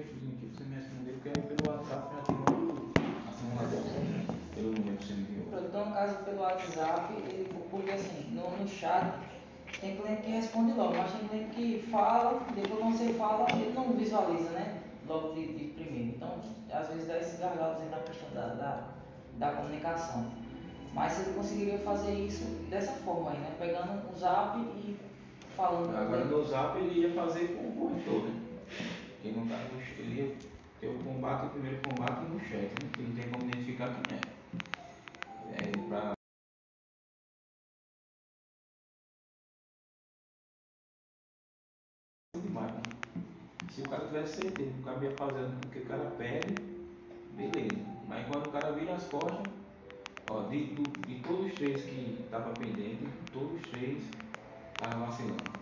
textozinho 0.00 0.32
aqui 0.36 0.46
pra 0.46 0.64
você 0.64 0.70
me 0.70 0.76
responder, 0.76 1.12
porque 1.12 1.28
aí 1.28 1.56
pelo 1.56 1.70
WhatsApp 1.70 2.14
já 2.14 2.22
tem 2.22 2.36
a 3.28 3.32
simulação, 3.32 3.82
pelo 4.54 4.72
número 4.72 4.96
que 4.96 5.04
você 5.04 5.14
me 5.14 5.22
enviou. 5.22 5.64
Então, 5.64 5.86
no 5.86 5.92
caso, 5.92 6.16
pelo 6.24 6.40
WhatsApp, 6.40 7.14
ele, 7.14 7.48
porque 7.70 7.90
assim, 7.90 8.30
no, 8.32 8.56
no 8.56 8.68
chat, 8.68 9.14
tem 9.80 9.96
cliente 9.96 10.22
que 10.22 10.30
responde 10.30 10.72
logo, 10.72 10.94
mas 10.96 11.12
tem 11.12 11.28
cliente 11.28 11.54
que 11.54 11.90
fala, 11.90 12.40
depois 12.54 12.80
quando 12.80 12.96
você 12.96 13.12
fala, 13.14 13.46
ele 13.52 13.72
não 13.74 13.92
visualiza, 13.92 14.50
né? 14.50 14.80
Logo 15.06 15.34
de, 15.34 15.54
de 15.54 15.64
primeiro. 15.72 16.08
Então, 16.16 16.40
às 16.72 16.88
vezes 16.88 17.06
dá 17.06 17.18
esses 17.18 17.38
gargalos 17.38 17.80
aí 17.82 17.88
na 17.88 17.98
questão 17.98 18.30
da, 18.32 18.54
da, 18.54 18.88
da 19.38 19.52
comunicação. 19.52 20.26
Mas 20.94 21.20
ele 21.20 21.34
conseguiria 21.34 21.78
fazer 21.78 22.12
isso 22.14 22.44
dessa 22.68 22.92
forma 22.92 23.30
aí, 23.30 23.38
né? 23.38 23.54
Pegando 23.58 24.02
o 24.12 24.18
zap 24.18 24.58
e 24.58 24.96
falando. 25.56 25.96
Agora 25.96 26.24
no 26.24 26.44
zap 26.44 26.78
ele 26.78 27.00
ia 27.00 27.14
fazer 27.14 27.56
com 27.56 27.68
o 27.68 27.72
corretor, 27.72 28.24
né? 28.24 28.49
Ele 29.22 29.36
não 29.36 29.46
tá 29.46 29.56
no, 29.72 29.80
ele 29.80 30.20
ia 30.20 30.36
ter 30.80 30.88
o 30.88 30.98
combate, 31.04 31.46
o 31.46 31.50
primeiro 31.50 31.82
combate 31.82 32.22
no 32.24 32.40
chat, 32.40 32.62
né? 32.62 32.90
Que 32.96 33.02
não 33.02 33.14
tem 33.14 33.28
como 33.30 33.44
identificar 33.50 33.94
quem 33.94 34.16
é. 34.16 34.22
É 35.52 35.88
pra 35.88 36.12
né? 42.34 42.82
Se 43.70 43.82
o 43.82 43.88
cara 43.88 44.06
tivesse 44.06 44.42
certeza 44.42 44.70
o 44.80 44.82
cara 44.84 45.04
ia 45.04 45.16
fazendo 45.16 45.66
o 45.66 45.70
que 45.70 45.78
o 45.80 45.86
cara 45.86 46.10
pede, 46.18 46.54
beleza. 47.36 47.78
Mas 48.08 48.26
quando 48.26 48.48
o 48.48 48.52
cara 48.52 48.72
vira 48.72 48.94
as 48.94 49.04
costas, 49.04 49.46
ó, 50.28 50.42
de, 50.48 50.64
do- 50.74 51.04
de 51.06 51.20
todos 51.20 51.46
os 51.46 51.54
três 51.58 51.82
que 51.84 52.18
estavam 52.24 52.54
pendentes, 52.56 53.08
todos 53.32 53.60
os 53.60 53.68
três 53.68 54.02
estavam 54.74 55.06
vacilando. 55.06 55.59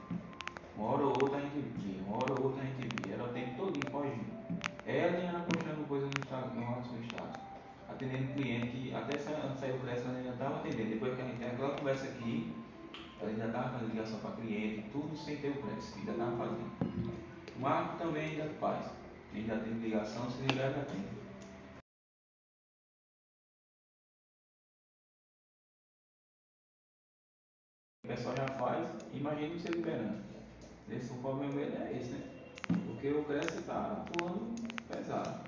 Uma 0.78 0.92
hora 0.92 1.02
ou 1.02 1.22
outra 1.24 1.38
a 1.38 1.40
gente 1.40 1.58
via, 1.58 2.00
uma 2.06 2.16
hora 2.18 2.32
ou 2.34 2.44
outra 2.44 2.62
a 2.62 2.66
gente 2.66 2.86
via. 3.02 3.14
Era 3.14 3.24
o 3.24 3.32
tempo 3.32 3.56
todo 3.56 3.90
fogindo. 3.90 4.38
Ela 4.86 5.18
ainda 5.18 5.40
postando 5.40 5.84
coisas 5.88 6.08
no 6.08 6.18
Instagram, 6.20 6.54
no 6.54 6.60
nosso 6.70 6.94
estado. 6.96 7.36
Atendendo 7.88 8.32
cliente 8.34 8.68
que 8.68 8.94
até 8.94 9.18
sa- 9.18 9.32
antes 9.32 9.54
de 9.54 9.58
sair 9.58 9.74
o 9.74 9.80
preço 9.80 10.06
ela 10.06 10.18
ainda 10.18 10.30
estava 10.30 10.56
atendendo. 10.60 10.90
Depois 10.90 11.14
que 11.16 11.22
a 11.22 11.24
gente 11.24 11.38
tem 11.38 11.48
aquela 11.48 11.76
conversa 11.76 12.04
aqui, 12.06 12.54
ela 13.20 13.30
ainda 13.30 13.46
estava 13.46 13.70
fazendo 13.70 13.90
ligação 13.90 14.20
para 14.20 14.30
cliente, 14.36 14.88
tudo 14.92 15.16
sem 15.16 15.36
ter 15.38 15.50
o 15.50 15.62
preço, 15.62 15.98
ainda 15.98 16.12
estava 16.12 16.36
fazendo. 16.36 16.70
O 17.56 17.60
Marco 17.60 17.98
também 17.98 18.30
ainda 18.30 18.48
faz. 18.60 18.86
Ainda 19.34 19.58
tem 19.58 19.72
ligação, 19.72 20.30
se 20.30 20.42
ligar 20.42 20.70
já 20.72 20.84
tem. 20.84 21.04
O 28.04 28.08
pessoal 28.08 28.36
já 28.36 28.46
faz, 28.46 28.88
imagina 29.12 29.58
você 29.58 29.68
liberando. 29.68 30.37
Esse, 30.90 31.12
o 31.12 31.16
problema 31.16 31.52
dele 31.52 31.76
é 31.76 31.98
esse, 31.98 32.10
né? 32.12 32.22
Porque 32.86 33.08
o 33.12 33.24
Cresce 33.24 33.58
está 33.58 33.92
atuando 33.92 34.56
pesado. 34.88 35.40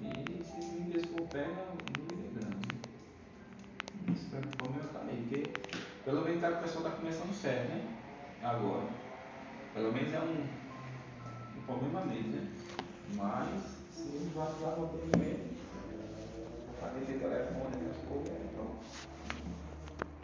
E 0.00 0.42
se 0.44 0.60
o 0.60 0.92
desse 0.92 1.06
for 1.06 1.26
pega, 1.28 1.48
não 1.48 1.76
é 2.12 2.38
grande. 2.38 2.68
Esse 4.12 4.26
o 4.26 4.56
problema 4.58 4.90
aí, 5.08 5.16
porque 5.22 5.64
pelo 6.04 6.22
menos 6.22 6.40
tá, 6.40 6.50
o 6.50 6.62
pessoal 6.62 6.84
está 6.84 6.96
começando 6.98 7.34
sério, 7.34 7.68
né? 7.70 7.96
Agora. 8.42 8.88
Pelo 9.72 9.92
menos 9.92 10.12
é 10.12 10.20
um, 10.20 10.46
um 11.58 11.62
problema 11.66 12.04
mesmo, 12.04 12.32
né? 12.32 12.48
Mas 13.16 13.62
se 13.90 14.02
eles 14.02 14.32
vacilar 14.34 14.78
no 14.78 14.88
primeiro, 14.88 15.40
fazer 16.80 17.00
telefone, 17.06 17.74
essas 17.74 18.08
coisas, 18.08 18.32
é 18.32 18.48
pronto. 18.54 18.76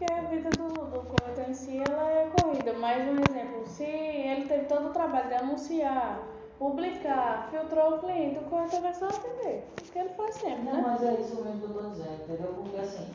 Porque 0.00 0.14
a 0.14 0.22
vida 0.22 0.50
do, 0.52 0.86
do 0.86 1.00
corretor 1.10 1.44
em 1.46 1.52
si 1.52 1.76
ela 1.76 2.10
é 2.10 2.30
corrida. 2.30 2.72
Mais 2.72 3.06
um 3.06 3.22
exemplo, 3.22 3.66
se 3.66 3.84
ele 3.84 4.46
teve 4.46 4.64
todo 4.64 4.88
o 4.88 4.92
trabalho 4.94 5.28
de 5.28 5.34
anunciar, 5.34 6.26
publicar, 6.58 7.50
filtrou 7.50 7.96
o 7.96 7.98
cliente, 7.98 8.38
o 8.38 8.48
corretor 8.48 8.80
vai 8.80 8.94
só 8.94 9.08
atender. 9.10 9.68
O 9.78 9.92
que 9.92 9.98
ele 9.98 10.08
faz 10.08 10.36
sempre, 10.36 10.62
Não, 10.62 10.72
né? 10.72 10.82
mas 10.86 11.02
é 11.02 11.20
isso 11.20 11.44
mesmo 11.44 11.58
que 11.58 11.64
eu 11.64 11.70
estou 11.70 11.90
dizendo, 11.90 12.22
entendeu? 12.22 12.54
Porque 12.54 12.76
assim, 12.78 13.08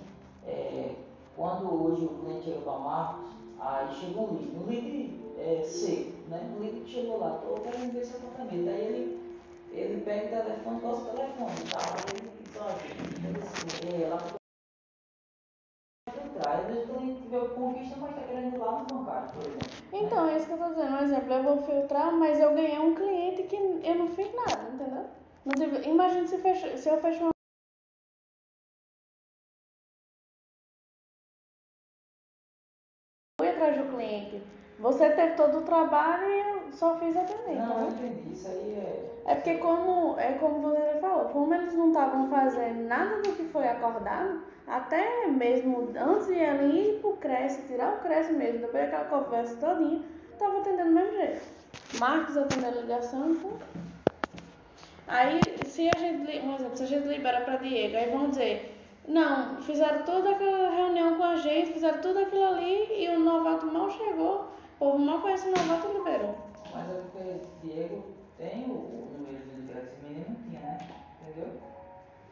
é, 0.45 0.91
quando 1.35 1.73
hoje 1.73 2.05
o 2.05 2.09
cliente 2.19 2.45
chega 2.45 2.61
para 2.61 2.77
Marcos, 2.77 3.29
aí 3.59 3.95
chega 3.95 4.19
um 4.19 4.33
lead, 4.33 4.55
um 4.55 4.69
lead 4.69 5.19
é, 5.39 5.63
seco, 5.63 6.29
né? 6.29 6.53
O 6.55 6.61
lead 6.61 6.81
que 6.81 6.91
chegou 6.91 7.17
lá, 7.17 7.39
estou 7.41 7.61
querendo 7.61 7.93
ver 7.93 8.05
seu 8.05 8.19
apartamento. 8.19 8.69
Aí 8.69 8.79
ele, 8.79 9.39
ele 9.71 10.03
pega 10.05 10.27
o 10.27 10.43
telefone, 10.43 10.79
gosta 10.81 11.03
do 11.09 11.17
telefone, 11.17 11.69
tá? 11.71 11.79
Aí 11.79 12.19
ele 12.19 12.31
diz, 12.43 12.61
olha, 12.61 12.75
assim, 13.41 14.03
é, 14.03 14.03
ela 14.03 14.44
filtrar. 16.35 16.59
Às 16.59 16.65
vezes 16.67 16.89
o 16.89 16.93
cliente 16.93 17.27
vê 17.27 17.37
o 17.37 17.49
conquista, 17.49 17.95
mas 17.99 18.09
está 18.11 18.21
querendo 18.23 18.55
ir 18.55 18.57
lá 18.59 18.71
no 18.79 18.85
bancário, 18.85 19.29
por 19.29 19.41
exemplo. 19.41 19.69
Então, 19.93 20.27
é 20.27 20.37
isso 20.37 20.45
que 20.47 20.51
eu 20.53 20.57
tô 20.57 20.69
dizendo. 20.69 20.93
Um 20.95 20.99
exemplo, 21.03 21.33
eu 21.33 21.43
vou 21.43 21.57
filtrar, 21.63 22.11
mas 22.13 22.39
eu 22.39 22.53
ganhei 22.53 22.79
um 22.79 22.95
cliente 22.95 23.43
que 23.43 23.55
eu 23.55 23.95
não 23.95 24.07
fiz 24.09 24.33
nada, 24.33 24.69
entendeu? 24.73 25.05
Não 25.45 25.53
tive- 25.55 25.87
Imagina 25.89 26.27
se, 26.27 26.37
fecha- 26.39 26.77
se 26.77 26.89
eu 26.89 26.99
fecho 27.01 27.23
uma. 27.23 27.31
Fui 33.39 33.49
atrás 33.49 33.77
do 33.77 33.91
cliente. 33.95 34.41
Você 34.79 35.09
teve 35.11 35.35
todo 35.35 35.59
o 35.59 35.63
trabalho 35.63 36.29
e 36.29 36.39
eu 36.39 36.71
só 36.73 36.97
fiz 36.97 37.15
atender, 37.15 37.55
Não, 37.55 37.79
eu 37.79 37.87
entendeu? 37.89 38.07
entendi. 38.09 38.33
Isso 38.33 38.47
aí 38.47 38.73
é. 38.75 39.11
É 39.25 39.35
porque 39.35 39.57
como, 39.57 40.19
é 40.19 40.33
como 40.33 40.61
você 40.61 40.99
falou, 40.99 41.25
como 41.29 41.53
eles 41.53 41.73
não 41.73 41.87
estavam 41.87 42.29
fazendo 42.29 42.83
nada 42.87 43.21
do 43.21 43.33
que 43.35 43.45
foi 43.45 43.67
acordado, 43.67 44.43
até 44.67 45.27
mesmo 45.27 45.91
antes 45.97 46.27
de 46.27 46.39
ela 46.39 46.63
ir 46.63 46.99
pro 46.99 47.17
Cresce, 47.17 47.67
tirar 47.67 47.95
o 47.95 47.99
Cresce 47.99 48.33
mesmo, 48.33 48.61
depois 48.61 48.89
daquela 48.89 49.05
conversa 49.05 49.55
todinha, 49.57 50.01
tava 50.37 50.59
atendendo 50.59 50.89
do 50.89 50.95
mesmo 50.95 51.17
jeito. 51.17 51.41
Marcos 51.99 52.37
atendendo 52.37 52.79
a 52.79 52.81
ligação, 52.81 53.31
então. 53.31 53.51
Aí, 55.07 55.39
se 55.65 55.87
a 55.87 55.99
gente, 55.99 56.39
um 56.39 56.55
exemplo, 56.55 56.77
se 56.77 56.83
a 56.83 56.87
gente 56.87 57.07
libera 57.07 57.41
para 57.41 57.57
Diego, 57.57 57.95
aí 57.95 58.09
vão 58.09 58.29
dizer, 58.29 58.75
não, 59.07 59.61
fizeram 59.61 60.03
toda 60.03 60.31
aquela 60.31 60.71
reunião 60.71 61.15
com 61.15 61.23
a 61.23 61.35
gente, 61.35 61.73
fizeram 61.73 62.01
tudo 62.01 62.19
aquilo 62.19 62.43
ali 62.43 63.03
e 63.03 63.09
o 63.09 63.19
novato 63.19 63.67
mal 63.67 63.89
chegou, 63.91 64.45
o 64.75 64.79
povo 64.79 64.97
mal 64.97 65.21
conhece 65.21 65.47
o 65.47 65.51
novato 65.51 65.87
e 65.87 65.97
liberou. 65.97 66.35
Mas 66.73 66.89
é 66.89 67.01
porque 67.01 67.67
Diego 67.67 68.03
tem 68.37 68.63
o, 68.65 69.09
número 69.15 69.37
de 69.45 69.61
ligados, 69.61 69.89
esse 69.89 70.03
menino 70.03 70.25
não 70.29 70.35
tinha, 70.35 70.59
né? 70.59 70.77
Entendeu? 71.21 71.49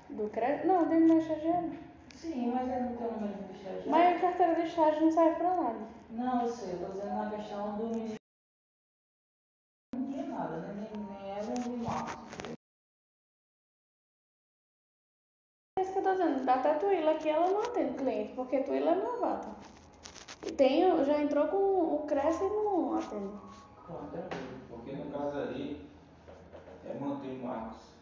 Do 0.09 0.29
crédito? 0.29 0.67
Não, 0.67 0.87
dele 0.87 1.05
não 1.05 1.15
é 1.15 1.19
estagiário. 1.19 1.71
Sim, 2.15 2.51
mas 2.53 2.69
ele 2.69 2.79
não 2.79 2.95
tem 2.95 3.07
o 3.07 3.11
número 3.11 3.43
de 3.43 3.57
estagiário. 3.57 3.91
Mas 3.91 4.22
a 4.22 4.22
carteira 4.33 4.55
de 4.55 4.67
estágio 4.67 5.01
não 5.01 5.11
serve 5.11 5.35
pra 5.35 5.55
nada. 5.55 5.87
Não, 6.09 6.41
eu 6.41 6.49
sei, 6.49 6.73
eu 6.73 6.79
tô 6.79 6.91
dizendo 6.93 7.13
na 7.13 7.29
questão 7.29 7.77
do 7.77 7.85
menino. 7.85 8.15
Não 9.95 10.11
tinha 10.11 10.25
nada, 10.25 10.57
né? 10.57 10.89
Nem, 10.91 11.03
nem 11.05 11.31
ela 11.31 11.53
nem 11.53 11.73
o 11.73 11.77
Marcos. 11.77 12.15
É 15.77 15.81
isso 15.81 15.93
que 15.93 15.99
eu 15.99 16.03
tô 16.03 16.11
dizendo. 16.11 16.49
Até 16.49 16.73
Tuíla 16.75 17.11
aqui 17.11 17.29
ela 17.29 17.47
não 17.47 17.61
atende 17.61 17.97
cliente, 17.97 18.33
porque 18.33 18.63
Tuíla 18.63 18.91
é 18.91 18.95
novata. 18.95 19.49
E 20.45 20.51
tem, 20.51 21.05
já 21.05 21.21
entrou 21.21 21.47
com 21.47 21.57
o 21.95 22.05
Cresce 22.07 22.43
e 22.43 22.49
não 22.49 22.97
atende. 22.97 23.37
Pronto, 23.85 24.11
tranquilo. 24.11 24.59
Porque 24.69 24.91
no 24.93 25.11
caso 25.11 25.37
ali, 25.37 25.87
é 26.85 26.93
manter 26.95 27.39
o 27.39 27.45
Marcos 27.45 27.92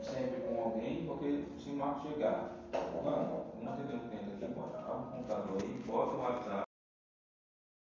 sempre 0.00 0.40
com 0.40 0.62
alguém, 0.62 1.06
porque 1.06 1.44
se 1.58 1.70
o 1.70 1.76
Marcos 1.76 2.10
chegar, 2.10 2.56
mano, 3.04 3.44
vamos 3.54 3.68
atender 3.68 3.94
um 3.96 4.08
cliente 4.08 4.44
aqui, 4.44 4.54
bota 4.54 4.78
o 4.78 5.12
computador 5.12 5.58
aí, 5.62 5.82
bota 5.86 6.16
o 6.16 6.20
WhatsApp. 6.20 6.64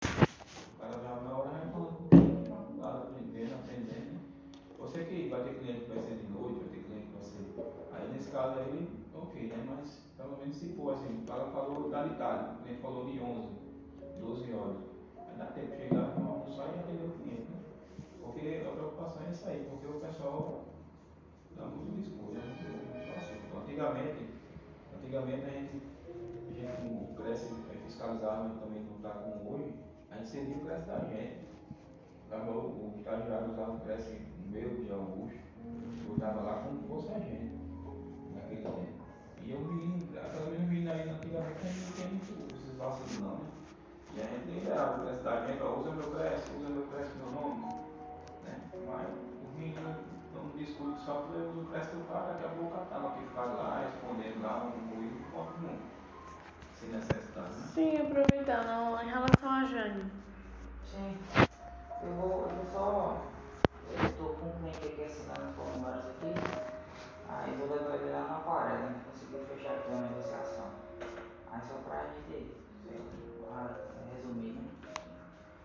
O 0.02 0.80
cara 0.80 0.92
já 1.02 1.20
na 1.20 1.36
hora 1.36 1.48
vai 1.50 1.70
falando 1.70 2.78
nada 2.78 2.98
aprendendo, 2.98 3.54
aprendendo. 3.54 4.20
Você 4.78 5.04
que 5.04 5.28
vai 5.28 5.42
ter 5.42 5.58
cliente 5.58 5.80
que 5.80 5.90
vai 5.90 5.98
ser 6.04 6.16
de 6.16 6.26
noite, 6.32 6.60
vai 6.60 6.68
ter 6.68 6.84
cliente 6.84 7.06
que 7.06 7.12
vai 7.12 7.24
ser. 7.24 7.44
Aí 7.92 8.08
nesse 8.12 8.30
caso 8.30 8.60
aí, 8.60 8.88
ok, 9.14 9.42
né? 9.48 9.64
Mas 9.66 10.00
pelo 10.16 10.38
menos 10.38 10.56
se 10.56 10.72
for 10.74 10.94
assim, 10.94 11.22
o 11.22 11.26
cara 11.26 11.46
falou 11.46 11.90
da 11.90 12.06
Itália, 12.06 12.52
o 12.52 12.62
cliente 12.62 12.80
falou 12.80 13.04
de 13.06 13.20
11, 13.20 13.48
12 14.20 14.52
horas. 14.54 14.76
Aí 15.16 15.36
dá 15.38 15.46
tempo 15.46 15.70
de 15.72 15.76
chegar, 15.76 16.14
almoçar 16.16 16.66
e 16.66 16.78
atender 16.78 17.04
o 17.04 17.12
cliente, 17.18 17.50
né? 17.50 17.58
Porque 18.22 18.62
a 18.66 18.70
preocupação 18.70 19.22
é 19.26 19.30
isso 19.30 19.48
aí, 19.48 19.66
porque 19.68 19.86
o 19.86 20.00
pessoal 20.00 20.67
né? 21.66 21.72
muito 21.76 22.38
assunto. 23.18 23.58
Antigamente, 23.62 24.28
antigamente 24.96 25.44
a 25.44 25.50
gente, 25.50 25.82
a 26.48 26.52
gente 26.52 26.76
como 26.76 27.14
cresce, 27.16 27.54
fiscalizava 27.84 28.50
também 28.60 28.84
não 28.84 28.96
está 28.96 29.10
como 29.10 29.54
hoje, 29.54 29.74
a 30.10 30.16
gente 30.16 30.28
cedia 30.28 30.56
o 30.56 30.60
cresce 30.60 30.86
da 30.86 30.98
gente. 31.00 31.48
Dava 32.30 32.50
o, 32.50 32.92
o 32.92 32.94
estagiário 32.96 33.50
usava 33.52 33.72
o 33.72 33.80
cresce 33.80 34.20
meu 34.48 34.68
de 34.84 34.92
Augusto, 34.92 35.38
eu 36.06 36.14
estava 36.14 36.40
lá 36.42 36.62
como 36.62 36.80
se 36.80 36.88
fosse 36.88 37.12
a 37.12 37.18
gente, 37.18 37.58
naquele 38.34 38.62
tempo. 38.62 38.98
E 39.42 39.50
eu 39.50 39.64
vi, 39.64 40.06
pelo 40.06 40.50
menos 40.50 40.68
vi 40.68 40.88
aí 40.88 41.08
antigamente, 41.08 41.58
a 41.62 41.68
gente 41.68 41.84
não 41.84 41.92
tinha 41.92 42.08
muito 42.08 42.54
esses 42.54 42.76
vacilos 42.76 43.18
não, 43.20 43.36
né? 43.36 43.46
E 44.14 44.20
a 44.20 44.24
gente 44.24 44.50
liberava 44.50 45.00
o 45.00 45.04
cresce 45.04 45.22
da 45.22 45.46
gente, 45.46 45.62
ó, 45.62 45.80
usa 45.80 45.90
meu 45.92 46.10
cresce, 46.10 46.52
usa 46.58 46.68
meu 46.68 46.86
cresce 46.88 47.16
meu 47.16 47.30
nome 47.32 47.88
né? 48.44 48.60
Mas 48.86 49.08
os 49.44 49.58
meninos 49.58 49.96
escudo 50.64 50.92
de 50.92 51.00
software, 51.00 51.40
eu 51.40 51.62
empresto 51.62 51.96
o 51.96 52.04
cara, 52.04 52.32
daqui 52.32 52.44
a 52.44 52.48
pouco 52.48 52.74
o 52.74 52.78
catálogo 52.78 53.18
que 53.18 53.34
faz 53.34 53.52
lá, 53.52 53.84
respondendo 53.84 54.42
lá, 54.42 54.64
um 54.64 54.94
ruído, 54.94 55.30
pode 55.32 55.50
pouco. 55.60 55.78
Se 56.74 56.86
necessitar, 56.86 57.44
né? 57.44 57.68
Sim, 57.74 57.96
aproveitando, 57.96 59.02
em 59.02 59.08
relação 59.08 59.50
a 59.50 59.64
Jane. 59.64 60.10
Sim, 60.84 61.18
eu 62.02 62.14
vou, 62.14 62.42
eu 62.42 62.56
vou 62.56 62.66
só. 62.72 63.22
Eu 63.90 64.06
estou 64.06 64.34
com 64.34 64.46
um 64.46 64.52
cliente 64.60 64.86
aqui 64.86 65.04
assinando 65.04 65.54
com 65.54 65.64
formulários 65.64 66.06
aqui, 66.06 66.34
aí 67.28 67.56
vou 67.56 67.76
levar 67.76 67.94
ele 67.96 68.10
lá 68.10 68.20
na 68.20 68.52
a 68.52 68.76
gente 68.76 68.82
né, 68.82 69.00
Conseguiu 69.10 69.40
fechar 69.46 69.74
aqui 69.74 69.90
uma 69.90 70.08
negociação. 70.08 70.66
Aí 71.50 71.60
só 71.66 71.74
pra 71.88 72.04
gente 72.04 72.54
resumir, 74.14 74.52
né? 74.52 74.68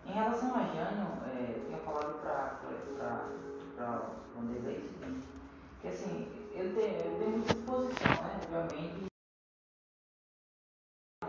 Em 0.06 0.12
relação 0.12 0.54
a 0.54 0.64
Jânio, 0.64 1.06
é, 1.26 1.56
eu 1.56 1.64
tinha 1.66 1.78
falado 1.78 2.20
pra 2.20 2.58
coletora 2.60 3.53
para 3.84 4.00
Vanderlei 4.34 4.82
que 5.80 5.88
assim, 5.88 6.48
eu 6.54 6.74
tenho, 6.74 6.96
eu 6.96 7.18
tenho 7.18 7.30
muita 7.30 7.52
exposição, 7.52 8.10
né, 8.10 8.40
obviamente, 8.50 9.04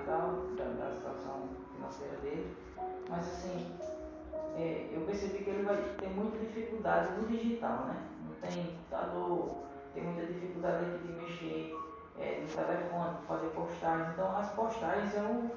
tal, 0.05 0.55
da, 0.55 0.63
da 0.63 0.95
situação 0.95 1.49
financeira 1.73 2.15
dele, 2.19 2.55
mas 3.09 3.27
assim, 3.27 3.77
é, 4.55 4.89
eu 4.93 5.05
percebi 5.05 5.43
que 5.43 5.49
ele 5.49 5.63
vai 5.63 5.75
ter 5.97 6.07
muita 6.07 6.37
dificuldade 6.37 7.11
no 7.19 7.27
digital, 7.27 7.87
né? 7.87 8.07
Não 8.25 8.35
tem 8.35 8.65
computador, 8.67 9.57
tem 9.93 10.03
muita 10.03 10.25
dificuldade 10.25 10.85
aqui 10.85 11.07
de 11.07 11.13
mexer 11.13 11.75
é, 12.17 12.39
no 12.39 12.47
telefone, 12.47 13.27
fazer 13.27 13.47
postagens. 13.47 14.13
Então 14.13 14.37
as 14.37 14.49
postagens 14.53 15.13
é 15.15 15.49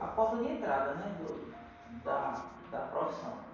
a 0.00 0.06
porta 0.06 0.36
de 0.36 0.52
entrada 0.52 0.94
né, 0.94 1.14
do, 1.18 1.52
da, 2.02 2.46
da 2.70 2.78
profissão. 2.86 3.47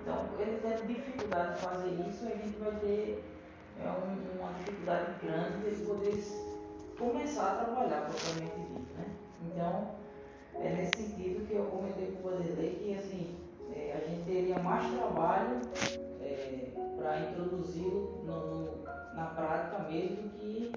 Então 0.00 0.28
ele 0.38 0.60
tendo 0.60 0.86
dificuldade 0.86 1.54
de 1.54 1.60
fazer 1.60 1.88
isso, 2.08 2.26
a 2.26 2.30
gente 2.30 2.58
vai 2.58 2.72
ter 2.80 3.24
é, 3.80 3.88
um, 3.88 4.40
uma 4.40 4.52
dificuldade 4.58 5.14
grande 5.22 5.58
de 5.58 5.66
ele 5.66 5.86
poder 5.86 6.24
começar 6.98 7.52
a 7.52 7.64
trabalhar 7.64 8.08
propriamente 8.08 8.56
dito. 8.56 8.94
Né? 8.94 9.06
Então 9.42 9.90
é 10.60 10.70
nesse 10.70 11.02
sentido 11.02 11.46
que 11.46 11.54
eu 11.54 11.64
comentei 11.66 12.12
com 12.12 12.28
o 12.28 12.30
Vanderlei 12.30 12.74
que 12.76 12.94
assim, 12.94 13.36
é, 13.74 13.94
a 13.96 14.08
gente 14.08 14.24
teria 14.24 14.58
mais 14.58 14.86
trabalho 14.94 15.60
é, 16.22 16.68
para 16.96 17.20
introduzi-lo 17.20 18.24
na 19.14 19.26
prática 19.26 19.90
mesmo 19.90 20.30
que 20.30 20.72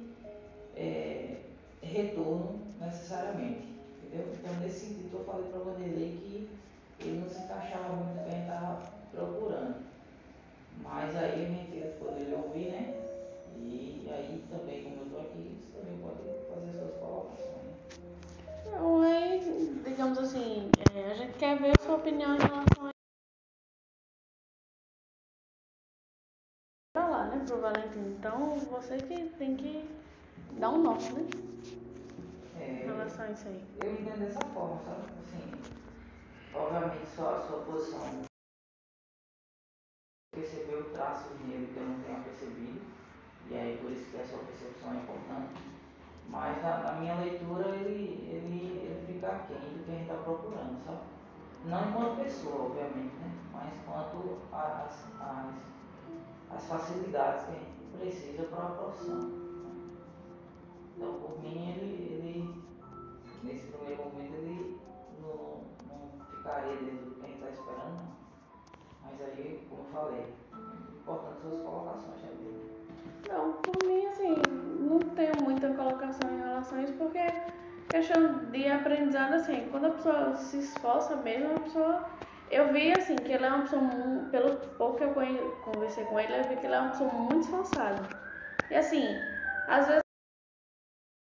é, 0.75 1.37
retorno 1.81 2.59
necessariamente. 2.79 3.67
Entendeu? 4.03 4.33
Então 4.33 4.53
nesse 4.61 4.87
sentido 4.87 5.17
eu 5.17 5.25
falei 5.25 5.49
para 5.49 5.59
o 5.59 5.63
Vanderlei 5.65 6.17
que 6.21 6.49
ele 6.99 7.19
não 7.19 7.29
se 7.29 7.41
encaixava 7.41 7.93
muito 7.93 8.17
gente 8.29 8.41
estava 8.41 8.96
procurando. 9.17 9.83
Mas 10.83 11.15
aí 11.15 11.45
a 11.45 11.49
gente 11.49 11.97
poderia 11.97 12.37
ouvir, 12.37 12.69
né? 12.69 12.93
E 13.55 14.07
aí 14.09 14.43
também, 14.49 14.83
como 14.83 14.97
eu 14.97 15.05
estou 15.05 15.21
aqui, 15.21 15.57
você 15.59 15.79
também 15.79 15.97
pode 15.99 16.21
fazer 16.47 16.77
suas 16.77 16.95
colocações. 16.99 17.63
Né? 18.03 18.71
Não, 18.71 19.01
aí, 19.01 19.81
digamos 19.83 20.17
assim, 20.19 20.69
é, 20.95 21.11
a 21.11 21.15
gente 21.15 21.37
quer 21.37 21.57
ver 21.59 21.73
a 21.77 21.83
sua 21.83 21.95
opinião 21.95 22.35
em 22.35 22.39
relação 22.39 22.87
a 22.87 22.91
lá, 26.95 27.25
né, 27.25 27.43
pro 27.45 27.61
Valentim. 27.61 28.15
Então 28.17 28.59
você 28.59 28.97
que 28.97 29.29
tem 29.37 29.55
que 29.55 29.87
dar 30.59 30.69
um 30.69 30.81
norte, 30.81 31.11
né? 31.13 31.27
É, 32.59 32.71
em 32.71 32.85
relação 32.85 33.25
a 33.25 33.31
isso 33.31 33.47
aí. 33.47 33.63
Eu 33.83 33.93
entendo 33.93 34.19
dessa 34.19 34.39
forma, 34.53 34.81
sabe? 34.83 35.05
Assim, 35.23 35.51
obviamente 36.53 37.07
só 37.15 37.35
a 37.35 37.47
sua 37.47 37.61
posição 37.61 38.27
percebeu 40.37 40.91
traços 40.91 41.31
nele 41.41 41.73
que 41.73 41.77
eu 41.77 41.87
não 41.87 41.99
tenha 42.03 42.19
percebido, 42.19 42.79
e 43.49 43.55
aí 43.55 43.75
por 43.87 43.95
isso 43.95 44.11
que 44.11 44.17
a 44.17 44.25
sua 44.25 44.39
percepção 44.39 44.91
é 44.91 44.95
importante. 44.97 45.63
Mas 46.27 46.61
na, 46.61 46.79
na 46.79 46.91
minha 46.99 47.15
leitura 47.15 47.69
ele, 47.69 48.27
ele, 48.29 48.83
ele 48.83 49.05
fica 49.07 49.27
aquém 49.27 49.55
do 49.55 49.85
que 49.85 49.91
a 49.91 49.93
gente 49.93 50.01
está 50.01 50.15
procurando, 50.15 50.83
sabe? 50.85 50.99
Não 51.63 51.89
enquanto 51.89 52.21
pessoa, 52.21 52.65
obviamente, 52.65 53.15
né? 53.15 53.31
Mas 53.53 53.73
quanto 53.85 54.39
às, 54.51 55.05
as 55.21 55.67
as 56.49 56.65
facilidades 56.65 57.45
que 57.45 57.51
a 57.51 57.55
gente 57.55 57.97
precisa 57.97 58.43
para 58.43 58.63
a 58.63 58.71
profissão. 58.71 59.19
Né? 59.19 59.81
Então 60.95 61.13
por 61.13 61.41
mim 61.41 61.71
ele, 61.71 62.13
ele 62.13 62.63
nesse 63.43 63.67
primeiro 63.67 64.03
momento 64.03 64.33
ele 64.33 64.79
não, 65.21 65.63
não 65.87 66.25
ficaria 66.25 66.75
dentro 66.75 67.05
do 67.05 67.15
que 67.15 67.25
a 67.25 67.27
gente 67.27 67.43
está 67.43 67.49
esperando. 67.49 68.07
Mas 69.03 69.21
aí, 69.21 69.65
como 69.69 69.83
eu 69.83 69.91
falei, 69.91 70.33
importante 71.01 71.41
suas 71.41 71.61
colocações 71.61 72.21
também. 72.21 72.76
Não, 73.25 73.53
por 73.63 73.79
mim, 73.85 74.05
assim, 74.07 74.35
não 74.79 75.09
tenho 75.15 75.35
muita 75.41 75.73
colocação 75.73 76.29
em 76.33 76.37
relação 76.39 76.79
a 76.79 76.83
isso, 76.83 76.93
porque 76.93 77.19
questão 77.89 78.45
de 78.51 78.67
aprendizado, 78.67 79.33
assim, 79.33 79.67
quando 79.71 79.87
a 79.87 79.91
pessoa 79.91 80.35
se 80.35 80.59
esforça 80.59 81.15
mesmo, 81.17 81.55
a 81.55 81.59
pessoa. 81.63 82.09
Eu 82.49 82.71
vi, 82.71 82.93
assim, 82.93 83.23
que 83.23 83.31
ele 83.33 83.45
é 83.45 83.49
uma 83.49 83.61
pessoa, 83.63 83.81
muito, 83.81 84.29
pelo 84.31 84.55
pouco 84.77 84.97
que 84.97 85.03
eu 85.03 85.13
conversei 85.65 86.05
com 86.05 86.17
ele, 86.19 86.33
eu 86.37 86.47
vi 86.47 86.55
que 86.57 86.65
ele 86.65 86.75
é 86.75 86.79
uma 86.79 86.91
pessoa 86.91 87.11
muito 87.13 87.43
esforçada. 87.43 88.07
E, 88.69 88.75
assim, 88.75 89.19
às 89.67 89.87
vezes 89.87 90.01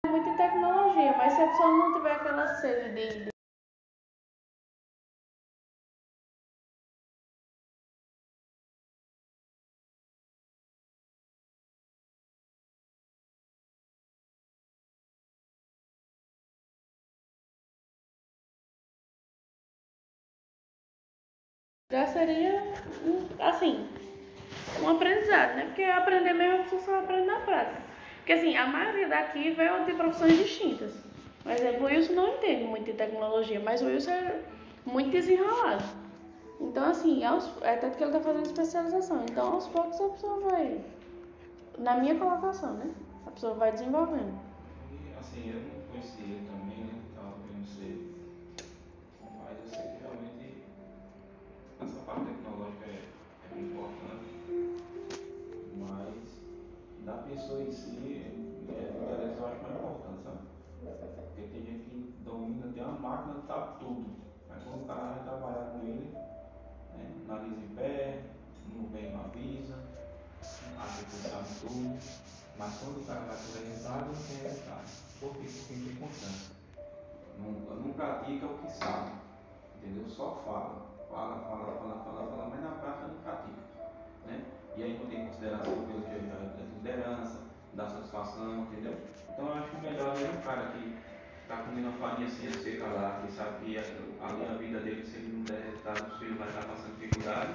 muita 0.06 0.36
tecnologia, 0.36 1.16
mas 1.16 1.32
se 1.32 1.42
a 1.42 1.48
pessoa 1.48 1.70
não 1.70 1.94
tiver 1.94 2.12
aquela 2.12 2.46
sede 2.46 2.90
de, 2.94 3.30
seria, 22.08 22.62
assim, 23.38 23.86
um 24.82 24.88
aprendizado, 24.88 25.56
né? 25.56 25.64
Porque 25.66 25.84
aprender 25.84 26.32
mesmo 26.32 26.60
a 26.60 26.62
pessoa 26.64 26.82
só 26.82 26.98
aprende 26.98 27.26
na 27.26 27.40
prática. 27.40 27.82
Porque, 28.18 28.32
assim, 28.32 28.56
a 28.56 28.66
maioria 28.66 29.08
daqui 29.08 29.50
veio 29.50 29.84
de 29.84 29.94
profissões 29.94 30.36
distintas. 30.36 30.92
Por 31.42 31.52
exemplo, 31.52 31.84
o 31.84 31.86
Wilson 31.86 32.12
não 32.12 32.28
entende 32.34 32.64
muito 32.64 32.84
de 32.84 32.92
tecnologia, 32.92 33.58
mas 33.60 33.80
o 33.80 33.86
Wilson 33.86 34.10
é 34.10 34.42
muito 34.84 35.10
desenrolado. 35.10 35.84
Então, 36.60 36.90
assim, 36.90 37.24
aos, 37.24 37.50
é 37.62 37.76
tanto 37.76 37.96
que 37.96 38.02
ele 38.02 38.10
está 38.10 38.22
fazendo 38.22 38.44
especialização. 38.44 39.24
Então, 39.30 39.54
aos 39.54 39.66
poucos 39.68 39.98
a 40.00 40.08
pessoa 40.08 40.40
vai, 40.40 40.80
na 41.78 41.94
minha 41.94 42.16
colocação, 42.16 42.74
né? 42.74 42.90
A 43.26 43.30
pessoa 43.30 43.54
vai 43.54 43.72
desenvolvendo. 43.72 44.38
E, 44.92 45.18
assim, 45.18 45.48
eu 45.48 45.60
não 45.60 45.88
conheci 45.90 46.20
ele 46.22 46.46
também, 46.50 46.67
pessoa 57.28 57.62
em 57.62 57.70
si, 57.70 58.24
é, 58.68 59.36
eu 59.38 59.46
acho 59.46 59.62
mais 59.62 59.74
importante, 59.76 60.22
sabe? 60.24 60.38
Porque 60.80 61.42
tem 61.42 61.62
gente 61.62 61.84
que 61.84 62.14
domina, 62.24 62.72
tem 62.72 62.82
uma 62.82 62.98
máquina, 62.98 63.42
sabe 63.46 63.78
tudo. 63.80 64.16
Mas 64.48 64.62
quando 64.64 64.82
o 64.82 64.86
cara 64.86 65.12
vai 65.12 65.22
trabalhar 65.24 65.70
com 65.70 65.86
ele, 65.86 66.14
né, 66.94 67.24
nariz 67.26 67.52
em 67.52 67.74
pé, 67.74 68.22
não 68.74 68.86
vem, 68.88 69.12
não 69.12 69.20
avisa, 69.20 69.74
acha 70.78 71.04
que 71.04 71.16
sabe 71.16 71.48
tudo. 71.60 71.98
Mas 72.58 72.74
quando 72.78 73.02
o 73.02 73.04
cara 73.04 73.20
vai 73.20 73.36
ter 73.36 73.68
resultado, 73.68 74.06
não 74.06 74.14
tem 74.14 74.36
resultado. 74.42 74.88
Por 75.20 75.32
quê? 75.34 75.48
Porque 75.48 75.74
tem 75.74 75.96
constância. 75.96 76.56
Não, 77.38 77.52
não 77.52 77.92
pratica 77.92 78.46
o 78.46 78.58
que 78.58 78.72
sabe. 78.72 79.12
Entendeu? 79.76 80.08
Só 80.08 80.42
fala. 80.44 80.88
Fala, 81.08 81.38
fala, 81.44 81.76
fala, 81.78 82.04
fala, 82.04 82.30
fala, 82.30 82.48
mas 82.50 82.60
na 82.62 82.70
prática 82.70 83.08
não 83.08 83.22
pratica. 83.22 83.62
Né? 84.26 84.44
E 84.78 84.82
aí 84.84 84.94
quando 84.94 85.10
tem 85.10 85.26
consideração 85.26 85.74
pelo 85.74 86.02
que 86.02 86.10
é 86.10 86.20
liderança, 86.76 87.42
dá 87.74 87.88
satisfação, 87.88 88.62
entendeu? 88.62 88.94
Então 89.28 89.46
eu 89.48 89.54
acho 89.54 89.70
que 89.70 89.76
o 89.76 89.80
melhor 89.80 90.14
é 90.16 90.30
um 90.30 90.40
cara 90.40 90.70
que 90.70 90.94
está 91.42 91.56
comendo 91.64 91.88
a 91.88 91.92
farinha 91.92 92.28
assim, 92.28 92.48
seca 92.52 92.86
lá, 92.86 93.20
que 93.26 93.32
sabe 93.32 93.64
que 93.64 93.76
ali 93.76 94.46
a 94.46 94.54
vida 94.54 94.78
dele, 94.78 95.04
se 95.04 95.16
ele 95.16 95.36
não 95.36 95.42
der 95.42 95.64
resultado, 95.64 96.12
os 96.12 96.18
filhos 96.20 96.38
vai 96.38 96.46
estar 96.46 96.62
passando 96.62 96.96
dificuldade, 96.96 97.54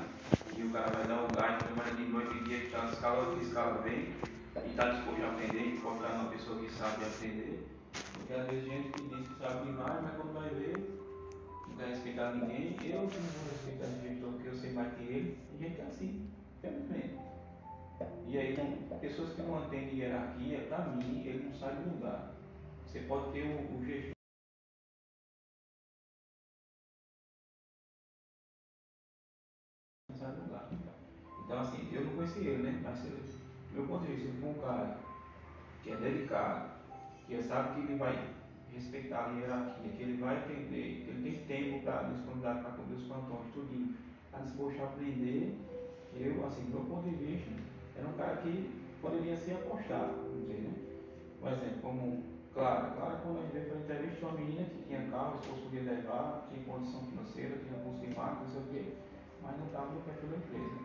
e 0.57 0.63
o 0.63 0.69
cara 0.71 0.91
vai 0.91 1.07
dar 1.07 1.23
um 1.23 1.27
gás, 1.27 1.63
trabalha 1.63 1.95
de 1.95 2.03
noite 2.03 2.37
e 2.37 2.43
dia, 2.43 2.59
que 2.59 2.65
está 2.65 2.85
escala, 2.89 3.41
escala 3.41 3.81
bem, 3.83 4.13
e 4.57 4.69
está 4.69 4.89
disposto 4.89 5.23
a 5.23 5.29
aprender, 5.29 5.75
encontrar 5.75 6.11
uma 6.15 6.29
pessoa 6.29 6.59
que 6.59 6.69
sabe 6.73 7.05
aprender. 7.05 7.69
Porque 8.17 8.33
às 8.33 8.47
vezes 8.47 8.65
gente 8.65 8.89
que 8.89 9.15
diz 9.15 9.27
que 9.29 9.35
sabe 9.39 9.65
demais, 9.65 10.01
mas 10.03 10.15
quando 10.17 10.33
vai 10.33 10.49
ver, 10.49 10.99
não 11.69 11.75
quer 11.77 11.87
respeitar 11.87 12.31
ninguém, 12.33 12.75
eu 12.83 13.03
não 13.03 13.07
vou 13.07 13.49
respeitar 13.49 13.87
ninguém 13.95 14.17
porque 14.17 14.49
eu 14.49 14.55
sei 14.55 14.73
mais 14.73 14.93
que 14.95 15.03
ele, 15.03 15.37
tem 15.51 15.69
gente 15.69 15.79
é 15.79 15.85
assim, 15.85 16.32
infelizmente. 16.63 17.19
E 18.27 18.37
aí, 18.37 18.55
pessoas 18.99 19.33
que 19.33 19.41
não 19.41 19.57
atendem 19.57 19.99
hierarquia, 19.99 20.65
para 20.67 20.85
mim, 20.85 21.23
ele 21.25 21.49
não 21.49 21.53
sai 21.59 21.75
do 21.75 21.95
lugar. 21.95 22.33
Você 22.87 22.99
pode 23.01 23.31
ter 23.31 23.43
o, 23.43 23.59
o 23.59 23.79
lugar. 23.79 24.13
Então, 31.45 31.59
assim, 31.59 31.89
eu 31.93 32.05
não 32.05 32.15
conheci 32.15 32.39
ele, 32.39 32.63
né? 32.63 32.81
Mas, 32.83 33.05
eu, 33.05 33.19
meu 33.71 33.87
ponto 33.87 34.05
de 34.05 34.13
vista, 34.13 34.45
um 34.45 34.53
cara 34.61 34.97
que 35.83 35.91
é 35.91 35.95
dedicado, 35.97 36.71
que 37.27 37.43
sabe 37.43 37.73
que 37.73 37.91
ele 37.91 37.99
vai 37.99 38.33
respeitar 38.71 39.29
a 39.29 39.31
hierarquia, 39.33 39.91
que 39.91 40.03
ele 40.03 40.21
vai 40.21 40.37
atender, 40.37 41.03
que 41.03 41.09
ele 41.09 41.45
tem 41.45 41.45
tempo 41.45 41.83
para 41.83 42.03
disponibilidade 42.03 42.61
para 42.61 42.71
cobrir 42.71 42.95
os 42.95 43.03
plantões, 43.03 43.53
tudo, 43.53 43.95
está 44.25 44.39
disposto 44.39 44.81
a 44.81 44.85
aprender. 44.85 45.72
Eu, 46.19 46.45
assim, 46.45 46.63
do 46.65 46.79
meu 46.79 46.85
ponto 46.85 47.09
de 47.09 47.15
vista, 47.15 47.51
era 47.97 48.07
um 48.07 48.13
cara 48.13 48.37
que 48.37 48.69
poderia 49.01 49.35
ser 49.37 49.53
apostado, 49.53 50.13
entendeu? 50.35 50.71
Por 51.39 51.51
exemplo, 51.51 51.81
como 51.81 52.33
Claro, 52.53 52.93
claro, 52.93 53.17
quando 53.23 53.39
a 53.39 53.41
gente 53.41 53.53
veio 53.53 53.65
para 53.65 53.77
a 53.77 53.81
entrevista, 53.81 54.25
uma 54.27 54.37
menina 54.37 54.63
que 54.69 54.83
tinha 54.85 55.09
carro, 55.09 55.33
o 55.33 55.39
esposo 55.41 55.61
podia 55.63 55.81
levar, 55.81 56.47
tinha 56.53 56.63
condição 56.65 57.01
financeira, 57.01 57.57
tinha 57.57 57.79
curso 57.81 57.99
de 58.05 58.15
marketing, 58.15 58.43
não 58.43 58.51
sei 58.51 58.61
o 58.61 58.65
quê, 58.69 58.93
mas 59.41 59.57
não 59.57 59.65
estava 59.65 59.89
no 59.89 60.01
perfil 60.01 60.29
da 60.29 60.37
empresa. 60.37 60.77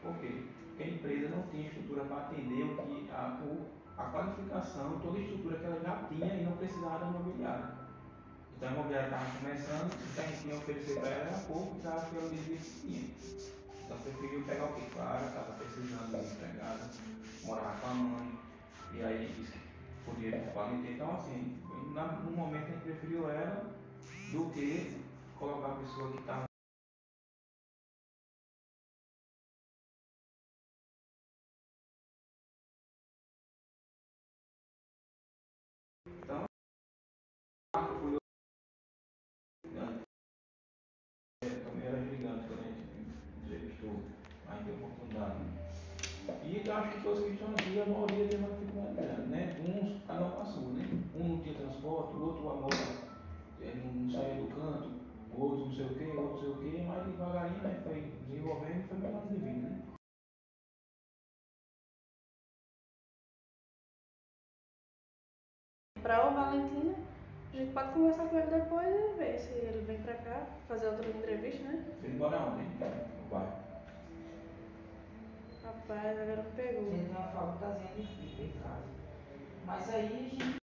Por 0.00 0.14
quê? 0.16 0.32
Porque 0.68 0.82
a 0.82 0.88
empresa 0.88 1.28
não 1.36 1.42
tinha 1.52 1.68
estrutura 1.68 2.04
para 2.04 2.16
atender 2.16 2.64
o 2.64 2.76
que, 2.80 3.10
a, 3.12 3.40
o, 3.44 3.66
a 4.00 4.04
qualificação, 4.08 5.00
toda 5.00 5.18
a 5.18 5.20
estrutura 5.20 5.56
que 5.58 5.64
ela 5.66 5.80
já 5.84 5.96
tinha 6.08 6.34
e 6.34 6.44
não 6.44 6.56
precisava 6.56 6.98
da 6.98 7.06
imobiliária. 7.10 7.68
Então 8.56 8.68
a 8.68 8.72
imobiliária 8.72 9.06
estava 9.12 9.38
começando, 9.38 9.92
o 9.92 10.14
que 10.14 10.20
a 10.20 10.24
gente 10.24 10.40
tinha 10.40 10.56
oferecer 10.56 10.98
para 10.98 11.10
ela 11.10 11.38
pouco 11.46 11.74
para 11.80 11.94
aquele 11.96 12.28
nível 12.30 12.56
que 12.56 12.80
tinha. 12.80 13.52
Então 13.92 14.12
preferiu 14.12 14.42
pegar 14.44 14.64
o 14.64 14.74
que? 14.74 14.90
Claro, 14.90 15.26
estava 15.26 15.52
precisando 15.52 16.10
de 16.10 16.34
empregada, 16.34 16.90
morava 17.44 17.80
com 17.80 17.86
a 17.86 17.94
mãe, 17.94 18.38
e 18.92 19.02
aí 19.02 19.34
disse 19.36 19.52
que 19.52 20.30
para 20.52 20.68
Então, 20.92 21.14
assim, 21.14 21.58
no 22.24 22.30
momento 22.30 22.64
a 22.64 22.68
gente 22.68 22.82
preferiu 22.82 23.30
ela 23.30 23.74
do 24.32 24.50
que 24.50 25.02
colocar 25.38 25.72
a 25.72 25.76
pessoa 25.76 26.12
que 26.12 26.18
estava 26.18 26.51
o 52.22 52.26
outro 52.26 52.50
amor 52.50 52.70
não 52.70 54.10
saía 54.10 54.34
do 54.36 54.54
canto, 54.54 54.90
o 55.32 55.42
outro 55.42 55.66
não 55.66 55.72
sei 55.72 55.86
o 55.86 55.88
que, 55.88 56.04
o 56.04 56.20
outro 56.20 56.34
não 56.34 56.40
sei 56.40 56.50
o 56.50 56.72
que, 56.72 56.82
mas 56.82 57.06
devagarinho 57.06 57.62
né, 57.62 57.80
foi 57.82 58.00
desenvolvendo 58.00 58.84
e 58.84 58.88
foi 58.88 58.98
melhorando 58.98 59.28
de 59.28 59.34
vida, 59.40 59.68
né? 59.68 59.82
Para 66.00 66.28
o 66.28 66.34
Valentina, 66.34 66.94
a 67.52 67.56
gente 67.56 67.72
pode 67.72 67.92
conversar 67.92 68.28
com 68.28 68.38
ele 68.38 68.50
depois 68.50 68.86
e 68.88 69.18
ver 69.18 69.38
se 69.38 69.52
ele 69.52 69.84
vem 69.84 70.02
pra 70.02 70.14
cá, 70.14 70.46
fazer 70.68 70.88
outra 70.88 71.08
entrevista, 71.08 71.62
né? 71.64 71.84
Você 72.00 72.06
embora 72.06 72.40
ontem, 72.40 72.66
vai. 73.30 73.62
Rapaz, 75.64 76.18
agora 76.18 76.42
me 76.42 76.50
pegou. 76.52 76.82
Ele 76.82 77.04
tem 77.04 77.16
uma 77.16 77.28
facultazinha 77.28 77.94
de 77.94 78.02
fibra 78.06 78.44
em 78.44 78.52
casa. 78.62 78.86
Mas 79.64 79.94
aí 79.94 80.06
a 80.06 80.08
gente 80.08 80.61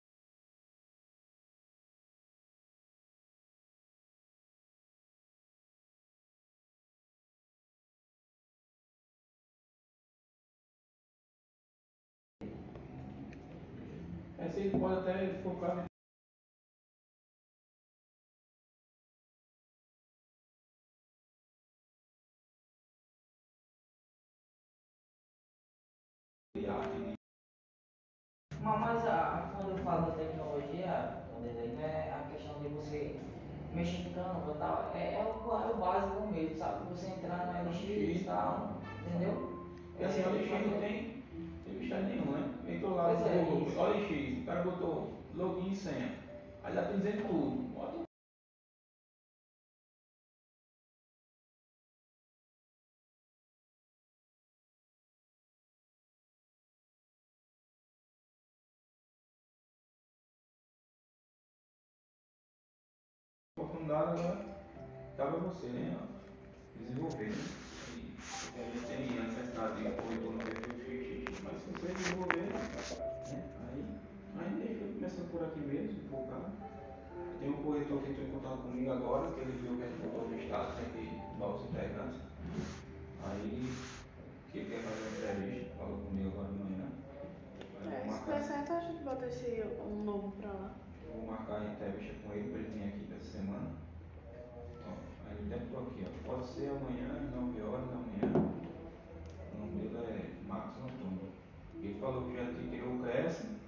pode 14.90 15.10
até 15.10 15.28
focar 15.44 15.86
Mas 28.62 29.06
a, 29.06 29.52
quando 29.56 29.72
eu 29.72 29.84
falo 29.84 30.08
da 30.08 30.18
tecnologia, 30.18 31.24
não 31.32 31.82
é 31.82 32.12
a 32.12 32.30
questão 32.32 32.60
de 32.62 32.70
você 32.70 33.20
mexer 33.74 34.10
em 34.10 34.14
câmera 34.14 34.54
e 34.56 34.58
tal, 34.58 34.92
é, 34.96 35.14
é, 35.14 35.24
o, 35.24 35.52
é 35.52 35.72
o 35.72 35.78
básico 35.78 36.28
mesmo, 36.32 36.58
sabe? 36.58 36.90
Você 36.90 37.08
entrar 37.08 37.48
no 37.48 37.70
LX 37.70 37.82
e 37.82 38.24
tal, 38.26 38.82
entendeu? 39.08 39.50
E 40.00 40.04
assim, 40.04 40.22
o 40.22 40.30
LX 40.30 40.68
não 40.68 40.80
tem, 40.80 41.24
tem 41.66 41.74
mistério 41.76 42.06
nenhum, 42.08 42.32
né? 42.32 42.50
Entrou 42.68 42.96
lá 42.96 43.16
Pois 43.16 43.28
é, 43.28 43.36
no 43.36 43.68
isso. 43.68 44.39
Cara 44.50 44.64
botou 44.64 45.14
login 45.36 45.74
e 45.74 45.76
senha. 45.76 46.18
Aí 46.64 46.74
já 46.74 46.84
tá 46.84 46.92
dizendo 46.94 47.28
tudo. 47.28 47.72
Bota 47.72 48.00
oportunidade 63.56 64.20
agora 64.20 64.46
cabe 65.16 65.38
a 65.38 65.40
você, 65.42 65.68
né? 65.68 65.96
Desenvolver, 66.76 67.30
né? 67.30 67.36
E 68.56 68.62
a 68.62 68.64
gente 68.64 68.88
tem 68.88 69.20
a 69.20 69.24
necessidade 69.26 69.84
de 69.84 69.92
corretor 69.92 70.34
no 70.34 70.44
perfil 70.44 71.28
XX, 71.28 71.40
mas 71.44 71.62
se 71.62 71.70
você 71.70 71.94
desenvolver, 71.94 72.42
né? 72.48 73.59
Aí, 74.38 74.46
aí 74.46 74.68
deixa 74.68 74.84
eu 74.84 74.94
começando 74.94 75.32
por 75.32 75.44
aqui 75.44 75.60
mesmo, 75.62 76.10
focar. 76.10 76.52
Tem 77.40 77.50
um 77.50 77.64
corretor 77.64 78.02
que 78.04 78.12
entrou 78.12 78.28
em 78.28 78.32
contato 78.32 78.58
comigo 78.58 78.92
agora, 78.92 79.32
que 79.32 79.40
ele 79.40 79.52
viu 79.52 79.78
que 79.78 79.84
a 79.84 79.88
gente 79.88 80.02
botou 80.02 80.30
no 80.30 80.40
estado 80.40 80.76
sempre 80.76 81.22
novos 81.40 81.70
integrantes. 81.70 82.20
Aí, 83.24 83.74
que 84.52 84.58
ele 84.60 84.70
quer 84.70 84.82
fazer 84.84 85.02
uma 85.02 85.18
entrevista, 85.18 85.76
falou 85.78 85.98
comigo 86.00 86.30
agora 86.30 86.52
de 86.52 86.60
manhã. 86.60 86.88
É, 87.88 88.12
se 88.12 88.26
der 88.26 88.44
certo, 88.44 88.74
a 88.74 88.80
gente 88.82 89.04
bota 89.04 89.26
esse 89.26 89.64
um 89.88 90.04
novo 90.04 90.32
pra 90.34 90.52
lá. 90.52 90.76
eu 91.08 91.14
vou 91.14 91.28
marcar 91.28 91.62
a 91.62 91.72
entrevista 91.72 92.16
com 92.24 92.34
ele 92.34 92.50
para 92.52 92.60
ele 92.60 92.70
vir 92.76 92.84
aqui 92.84 93.08
essa 93.16 93.38
semana. 93.38 93.72
Ó, 94.86 94.92
aí 95.26 95.38
ele 95.40 95.50
deve 95.50 95.64
estar 95.64 95.80
aqui, 95.80 96.06
ó. 96.06 96.30
Pode 96.30 96.48
ser 96.48 96.70
amanhã, 96.70 97.08
às 97.16 97.36
9 97.36 97.62
horas 97.62 97.88
da 97.88 97.96
manhã. 97.96 98.52
O 99.54 99.60
nome 99.60 99.88
dele 99.88 99.98
é 99.98 100.48
Marcos 100.48 100.84
Antônio. 100.84 101.32
Ele 101.82 102.00
falou 102.02 102.28
que 102.28 102.36
já 102.36 102.46
te 102.46 102.70
tirou 102.70 102.96
o 102.96 103.00
Cresce. 103.02 103.59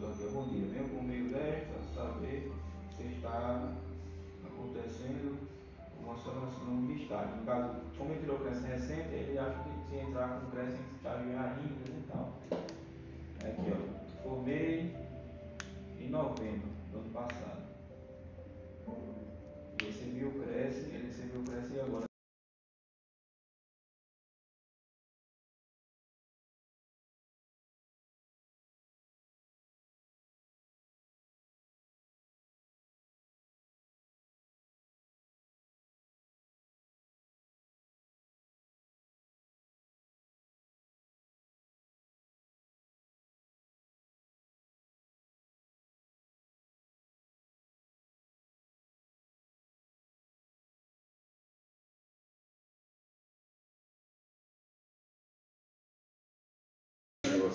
Botou 0.00 0.14
aqui, 0.14 0.32
bom 0.32 0.48
dia. 0.48 0.66
Venho 0.66 0.88
por 0.88 1.02
meio 1.02 1.28
desta, 1.28 1.74
saber 1.94 2.50
se 2.96 3.02
está 3.02 3.70
acontecendo 4.46 5.36
uma 6.02 6.16
solução 6.16 6.86
de 6.86 7.02
estágio. 7.02 7.36
No 7.36 7.44
caso, 7.44 7.80
como 7.98 8.12
ele 8.12 8.20
tirou 8.20 8.36
o 8.36 8.40
Cresce 8.40 8.66
recente, 8.66 9.12
ele 9.12 9.38
acha 9.38 9.62
que 9.62 9.90
se 9.90 9.96
entrar 9.96 10.40
com 10.40 10.46
o 10.46 10.50
Cresce 10.52 10.78
em 10.78 10.96
estágio 10.96 11.28
ainda 11.28 11.90
e 11.90 12.04
tal. 12.10 12.32
Aqui, 13.44 13.72
ó. 13.72 14.22
Formei 14.22 14.96
em 16.00 16.08
novembro 16.08 16.68
do 16.92 16.98
ano 16.98 17.10
passado. 17.10 17.60
Recebi 19.82 20.24
o 20.24 20.32
Cresce, 20.32 20.80
ele 20.94 21.08
recebeu 21.08 21.42
o 21.42 21.44
Cresce 21.44 21.78
agora. 21.78 22.09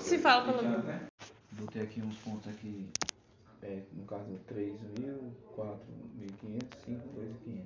Se 0.05 0.19
fala 0.19 0.45
pelo 0.45 0.59
Então, 0.59 0.83
né? 0.83 1.07
Botei 1.53 1.81
aqui 1.81 2.00
uns 2.00 2.15
pontos 2.17 2.47
aqui, 2.47 2.88
é, 3.63 3.81
no 3.93 4.05
caso 4.05 4.25
3.000, 4.47 5.31
4.500, 5.57 6.63
5, 6.85 7.09
2.500, 7.09 7.55
né? 7.55 7.65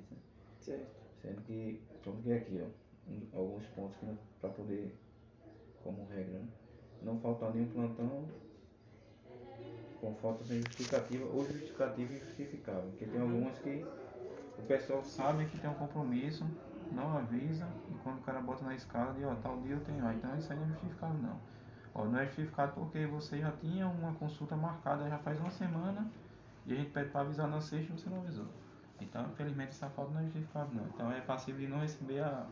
Certo. 0.61 0.87
Sendo 1.21 1.41
que, 1.41 1.81
vamos 2.05 2.23
ver 2.23 2.37
aqui, 2.37 2.63
ó, 2.63 3.37
alguns 3.37 3.65
pontos 3.75 3.97
que 3.97 4.05
para 4.39 4.49
poder, 4.51 4.95
como 5.83 6.07
regra, 6.07 6.39
né? 6.39 6.47
não 7.01 7.19
faltar 7.19 7.53
nenhum 7.53 7.67
plantão 7.67 8.25
com 9.99 10.15
falta 10.15 10.45
sem 10.45 10.59
justificativa 10.59 11.25
ou 11.25 11.45
justificativa 11.45 12.13
injustificável, 12.13 12.89
porque 12.91 13.05
tem 13.05 13.19
algumas 13.19 13.57
que 13.59 13.85
o 14.57 14.61
pessoal 14.65 15.03
sabe 15.03 15.45
que 15.47 15.57
tem 15.57 15.69
um 15.69 15.73
compromisso, 15.73 16.45
não 16.93 17.17
avisa, 17.17 17.67
e 17.89 17.93
quando 18.01 18.19
o 18.19 18.21
cara 18.21 18.39
bota 18.39 18.63
na 18.63 18.75
escala 18.75 19.13
de, 19.13 19.25
ó, 19.25 19.35
tal 19.35 19.59
dia 19.59 19.75
eu 19.75 19.81
tenho, 19.81 20.05
ah, 20.05 20.13
então 20.13 20.37
isso 20.37 20.53
aí 20.53 20.57
não 20.57 20.65
é 20.65 20.69
justificável 20.69 21.21
não. 21.21 21.58
Ó, 21.99 22.05
não 22.05 22.19
é 22.19 22.25
justificado 22.25 22.73
porque 22.73 23.05
você 23.05 23.39
já 23.39 23.51
tinha 23.51 23.87
uma 23.87 24.13
consulta 24.13 24.55
marcada 24.55 25.09
já 25.09 25.17
faz 25.17 25.37
uma 25.39 25.51
semana 25.51 26.09
e 26.65 26.73
a 26.73 26.75
gente 26.75 26.91
pede 26.91 27.09
para 27.09 27.21
avisar 27.21 27.47
na 27.47 27.59
sexta 27.59 27.91
e 27.91 27.97
você 27.97 28.09
não 28.09 28.19
avisou. 28.19 28.47
Então, 29.01 29.25
infelizmente, 29.31 29.69
essa 29.69 29.89
falta 29.89 30.13
não 30.13 30.21
é 30.21 30.23
justificável 30.23 30.73
não. 30.73 30.85
Então, 30.87 31.11
é 31.11 31.19
passível 31.21 31.59
de 31.59 31.67
não 31.67 31.79
receber 31.79 32.21
a, 32.21 32.47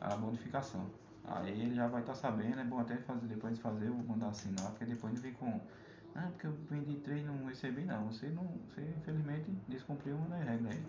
a 0.00 0.16
modificação. 0.16 0.86
Aí 1.24 1.60
ele 1.60 1.74
já 1.74 1.86
vai 1.86 2.00
estar 2.00 2.14
sabendo, 2.14 2.58
é 2.58 2.64
bom 2.64 2.80
até 2.80 2.96
fazer, 2.96 3.26
depois 3.26 3.54
de 3.54 3.60
fazer, 3.60 3.88
vou 3.88 4.02
mandar 4.02 4.28
assinar, 4.28 4.70
porque 4.70 4.84
depois 4.84 5.12
ele 5.12 5.22
vem 5.22 5.32
com. 5.34 5.60
Ah, 6.14 6.28
porque 6.30 6.48
eu 6.48 6.56
vendi 6.68 6.96
três 6.96 7.22
e 7.22 7.24
não 7.24 7.46
recebi 7.46 7.84
não. 7.84 8.06
Você 8.06 8.28
não. 8.30 8.44
Você 8.68 8.82
infelizmente 8.98 9.48
descumpriu 9.68 10.16
uma 10.16 10.28
das 10.28 10.44
regras 10.44 10.72
aí. 10.72 10.86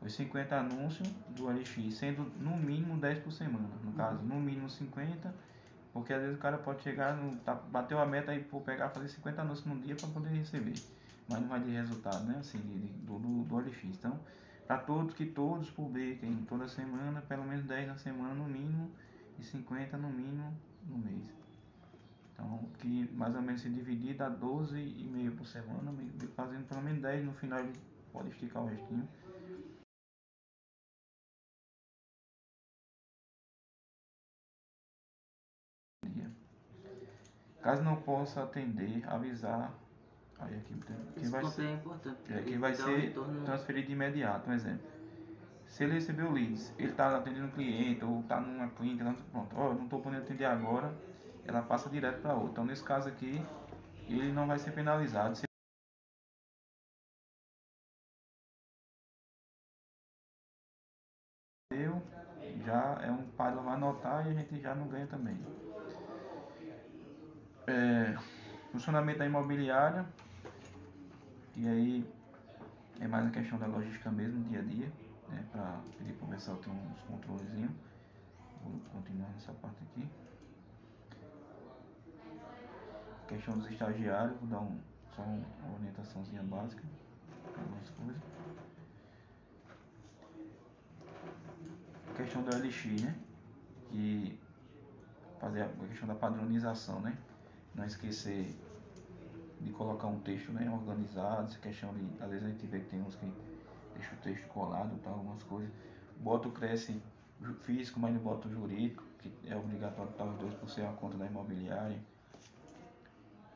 Os 0.00 0.12
50 0.14 0.56
anúncios 0.56 1.08
do 1.36 1.48
LX, 1.48 1.94
sendo 1.94 2.22
no 2.40 2.56
mínimo 2.56 2.96
10 2.96 3.18
por 3.20 3.32
semana. 3.32 3.68
No 3.82 3.92
caso, 3.92 4.22
no 4.22 4.40
mínimo 4.40 4.68
50, 4.70 5.34
porque 5.98 6.12
às 6.12 6.20
vezes 6.20 6.36
o 6.36 6.40
cara 6.40 6.58
pode 6.58 6.82
chegar, 6.82 7.16
no, 7.16 7.36
tá, 7.38 7.54
bateu 7.54 7.98
a 7.98 8.06
meta 8.06 8.34
e 8.34 8.42
for 8.44 8.62
pegar 8.62 8.88
fazer 8.90 9.08
50 9.08 9.42
anúncios 9.42 9.66
num 9.66 9.80
dia 9.80 9.96
para 9.96 10.08
poder 10.08 10.28
receber. 10.30 10.74
Mas 11.28 11.40
não 11.40 11.48
vai 11.48 11.60
ter 11.60 11.70
resultado, 11.70 12.24
né? 12.24 12.36
Assim, 12.38 12.58
de, 12.58 12.78
de- 12.78 12.92
do, 13.04 13.18
do. 13.18 13.64
Então, 13.84 14.18
para 14.66 14.78
todos 14.78 15.14
que 15.14 15.26
todos 15.26 15.70
publiquem 15.70 16.44
toda 16.48 16.68
semana, 16.68 17.20
pelo 17.22 17.44
menos 17.44 17.64
10 17.66 17.88
na 17.88 17.96
semana 17.96 18.34
no 18.34 18.44
mínimo 18.44 18.90
e 19.38 19.42
50 19.42 19.96
no 19.96 20.08
mínimo 20.08 20.52
no 20.88 20.98
mês. 20.98 21.24
Então, 22.32 22.60
que 22.78 23.10
mais 23.14 23.34
ou 23.34 23.42
menos 23.42 23.60
se 23.60 23.68
dividir 23.68 24.16
dá 24.16 24.28
12 24.28 24.78
e 24.78 25.04
meio 25.12 25.32
por 25.32 25.46
semana, 25.46 25.92
fazendo 26.36 26.64
pelo 26.68 26.82
menos 26.82 27.02
10 27.02 27.24
no 27.24 27.32
final 27.32 27.60
pode 28.12 28.28
esticar 28.30 28.62
o 28.62 28.66
restinho. 28.66 29.06
Caso 37.62 37.82
não 37.82 37.96
possa 37.96 38.42
atender, 38.44 39.02
avisar 39.06 39.72
Aí 40.38 40.54
aqui 40.56 40.74
que 40.74 41.20
Esse 41.20 41.30
vai 41.30 41.44
ser, 41.44 41.64
é 41.64 41.72
importante. 41.72 42.32
é, 42.32 42.42
que 42.42 42.56
vai 42.58 42.76
Dá 42.76 42.82
um 42.84 42.86
ser 42.86 43.14
transferido 43.44 43.86
de 43.88 43.92
imediato. 43.92 44.48
Um 44.48 44.52
exemplo. 44.52 44.86
Se 45.66 45.84
ele 45.84 45.94
recebeu 45.94 46.30
leads, 46.30 46.72
ele 46.78 46.90
está 46.90 47.16
atendendo 47.16 47.46
um 47.46 47.50
cliente 47.50 48.04
ou 48.04 48.20
está 48.20 48.40
numa 48.40 48.68
clínica, 48.70 49.04
tá- 49.04 49.14
pronto, 49.32 49.56
ó, 49.56 49.74
não 49.74 49.84
estou 49.84 50.00
podendo 50.00 50.22
atender 50.22 50.44
agora, 50.44 50.94
ela 51.44 51.60
passa 51.62 51.90
direto 51.90 52.22
para 52.22 52.34
outra. 52.34 52.50
Então 52.52 52.64
nesse 52.64 52.82
caso 52.82 53.08
aqui, 53.08 53.42
ele 54.08 54.32
não 54.32 54.46
vai 54.46 54.58
ser 54.58 54.70
penalizado. 54.70 55.36
Se 55.36 55.44
já 62.64 62.98
é 63.02 63.10
um 63.10 63.26
pai 63.30 63.54
vai 63.54 63.74
anotar 63.74 64.26
e 64.26 64.30
a 64.30 64.34
gente 64.34 64.60
já 64.60 64.74
não 64.74 64.88
ganha 64.88 65.06
também. 65.06 65.36
É, 67.68 68.16
funcionamento 68.72 69.18
da 69.18 69.26
imobiliária, 69.26 70.06
e 71.54 71.68
aí 71.68 72.12
é 72.98 73.06
mais 73.06 73.26
a 73.26 73.30
questão 73.30 73.58
da 73.58 73.66
logística 73.66 74.10
mesmo, 74.10 74.42
dia 74.44 74.60
a 74.60 74.62
dia, 74.62 74.90
né, 75.28 75.44
para 75.52 75.78
pedir 75.98 76.14
para 76.14 76.26
o 76.26 76.30
pessoal 76.30 76.56
ter 76.56 76.70
uns 76.70 77.00
controlezinhos. 77.02 77.70
Vou 78.62 78.80
continuar 78.92 79.28
nessa 79.30 79.52
parte 79.52 79.76
aqui. 79.84 80.08
Questão 83.28 83.58
dos 83.58 83.70
estagiários, 83.70 84.38
vou 84.38 84.48
dar 84.48 84.60
um, 84.60 84.80
só 85.14 85.22
uma 85.22 85.74
orientaçãozinha 85.76 86.42
básica, 86.44 86.82
algumas 87.54 87.90
coisas. 87.90 88.22
questão 92.16 92.42
do 92.42 92.50
LX, 92.50 93.02
né? 93.02 93.14
Que 93.90 94.38
fazer 95.40 95.62
a 95.62 95.68
questão 95.88 96.08
da 96.08 96.14
padronização, 96.14 97.00
né? 97.00 97.16
Não 97.78 97.84
esquecer 97.84 98.56
de 99.60 99.70
colocar 99.70 100.08
um 100.08 100.18
texto 100.18 100.50
né, 100.50 100.68
organizado, 100.68 101.44
essa 101.44 101.60
questão 101.60 101.94
de, 101.94 102.00
às 102.20 102.28
vezes 102.28 102.44
a 102.44 102.50
gente 102.50 102.66
vê 102.66 102.80
que 102.80 102.86
tem 102.86 103.00
uns 103.00 103.14
que 103.14 103.32
deixa 103.94 104.14
o 104.16 104.18
texto 104.18 104.48
colado, 104.48 104.98
tal, 105.04 105.14
algumas 105.14 105.44
coisas. 105.44 105.70
Bota 106.16 106.48
o 106.48 106.52
cresce 106.52 107.00
físico, 107.62 108.00
mas 108.00 108.12
não 108.12 108.20
bota 108.20 108.48
o 108.48 108.50
jurídico, 108.50 109.04
que 109.20 109.32
é 109.46 109.54
obrigatório 109.54 110.10
estar 110.10 110.24
os 110.24 110.36
dois 110.38 110.54
por 110.54 110.68
ser 110.68 110.82
uma 110.82 110.94
conta 110.94 111.16
da 111.18 111.26
imobiliária. 111.26 112.00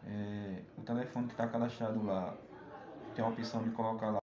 É, 0.04 0.62
o 0.78 0.82
telefone 0.82 1.26
que 1.26 1.32
está 1.32 1.48
cadastrado 1.48 2.00
lá 2.04 2.36
tem 3.16 3.24
a 3.24 3.28
opção 3.28 3.64
de 3.64 3.70
colocar 3.70 4.10
lá 4.10 4.18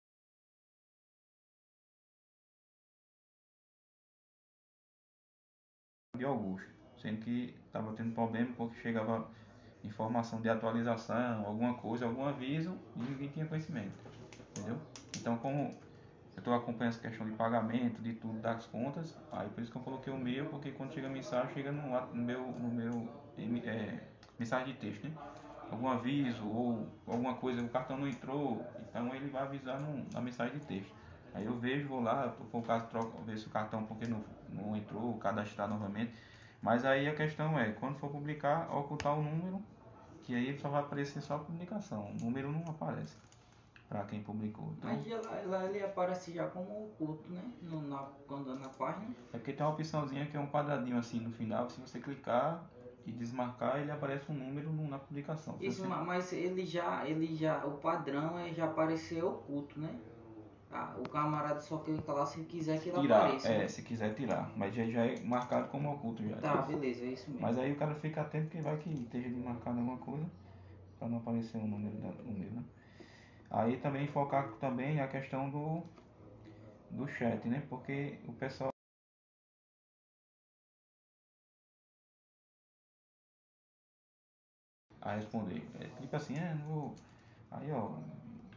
de 6.15 6.23
Augusto, 6.23 6.69
sendo 7.01 7.19
que 7.21 7.55
estava 7.65 7.93
tendo 7.93 8.13
problema 8.13 8.53
porque 8.55 8.79
chegava 8.81 9.27
informação 9.87 10.41
de 10.41 10.49
atualização, 10.49 11.45
alguma 11.45 11.73
coisa, 11.75 12.05
algum 12.05 12.25
aviso 12.25 12.77
e 12.95 12.99
ninguém 12.99 13.29
tinha 13.29 13.45
conhecimento, 13.45 13.93
entendeu? 14.51 14.77
Então, 15.15 15.37
como 15.37 15.75
eu 16.35 16.39
estou 16.39 16.53
acompanhando 16.53 16.93
essa 16.93 17.01
questão 17.01 17.25
de 17.25 17.33
pagamento, 17.33 18.01
de 18.01 18.13
tudo, 18.13 18.39
das 18.39 18.65
contas, 18.67 19.17
aí 19.31 19.49
por 19.49 19.61
isso 19.61 19.71
que 19.71 19.77
eu 19.77 19.81
coloquei 19.81 20.13
o 20.13 20.17
meu, 20.17 20.45
porque 20.45 20.71
quando 20.71 20.93
chega 20.93 21.07
a 21.07 21.09
mensagem, 21.09 21.53
chega 21.53 21.71
no, 21.71 21.81
no 22.13 22.23
meu, 22.23 22.41
no 22.51 22.69
meu 22.69 23.09
é, 23.65 23.99
mensagem 24.37 24.73
de 24.73 24.79
texto, 24.79 25.05
né? 25.05 25.13
Algum 25.71 25.89
aviso 25.89 26.47
ou 26.47 26.87
alguma 27.05 27.33
coisa, 27.33 27.61
o 27.61 27.67
cartão 27.67 27.97
não 27.97 28.07
entrou, 28.07 28.65
então 28.79 29.13
ele 29.13 29.29
vai 29.29 29.43
avisar 29.43 29.81
no, 29.81 30.05
na 30.13 30.21
mensagem 30.21 30.57
de 30.59 30.65
texto. 30.65 30.95
Aí 31.33 31.45
eu 31.45 31.57
vejo, 31.57 31.87
vou 31.87 32.01
lá, 32.01 32.33
o 32.51 32.61
caso, 32.61 32.87
troco, 32.87 33.21
ver 33.23 33.37
se 33.37 33.47
o 33.47 33.49
cartão 33.49 33.83
porque 33.83 34.07
não, 34.07 34.23
não 34.49 34.75
entrou, 34.75 35.17
cadastrar 35.17 35.67
novamente. 35.67 36.13
Mas 36.61 36.85
aí 36.85 37.07
a 37.07 37.15
questão 37.15 37.59
é, 37.59 37.71
quando 37.73 37.97
for 37.97 38.09
publicar, 38.09 38.73
ocultar 38.75 39.17
o 39.17 39.21
número, 39.21 39.61
que 40.27 40.35
aí 40.35 40.59
só 40.59 40.69
vai 40.69 40.81
aparecer 40.81 41.21
só 41.21 41.35
a 41.35 41.39
publicação. 41.39 42.05
O 42.11 42.13
número 42.25 42.51
não 42.51 42.61
aparece 42.69 43.15
para 43.87 44.03
quem 44.05 44.21
publicou. 44.21 44.67
Então, 44.77 44.89
Mas 44.89 45.07
lá, 45.07 45.41
lá 45.45 45.65
ele 45.65 45.81
aparece 45.81 46.33
já 46.33 46.47
como 46.49 46.87
oculto, 46.87 47.31
né? 47.31 47.41
No, 47.61 47.81
na, 47.81 47.99
quando 48.27 48.53
na 48.55 48.67
página. 48.67 49.07
é 49.33 49.37
porque 49.37 49.53
tem 49.53 49.65
uma 49.65 49.73
opçãozinha 49.73 50.25
que 50.27 50.35
é 50.35 50.39
um 50.39 50.47
quadradinho 50.47 50.97
assim 50.97 51.21
no 51.21 51.31
final, 51.31 51.69
se 51.69 51.79
você 51.79 51.99
clicar 51.99 52.59
e 53.05 53.11
desmarcar, 53.11 53.79
ele 53.79 53.89
aparece 53.91 54.29
um 54.29 54.35
número 54.35 54.69
na 54.89 54.99
publicação. 54.99 55.55
Isso, 55.61 55.81
você- 55.81 55.87
ma- 55.87 56.03
mas 56.03 56.33
ele 56.33 56.65
já, 56.65 57.07
ele 57.07 57.33
já, 57.33 57.65
o 57.65 57.77
padrão 57.77 58.37
é 58.37 58.53
já 58.53 58.65
aparecer 58.65 59.23
oculto, 59.23 59.79
né? 59.79 59.89
Ah, 60.71 60.95
o 60.97 61.07
camarada 61.09 61.61
só 61.61 61.77
clica 61.77 62.11
lá 62.11 62.25
se 62.25 62.43
quiser 62.43 62.81
que 62.81 62.89
ele 62.89 62.99
tirar, 62.99 63.25
apareça. 63.25 63.47
é, 63.47 63.59
né? 63.59 63.67
se 63.67 63.81
quiser 63.81 64.13
tirar, 64.13 64.51
mas 64.55 64.75
já, 64.75 64.85
já 64.85 65.05
é 65.05 65.19
marcado 65.21 65.69
como 65.69 65.93
oculto 65.93 66.27
já. 66.27 66.35
Tá, 66.37 66.61
beleza, 66.63 67.05
é 67.05 67.09
isso 67.09 67.29
mesmo. 67.29 67.45
Mas 67.45 67.57
aí 67.57 67.71
o 67.71 67.77
cara 67.77 67.95
fica 67.95 68.21
atento 68.21 68.49
que 68.49 68.61
vai 68.61 68.77
que 68.77 68.89
esteja 68.89 69.29
desmarcado 69.29 69.77
alguma 69.79 69.97
coisa 69.97 70.25
para 70.99 71.07
não 71.07 71.17
aparecer 71.17 71.57
o 71.57 71.67
número 71.67 71.95
da, 71.97 72.09
no 72.23 72.33
meu, 72.33 72.51
né? 72.51 72.63
Aí 73.49 73.77
também 73.77 74.07
focar 74.07 74.51
também 74.59 74.99
a 74.99 75.07
questão 75.07 75.49
do 75.49 75.83
do 76.91 77.07
chat, 77.07 77.47
né? 77.47 77.63
Porque 77.69 78.19
o 78.27 78.33
pessoal 78.33 78.69
a 85.01 85.15
responder. 85.15 85.63
É, 85.79 86.01
tipo 86.01 86.15
assim, 86.15 86.37
é, 86.37 86.53
não 86.55 86.67
vou. 86.67 86.95
Aí 87.51 87.71
ó, 87.71 87.91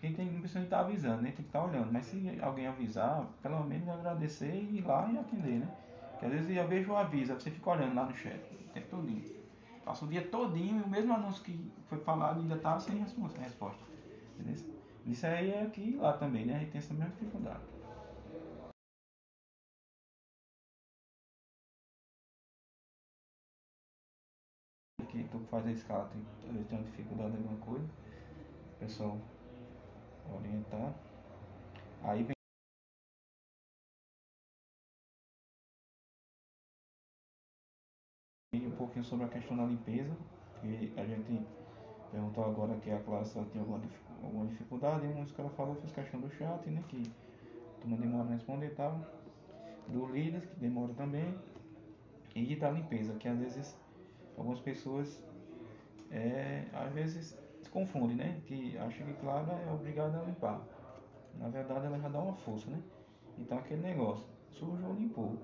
quem 0.01 0.15
tem 0.15 0.31
não 0.31 0.41
precisa 0.41 0.65
estar 0.65 0.81
avisando, 0.81 1.21
né? 1.23 1.31
Tem 1.31 1.45
que 1.45 1.49
estar 1.49 1.63
olhando. 1.63 1.93
Mas 1.93 2.07
se 2.07 2.39
alguém 2.41 2.67
avisar, 2.67 3.27
pelo 3.43 3.63
menos 3.65 3.87
agradecer 3.89 4.55
e 4.55 4.79
ir 4.79 4.81
lá 4.81 5.11
e 5.13 5.19
atender, 5.19 5.59
né? 5.61 5.69
Porque 6.13 6.25
às 6.27 6.33
vezes 6.33 6.57
eu 6.57 6.67
vejo 6.67 6.93
o 6.93 6.97
aviso, 6.97 7.35
você 7.35 7.51
fica 7.51 7.71
olhando 7.71 7.95
lá 7.95 8.07
no 8.07 8.17
chat 8.17 8.35
o 8.35 8.73
tempo 8.73 8.89
todinho. 8.89 9.23
Passa 9.85 10.05
o 10.05 10.09
dia 10.09 10.23
todinho 10.23 10.79
e 10.79 10.83
o 10.83 10.89
mesmo 10.89 11.13
anúncio 11.13 11.43
que 11.45 11.71
foi 11.87 11.99
falado 11.99 12.41
ainda 12.41 12.57
tá 12.57 12.81
sem 12.81 12.99
resposta. 12.99 13.39
entendeu? 14.39 14.65
Isso 15.07 15.27
aí 15.27 15.51
é 15.51 15.63
aqui 15.63 15.91
e 15.91 15.97
lá 15.97 16.15
também, 16.15 16.47
né? 16.47 16.61
Gente 16.61 16.71
tem 16.71 16.79
essa 16.79 16.95
mesma 16.95 17.11
dificuldade. 17.11 17.61
Que 25.09 25.25
tu 25.25 25.41
faz 25.51 25.67
a 25.67 25.73
escala, 25.73 26.09
tem, 26.09 26.23
uma 26.79 26.85
dificuldade 26.85 27.33
em 27.33 27.37
alguma 27.37 27.57
coisa. 27.59 27.89
Pessoal 28.79 29.19
orientar. 30.35 30.95
Aí 32.03 32.23
vem 32.23 32.35
um 38.67 38.77
pouquinho 38.77 39.05
sobre 39.05 39.27
a 39.27 39.29
questão 39.29 39.57
da 39.57 39.65
limpeza, 39.65 40.17
que 40.61 40.93
a 40.97 41.05
gente 41.05 41.47
perguntou 42.11 42.45
agora 42.45 42.75
que 42.81 42.91
a 42.91 43.01
classe 43.01 43.33
tinha 43.51 43.63
alguma, 43.63 43.81
alguma 44.23 44.47
dificuldade, 44.47 45.07
e 45.07 45.09
uma 45.09 45.25
que 45.25 45.41
ela 45.41 45.51
falou 45.51 45.77
fez 45.77 45.93
questão 45.93 46.21
do 46.21 46.31
chat, 46.31 46.69
né? 46.69 46.83
Que 46.89 47.03
a 47.77 47.81
turma 47.81 47.97
demora 47.97 48.29
a 48.29 48.33
responder 48.33 48.67
e 48.67 48.75
tal. 48.75 49.01
Do 49.89 50.07
líder, 50.07 50.41
que 50.41 50.61
demora 50.61 50.93
também. 50.95 51.35
E 52.35 52.55
da 52.57 52.71
limpeza, 52.71 53.15
que 53.15 53.29
às 53.29 53.39
vezes 53.39 53.77
algumas 54.37 54.61
pessoas 54.61 55.21
é, 56.11 56.65
às 56.73 56.93
vezes 56.93 57.37
se 57.71 57.73
confundem, 57.73 58.17
né? 58.17 58.41
Que 58.47 58.77
acha 58.77 59.05
que 59.05 59.13
Clara 59.15 59.53
é 59.53 59.73
obrigada 59.73 60.19
a 60.19 60.25
limpar. 60.25 60.61
Na 61.39 61.49
verdade 61.49 61.87
ela 61.87 61.99
já 61.99 62.09
dá 62.09 62.19
uma 62.19 62.35
força, 62.35 62.69
né? 62.69 62.83
Então 63.39 63.57
aquele 63.59 63.81
negócio, 63.81 64.27
sujou, 64.51 64.95
limpou. 64.95 65.37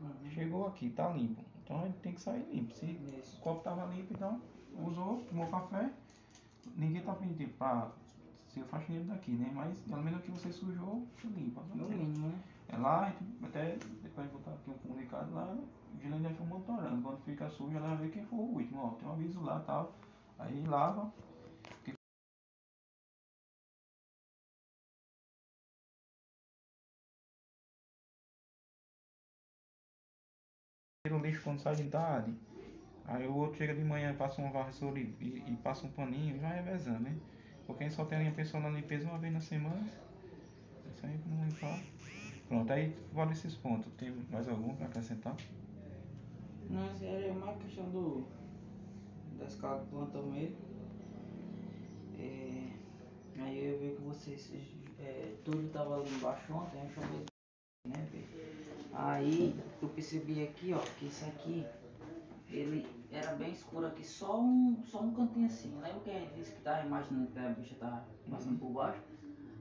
Uhum. 0.00 0.30
Chegou 0.30 0.66
aqui, 0.66 0.90
tá 0.90 1.08
limpo. 1.10 1.42
Então 1.62 1.84
ele 1.84 1.94
tem 2.02 2.12
que 2.12 2.20
sair 2.20 2.44
limpo. 2.52 2.74
Se 2.74 2.86
Isso. 2.86 3.38
o 3.38 3.40
copo 3.40 3.62
tava 3.62 3.86
limpo, 3.94 4.12
então 4.12 4.40
usou, 4.84 5.22
tomou 5.28 5.46
café. 5.46 5.90
Ninguém 6.76 7.02
tá 7.02 7.14
pedindo 7.14 7.48
pra 7.56 7.90
ser 8.48 8.64
faxineiro 8.64 9.06
daqui, 9.06 9.32
né? 9.32 9.50
Mas 9.54 9.80
pelo 9.80 10.02
menos 10.02 10.20
o 10.20 10.22
que 10.22 10.30
você 10.30 10.52
sujou, 10.52 11.06
limpa. 11.24 11.62
No 11.74 11.88
mínimo, 11.88 12.28
né? 12.28 12.34
É 12.70 12.76
lá, 12.76 13.06
a 13.06 13.10
gente 13.10 13.44
até 13.44 13.78
depois 14.02 14.26
de 14.26 14.32
botar 14.34 14.50
aqui 14.50 14.70
um 14.70 14.74
comunicado 14.74 15.32
lá, 15.32 15.56
o 15.94 16.00
Gilene 16.00 16.34
foi 16.34 16.46
monitorando. 16.46 17.02
Quando 17.02 17.18
fica 17.24 17.48
sujo, 17.48 17.76
ela 17.76 17.94
vê 17.94 18.08
quem 18.08 18.24
foi 18.26 18.38
o 18.38 18.42
último. 18.42 18.82
Ó, 18.82 18.88
tem 18.90 19.08
um 19.08 19.12
aviso 19.12 19.40
lá 19.40 19.60
e 19.62 19.66
tal. 19.66 19.92
Aí 20.38 20.64
lava. 20.66 21.10
Lixo 31.28 31.42
quando 31.44 31.60
sai 31.60 31.76
de 31.76 31.84
tarde. 31.84 32.32
Aí 33.04 33.26
o 33.26 33.34
outro 33.36 33.56
chega 33.56 33.74
de 33.74 33.82
manhã, 33.82 34.14
passa 34.14 34.40
uma 34.40 34.50
vassoura 34.50 34.98
e, 34.98 35.04
e- 35.20 35.44
e 35.52 35.56
passa 35.62 35.86
um 35.86 35.90
paninho 35.90 36.36
e 36.36 36.38
vai 36.38 36.56
revezando, 36.56 37.00
né? 37.00 37.16
Porque 37.66 37.88
só 37.90 38.04
tem 38.04 38.26
a 38.28 38.32
pessoa 38.32 38.62
na 38.62 38.70
limpeza 38.70 39.08
uma 39.08 39.18
vez 39.18 39.32
na 39.32 39.40
semana. 39.40 39.86
Isso 40.94 41.06
aí 41.06 41.18
não 41.26 41.44
limpar. 41.44 41.78
Pronto, 42.48 42.72
aí 42.72 42.94
vale 43.12 43.32
esses 43.32 43.54
pontos. 43.54 43.92
Tem 43.98 44.10
mais 44.30 44.48
algum 44.48 44.74
para 44.74 44.86
acrescentar? 44.86 45.36
Não, 46.70 46.86
era 47.00 47.32
mais 47.34 47.62
questão 47.62 47.84
do 47.90 48.24
da 49.38 49.44
escala 49.46 49.84
do 49.84 50.22
mesmo. 50.32 50.56
É, 52.18 53.42
aí 53.42 53.64
eu 53.64 53.78
vi 53.78 53.94
que 53.96 54.02
vocês, 54.02 54.50
é, 54.98 55.34
tudo 55.44 55.66
estava 55.66 56.00
ali 56.00 56.10
embaixo 56.10 56.52
ontem, 56.52 56.78
eu 56.82 56.90
chamei 56.90 57.24
né, 57.86 58.06
Aí 58.92 59.58
eu 59.80 59.88
percebi 59.88 60.42
aqui, 60.42 60.74
ó, 60.74 60.78
que 60.98 61.06
isso 61.06 61.24
aqui, 61.26 61.64
ele 62.50 62.86
era 63.10 63.32
bem 63.36 63.52
escuro 63.52 63.86
aqui, 63.86 64.04
só 64.04 64.40
um, 64.40 64.82
só 64.86 65.00
um 65.00 65.14
cantinho 65.14 65.46
assim. 65.46 65.74
Lembra 65.80 66.00
que 66.00 66.10
a 66.10 66.18
gente 66.18 66.34
disse 66.34 66.52
que 66.52 66.62
tava 66.62 66.86
imaginando 66.86 67.30
que 67.30 67.38
a 67.38 67.48
bicha 67.50 67.74
tava 67.76 68.04
passando 68.30 68.58
por 68.58 68.70
baixo? 68.70 69.00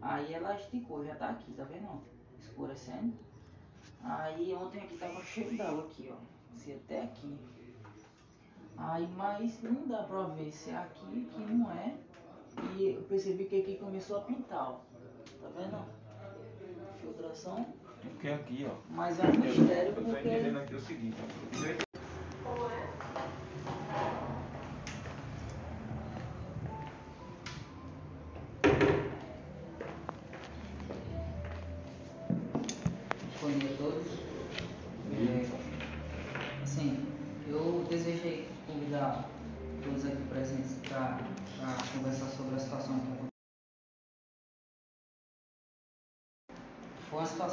Aí 0.02 0.34
ela 0.34 0.56
esticou, 0.56 1.06
já 1.06 1.16
tá 1.16 1.30
aqui, 1.30 1.54
tá 1.54 1.63
vendo? 1.63 2.02
Escurecendo. 2.40 3.13
Aí 4.04 4.54
ontem 4.54 4.82
aqui 4.82 4.98
tava 4.98 5.22
cheio 5.24 5.58
d'água 5.58 5.84
aqui, 5.84 6.12
ó. 6.12 6.18
Se 6.56 6.72
até 6.72 7.04
aqui. 7.04 7.38
Aí, 8.78 9.08
mas 9.18 9.62
não 9.63 9.88
dá 9.88 10.04
pra 10.04 10.24
ver 10.28 10.52
se 10.52 10.70
é 10.70 10.78
aqui 10.78 11.28
que 11.34 11.42
não 11.42 11.72
é. 11.72 11.96
E 12.78 12.94
eu 12.94 13.02
percebi 13.04 13.46
que 13.46 13.62
aqui 13.62 13.76
começou 13.78 14.18
a 14.18 14.22
pintar, 14.22 14.72
ó. 14.72 14.80
Tá 15.42 15.50
vendo? 15.56 15.86
Filtração. 17.02 17.66
Porque 18.02 18.28
aqui, 18.30 18.68
ó. 18.70 18.76
Mas 18.90 19.20
é 19.20 19.24
um 19.24 19.32
mistério 19.40 19.88
Eu 19.90 19.94
porque. 19.94 20.28
entendendo 20.28 20.58
aqui 20.60 20.76
o 20.76 20.80
seguinte, 20.82 21.18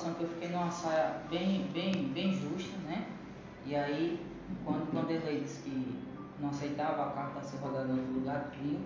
situação 0.04 0.14
que 0.14 0.22
eu 0.24 0.28
fiquei 0.28 0.48
numa 0.50 0.70
saia 0.70 1.22
bem, 1.30 1.66
bem, 1.72 2.08
bem 2.12 2.32
justa, 2.34 2.76
né? 2.86 3.06
E 3.64 3.74
aí, 3.74 4.20
quando, 4.64 5.10
ele 5.10 5.40
disse 5.40 5.62
que 5.62 5.98
não 6.38 6.50
aceitava 6.50 7.06
a 7.06 7.10
carta 7.10 7.42
ser 7.42 7.56
rodada 7.58 7.88
em 7.88 7.98
outro 7.98 8.12
lugar, 8.14 8.50
viu? 8.60 8.78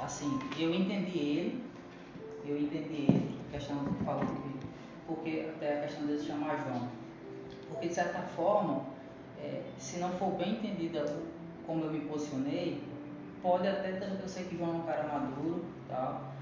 Assim, 0.00 0.40
eu 0.58 0.74
entendi 0.74 1.18
ele, 1.18 1.64
eu 2.46 2.58
entendi 2.58 3.02
ele, 3.02 3.38
a 3.48 3.52
questão 3.52 3.76
que 3.84 4.04
falou 4.04 4.24
que, 4.24 4.54
porque 5.06 5.50
até 5.54 5.78
a 5.78 5.82
questão 5.82 6.06
dele 6.06 6.22
chamar 6.24 6.56
João. 6.64 6.88
Porque 7.68 7.88
de 7.88 7.94
certa 7.94 8.20
forma, 8.22 8.82
é, 9.38 9.62
se 9.78 9.98
não 9.98 10.10
for 10.12 10.32
bem 10.32 10.52
entendida 10.54 11.04
o- 11.04 11.66
como 11.66 11.84
eu 11.84 11.90
me 11.92 12.00
posicionei, 12.00 12.82
pode 13.42 13.68
até 13.68 13.92
ter, 13.92 14.18
eu 14.20 14.28
sei 14.28 14.44
que 14.44 14.56
João 14.56 14.70
é 14.70 14.76
um 14.76 14.82
cara 14.82 15.04
maduro, 15.12 15.64
tal, 15.88 16.32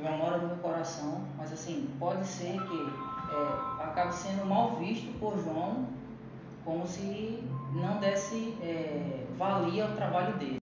João 0.00 0.16
mora 0.18 0.38
no 0.38 0.48
meu 0.48 0.56
coração, 0.58 1.22
mas 1.36 1.52
assim, 1.52 1.88
pode 1.98 2.24
ser 2.26 2.52
que 2.62 3.07
é, 3.32 3.82
acabe 3.82 4.14
sendo 4.14 4.44
mal 4.46 4.76
visto 4.76 5.18
por 5.18 5.36
João, 5.38 5.86
como 6.64 6.86
se 6.86 7.42
não 7.74 7.98
desse 7.98 8.54
é, 8.62 9.26
valia 9.36 9.86
ao 9.86 9.94
trabalho 9.96 10.36
dele. 10.38 10.58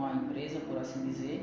uma 0.00 0.14
empresa, 0.14 0.60
por 0.60 0.78
assim 0.78 1.04
dizer. 1.06 1.42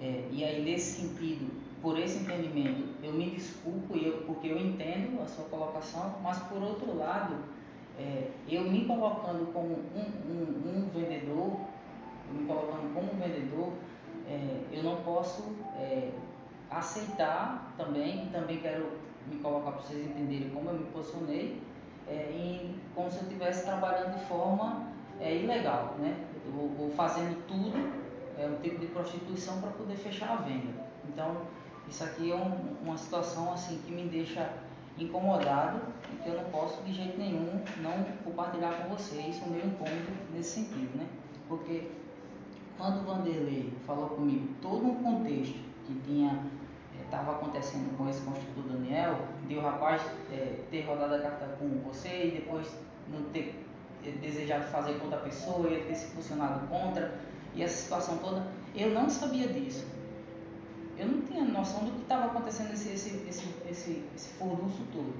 É, 0.00 0.28
e 0.32 0.44
aí, 0.44 0.62
nesse 0.62 1.00
sentido, 1.02 1.50
por 1.82 1.98
esse 1.98 2.18
entendimento, 2.24 2.88
eu 3.02 3.12
me 3.12 3.30
desculpo 3.30 3.96
eu, 3.96 4.24
porque 4.26 4.48
eu 4.48 4.58
entendo 4.58 5.22
a 5.22 5.26
sua 5.26 5.44
colocação, 5.46 6.16
mas 6.22 6.38
por 6.40 6.62
outro 6.62 6.96
lado, 6.96 7.36
é, 7.98 8.28
eu 8.48 8.62
me 8.62 8.84
colocando 8.86 9.52
como 9.52 9.68
um, 9.68 10.30
um, 10.30 10.86
um 10.86 10.88
vendedor, 10.92 11.56
eu 12.28 12.40
me 12.40 12.46
colocando 12.46 12.94
como 12.94 13.12
vendedor, 13.22 13.72
é, 14.28 14.60
eu 14.72 14.82
não 14.82 14.96
posso 14.96 15.56
é, 15.76 16.10
aceitar 16.70 17.72
também, 17.76 18.26
também 18.26 18.58
quero 18.58 18.86
me 19.30 19.36
colocar 19.40 19.72
para 19.72 19.82
vocês 19.82 20.04
entenderem 20.04 20.50
como 20.50 20.70
eu 20.70 20.74
me 20.74 20.84
posicionei, 20.86 21.62
é, 22.06 22.30
em, 22.32 22.78
como 22.94 23.10
se 23.10 23.18
eu 23.18 23.22
estivesse 23.22 23.64
trabalhando 23.64 24.18
de 24.18 24.24
forma 24.26 24.86
é, 25.20 25.34
ilegal, 25.36 25.96
né? 25.98 26.26
ou, 26.56 26.84
ou 26.84 26.90
fazendo 26.90 27.46
tudo, 27.46 27.72
é 28.38 28.46
um 28.46 28.56
tipo 28.62 28.78
de 28.80 28.86
prostituição 28.86 29.60
para 29.60 29.70
poder 29.70 29.96
fechar 29.96 30.30
a 30.30 30.36
venda. 30.36 30.72
Então, 31.08 31.42
isso 31.90 32.04
aqui 32.04 32.30
é 32.30 32.34
um- 32.36 32.76
uma 32.82 32.96
situação 32.96 33.52
assim 33.52 33.78
que 33.84 33.92
me 33.92 34.04
deixa 34.04 34.48
incomodado 34.96 35.80
e 36.12 36.22
que 36.22 36.28
eu 36.28 36.36
não 36.36 36.44
posso 36.50 36.82
de 36.82 36.92
jeito 36.92 37.18
nenhum 37.18 37.60
não 37.82 38.04
compartilhar 38.24 38.72
com 38.82 38.94
vocês 38.94 39.40
o 39.44 39.50
meu 39.50 39.64
incômodo 39.66 40.12
nesse 40.32 40.60
sentido, 40.60 40.96
né? 40.96 41.06
Porque 41.48 41.88
quando 42.78 43.00
o 43.00 43.04
Vanderlei 43.04 43.72
falou 43.86 44.08
comigo 44.10 44.48
todo 44.62 44.86
um 44.86 45.02
contexto 45.02 45.58
que 45.86 45.94
tinha 46.06 46.38
estava 47.04 47.32
acontecendo 47.32 47.96
com 47.96 48.08
esse 48.08 48.20
construtor 48.20 48.62
Daniel, 48.72 49.18
de 49.48 49.56
o 49.56 49.60
rapaz 49.60 50.00
eh, 50.30 50.60
ter 50.70 50.82
rodado 50.82 51.14
a 51.16 51.18
carta 51.18 51.46
com 51.58 51.68
você 51.80 52.26
e 52.26 52.30
depois 52.30 52.66
não 53.08 53.22
ter 53.32 53.66
eh, 54.04 54.12
desejado 54.22 54.64
fazer 54.66 54.94
com 54.94 55.06
outra 55.06 55.18
pessoa 55.18 55.68
e 55.68 55.74
ele 55.74 55.84
ter 55.86 55.96
se 55.96 56.06
posicionado 56.14 56.68
contra, 56.68 57.12
e 57.54 57.62
essa 57.64 57.82
situação 57.82 58.18
toda, 58.18 58.46
eu 58.76 58.90
não 58.90 59.10
sabia 59.10 59.48
disso. 59.48 59.84
Eu 61.00 61.08
não 61.08 61.22
tinha 61.22 61.42
noção 61.42 61.86
do 61.86 61.92
que 61.92 62.02
estava 62.02 62.26
acontecendo 62.26 62.74
esse, 62.74 62.90
esse, 62.90 63.26
esse, 63.26 63.48
esse, 63.70 64.04
esse 64.14 64.28
furdunço 64.34 64.82
todo. 64.92 65.14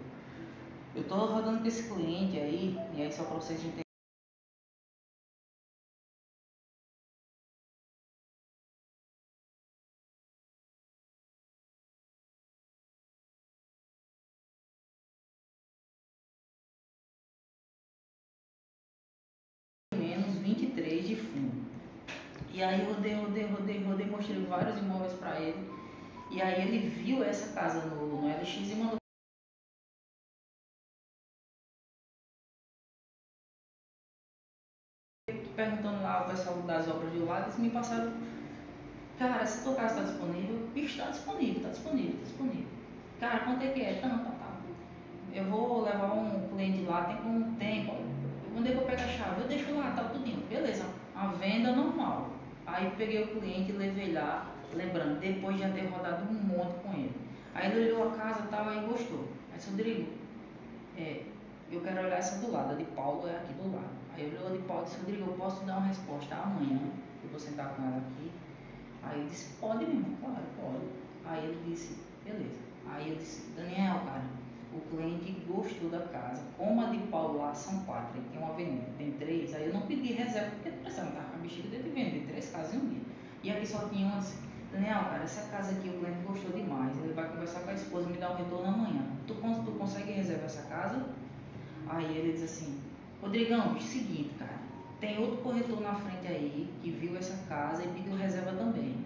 Eu 0.95 1.01
estou 1.01 1.25
rodando 1.25 1.61
com 1.61 1.67
esse 1.67 1.85
cliente 1.85 2.39
aí, 2.39 2.79
e 2.95 3.01
aí 3.01 3.11
só 3.11 3.25
para 3.25 3.37
vocês 3.37 3.61
entenderem. 3.61 3.90
E 22.61 22.63
aí 22.63 22.85
rodei, 22.85 23.15
rodei, 23.15 23.47
rodei, 23.47 23.83
rodei, 23.83 24.07
mostrei 24.07 24.45
vários 24.45 24.77
imóveis 24.77 25.15
para 25.15 25.41
ele. 25.41 25.67
E 26.31 26.43
aí 26.43 26.61
ele 26.61 26.91
viu 26.91 27.25
essa 27.25 27.55
casa 27.55 27.87
no, 27.87 28.21
no 28.21 28.29
LX 28.29 28.71
e 28.71 28.75
mandou. 28.75 28.99
Perguntando 35.57 36.03
lá 36.03 36.25
o 36.27 36.31
pessoal 36.31 36.61
das 36.65 36.87
obras 36.87 37.11
de 37.13 37.21
lá, 37.21 37.41
eles 37.41 37.59
me 37.59 37.71
passaram. 37.71 38.13
Cara, 39.19 39.47
se 39.47 39.65
tua 39.65 39.75
casa 39.75 40.01
está 40.01 40.11
disponível, 40.11 40.69
bicho, 40.75 40.99
está 40.99 41.11
disponível, 41.11 41.57
está 41.57 41.71
disponível, 41.71 42.13
está 42.13 42.25
disponível. 42.25 42.69
Cara, 43.19 43.41
quanto 43.41 43.65
é 43.65 43.69
que 43.73 43.81
é? 43.81 44.01
Tanto, 44.03 44.25
tá, 44.25 44.31
tá. 44.33 44.61
Eu 45.33 45.45
vou 45.47 45.83
levar 45.83 46.13
um 46.13 46.47
cliente 46.49 46.83
lá, 46.83 47.05
tem 47.05 47.17
um 47.25 47.55
tempo. 47.57 47.95
Onde 48.55 48.69
é 48.69 48.73
que 48.73 48.79
eu 48.79 48.87
pego 48.87 49.03
a 49.03 49.09
chave? 49.09 49.41
Eu 49.41 49.49
deixo 49.49 49.75
lá, 49.75 49.93
tá 49.93 50.05
tudinho. 50.11 50.47
Beleza. 50.47 50.85
A 51.15 51.29
venda 51.29 51.73
normal. 51.75 52.40
Aí 52.73 52.93
peguei 52.97 53.25
o 53.25 53.29
cliente 53.29 53.73
levei 53.73 54.13
lá, 54.13 54.47
lembrando, 54.73 55.19
depois 55.19 55.57
de 55.57 55.63
já 55.63 55.71
ter 55.71 55.87
rodado 55.87 56.25
um 56.31 56.35
monte 56.35 56.75
com 56.83 56.93
ele. 56.93 57.15
Aí 57.53 57.71
ele 57.71 57.93
olhou 57.93 58.09
a 58.09 58.17
casa 58.17 58.45
e 58.45 58.49
tal, 58.49 58.69
aí 58.69 58.87
gostou. 58.87 59.29
Aí 59.51 59.57
disse, 59.57 59.71
Rodrigo, 59.71 60.13
é, 60.97 61.25
eu 61.71 61.81
quero 61.81 61.99
olhar 61.99 62.19
essa 62.19 62.39
do 62.39 62.53
lado, 62.53 62.73
a 62.73 62.77
de 62.77 62.85
Paulo 62.85 63.27
é 63.29 63.37
aqui 63.37 63.53
do 63.55 63.75
lado. 63.75 63.91
Aí 64.15 64.27
olhou 64.29 64.49
a 64.49 64.57
de 64.57 64.63
Paulo 64.63 64.83
e 64.83 64.85
disse, 64.85 65.01
Rodrigo, 65.01 65.31
eu 65.31 65.35
posso 65.35 65.65
dar 65.65 65.79
uma 65.79 65.87
resposta 65.89 66.35
amanhã, 66.37 66.81
eu 67.25 67.31
vou 67.31 67.41
sentar 67.41 67.75
com 67.75 67.83
ela 67.83 67.97
aqui. 67.97 68.31
Aí 69.03 69.21
ele 69.21 69.29
disse, 69.29 69.55
pode 69.61 69.85
mesmo, 69.85 70.17
claro, 70.19 70.43
pode. 70.57 70.85
Aí 71.27 71.45
ele 71.45 71.63
disse, 71.67 71.99
beleza. 72.25 72.61
Aí 72.89 73.11
eu 73.11 73.17
disse, 73.17 73.51
Daniel, 73.57 74.01
cara, 74.05 74.23
o 74.73 74.81
cliente 74.91 75.33
gostou 75.49 75.91
da 75.91 76.01
casa. 76.01 76.43
Como 76.57 76.81
a 76.81 76.91
de 76.91 76.99
Paulo 77.09 77.39
lá 77.39 77.55
são 77.55 77.85
ele 78.15 78.25
tem 78.31 78.41
uma 78.41 78.53
avenida, 78.53 78.87
tem 78.97 79.13
três, 79.13 79.55
aí 79.55 79.67
eu 79.67 79.75
não 79.75 79.83
pedi 79.83 80.13
reserva 80.13 80.51
porque 80.51 80.71
não 80.71 80.79
precisava 80.79 81.09
estar 81.11 81.23
com 81.23 81.37
a 81.37 81.39
bexiga 81.41 81.69
de 81.69 81.89
vender 81.89 82.27
três 82.29 82.51
casas 82.51 82.75
em 82.75 82.79
um 82.79 82.89
dia. 82.89 83.03
E 83.43 83.51
aqui 83.51 83.67
só 83.67 83.89
tinha 83.89 84.07
uma 84.07 84.19
assim, 84.19 84.39
Daniel, 84.73 85.05
cara, 85.05 85.25
essa 85.25 85.49
casa 85.51 85.73
aqui 85.73 85.89
o 85.89 85.99
cliente 85.99 86.23
gostou 86.27 86.51
demais, 86.53 86.97
ele 86.99 87.13
vai 87.13 87.29
conversar 87.29 87.61
com 87.61 87.71
a 87.71 87.75
esposa 87.75 88.09
me 88.09 88.19
dar 88.19 88.33
um 88.33 88.37
retorno 88.37 88.69
amanhã. 88.69 89.05
Tu, 89.27 89.35
tu 89.35 89.73
consegue 89.73 90.13
reservar 90.13 90.47
essa 90.47 90.63
casa? 90.63 91.05
Aí 91.89 92.17
ele 92.17 92.33
diz 92.33 92.45
assim, 92.45 92.79
Rodrigão, 93.21 93.77
é 93.77 93.81
seguinte, 93.81 94.31
cara, 94.39 94.61
tem 95.01 95.19
outro 95.19 95.39
corretor 95.39 95.81
na 95.81 95.95
frente 95.95 96.27
aí 96.27 96.71
que 96.83 96.91
viu 96.91 97.17
essa 97.17 97.37
casa 97.49 97.83
e 97.83 97.89
pediu 97.89 98.15
reserva 98.15 98.53
também. 98.53 98.97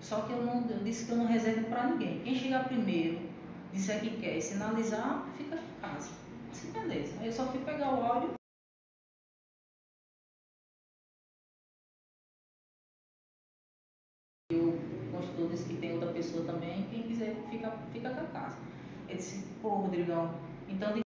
Só 0.00 0.22
que 0.22 0.32
eu 0.32 0.42
não 0.42 0.64
eu 0.68 0.82
disse 0.82 1.06
que 1.06 1.12
eu 1.12 1.18
não 1.18 1.26
reservo 1.26 1.66
para 1.66 1.86
ninguém. 1.86 2.20
Quem 2.24 2.34
chegar 2.34 2.64
primeiro 2.64 3.31
disser 3.72 4.00
que 4.00 4.20
quer 4.20 4.36
e 4.36 4.42
sinalizar, 4.42 5.26
fica 5.36 5.56
em 5.56 5.80
casa. 5.80 6.10
Assim, 6.50 6.70
beleza. 6.72 7.18
Aí 7.20 7.26
eu 7.26 7.32
só 7.32 7.46
fui 7.50 7.64
pegar 7.64 7.94
o 7.94 8.02
áudio. 8.02 8.34
E 14.50 14.54
o 14.54 14.78
construtor 15.10 15.48
disse 15.48 15.68
que 15.68 15.80
tem 15.80 15.94
outra 15.94 16.12
pessoa 16.12 16.44
também, 16.44 16.86
quem 16.90 17.02
quiser 17.04 17.34
fica, 17.50 17.70
fica 17.92 18.10
com 18.10 18.20
a 18.20 18.26
casa. 18.26 18.58
Ele 19.08 19.16
disse, 19.16 19.46
pô, 19.62 19.70
Rodrigão, 19.70 20.30
então 20.68 20.92
de 20.92 21.02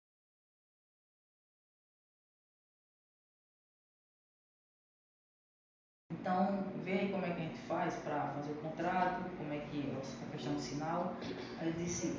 Então, 6.11 6.64
vê 6.83 6.92
aí 6.92 7.12
como 7.12 7.24
é 7.24 7.31
que 7.31 7.40
a 7.40 7.44
gente 7.44 7.59
faz 7.68 7.94
para 7.96 8.33
fazer 8.33 8.50
o 8.50 8.57
contrato, 8.57 9.31
como 9.38 9.52
é 9.52 9.59
que 9.59 9.90
é 9.90 10.26
a 10.26 10.31
questão 10.33 10.55
do 10.55 10.61
sinal. 10.61 11.16
Aí 11.61 11.68
ele 11.68 11.85
disse, 11.85 12.16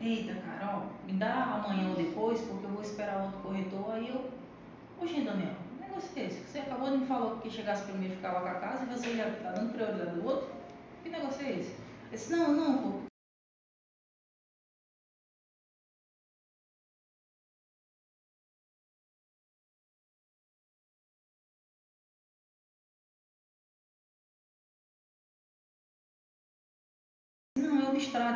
eita, 0.00 0.34
Carol, 0.40 0.86
me 1.06 1.12
dá 1.14 1.62
amanhã 1.62 1.90
ou 1.90 1.96
depois, 1.96 2.40
porque 2.40 2.64
eu 2.64 2.70
vou 2.70 2.82
esperar 2.82 3.22
outro 3.22 3.38
corretor. 3.40 3.92
Aí 3.92 4.08
eu, 4.08 4.30
oxe, 5.00 5.20
Daniel, 5.20 5.54
negócio 5.80 6.10
é 6.16 6.26
esse? 6.26 6.40
Você 6.40 6.58
acabou 6.60 6.90
de 6.90 6.98
me 6.98 7.06
falar 7.06 7.40
que 7.40 7.50
chegasse 7.50 7.84
primeiro 7.84 8.16
ficava 8.16 8.40
com 8.40 8.48
a 8.48 8.54
casa 8.54 8.84
e 8.84 8.86
você 8.86 9.16
já 9.16 9.28
está 9.28 9.52
dando 9.52 9.72
prioridade 9.72 10.18
do 10.18 10.26
outro? 10.26 10.48
Que 11.02 11.10
negócio 11.10 11.44
é 11.44 11.50
esse? 11.52 11.76
Eu 12.10 12.10
disse, 12.10 12.32
não, 12.32 12.52
não, 12.52 12.78
pô, 12.78 13.09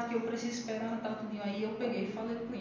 que 0.09 0.15
eu 0.15 0.21
preciso 0.23 0.61
esperar, 0.61 1.01
tá 1.01 1.11
tudo 1.11 1.41
aí. 1.43 1.63
Eu 1.63 1.75
peguei 1.77 2.09
e 2.09 2.13
falei 2.13 2.37
com 2.37 2.45
o 2.45 2.59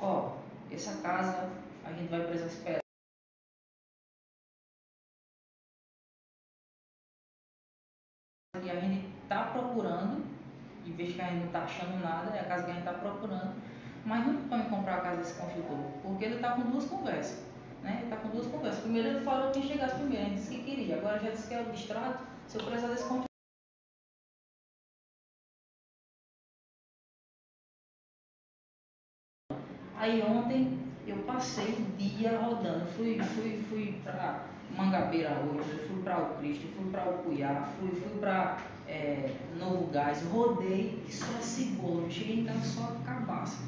ó, 0.00 0.06
ó, 0.06 0.36
essa 0.70 1.00
casa 1.02 1.50
a 1.84 1.92
gente 1.92 2.08
vai 2.10 2.24
precisar 2.26 2.46
esperar. 2.46 2.82
E 8.64 8.70
a 8.70 8.80
gente 8.80 9.06
está 9.22 9.44
procurando, 9.46 10.24
em 10.86 10.92
vez 10.92 11.14
que 11.14 11.20
a 11.20 11.26
gente 11.26 11.40
não 11.40 11.46
está 11.46 11.62
achando 11.64 12.00
nada, 12.00 12.36
é 12.36 12.40
a 12.40 12.44
casa 12.44 12.64
que 12.64 12.70
a 12.70 12.74
gente 12.74 12.86
está 12.86 12.98
procurando, 12.98 13.54
mas 14.04 14.26
não 14.26 14.48
pode 14.48 14.68
comprar 14.68 14.98
a 14.98 15.00
casa 15.00 15.16
desse 15.18 15.40
construtor, 15.40 15.78
porque 16.02 16.24
ele 16.24 16.36
está 16.36 16.52
com 16.52 16.62
duas 16.70 16.86
conversas. 16.86 17.44
Né? 17.82 17.96
Ele 17.96 18.04
está 18.04 18.16
com 18.16 18.28
duas 18.28 18.46
conversas. 18.46 18.80
Primeiro 18.82 19.08
ele 19.08 19.24
falou 19.24 19.50
que 19.50 19.62
chegasse 19.62 19.96
primeiro, 19.96 20.26
ele 20.26 20.34
disse 20.36 20.54
que 20.54 20.62
queria, 20.62 20.96
agora 20.96 21.18
já 21.18 21.30
disse 21.30 21.48
que 21.48 21.54
é 21.54 21.60
o 21.60 21.72
distrato, 21.72 22.24
se 22.46 22.58
eu 22.58 22.64
precisar 22.64 22.88
desse. 22.88 23.31
Aí 30.02 30.20
ontem 30.20 30.80
eu 31.06 31.16
passei 31.18 31.76
o 31.78 31.96
dia 31.96 32.36
rodando, 32.36 32.84
fui, 32.86 33.20
fui, 33.22 33.62
fui 33.70 34.00
para 34.02 34.46
Mangabeira 34.76 35.30
hoje, 35.30 35.78
fui 35.86 36.02
para 36.02 36.18
o 36.18 36.38
Cristo, 36.38 36.66
fui 36.76 36.90
para 36.90 37.08
o 37.08 37.18
Cuiá, 37.18 37.68
fui, 37.78 37.88
fui 37.90 38.18
para 38.18 38.58
é, 38.88 39.30
Novo 39.60 39.92
Gás, 39.92 40.24
rodei 40.24 41.00
só 41.08 41.40
cebola, 41.40 42.10
cheguei 42.10 42.44
casa 42.44 42.64
só 42.64 42.96
cabaça. 43.06 43.62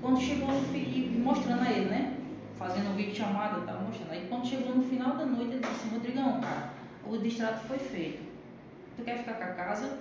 Quando 0.00 0.20
chegou 0.20 0.46
no 0.46 0.60
fim, 0.68 1.20
mostrando 1.24 1.62
a 1.62 1.72
ele, 1.72 1.90
né? 1.90 2.16
Fazendo 2.56 2.90
um 2.90 2.94
vídeo 2.94 3.16
chamada, 3.16 3.60
tava 3.62 3.80
mostrando. 3.80 4.12
Aí 4.12 4.28
quando 4.28 4.46
chegou 4.46 4.76
no 4.76 4.84
final 4.84 5.16
da 5.16 5.26
noite, 5.26 5.54
ele 5.54 5.66
disse 5.66 5.88
Rodrigão, 5.88 6.40
cara, 6.40 6.70
o 7.04 7.18
distrato 7.18 7.66
foi 7.66 7.78
feito. 7.78 8.22
Tu 8.96 9.02
quer 9.02 9.18
ficar 9.18 9.34
com 9.34 9.42
a 9.42 9.54
casa? 9.54 9.98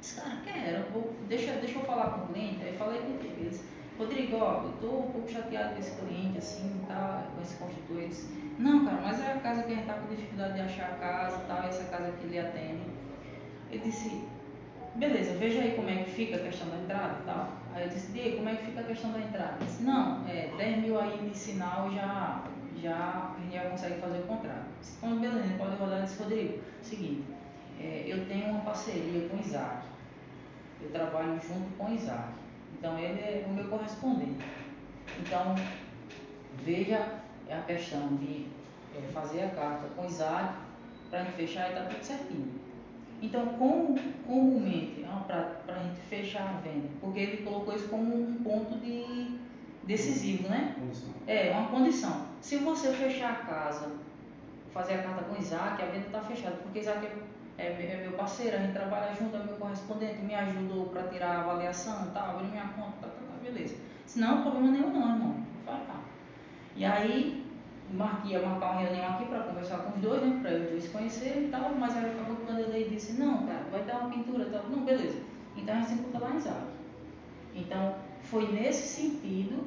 Esse 0.00 0.20
cara, 0.20 0.36
quero, 0.44 0.92
vou, 0.92 1.12
deixa, 1.28 1.54
deixa 1.54 1.80
eu 1.80 1.84
falar 1.84 2.10
com 2.10 2.26
o 2.26 2.28
cliente. 2.28 2.62
Aí 2.62 2.76
falei 2.76 3.00
com 3.00 3.08
ele. 3.08 3.71
Rodrigo, 3.98 4.36
ó, 4.36 4.62
eu 4.64 4.72
tô 4.80 4.98
um 4.98 5.10
pouco 5.10 5.30
chateado 5.30 5.74
com 5.74 5.80
esse 5.80 5.96
cliente, 6.00 6.38
assim, 6.38 6.80
tá, 6.88 7.24
com 7.34 7.42
esse 7.42 8.08
disse, 8.08 8.32
não, 8.58 8.84
cara, 8.84 9.00
mas 9.02 9.20
é 9.20 9.32
a 9.32 9.40
casa 9.40 9.62
que 9.62 9.72
a 9.72 9.76
gente 9.76 9.86
tá 9.86 9.94
com 9.94 10.14
dificuldade 10.14 10.54
de 10.54 10.60
achar 10.60 10.92
a 10.92 10.94
casa 10.96 11.42
e 11.42 11.46
tal, 11.46 11.62
essa 11.64 11.84
casa 11.84 12.12
que 12.12 12.26
ele 12.26 12.38
atende. 12.38 12.82
Ele 13.70 13.82
disse, 13.82 14.24
beleza, 14.94 15.34
veja 15.38 15.60
aí 15.60 15.72
como 15.74 15.88
é 15.88 16.04
que 16.04 16.10
fica 16.10 16.36
a 16.36 16.40
questão 16.40 16.68
da 16.68 16.76
entrada 16.76 17.18
e 17.20 17.26
tal. 17.26 17.52
Aí 17.74 17.84
eu 17.84 17.88
disse, 17.88 18.12
Diego, 18.12 18.36
como 18.38 18.48
é 18.48 18.56
que 18.56 18.66
fica 18.66 18.80
a 18.80 18.84
questão 18.84 19.12
da 19.12 19.20
entrada? 19.20 19.56
Ele 19.56 19.66
disse, 19.66 19.82
não, 19.82 20.28
é, 20.28 20.50
10 20.56 20.78
mil 20.78 21.00
aí 21.00 21.28
de 21.30 21.36
sinal 21.36 21.90
já, 21.92 22.44
já, 22.82 23.34
a 23.36 23.40
gente 23.40 23.70
consegue 23.70 24.00
fazer 24.00 24.18
o 24.18 24.22
contrato. 24.22 24.66
Eu 24.66 24.80
disse, 24.80 24.96
então, 24.98 25.18
beleza, 25.18 25.54
pode 25.58 25.76
rodar. 25.76 25.98
Ele 25.98 26.06
disse, 26.06 26.22
Rodrigo, 26.22 26.58
seguinte, 26.82 27.24
é, 27.80 28.04
eu 28.06 28.26
tenho 28.26 28.50
uma 28.50 28.60
parceria 28.60 29.28
com 29.28 29.36
o 29.36 29.40
Isaac. 29.40 29.86
Eu 30.82 30.90
trabalho 30.90 31.40
junto 31.40 31.76
com 31.78 31.86
o 31.86 31.94
Isaac. 31.94 32.41
Então 32.82 32.98
ele 32.98 33.20
é 33.20 33.44
o 33.46 33.52
meu 33.52 33.68
correspondente. 33.68 34.44
Então, 35.20 35.54
veja 36.64 37.20
a 37.48 37.60
questão 37.60 38.16
de 38.16 38.48
é, 38.92 39.00
fazer 39.12 39.44
a 39.44 39.50
carta 39.50 39.86
com 39.94 40.04
Isaac 40.04 40.54
para 41.08 41.20
a 41.20 41.22
gente 41.22 41.36
fechar 41.36 41.68
e 41.68 41.74
está 41.74 41.84
tudo 41.84 42.02
certinho. 42.02 42.50
Então, 43.22 43.46
como 43.50 43.96
comumente, 44.26 45.06
para 45.28 45.76
a 45.76 45.78
gente 45.78 46.00
fechar 46.10 46.42
a 46.42 46.60
venda, 46.60 46.88
porque 47.00 47.20
ele 47.20 47.44
colocou 47.44 47.72
isso 47.72 47.86
como 47.86 48.16
um 48.16 48.42
ponto 48.42 48.76
de 48.80 49.38
decisivo, 49.84 50.48
né? 50.48 50.74
É, 51.28 51.52
uma 51.52 51.68
condição. 51.68 52.26
Se 52.40 52.56
você 52.56 52.92
fechar 52.92 53.30
a 53.30 53.36
casa, 53.46 53.92
fazer 54.74 54.94
a 54.94 55.02
carta 55.04 55.22
com 55.22 55.40
Isaac, 55.40 55.80
a 55.80 55.86
venda 55.86 56.06
está 56.06 56.20
fechada, 56.20 56.56
porque 56.56 56.80
Isaac 56.80 57.06
é 57.06 57.12
é, 57.58 57.66
é 57.66 58.00
meu 58.02 58.12
parceiro, 58.12 58.56
a 58.56 58.60
gente 58.60 58.72
trabalha 58.72 59.14
junto, 59.14 59.36
é 59.36 59.44
meu 59.44 59.56
correspondente, 59.56 60.22
me 60.22 60.34
ajudou 60.34 60.86
para 60.86 61.04
tirar 61.04 61.36
a 61.36 61.40
avaliação, 61.40 62.10
tá, 62.12 62.30
abrir 62.30 62.48
minha 62.48 62.68
conta, 62.68 62.92
tá, 63.00 63.08
tá, 63.08 63.08
tá, 63.08 63.42
beleza. 63.42 63.76
Se 64.06 64.20
não, 64.20 64.42
problema 64.42 64.70
nenhum 64.70 64.92
não, 64.92 65.14
irmão. 65.14 65.36
Vai 65.64 65.74
lá. 65.74 66.00
E 66.74 66.84
aí, 66.84 67.46
marquei, 67.92 68.32
ia 68.32 68.46
marcar 68.46 68.72
uma 68.72 68.80
reunião 68.80 69.14
aqui 69.14 69.26
para 69.26 69.40
conversar 69.40 69.78
com 69.78 69.96
os 69.96 70.02
dois, 70.02 70.22
né, 70.22 70.40
para 70.42 70.56
os 70.56 70.70
dois 70.70 70.88
conhecerem 70.88 71.44
e 71.44 71.48
tal, 71.48 71.74
mas 71.74 71.96
aí 71.96 72.10
acabou 72.10 72.36
quando 72.36 72.60
ele 72.60 72.88
disse, 72.88 73.20
não, 73.20 73.46
cara, 73.46 73.64
vai 73.70 73.82
dar 73.84 74.00
uma 74.00 74.10
pintura 74.10 74.44
e 74.44 74.50
tal. 74.50 74.62
Não, 74.68 74.84
beleza. 74.84 75.18
Então 75.56 75.74
a 75.74 75.78
gente 75.78 75.88
se 75.88 75.94
encontra 75.94 76.20
lá 76.20 76.30
em 76.30 76.36
Isaac. 76.36 76.66
Então, 77.54 77.94
foi 78.22 78.50
nesse 78.50 79.00
sentido 79.00 79.66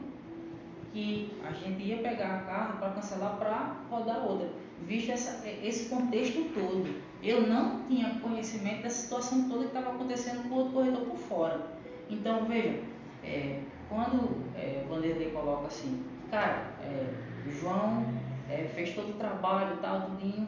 que 0.92 1.32
a 1.44 1.52
gente 1.52 1.84
ia 1.84 1.98
pegar 1.98 2.36
a 2.36 2.40
carta 2.40 2.74
para 2.78 2.92
cancelar 2.92 3.38
para 3.38 3.76
rodar 3.90 4.26
outra, 4.26 4.50
visto 4.88 5.12
essa, 5.12 5.48
esse 5.48 5.90
contexto 5.90 6.54
todo. 6.54 7.02
Eu 7.26 7.48
não 7.48 7.82
tinha 7.88 8.20
conhecimento 8.20 8.84
da 8.84 8.90
situação 8.92 9.50
toda 9.50 9.62
que 9.62 9.76
estava 9.76 9.96
acontecendo 9.96 10.48
com 10.48 10.54
o 10.54 10.58
outro 10.60 10.74
corredor 10.74 11.06
por 11.06 11.18
fora. 11.18 11.60
Então, 12.08 12.46
veja, 12.46 12.84
é, 13.24 13.62
quando 13.90 14.44
é, 14.56 14.84
o 14.86 14.90
Vanderlei 14.90 15.32
coloca 15.32 15.66
assim, 15.66 16.06
cara, 16.30 16.70
é, 16.84 17.10
João 17.50 18.06
é, 18.48 18.66
fez 18.76 18.94
todo 18.94 19.10
o 19.10 19.14
trabalho, 19.14 19.76
tal, 19.82 20.02
tudinho, 20.02 20.48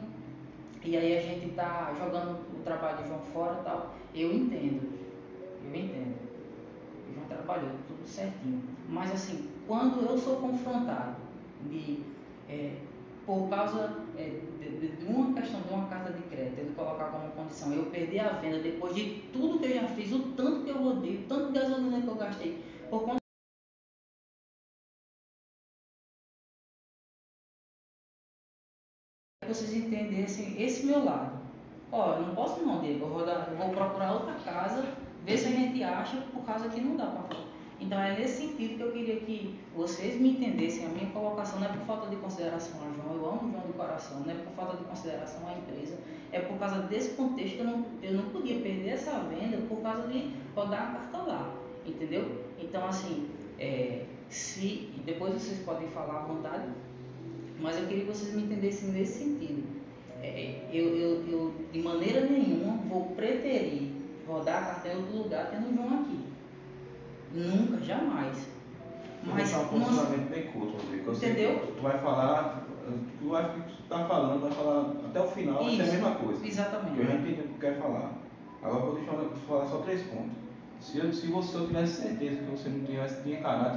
e 0.84 0.96
aí 0.96 1.18
a 1.18 1.20
gente 1.20 1.48
está 1.48 1.92
jogando 1.98 2.38
o 2.56 2.62
trabalho 2.62 2.98
de 2.98 3.08
João 3.08 3.20
fora 3.32 3.56
tal, 3.64 3.96
eu 4.14 4.32
entendo, 4.32 4.88
eu 5.64 5.74
entendo. 5.74 6.14
O 7.10 7.12
João 7.12 7.26
trabalhou 7.26 7.70
tudo 7.88 8.06
certinho. 8.06 8.62
Mas 8.88 9.12
assim, 9.12 9.50
quando 9.66 10.08
eu 10.08 10.16
sou 10.16 10.36
confrontado 10.36 11.16
de 11.68 12.04
é, 12.48 12.76
por 13.28 13.46
causa 13.50 14.06
é, 14.16 14.40
de, 14.58 14.88
de, 14.96 15.04
uma 15.04 15.38
questão 15.38 15.60
de 15.60 15.68
uma 15.68 15.86
carta 15.86 16.14
de 16.14 16.22
crédito, 16.30 16.60
ele 16.60 16.74
colocar 16.74 17.10
como 17.10 17.30
condição 17.32 17.74
eu 17.74 17.90
perder 17.90 18.20
a 18.20 18.30
venda 18.38 18.58
depois 18.60 18.94
de 18.94 19.20
tudo 19.30 19.58
que 19.58 19.66
eu 19.66 19.74
já 19.74 19.86
fiz, 19.88 20.10
o 20.12 20.32
tanto 20.32 20.64
que 20.64 20.70
eu 20.70 20.82
rodei, 20.82 21.18
o 21.18 21.28
tanto 21.28 21.52
de 21.52 21.58
gasolina 21.58 22.00
que 22.00 22.08
eu 22.08 22.14
gastei, 22.14 22.64
por 22.88 23.02
conta 23.02 23.18
vocês 29.46 29.74
entendessem 29.74 30.62
esse 30.62 30.86
meu 30.86 31.04
lado. 31.04 31.38
Ó, 31.92 32.14
eu 32.14 32.28
não 32.28 32.34
posso 32.34 32.62
não, 32.62 32.80
Diego, 32.80 33.04
eu 33.04 33.10
vou, 33.10 33.26
dar, 33.26 33.54
vou 33.54 33.68
procurar 33.70 34.14
outra 34.14 34.34
casa, 34.36 34.82
ver 35.22 35.36
se 35.36 35.48
a 35.48 35.50
gente 35.50 35.82
acha, 35.82 36.16
por 36.32 36.44
causa 36.44 36.70
que 36.70 36.80
não 36.80 36.96
dá 36.96 37.06
para. 37.06 37.47
Então 37.80 38.00
é 38.00 38.18
nesse 38.18 38.42
sentido 38.42 38.76
que 38.76 38.82
eu 38.82 38.92
queria 38.92 39.16
que 39.20 39.58
vocês 39.74 40.20
me 40.20 40.30
entendessem. 40.30 40.86
A 40.86 40.88
minha 40.88 41.10
colocação 41.10 41.60
não 41.60 41.66
é 41.66 41.72
por 41.72 41.86
falta 41.86 42.08
de 42.08 42.16
consideração 42.16 42.80
a 42.80 42.92
João, 42.92 43.16
eu 43.16 43.28
amo 43.28 43.52
João 43.52 43.66
de 43.66 43.72
coração, 43.74 44.20
não 44.20 44.30
é 44.30 44.34
por 44.34 44.52
falta 44.52 44.76
de 44.76 44.84
consideração 44.84 45.48
à 45.48 45.52
empresa, 45.52 45.96
é 46.32 46.40
por 46.40 46.58
causa 46.58 46.80
desse 46.82 47.10
contexto 47.10 47.54
que 47.54 47.60
eu 47.60 47.66
não, 47.66 47.86
eu 48.02 48.12
não 48.14 48.30
podia 48.30 48.60
perder 48.60 48.90
essa 48.90 49.20
venda 49.20 49.58
por 49.68 49.80
causa 49.80 50.08
de 50.08 50.32
rodar 50.54 50.82
a 50.82 50.98
carta 50.98 51.18
lá, 51.18 51.54
entendeu? 51.86 52.44
Então 52.58 52.84
assim, 52.86 53.28
é, 53.58 54.04
se 54.28 54.90
depois 55.06 55.34
vocês 55.34 55.60
podem 55.60 55.88
falar 55.88 56.16
à 56.16 56.22
vontade, 56.24 56.68
mas 57.60 57.76
eu 57.76 57.86
queria 57.86 58.04
que 58.04 58.10
vocês 58.10 58.34
me 58.34 58.42
entendessem 58.42 58.90
nesse 58.90 59.24
sentido. 59.24 59.78
É, 60.20 60.68
eu, 60.72 60.96
eu, 60.96 61.28
eu 61.28 61.54
de 61.72 61.80
maneira 61.80 62.22
nenhuma 62.22 62.76
vou 62.88 63.06
preterir 63.10 63.92
rodar 64.26 64.62
a 64.62 64.66
carta 64.66 64.88
em 64.88 64.96
outro 64.96 65.16
lugar 65.16 65.50
tendo 65.50 65.74
João 65.74 66.02
aqui. 66.02 66.27
Nunca, 67.32 67.84
jamais. 67.84 68.48
Mas 69.22 69.54
um 69.54 69.68
posicionamento 69.68 70.30
bem 70.30 70.46
curto, 70.52 70.76
Rodrigo. 70.76 71.12
Entendeu? 71.12 71.74
Tu, 71.76 71.82
vai 71.82 71.98
falar, 71.98 72.66
tu 73.18 73.28
vai 73.28 73.52
que 73.52 73.76
tu 73.76 73.82
tá 73.88 74.06
falando, 74.06 74.40
vai 74.40 74.50
falar 74.52 74.92
até 75.06 75.20
o 75.20 75.28
final, 75.28 75.62
Isso, 75.62 75.76
vai 75.76 75.86
ser 75.86 75.90
a 75.90 75.94
mesma 75.94 76.14
coisa. 76.16 76.46
Exatamente. 76.46 76.98
Eu 76.98 77.06
já 77.06 77.14
entendi 77.14 77.40
o 77.40 77.42
que 77.44 77.54
tu 77.54 77.60
quer 77.60 77.78
falar. 77.78 78.12
Agora 78.62 78.80
vou 78.80 78.94
deixar 78.94 79.12
eu 79.12 79.30
falar 79.48 79.66
só 79.66 79.78
três 79.78 80.02
pontos. 80.04 80.36
Se, 80.80 80.98
eu, 80.98 81.12
se 81.12 81.26
você 81.26 81.56
eu 81.56 81.66
tivesse 81.66 82.02
certeza 82.02 82.36
que 82.36 82.50
você 82.50 82.68
não 82.68 82.84
tivesse, 82.84 83.22
tinha 83.22 83.42
caráter, 83.42 83.74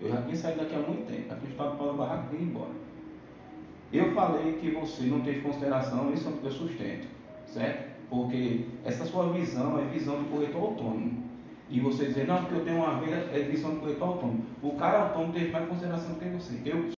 eu 0.00 0.08
já 0.08 0.22
tinha 0.22 0.36
saído 0.36 0.60
daqui 0.60 0.74
há 0.74 0.78
muito 0.78 1.06
tempo, 1.06 1.32
aqui 1.32 1.46
estava 1.48 1.76
para 1.76 1.86
o 1.86 1.96
barraco 1.96 2.34
e 2.34 2.38
ir 2.38 2.42
embora. 2.42 2.72
Eu 3.92 4.14
falei 4.14 4.58
que 4.58 4.70
você 4.70 5.02
não 5.02 5.22
teve 5.22 5.42
consideração, 5.42 6.12
isso 6.14 6.26
é 6.26 6.32
o 6.32 6.38
que 6.38 6.50
sustento, 6.50 7.06
certo? 7.46 8.08
Porque 8.08 8.66
essa 8.84 9.04
sua 9.04 9.30
visão 9.34 9.78
é 9.78 9.84
visão 9.84 10.22
de 10.22 10.30
corretor 10.30 10.62
autônomo. 10.62 11.30
E 11.68 11.78
você 11.78 12.06
dizer, 12.06 12.26
não, 12.26 12.40
porque 12.42 12.54
eu 12.54 12.64
tenho 12.64 12.78
uma 12.78 12.98
venda, 13.00 13.16
é 13.16 13.42
visão 13.42 13.74
de 13.74 13.80
corretor 13.80 14.08
autônomo. 14.08 14.46
O 14.62 14.76
cara 14.78 15.08
autônomo 15.08 15.34
teve 15.34 15.50
mais 15.52 15.68
consideração 15.68 16.14
do 16.14 16.20
que 16.20 16.28
você. 16.30 16.54
Eu 16.64 16.90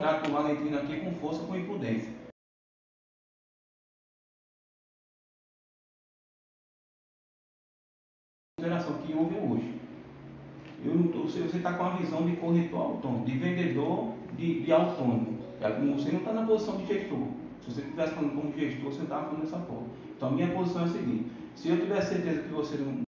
trato 0.00 0.28
o 0.28 0.32
Valentino 0.32 0.78
aqui 0.78 1.00
com 1.00 1.14
força, 1.18 1.44
com 1.44 1.56
imprudência. 1.56 2.12
Consideração 8.56 9.02
que 9.02 9.12
houve 9.12 9.36
hoje. 9.36 9.71
Eu 10.84 10.94
não 10.96 11.12
você 11.22 11.56
está 11.56 11.74
com 11.74 11.84
a 11.84 11.96
visão 11.96 12.26
de 12.26 12.36
corretor 12.36 12.80
autônomo, 12.80 13.24
de 13.24 13.38
vendedor 13.38 14.14
de, 14.36 14.62
de 14.62 14.72
autônomo. 14.72 15.38
Você 15.96 16.10
não 16.10 16.18
está 16.18 16.32
na 16.32 16.44
posição 16.44 16.76
de 16.76 16.86
gestor. 16.86 17.28
Se 17.60 17.70
você 17.70 17.80
estivesse 17.82 18.14
falando 18.14 18.34
como 18.34 18.58
gestor, 18.58 18.92
você 18.92 19.02
estava 19.02 19.26
falando 19.26 19.42
dessa 19.42 19.60
forma. 19.60 19.86
Então, 20.16 20.28
a 20.28 20.32
minha 20.32 20.52
posição 20.52 20.82
é 20.82 20.84
a 20.84 20.88
seguinte: 20.88 21.30
se 21.54 21.68
eu 21.68 21.80
tivesse 21.80 22.14
certeza 22.14 22.42
que 22.42 22.48
você 22.48 22.76
não. 22.78 23.02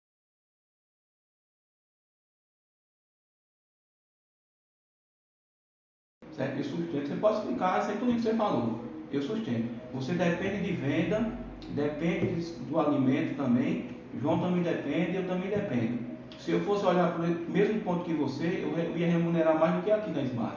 Certo? 6.31 6.59
Eu 6.59 6.65
sustento. 6.65 7.09
Você 7.09 7.17
pode 7.17 7.39
explicar, 7.39 7.83
sei 7.83 7.97
tudo 7.97 8.15
que 8.15 8.21
você 8.21 8.35
falou. 8.35 8.85
Eu 9.11 9.23
sustento. 9.23 9.69
Você 9.93 10.13
depende 10.15 10.63
de 10.65 10.73
venda, 10.73 11.37
depende 11.71 12.53
do 12.69 12.79
alimento 12.79 13.37
também. 13.37 13.91
João 14.21 14.41
também 14.41 14.63
depende, 14.63 15.17
eu 15.17 15.27
também 15.27 15.51
dependo. 15.51 16.14
Se 16.45 16.51
eu 16.51 16.61
fosse 16.61 16.85
olhar 16.85 17.15
para 17.15 17.25
o 17.25 17.51
mesmo 17.51 17.81
ponto 17.81 18.05
que 18.05 18.13
você, 18.13 18.45
eu 18.45 18.99
ia 18.99 19.07
remunerar 19.07 19.59
mais 19.59 19.77
do 19.77 19.83
que 19.83 19.91
aqui 19.91 20.11
na 20.11 20.21
Smart. 20.21 20.57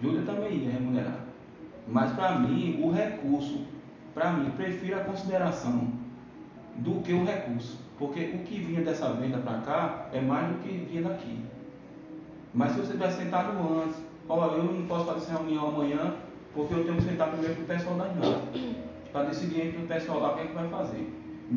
Júlia 0.00 0.22
também 0.22 0.58
ia 0.58 0.70
remunerar. 0.70 1.24
Mas 1.88 2.12
para 2.12 2.38
mim, 2.38 2.80
o 2.80 2.92
recurso, 2.92 3.62
para 4.14 4.30
mim, 4.30 4.50
prefiro 4.50 4.96
a 4.96 5.00
consideração 5.00 5.88
do 6.76 7.02
que 7.02 7.12
o 7.12 7.24
recurso. 7.24 7.80
Porque 7.98 8.20
o 8.32 8.38
que 8.44 8.60
vinha 8.60 8.82
dessa 8.82 9.12
venda 9.14 9.38
para 9.38 9.58
cá 9.58 10.06
é 10.12 10.20
mais 10.20 10.46
do 10.52 10.62
que 10.62 10.86
vinha 10.88 11.02
daqui. 11.02 11.40
Mas 12.54 12.70
se 12.70 12.78
você 12.78 12.92
tivesse 12.92 13.24
sentado 13.24 13.58
antes, 13.82 13.96
olha, 14.28 14.52
eu 14.52 14.62
não 14.62 14.86
posso 14.86 15.06
fazer 15.06 15.18
essa 15.18 15.32
reunião 15.32 15.66
amanhã, 15.66 16.14
porque 16.54 16.74
eu 16.74 16.84
tenho 16.84 16.96
que 16.98 17.02
sentar 17.02 17.30
primeiro 17.30 17.56
com 17.56 17.62
o 17.62 17.66
pessoal 17.66 17.96
da 17.96 18.06
Smart. 18.06 18.40
Para 19.10 19.24
decidir 19.24 19.66
entre 19.66 19.82
o 19.82 19.86
pessoal 19.88 20.20
lá 20.20 20.30
o 20.30 20.34
que, 20.36 20.42
é 20.42 20.46
que 20.46 20.54
vai 20.54 20.68
fazer. 20.68 21.12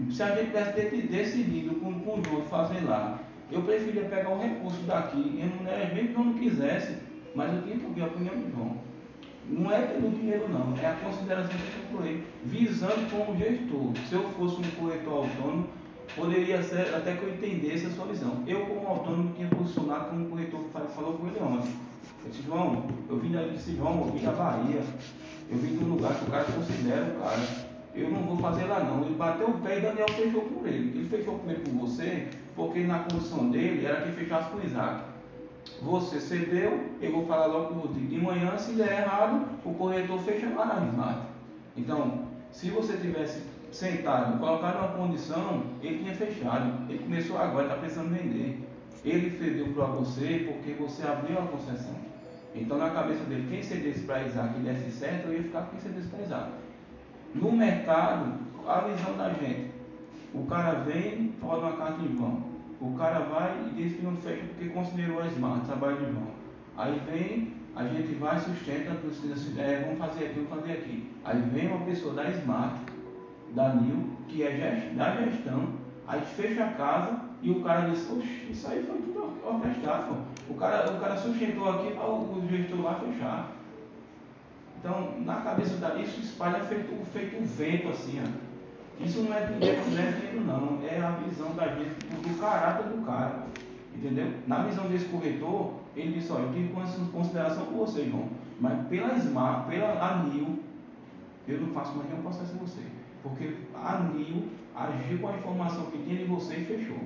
Se 0.09 0.23
a 0.23 0.35
gente 0.35 0.47
tivesse 0.47 1.07
decidido 1.07 1.75
com, 1.75 1.89
o 1.89 2.23
Júlio 2.23 2.43
fazer 2.49 2.83
lá, 2.83 3.19
eu 3.51 3.61
preferia 3.61 4.03
pegar 4.03 4.29
o 4.29 4.39
recurso 4.39 4.81
daqui 4.81 5.39
remunerar 5.39 5.93
mesmo 5.93 6.09
que 6.09 6.15
eu 6.15 6.23
não 6.23 6.33
quisesse, 6.33 6.97
mas 7.33 7.53
eu 7.53 7.61
tinha 7.61 7.77
que 7.77 7.85
ouvir 7.85 8.01
a 8.01 8.07
opinião 8.07 8.35
do 8.35 8.51
João. 8.51 8.77
Não 9.49 9.71
é 9.71 9.81
pelo 9.81 10.09
dinheiro 10.09 10.49
não, 10.49 10.75
é 10.81 10.87
a 10.87 10.95
consideração 10.95 11.51
que 11.51 11.93
eu 11.93 11.97
falei. 11.97 12.23
Visando 12.43 13.09
como 13.09 13.37
gestor. 13.37 13.93
Se 14.09 14.15
eu 14.15 14.23
fosse 14.31 14.57
um 14.57 14.71
corretor 14.71 15.13
autônomo, 15.13 15.67
poderia 16.15 16.61
ser 16.61 16.93
até 16.93 17.13
que 17.13 17.23
eu 17.23 17.29
entendesse 17.29 17.85
a 17.85 17.89
sua 17.91 18.07
visão. 18.07 18.43
Eu 18.45 18.65
como 18.65 18.87
autônomo 18.87 19.33
tinha 19.35 19.47
posicionado 19.47 20.09
como 20.09 20.29
corretor 20.29 20.65
que 20.65 20.93
falou 20.93 21.13
com 21.13 21.27
ele 21.27 21.39
ontem. 21.39 21.71
Eu 22.25 22.29
disse, 22.29 22.43
João, 22.43 22.87
eu 23.09 23.17
vim 23.17 23.31
da, 23.31 23.43
disse, 23.43 23.75
João, 23.75 24.05
eu 24.05 24.11
vim 24.11 24.25
da 24.25 24.31
Bahia, 24.31 24.81
eu 25.49 25.57
vim 25.57 25.77
de 25.77 25.83
um 25.83 25.89
lugar 25.89 26.13
que 26.15 26.25
o 26.25 26.27
cara 26.27 26.43
considera 26.43 27.05
o 27.05 27.21
cara. 27.21 27.67
Eu 27.95 28.11
não 28.11 28.23
vou 28.23 28.37
fazer 28.37 28.65
lá 28.65 28.81
não. 28.81 29.05
Ele 29.05 29.15
bateu 29.15 29.47
o 29.47 29.59
pé 29.59 29.77
e 29.77 29.81
Daniel 29.81 30.07
fechou 30.09 30.41
por 30.41 30.67
ele. 30.67 30.97
Ele 30.97 31.07
fechou 31.09 31.39
primeiro 31.39 31.61
com 31.61 31.77
você, 31.79 32.27
porque 32.57 32.79
na 32.79 32.99
condição 32.99 33.51
dele 33.51 33.85
era 33.85 34.01
que 34.01 34.11
fechasse 34.13 34.49
com 34.49 34.65
Isaac. 34.65 35.03
Você 35.83 36.19
cedeu, 36.19 36.89
eu 36.99 37.11
vou 37.11 37.27
falar 37.27 37.45
logo 37.45 37.67
com 37.67 37.73
o 37.75 37.79
Rodrigo. 37.81 38.07
De 38.07 38.17
manhã, 38.17 38.57
se 38.57 38.71
der 38.71 39.03
errado, 39.03 39.47
o 39.63 39.73
corretor 39.75 40.19
fecha 40.21 40.47
na 40.47 40.83
Smart. 40.87 41.21
Então, 41.77 42.25
se 42.51 42.71
você 42.71 42.97
tivesse 42.97 43.43
sentado, 43.71 44.39
colocado 44.39 44.79
uma 44.79 44.87
condição, 44.87 45.65
ele 45.83 45.99
tinha 45.99 46.15
fechado. 46.15 46.89
Ele 46.89 46.97
começou 46.97 47.37
agora, 47.37 47.67
está 47.67 47.77
pensando 47.77 48.07
em 48.15 48.17
vender. 48.17 48.67
Ele 49.05 49.37
cedeu 49.37 49.67
para 49.73 49.85
você 49.85 50.51
porque 50.51 50.73
você 50.73 51.03
abriu 51.05 51.37
a 51.37 51.43
concessão. 51.43 51.95
Então, 52.55 52.79
na 52.79 52.89
cabeça 52.89 53.23
dele, 53.25 53.45
quem 53.51 53.61
cedesse 53.61 53.99
para 53.99 54.23
Isaac 54.23 54.57
e 54.57 54.63
desse 54.63 54.89
certo, 54.89 55.27
eu 55.27 55.33
ia 55.33 55.43
ficar 55.43 55.61
com 55.61 55.71
quem 55.71 55.79
cedesse 55.79 56.07
para 56.07 56.23
Isaac. 56.23 56.51
No 57.35 57.51
mercado, 57.51 58.33
a 58.67 58.79
visão 58.81 59.15
da 59.15 59.29
gente. 59.29 59.76
O 60.33 60.45
cara 60.45 60.79
vem, 60.79 61.33
roda 61.41 61.67
uma 61.67 61.77
carta 61.77 62.01
em 62.03 62.15
vão. 62.15 62.43
O 62.79 62.95
cara 62.97 63.19
vai 63.19 63.69
e 63.69 63.75
diz 63.75 63.95
que 63.95 64.03
não 64.03 64.15
fecha 64.17 64.43
porque 64.45 64.69
considerou 64.69 65.21
a 65.21 65.27
Smart, 65.27 65.65
trabalho 65.65 65.97
de 65.97 66.11
mão. 66.11 66.27
Aí 66.77 67.01
vem, 67.09 67.53
a 67.75 67.83
gente 67.87 68.13
vai, 68.15 68.39
sustenta, 68.39 68.91
assim, 68.91 69.59
é, 69.59 69.83
vamos 69.83 69.97
fazer 69.97 70.25
aqui, 70.25 70.35
vamos 70.35 70.49
fazer 70.49 70.73
aqui. 70.73 71.11
Aí 71.25 71.41
vem 71.41 71.67
uma 71.67 71.85
pessoa 71.85 72.13
da 72.13 72.29
Smart, 72.29 72.75
da 73.55 73.73
Nil, 73.73 74.09
que 74.27 74.43
é 74.43 74.93
da 74.95 75.15
gestão, 75.15 75.69
aí 76.07 76.21
fecha 76.21 76.65
a 76.65 76.71
casa 76.73 77.19
e 77.41 77.49
o 77.49 77.61
cara 77.61 77.89
diz, 77.89 78.09
oxe, 78.11 78.47
isso 78.51 78.67
aí 78.67 78.83
foi 78.83 78.97
tudo 78.97 79.33
orquestrado. 79.43 80.15
O 80.49 80.53
cara, 80.55 80.91
o 80.91 80.99
cara 80.99 81.17
sustentou 81.17 81.69
aqui 81.69 81.93
para 81.93 82.09
o 82.09 82.47
gestor 82.49 82.81
lá 82.81 82.95
fechar. 82.95 83.51
Então, 84.79 85.19
na 85.19 85.41
cabeça 85.41 85.77
da 85.77 85.95
isso 85.95 86.19
espalha 86.21 86.59
feito, 86.59 87.05
feito 87.11 87.37
um 87.37 87.45
vento 87.45 87.89
assim, 87.89 88.21
ó. 88.23 88.46
Isso 88.99 89.21
não 89.21 89.33
é 89.33 89.45
dinheiro, 89.45 89.81
não 89.91 89.99
é 89.99 90.11
dinheiro 90.11 90.41
não, 90.41 90.79
é 90.87 90.99
a 90.99 91.11
visão 91.11 91.53
da 91.55 91.67
gente, 91.67 92.05
do 92.05 92.39
caráter 92.39 92.87
do 92.87 93.05
cara. 93.05 93.45
Entendeu? 93.93 94.31
Na 94.47 94.63
visão 94.63 94.87
desse 94.87 95.05
corretor, 95.05 95.73
ele 95.95 96.13
disse, 96.13 96.31
olha, 96.31 96.43
eu 96.43 96.53
tive 96.53 96.73
consideração 97.11 97.65
por 97.65 97.87
você, 97.87 98.05
João, 98.09 98.29
mas 98.59 98.87
pela 98.87 99.15
SMAR, 99.17 99.67
pela 99.67 100.21
ANIL, 100.21 100.59
eu 101.47 101.61
não 101.61 101.73
faço 101.73 101.95
mais 101.95 102.09
nenhum 102.09 102.21
processo 102.21 102.53
em 102.53 102.57
você. 102.57 102.81
Porque 103.23 103.55
a 103.73 103.95
ANIL 103.95 104.47
agiu 104.75 105.19
com 105.19 105.27
a 105.27 105.37
informação 105.37 105.85
que 105.87 105.97
tinha 105.99 106.17
de 106.17 106.25
você 106.25 106.57
e 106.57 106.65
fechou. 106.65 106.99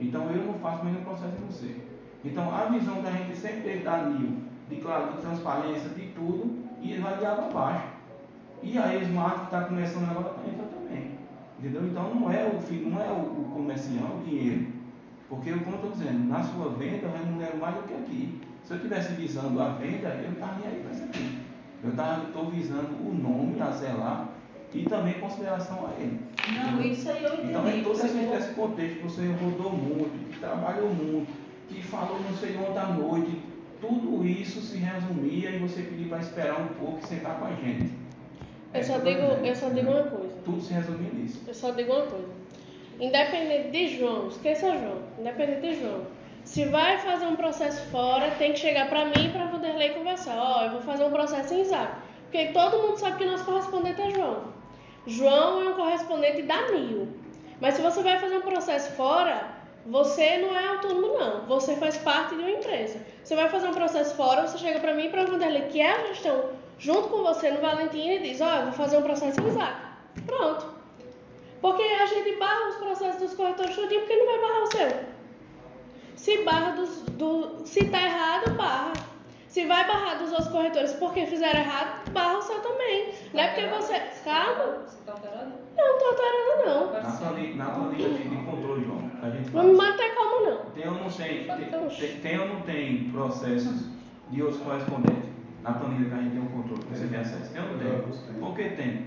Então 0.00 0.30
eu 0.30 0.44
não 0.44 0.54
faço 0.54 0.82
mais 0.82 0.94
nenhum 0.94 1.04
processo 1.04 1.34
em 1.40 1.46
você. 1.46 1.76
Então 2.24 2.54
a 2.54 2.64
visão 2.66 3.02
da 3.02 3.10
gente 3.10 3.36
sempre 3.36 3.60
teve 3.62 3.84
da 3.84 3.94
ANIL, 3.94 4.38
de, 4.68 4.76
claro, 4.76 5.12
de 5.12 5.18
transparência, 5.18 5.90
de 5.90 6.08
tudo, 6.08 6.64
e 6.80 6.92
ele 6.92 7.02
vai 7.02 7.16
de 7.18 7.26
água 7.26 7.46
abaixo. 7.46 7.86
E 8.62 8.78
a 8.78 8.96
Smart 8.96 9.44
está 9.44 9.62
começando 9.62 10.10
agora, 10.10 10.34
entra 10.46 10.64
também. 10.66 10.71
Entendeu? 11.62 11.86
Então 11.86 12.12
não 12.12 12.32
é 12.32 12.44
o, 12.44 12.88
não 12.88 13.00
é 13.00 13.08
o, 13.08 13.40
o 13.40 13.50
comercial, 13.54 14.18
o 14.18 14.28
dinheiro. 14.28 14.66
Porque, 15.28 15.52
como 15.52 15.70
eu 15.70 15.74
estou 15.76 15.90
dizendo, 15.92 16.28
na 16.28 16.42
sua 16.42 16.70
venda 16.70 17.06
eu 17.06 17.12
remunero 17.12 17.56
mais 17.56 17.76
do 17.76 17.82
que 17.84 17.94
aqui. 17.94 18.40
Se 18.64 18.72
eu 18.72 18.78
estivesse 18.78 19.12
visando 19.12 19.62
a 19.62 19.68
venda, 19.68 20.08
eu 20.08 20.32
não 20.32 20.58
nem 20.58 20.66
aí 20.66 20.82
para 20.82 20.92
isso 20.92 21.04
aqui. 21.04 21.38
Eu 21.84 21.90
estou 21.90 22.50
visando 22.50 22.96
o 23.08 23.14
nome 23.14 23.62
a 23.62 23.70
zelar 23.70 24.28
e 24.74 24.82
também 24.82 25.14
consideração 25.14 25.86
a 25.86 26.00
ele. 26.00 26.20
Não, 26.52 26.74
entendeu? 26.74 26.92
isso 26.92 27.08
aí 27.08 27.22
eu 27.22 27.34
entendi. 27.34 27.50
Então, 27.50 27.68
em 27.68 27.84
todo 27.84 27.94
esse, 27.94 28.18
esse 28.18 28.54
contexto, 28.54 28.96
que 28.96 29.02
você 29.04 29.26
rodou 29.40 29.72
muito, 29.72 30.32
que 30.32 30.40
trabalhou 30.40 30.92
muito, 30.92 31.30
que 31.68 31.80
falou 31.80 32.20
não 32.20 32.36
sei 32.36 32.56
onde 32.56 32.78
à 32.78 32.86
noite, 32.86 33.40
tudo 33.80 34.26
isso 34.26 34.60
se 34.60 34.78
resumia 34.78 35.50
e 35.50 35.58
você 35.60 35.82
pedir 35.82 36.08
para 36.08 36.18
esperar 36.18 36.60
um 36.60 36.74
pouco 36.74 36.98
e 37.04 37.06
sentar 37.06 37.38
com 37.38 37.46
a 37.46 37.52
gente. 37.52 37.92
Eu 38.74 38.82
só, 38.82 38.98
digo, 38.98 39.20
eu 39.20 39.54
só 39.54 39.68
digo 39.68 39.90
uma 39.90 40.04
coisa. 40.04 40.31
Tudo 40.44 40.60
se 40.60 40.72
resume 40.72 41.10
nisso. 41.10 41.42
Eu 41.46 41.54
só 41.54 41.70
digo 41.70 41.92
uma 41.92 42.06
coisa. 42.06 42.28
Independente 43.00 43.70
de 43.70 43.98
João, 43.98 44.28
esqueça 44.28 44.76
João, 44.78 45.02
independente 45.18 45.60
de 45.60 45.80
João. 45.80 46.06
Se 46.44 46.64
vai 46.64 46.98
fazer 46.98 47.26
um 47.26 47.36
processo 47.36 47.86
fora, 47.90 48.30
tem 48.32 48.52
que 48.52 48.58
chegar 48.58 48.88
para 48.88 49.04
mim 49.04 49.26
e 49.26 49.28
para 49.30 49.46
Vanderlei 49.46 49.90
conversar. 49.90 50.36
Ó, 50.36 50.60
oh, 50.60 50.64
eu 50.64 50.70
vou 50.72 50.80
fazer 50.82 51.04
um 51.04 51.10
processo 51.10 51.54
em 51.54 51.60
Isaac. 51.60 51.92
Porque 52.24 52.46
todo 52.48 52.78
mundo 52.78 52.96
sabe 52.96 53.18
que 53.18 53.24
nosso 53.24 53.44
correspondente 53.44 54.00
é 54.00 54.10
João. 54.10 54.52
João 55.06 55.60
é 55.62 55.68
um 55.70 55.74
correspondente 55.74 56.42
da 56.42 56.70
NIO. 56.70 57.08
Mas 57.60 57.74
se 57.74 57.82
você 57.82 58.02
vai 58.02 58.18
fazer 58.18 58.38
um 58.38 58.42
processo 58.42 58.90
fora, 58.92 59.52
você 59.86 60.38
não 60.38 60.56
é 60.56 60.66
autônomo, 60.68 61.18
não. 61.18 61.46
Você 61.46 61.76
faz 61.76 61.96
parte 61.98 62.34
de 62.34 62.40
uma 62.40 62.50
empresa. 62.50 63.00
Você 63.22 63.36
vai 63.36 63.48
fazer 63.48 63.68
um 63.68 63.74
processo 63.74 64.14
fora, 64.16 64.46
você 64.46 64.58
chega 64.58 64.80
para 64.80 64.94
mim 64.94 65.06
e 65.06 65.10
para 65.10 65.24
Vanderlei, 65.24 65.62
que 65.62 65.80
é 65.80 65.90
a 65.90 66.06
gestão 66.08 66.50
junto 66.78 67.08
com 67.08 67.22
você 67.22 67.50
no 67.50 67.60
Valentim 67.60 68.08
e 68.08 68.18
diz: 68.18 68.40
Ó, 68.40 68.46
oh, 68.46 68.56
eu 68.56 68.62
vou 68.64 68.72
fazer 68.72 68.96
um 68.96 69.02
processo 69.02 69.40
em 69.40 69.48
Isaac. 69.48 69.91
Pronto. 70.26 70.66
Porque 71.60 71.82
a 71.82 72.06
gente 72.06 72.36
barra 72.36 72.68
os 72.68 72.76
processos 72.76 73.20
dos 73.20 73.34
corretores 73.34 73.74
tudinho, 73.74 74.00
porque 74.00 74.16
não 74.16 74.26
vai 74.26 74.40
barrar 74.40 74.62
o 74.62 74.66
seu. 74.66 75.12
Se 76.16 76.44
barra 76.44 76.70
dos, 76.72 77.02
do, 77.12 77.62
se 77.64 77.84
tá 77.88 78.02
errado, 78.02 78.54
barra. 78.54 78.92
Se 79.48 79.66
vai 79.66 79.86
barrar 79.86 80.18
dos 80.18 80.30
outros 80.30 80.48
corretores 80.48 80.92
porque 80.94 81.26
fizeram 81.26 81.60
errado, 81.60 82.10
barra 82.10 82.38
o 82.38 82.42
seu 82.42 82.58
também. 82.60 83.12
Você 83.12 83.30
não 83.34 83.42
é 83.42 83.48
porque 83.48 83.66
você. 83.66 84.00
Calma. 84.24 84.78
Você 84.86 84.96
tá 85.04 85.12
alterando? 85.12 85.52
Não, 85.76 85.92
não 85.92 85.98
tô 85.98 86.04
alterando 86.06 86.66
não. 86.66 86.92
Na 86.92 87.12
planilha, 87.12 87.54
na 87.56 87.70
planilha 87.70 88.08
de 88.08 88.36
controle, 88.44 88.84
João. 88.84 89.12
Não 89.52 89.64
me 89.64 89.72
mata 89.74 90.02
como 90.16 90.50
não. 90.50 90.64
tem 90.70 90.88
ou 90.88 90.94
não 90.94 91.10
tem, 91.10 91.44
tem, 91.44 91.86
Oxe. 91.86 92.00
tem, 92.00 92.20
tem 92.20 92.40
ou 92.40 92.48
não 92.48 92.60
tem 92.62 93.10
processos 93.10 93.86
de 94.30 94.42
outros 94.42 94.60
correspondentes 94.62 95.30
na 95.62 95.72
planilha 95.74 96.08
que 96.08 96.14
a 96.14 96.18
gente 96.18 96.32
tem 96.32 96.42
o 96.42 96.46
controle, 96.46 96.82
que 96.82 96.96
você 96.96 97.06
tem 97.06 97.20
acesso? 97.20 97.52
Tem 97.52 97.62
ou 97.62 97.68
não 97.68 97.78
tem? 97.78 98.40
Por 98.40 98.56
que 98.56 98.68
tem? 98.70 99.06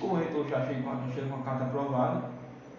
O 0.00 0.08
corretor 0.08 0.48
já 0.48 0.66
chega 0.66 0.82
com 0.82 0.90
a, 0.90 1.12
chega 1.14 1.28
com 1.28 1.40
a 1.40 1.44
carta 1.44 1.64
aprovada, 1.64 2.22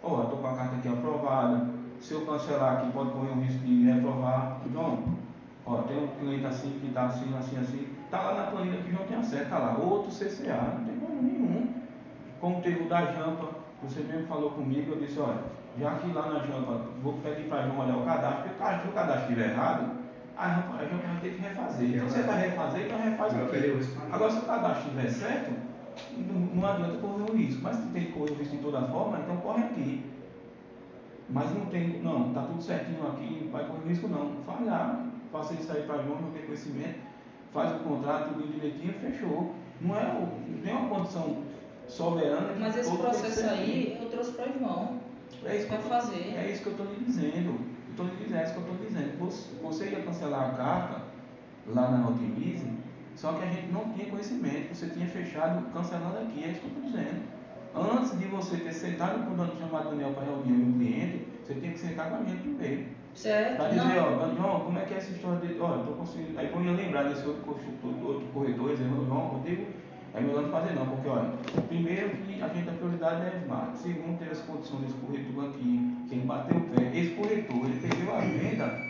ó, 0.02 0.18
eu 0.18 0.24
estou 0.24 0.40
com 0.40 0.48
a 0.48 0.56
carta 0.56 0.76
aqui 0.78 0.88
aprovada, 0.88 1.70
se 2.00 2.14
eu 2.14 2.26
cancelar 2.26 2.78
aqui 2.78 2.92
pode 2.92 3.12
correr 3.12 3.30
o 3.30 3.42
risco 3.42 3.60
de 3.60 3.84
reprovar. 3.84 4.58
João, 4.74 5.04
ó, 5.66 5.78
tem 5.84 6.04
um 6.04 6.08
cliente 6.08 6.46
assim 6.48 6.80
que 6.82 6.88
está 6.88 7.06
assim, 7.06 7.32
assim, 7.38 7.60
assim, 7.60 7.88
está 8.06 8.22
lá 8.22 8.34
na 8.34 8.44
planilha 8.52 8.82
que 8.82 8.90
o 8.90 8.94
João 8.94 9.08
tem 9.08 9.18
acesso, 9.18 9.44
está 9.44 9.60
lá, 9.60 9.78
outro 9.78 10.10
CCA, 10.10 10.78
não 10.80 10.86
tem 10.86 10.96
problema 10.96 11.22
nenhum. 11.22 11.74
Como 12.40 12.62
teve 12.62 12.84
o 12.84 12.90
da 12.90 13.06
Jampa, 13.06 13.50
você 13.84 14.02
mesmo 14.02 14.26
falou 14.26 14.50
comigo, 14.52 14.94
eu 14.94 15.00
disse, 15.00 15.20
olha, 15.20 15.44
já 15.80 15.92
que 15.96 16.12
lá 16.12 16.28
na 16.28 16.40
Jampa, 16.40 16.82
vou 17.04 17.14
pedir 17.24 17.48
para 17.48 17.68
João 17.68 17.82
olhar 17.82 17.98
o 17.98 18.04
cadastro, 18.04 18.50
porque 18.50 18.64
caso 18.64 18.88
o 18.88 18.92
cadastro 18.94 19.30
estiver 19.30 19.52
errado, 19.52 19.92
a 20.36 20.50
Jampa, 20.50 20.76
a 20.78 20.86
Jampa 20.86 21.08
vai 21.08 21.22
ter 21.22 21.30
que 21.36 21.42
refazer. 21.42 21.90
Então 21.90 22.10
você 22.10 22.22
vai 22.24 22.42
refazer, 22.42 22.86
então 22.88 22.98
refaz 23.00 23.36
aqui. 23.36 23.88
Agora 24.12 24.32
se 24.32 24.40
o 24.40 24.42
cadastro 24.42 24.90
estiver 24.90 25.10
certo, 25.12 25.71
não, 26.18 26.66
adianta 26.68 26.98
correr 26.98 27.32
o 27.32 27.36
risco. 27.36 27.62
Mas 27.62 27.76
se 27.78 27.88
tem 27.88 28.06
que 28.06 28.12
correr 28.12 28.32
o 28.32 28.36
risco 28.36 28.56
de 28.56 28.62
toda 28.62 28.82
forma, 28.84 29.20
então 29.20 29.38
corre 29.38 29.64
aqui. 29.64 30.06
Mas 31.30 31.52
não 31.54 31.66
tem, 31.68 32.02
não, 32.02 32.28
está 32.30 32.42
tudo 32.44 32.62
certinho 32.62 33.08
aqui, 33.08 33.42
não 33.46 33.52
vai 33.52 33.66
correr 33.66 33.88
risco 33.90 34.08
não. 34.08 34.32
Falhar, 34.46 35.06
faça 35.32 35.54
isso 35.54 35.72
aí 35.72 35.84
para 35.84 36.04
João, 36.04 36.22
não 36.22 36.32
tem 36.32 36.42
conhecimento, 36.44 37.00
faz 37.54 37.72
o 37.72 37.80
contrato, 37.84 38.34
tudo 38.34 38.52
direitinho, 38.54 38.94
fechou. 38.96 39.54
Não 39.80 39.96
é 39.96 40.04
o- 40.04 40.52
não 40.52 40.62
tem 40.62 40.74
uma 40.76 40.90
condição 40.90 41.38
soberana 41.88 42.54
Mas 42.60 42.78
esse 42.78 42.96
processo 42.98 43.46
aí 43.50 43.98
eu 44.02 44.10
trouxe 44.10 44.32
para 44.34 44.50
o 44.50 44.60
João. 44.60 45.00
é 45.46 45.56
isso 45.58 45.68
que 45.68 45.74
eu 45.74 45.80
fazer. 45.80 46.34
É 46.38 46.52
isso 46.52 46.62
que 46.64 46.68
eu 46.68 46.74
estou 46.74 46.88
lhe 46.88 47.04
dizendo. 47.06 47.60
Eu 47.90 47.96
tô 47.98 48.04
lhe 48.04 48.12
dizendo, 48.24 48.38
é 48.40 48.44
isso 48.44 48.54
que 48.54 48.60
eu 48.60 48.64
estou 48.74 48.88
dizendo. 48.88 49.20
Você, 49.20 49.50
você 49.62 49.90
ia 49.90 50.02
cancelar 50.04 50.50
a 50.50 50.54
carta 50.54 51.02
lá 51.68 51.92
na 51.92 52.10
Otimize, 52.10 52.66
só 53.22 53.34
que 53.34 53.44
a 53.44 53.52
gente 53.52 53.72
não 53.72 53.94
tinha 53.94 54.10
conhecimento. 54.10 54.74
Você 54.74 54.88
tinha 54.88 55.06
fechado, 55.06 55.64
cancelando 55.72 56.18
aqui. 56.18 56.44
É 56.44 56.48
isso 56.48 56.62
que 56.62 56.66
eu 56.66 56.72
estou 56.72 56.84
dizendo. 56.86 57.22
Antes 57.76 58.18
de 58.18 58.26
você 58.26 58.58
ter 58.58 58.74
sentado 58.74 59.24
com 59.24 59.34
o 59.34 59.36
dono 59.36 59.54
chamado 59.60 59.92
Daniel 59.92 60.12
para 60.14 60.24
reunião 60.24 60.58
e 60.58 60.72
o 60.72 60.74
cliente, 60.74 61.28
você 61.44 61.54
tinha 61.54 61.72
que 61.72 61.80
sentar 61.80 62.10
com 62.10 62.16
a 62.16 62.24
gente 62.24 62.42
primeiro. 62.42 62.86
Certo? 63.14 63.58
Para 63.58 63.70
dizer, 63.70 63.96
Não. 63.96 64.18
ó, 64.18 64.36
João, 64.36 64.60
como 64.62 64.80
é 64.80 64.86
que 64.86 64.96
é 64.96 64.98
essa 64.98 65.12
história 65.12 65.38
de. 65.48 65.62
Ó, 65.62 65.76
eu 65.76 65.86
tô 65.86 65.92
conseguindo. 65.92 66.40
Aí 66.40 66.52
eu 66.52 66.64
ia 66.64 66.72
lembrar 66.72 67.04
desse 67.04 67.28
outro, 67.28 67.44
construtor, 67.44 67.94
outro 68.04 68.28
corretor, 68.34 68.72
dizendo, 68.72 69.06
João, 69.06 69.28
Rodrigo, 69.28 69.68
é 70.16 70.20
melhor 70.20 70.42
não 70.42 70.50
fazer 70.50 70.74
não, 70.74 70.88
porque 70.88 71.08
olha, 71.08 71.30
primeiro 71.68 72.10
que 72.26 72.42
a 72.42 72.48
gente 72.48 72.70
a 72.70 72.74
prioridade 72.74 73.22
é 73.28 73.40
smart. 73.44 73.78
Segundo, 73.78 74.18
teve 74.18 74.32
essa 74.32 74.44
condição 74.44 74.82
desse 74.82 74.96
corretor 74.96 75.46
aqui, 75.46 75.96
que 76.10 76.16
ele 76.16 76.26
bateu 76.26 76.58
o 76.58 76.62
pé. 76.62 76.98
Esse 76.98 77.12
corretor, 77.12 77.66
ele 77.66 77.80
perdeu 77.80 78.16
a 78.16 78.20
venda, 78.20 78.82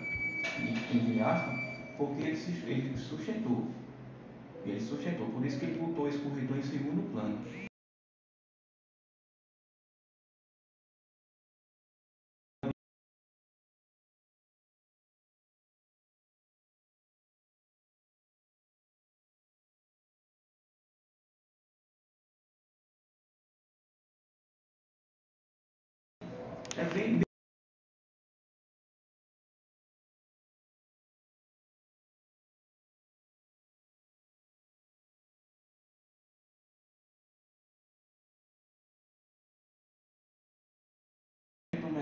entre 0.93 1.21
aspas, 1.21 1.59
porque 1.97 2.23
ele, 2.23 2.35
se, 2.37 2.51
ele 2.65 2.97
sustentou. 2.97 3.67
Ele 4.65 4.79
sustentou. 4.79 5.27
Por 5.27 5.45
isso 5.45 5.59
que 5.59 5.65
ele 5.65 5.79
botou 5.79 6.07
esse 6.07 6.19
corretor 6.19 6.57
em 6.57 6.63
segundo 6.63 7.11
plano. 7.11 7.39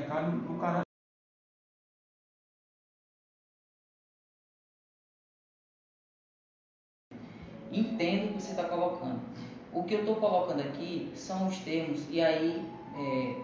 No 0.09 0.15
mercado 0.15 0.31
do 0.31 0.59
cara. 0.59 0.81
Entendo 7.71 8.31
o 8.31 8.33
que 8.33 8.41
você 8.41 8.51
está 8.51 8.63
colocando. 8.63 9.21
O 9.71 9.83
que 9.83 9.93
eu 9.93 9.99
estou 9.99 10.15
colocando 10.15 10.61
aqui 10.61 11.11
são 11.15 11.47
os 11.47 11.59
termos, 11.59 12.09
e 12.09 12.19
aí 12.19 12.65
é, 12.95 13.39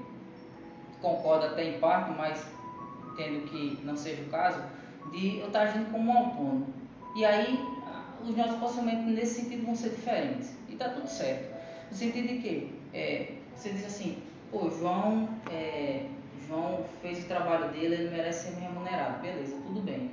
concordo 0.99 1.45
até 1.45 1.75
em 1.75 1.79
parte, 1.79 2.11
mas 2.17 2.43
entendo 3.11 3.47
que 3.47 3.85
não 3.85 3.95
seja 3.95 4.23
o 4.23 4.29
caso, 4.29 4.63
de 5.11 5.37
eu 5.37 5.47
estar 5.47 5.61
agindo 5.61 5.91
como 5.91 6.11
um 6.11 6.17
autônomo. 6.17 6.73
E 7.15 7.23
aí 7.23 7.59
os 8.23 8.35
nossos 8.35 8.57
posicionamentos 8.57 9.13
nesse 9.13 9.41
sentido 9.41 9.65
vão 9.65 9.75
ser 9.75 9.89
diferentes. 9.89 10.55
E 10.67 10.73
está 10.73 10.89
tudo 10.89 11.07
certo. 11.07 11.53
No 11.91 11.95
sentido 11.95 12.27
de 12.27 12.39
que 12.39 12.79
é, 12.91 13.35
você 13.55 13.69
diz 13.69 13.85
assim, 13.85 14.23
pô, 14.51 14.69
João, 14.71 15.29
é, 15.51 16.07
João 16.47 16.85
fez 17.01 17.23
o 17.23 17.27
trabalho 17.27 17.69
dele, 17.69 17.95
ele 17.95 18.09
merece 18.09 18.49
ser 18.51 18.59
remunerado. 18.59 19.21
Beleza, 19.21 19.55
tudo 19.65 19.81
bem. 19.81 20.11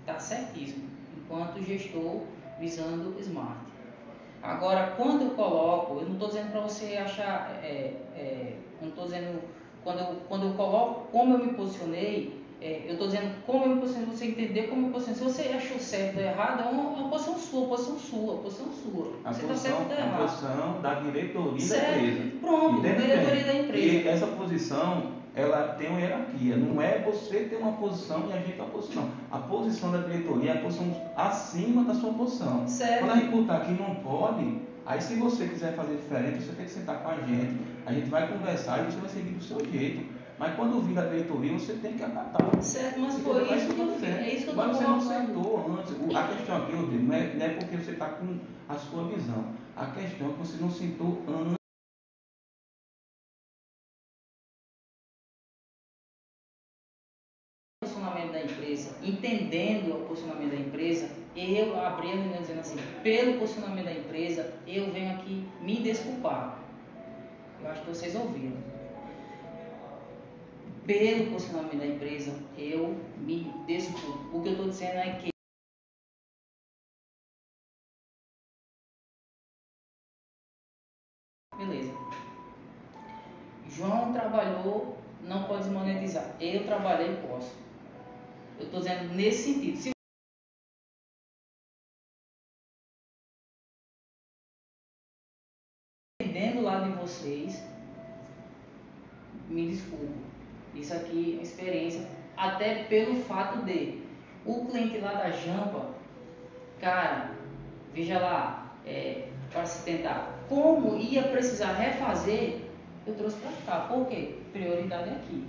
Está 0.00 0.18
certíssimo. 0.18 0.84
Enquanto 1.16 1.62
gestor 1.62 2.20
visando 2.60 3.14
smart. 3.20 3.56
Agora, 4.42 4.94
quando 4.96 5.22
eu 5.24 5.30
coloco, 5.30 5.98
eu 6.00 6.06
não 6.06 6.12
estou 6.14 6.28
dizendo 6.28 6.52
para 6.52 6.60
você 6.60 6.96
achar, 6.96 7.58
é, 7.62 7.94
é, 8.14 8.52
não 8.80 8.88
estou 8.90 9.04
dizendo, 9.04 9.40
quando 9.82 9.98
eu, 10.00 10.06
quando 10.28 10.46
eu 10.46 10.52
coloco 10.54 11.08
como 11.10 11.34
eu 11.34 11.38
me 11.44 11.52
posicionei, 11.54 12.40
é, 12.62 12.82
eu 12.86 12.92
estou 12.92 13.08
dizendo 13.08 13.34
como 13.44 13.64
eu 13.64 13.74
me 13.74 13.80
posicionei, 13.80 14.08
você 14.14 14.26
entender 14.26 14.62
como 14.68 14.82
eu 14.82 14.86
me 14.86 14.92
posicionei. 14.92 15.32
Se 15.32 15.42
você 15.42 15.48
achou 15.52 15.78
certo 15.78 16.18
ou 16.18 16.22
errado, 16.22 16.62
é 16.62 16.70
uma, 16.70 16.82
uma 16.90 17.08
posição 17.10 17.36
sua, 17.36 17.66
posição 17.66 17.98
sua, 17.98 18.36
posição 18.38 18.66
sua. 18.72 19.12
A 19.24 19.32
você 19.32 19.42
está 19.42 19.56
certo 19.56 19.76
ou 19.78 19.82
está 19.82 19.94
a 19.96 20.06
errado. 20.06 20.22
posição 20.22 20.80
da 20.80 20.94
diretoria 20.94 21.52
da 21.52 21.58
Certo, 21.60 21.98
empresa. 21.98 22.30
pronto, 22.40 22.80
diretoria 22.82 23.44
da 23.44 23.54
empresa. 23.54 23.86
E 23.86 24.08
essa 24.08 24.26
posição, 24.28 25.12
ela 25.36 25.74
tem 25.74 25.90
uma 25.90 26.00
hierarquia. 26.00 26.56
Não 26.56 26.80
é 26.80 26.98
você 27.00 27.40
ter 27.40 27.56
uma 27.56 27.72
posição 27.72 28.26
e 28.30 28.32
a 28.32 28.38
gente 28.40 28.58
uma 28.58 28.70
posição. 28.70 29.10
A 29.30 29.38
posição 29.38 29.92
da 29.92 29.98
diretoria 29.98 30.52
é 30.52 30.58
a 30.58 30.62
posição 30.62 30.96
acima 31.14 31.84
da 31.84 31.94
sua 31.94 32.14
posição. 32.14 32.66
Certo. 32.66 33.00
Quando 33.00 33.10
a 33.10 33.16
gente 33.16 33.30
botar 33.30 33.56
aqui 33.58 33.72
não 33.72 33.96
pode, 33.96 34.62
aí 34.86 35.00
se 35.00 35.14
você 35.16 35.46
quiser 35.46 35.76
fazer 35.76 35.96
diferente, 35.96 36.42
você 36.42 36.52
tem 36.52 36.64
que 36.64 36.70
sentar 36.70 37.02
com 37.02 37.10
a 37.10 37.16
gente. 37.16 37.60
A 37.84 37.92
gente 37.92 38.08
vai 38.08 38.26
conversar 38.26 38.80
e 38.80 38.84
você 38.90 38.98
vai 38.98 39.10
seguir 39.10 39.34
do 39.34 39.44
seu 39.44 39.60
jeito. 39.70 40.16
Mas 40.38 40.54
quando 40.54 40.80
vir 40.82 40.98
a 40.98 41.02
diretoria, 41.02 41.52
você 41.52 41.74
tem 41.74 41.94
que 41.94 42.02
acatar. 42.02 42.62
Certo, 42.62 43.00
mas 43.00 43.18
foi 43.18 43.42
isso 43.56 43.74
que 43.74 43.80
eu 43.80 43.92
fiz. 43.92 44.08
É 44.08 44.34
isso 44.34 44.44
que 44.44 44.50
eu 44.50 44.56
Mas 44.56 44.76
você 44.76 44.84
não 44.84 45.00
sentou 45.00 45.78
antes. 45.78 46.16
A 46.16 46.28
questão 46.28 46.56
aqui, 46.56 46.76
Rodrigo, 46.76 47.04
não 47.04 47.14
é, 47.14 47.34
não 47.34 47.46
é 47.46 47.48
porque 47.50 47.76
você 47.76 47.90
está 47.90 48.08
com 48.08 48.38
a 48.68 48.74
sua 48.74 49.04
visão. 49.08 49.44
A 49.76 49.86
questão 49.86 50.28
é 50.28 50.32
que 50.32 50.38
você 50.38 50.56
não 50.62 50.70
sentou 50.70 51.22
antes. 51.28 51.56
Empresa, 58.76 58.96
entendendo 59.02 59.96
o 59.96 60.06
posicionamento 60.06 60.50
da 60.50 60.56
empresa, 60.56 61.10
eu 61.34 61.78
abri 61.80 62.08
a 62.08 62.14
reunião 62.14 62.40
dizendo 62.40 62.60
assim, 62.60 62.76
pelo 63.02 63.38
posicionamento 63.38 63.84
da 63.86 63.92
empresa, 63.92 64.54
eu 64.66 64.92
venho 64.92 65.14
aqui 65.14 65.48
me 65.60 65.80
desculpar. 65.80 66.62
Eu 67.60 67.70
acho 67.70 67.82
que 67.82 67.88
vocês 67.88 68.14
ouviram. 68.14 68.56
Pelo 70.86 71.32
posicionamento 71.32 71.78
da 71.78 71.86
empresa, 71.86 72.38
eu 72.56 72.96
me 73.18 73.52
desculpo. 73.66 74.36
O 74.36 74.42
que 74.42 74.48
eu 74.48 74.52
estou 74.52 74.68
dizendo 74.68 74.98
é 74.98 75.12
que 75.16 75.30
Beleza. 81.56 81.90
João 83.66 84.12
trabalhou, 84.12 84.98
não 85.22 85.44
pode 85.44 85.64
desmonetizar. 85.64 86.36
Eu 86.38 86.64
trabalhei, 86.64 87.16
posso. 87.26 87.66
Eu 88.58 88.64
estou 88.64 88.80
dizendo 88.80 89.14
nesse 89.14 89.52
sentido. 89.52 89.76
Se 89.76 89.90
entendendo 96.20 96.60
o 96.60 96.62
lado 96.62 96.90
de 96.90 96.98
vocês, 96.98 97.62
me 99.48 99.68
desculpo. 99.68 100.12
Isso 100.74 100.94
aqui 100.94 101.32
é 101.32 101.34
uma 101.34 101.42
experiência, 101.42 102.08
até 102.36 102.84
pelo 102.84 103.22
fato 103.24 103.64
de 103.64 104.02
o 104.44 104.66
cliente 104.66 104.98
lá 104.98 105.14
da 105.14 105.30
Jampa, 105.30 105.94
cara, 106.80 107.34
veja 107.92 108.18
lá, 108.18 108.76
é, 108.86 109.28
para 109.50 109.66
se 109.66 109.84
tentar, 109.84 110.38
como 110.48 110.96
ia 110.96 111.28
precisar 111.28 111.72
refazer, 111.72 112.60
eu 113.06 113.14
trouxe 113.16 113.36
para 113.38 113.52
cá. 113.66 113.88
Por 113.88 114.06
quê? 114.06 114.38
Prioridade 114.52 115.10
aqui. 115.10 115.44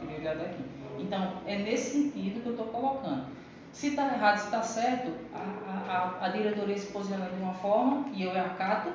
Prioridade 0.00 0.40
aqui. 0.40 0.79
Então, 1.00 1.40
é 1.46 1.56
nesse 1.56 1.92
sentido 1.92 2.42
que 2.42 2.46
eu 2.48 2.52
estou 2.52 2.66
colocando. 2.66 3.26
Se 3.72 3.88
está 3.88 4.12
errado, 4.12 4.38
se 4.38 4.44
está 4.46 4.62
certo, 4.62 5.12
a, 5.32 6.18
a, 6.20 6.26
a, 6.26 6.28
diretoria 6.28 6.76
se 6.76 6.92
posiciona 6.92 7.30
de 7.30 7.42
uma 7.42 7.54
forma 7.54 8.08
e 8.12 8.24
eu 8.24 8.32
acato, 8.32 8.90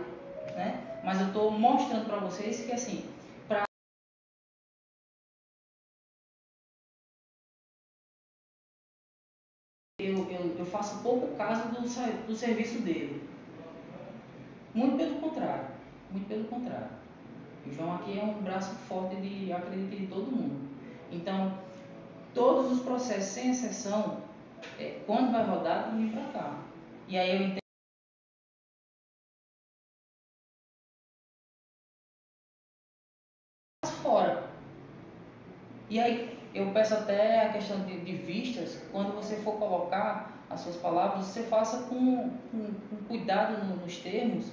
né? 0.55 0.99
mas 1.03 1.19
eu 1.19 1.27
estou 1.27 1.51
mostrando 1.51 2.05
para 2.05 2.17
vocês 2.17 2.65
que, 2.65 2.71
assim, 2.71 3.05
para. 3.47 3.63
Eu, 9.99 10.29
eu, 10.29 10.57
eu 10.59 10.65
faço 10.65 11.01
pouco 11.01 11.35
caso 11.35 11.69
do, 11.69 11.81
do 12.27 12.35
serviço 12.35 12.81
dele. 12.81 13.27
Muito 14.73 14.97
pelo 14.97 15.15
contrário. 15.21 15.67
Muito 16.11 16.27
pelo 16.27 16.43
contrário. 16.45 16.89
O 17.65 17.71
João 17.71 17.95
aqui 17.95 18.19
é 18.19 18.23
um 18.23 18.43
braço 18.43 18.75
forte 18.87 19.15
de, 19.15 19.51
acredito, 19.51 20.03
em 20.03 20.07
todo 20.07 20.31
mundo. 20.31 20.69
Então, 21.11 21.57
todos 22.35 22.71
os 22.71 22.81
processos, 22.83 23.31
sem 23.31 23.51
exceção, 23.51 24.17
é, 24.79 24.99
quando 25.07 25.31
vai 25.31 25.43
rodar, 25.45 25.85
tem 25.91 25.97
que 25.97 26.03
vir 26.05 26.11
para 26.13 26.41
cá. 26.41 26.59
E 27.07 27.17
aí 27.17 27.29
eu 27.31 27.41
entendo. 27.47 27.59
fora. 34.03 34.43
E 35.89 35.99
aí 35.99 36.37
eu 36.53 36.71
peço 36.71 36.93
até 36.93 37.45
a 37.47 37.53
questão 37.53 37.83
de, 37.85 37.99
de 38.01 38.13
vistas, 38.15 38.79
quando 38.91 39.13
você 39.15 39.35
for 39.37 39.53
colocar 39.57 40.31
as 40.49 40.61
suas 40.61 40.75
palavras, 40.77 41.25
você 41.25 41.43
faça 41.43 41.83
com, 41.83 42.29
com, 42.51 42.73
com 42.89 43.03
cuidado 43.07 43.63
no- 43.65 43.75
nos 43.77 43.97
termos, 43.97 44.45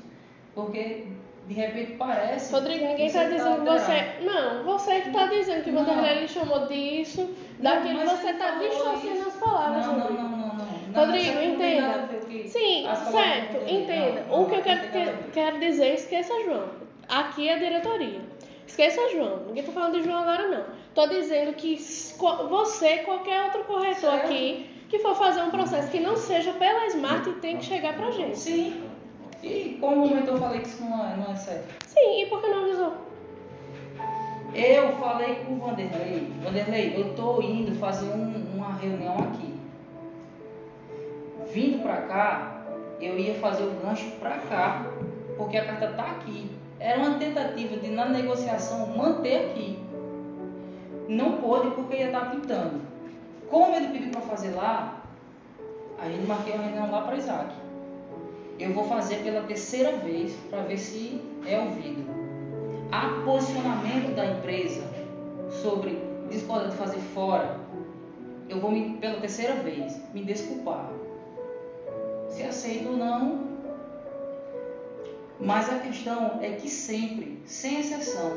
porque 0.55 1.07
de 1.47 1.55
repente 1.55 1.93
parece. 1.93 2.53
Rodrigo, 2.53 2.86
ninguém 2.86 3.07
está 3.07 3.24
dizendo 3.24 3.62
que 3.62 3.70
você. 3.70 4.24
Não, 4.24 4.64
você 4.64 5.01
que 5.01 5.09
está 5.09 5.26
dizendo 5.26 5.64
que 5.64 5.70
Não. 5.70 5.84
Vanderlei 5.84 6.20
lhe 6.20 6.28
chamou 6.28 6.66
disso, 6.66 7.28
daquilo 7.59 8.01
você 8.01 8.30
está 8.30 8.53
distorcendo 8.53 9.28
as 9.28 9.34
palavras, 9.34 9.86
Não, 9.86 9.99
não, 9.99 10.11
não, 10.11 10.28
não, 10.28 10.55
não. 10.55 10.72
Rodrigo, 10.95 11.40
entenda. 11.43 12.09
a 12.09 12.47
Sim, 12.47 12.86
certo, 13.11 13.57
entenda. 13.66 14.24
o 14.30 14.47
que 14.47 14.55
eu 14.57 14.62
quero, 14.62 14.80
a 14.80 15.32
quero 15.32 15.59
dizer, 15.59 15.95
esqueça 15.95 16.32
João. 16.45 16.68
Aqui 17.09 17.49
é 17.49 17.55
a 17.55 17.59
diretoria. 17.59 18.20
Esqueça 18.66 19.01
João. 19.11 19.45
Ninguém 19.47 19.64
tá 19.64 19.72
falando 19.72 19.99
de 19.99 20.05
João 20.05 20.18
agora, 20.18 20.49
não. 20.49 20.64
Tô 20.95 21.07
dizendo 21.07 21.55
que 21.55 21.76
você, 22.49 22.99
qualquer 22.99 23.45
outro 23.45 23.64
corretor 23.64 24.14
aqui, 24.14 24.70
que 24.88 24.99
for 24.99 25.14
fazer 25.14 25.43
um 25.43 25.51
processo 25.51 25.90
que 25.90 26.01
não 26.01 26.16
seja 26.16 26.53
pela 26.53 26.86
Smart, 26.86 27.30
tem 27.40 27.57
que 27.57 27.64
chegar 27.64 27.95
pra 27.95 28.11
gente. 28.11 28.38
Sim. 28.38 28.82
E 29.43 29.76
como 29.80 29.97
momento 30.07 30.28
eu 30.28 30.38
falei 30.38 30.61
que 30.61 30.68
isso 30.68 30.82
não 30.84 31.05
é, 31.05 31.16
não 31.16 31.32
é 31.32 31.36
sério? 31.36 31.64
Sim, 31.86 32.22
e 32.22 32.26
por 32.26 32.40
que 32.40 32.49
não 32.49 32.62
avisou? 32.64 32.93
Eu 34.55 34.93
falei 34.99 35.36
com 35.36 35.55
o 35.55 35.59
Vanderlei, 35.59 36.30
Vanderlei, 36.43 36.95
eu 36.97 37.14
tô 37.14 37.40
indo 37.40 37.74
fazer 37.78 38.07
um- 38.12 38.53
uma 38.55 38.74
reunião 38.74 39.16
aqui. 39.18 39.55
Vindo 41.53 41.82
pra 41.82 42.03
cá, 42.03 42.62
eu 43.01 43.18
ia 43.18 43.34
fazer 43.34 43.64
o 43.64 43.70
gancho 43.82 44.11
pra 44.20 44.38
cá, 44.38 44.86
porque 45.36 45.57
a 45.57 45.64
carta 45.64 45.88
tá 45.88 46.05
aqui. 46.05 46.51
Era 46.78 47.01
uma 47.01 47.18
tentativa 47.18 47.76
de, 47.76 47.88
na 47.90 48.07
negociação, 48.07 48.86
manter 48.88 49.51
aqui. 49.51 49.78
Não 51.09 51.38
pôde 51.38 51.70
porque 51.70 51.97
ia 51.97 52.07
estar 52.07 52.30
pintando. 52.30 52.80
Como 53.51 53.74
ele 53.74 53.88
pediu 53.88 54.11
para 54.12 54.20
fazer 54.20 54.51
lá, 54.55 55.03
a 55.99 56.09
gente 56.09 56.26
marquei 56.26 56.55
uma 56.55 56.64
reunião 56.64 56.90
lá 56.90 57.03
para 57.03 57.16
Isaac. 57.16 57.61
Eu 58.62 58.72
vou 58.72 58.84
fazer 58.84 59.24
pela 59.24 59.42
terceira 59.42 59.96
vez 59.96 60.32
para 60.48 60.62
ver 60.62 60.78
se 60.78 61.20
é 61.44 61.58
ouvido. 61.58 62.04
Há 62.92 63.20
posicionamento 63.24 64.14
da 64.14 64.24
empresa 64.24 64.84
sobre 65.50 66.00
discordar 66.30 66.70
de 66.70 66.76
fazer 66.76 67.00
fora. 67.12 67.58
Eu 68.48 68.60
vou 68.60 68.70
me, 68.70 68.98
pela 68.98 69.18
terceira 69.18 69.54
vez 69.54 70.00
me 70.14 70.22
desculpar. 70.22 70.92
Se 72.28 72.44
aceito 72.44 72.90
ou 72.90 72.96
não. 72.96 73.40
Mas 75.40 75.68
a 75.68 75.80
questão 75.80 76.38
é 76.40 76.52
que 76.52 76.70
sempre, 76.70 77.42
sem 77.44 77.80
exceção, 77.80 78.30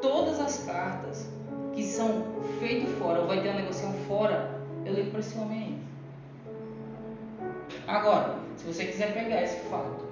todas 0.00 0.38
as 0.38 0.58
cartas 0.64 1.26
que 1.74 1.82
são 1.82 2.24
feitas 2.60 2.88
fora, 3.00 3.22
ou 3.22 3.26
vai 3.26 3.42
ter 3.42 3.48
uma 3.48 3.58
negociação 3.58 3.92
fora, 4.06 4.60
eu 4.84 4.94
ligo 4.94 5.10
para 5.10 5.18
esse 5.18 5.36
homem 5.36 5.58
aí. 5.58 5.71
Agora, 7.86 8.36
se 8.56 8.66
você 8.66 8.84
quiser 8.86 9.12
pegar 9.12 9.42
esse 9.42 9.56
fato 9.68 10.02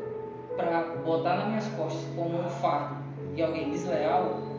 para 0.56 0.82
botar 1.04 1.36
nas 1.36 1.48
minhas 1.48 1.66
costas 1.68 2.02
como 2.16 2.38
um 2.40 2.50
fato 2.50 2.96
de 3.34 3.42
alguém 3.42 3.70
desleal, 3.70 4.50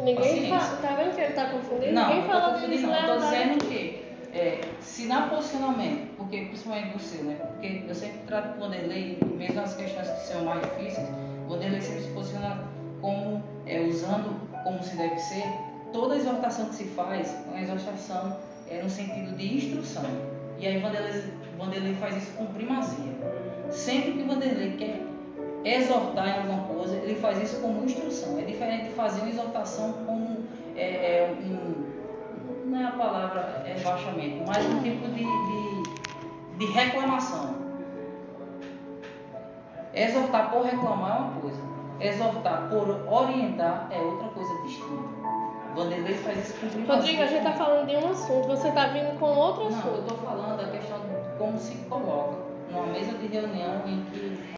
Ninguém 0.00 0.50
fala. 0.50 0.76
Tá 0.76 0.94
vendo 0.94 1.14
que 1.14 1.20
ele 1.20 1.32
tá 1.32 1.46
confundindo? 1.46 1.92
não, 1.92 2.08
Ninguém 2.08 2.22
tô 2.22 2.28
fala 2.28 2.52
confundindo, 2.52 2.86
não. 2.86 2.94
Estou 2.94 3.14
deslealdade 3.16 3.48
dizendo 3.48 3.64
que 3.64 4.06
é, 4.34 4.60
se 4.80 5.06
na 5.06 5.28
posicionamento, 5.28 6.16
porque 6.16 6.42
principalmente 6.42 7.02
seu, 7.02 7.24
né? 7.24 7.36
Porque 7.40 7.84
eu 7.88 7.94
sempre 7.94 8.18
trato 8.26 8.50
com 8.50 8.58
o 8.58 8.60
Vanderlei, 8.68 9.18
mesmo 9.36 9.54
nas 9.54 9.74
questões 9.74 10.08
que 10.08 10.26
são 10.26 10.44
mais 10.44 10.60
difíceis, 10.60 11.08
o 11.46 11.48
Vanderlei 11.48 11.80
sempre 11.80 12.02
se 12.02 12.10
posiciona 12.10 12.64
como, 13.00 13.42
é, 13.66 13.80
usando 13.80 14.38
como 14.62 14.82
se 14.82 14.96
deve 14.96 15.18
ser. 15.18 15.44
Toda 15.92 16.16
exortação 16.16 16.66
que 16.66 16.74
se 16.74 16.84
faz 16.84 17.32
é 17.32 17.50
uma 17.50 17.60
exortação 17.60 18.36
é, 18.68 18.82
no 18.82 18.90
sentido 18.90 19.34
de 19.36 19.56
instrução. 19.56 20.04
E 20.58 20.66
aí 20.66 20.80
Vanderlei, 21.56 21.94
faz 21.94 22.16
isso 22.16 22.32
com 22.36 22.46
primazia. 22.46 23.12
Sempre 23.70 24.12
que 24.12 24.22
Vanderlei 24.22 24.76
quer 24.76 25.02
exortar 25.64 26.28
em 26.28 26.38
alguma 26.42 26.68
coisa, 26.68 26.96
ele 26.96 27.16
faz 27.16 27.42
isso 27.42 27.60
como 27.60 27.84
instrução. 27.84 28.38
É 28.38 28.42
diferente 28.42 28.84
de 28.84 28.90
fazer 28.90 29.20
uma 29.20 29.30
exortação 29.30 29.92
como 30.06 30.44
é, 30.76 30.84
é, 30.84 31.36
um, 31.42 32.70
não 32.70 32.80
é 32.80 32.84
a 32.84 32.92
palavra 32.92 33.62
é 33.66 33.80
baixamento, 33.82 34.44
mas 34.46 34.64
um 34.66 34.82
tipo 34.82 35.08
de, 35.08 35.24
de, 35.24 36.58
de 36.58 36.72
reclamação. 36.72 37.66
Exortar 39.92 40.50
por 40.50 40.62
reclamar 40.64 41.16
é 41.16 41.18
uma 41.20 41.40
coisa, 41.40 41.60
exortar 41.98 42.68
por 42.68 43.10
orientar 43.10 43.88
é 43.90 43.98
outra 43.98 44.28
coisa 44.28 44.62
distinta. 44.62 45.15
Vanderlei 45.76 46.14
faz 46.14 46.48
isso. 46.48 46.56
Rodrigo, 46.86 47.22
a 47.22 47.26
gente 47.26 47.42
tá 47.42 47.52
falando 47.52 47.86
de 47.86 47.96
um 47.96 48.08
assunto, 48.10 48.48
você 48.48 48.72
tá 48.72 48.86
vindo 48.88 49.18
com 49.18 49.26
outro 49.26 49.64
Não, 49.64 49.70
eu 49.70 49.76
assunto. 49.76 50.00
estou 50.00 50.16
falando 50.18 50.56
da 50.56 50.70
questão 50.70 50.98
de 51.00 51.38
como 51.38 51.58
se 51.58 51.74
coloca 51.88 52.36
numa 52.70 52.86
mesa 52.86 53.12
de 53.18 53.26
reunião 53.26 53.86
em 53.86 54.02
que 54.10 54.56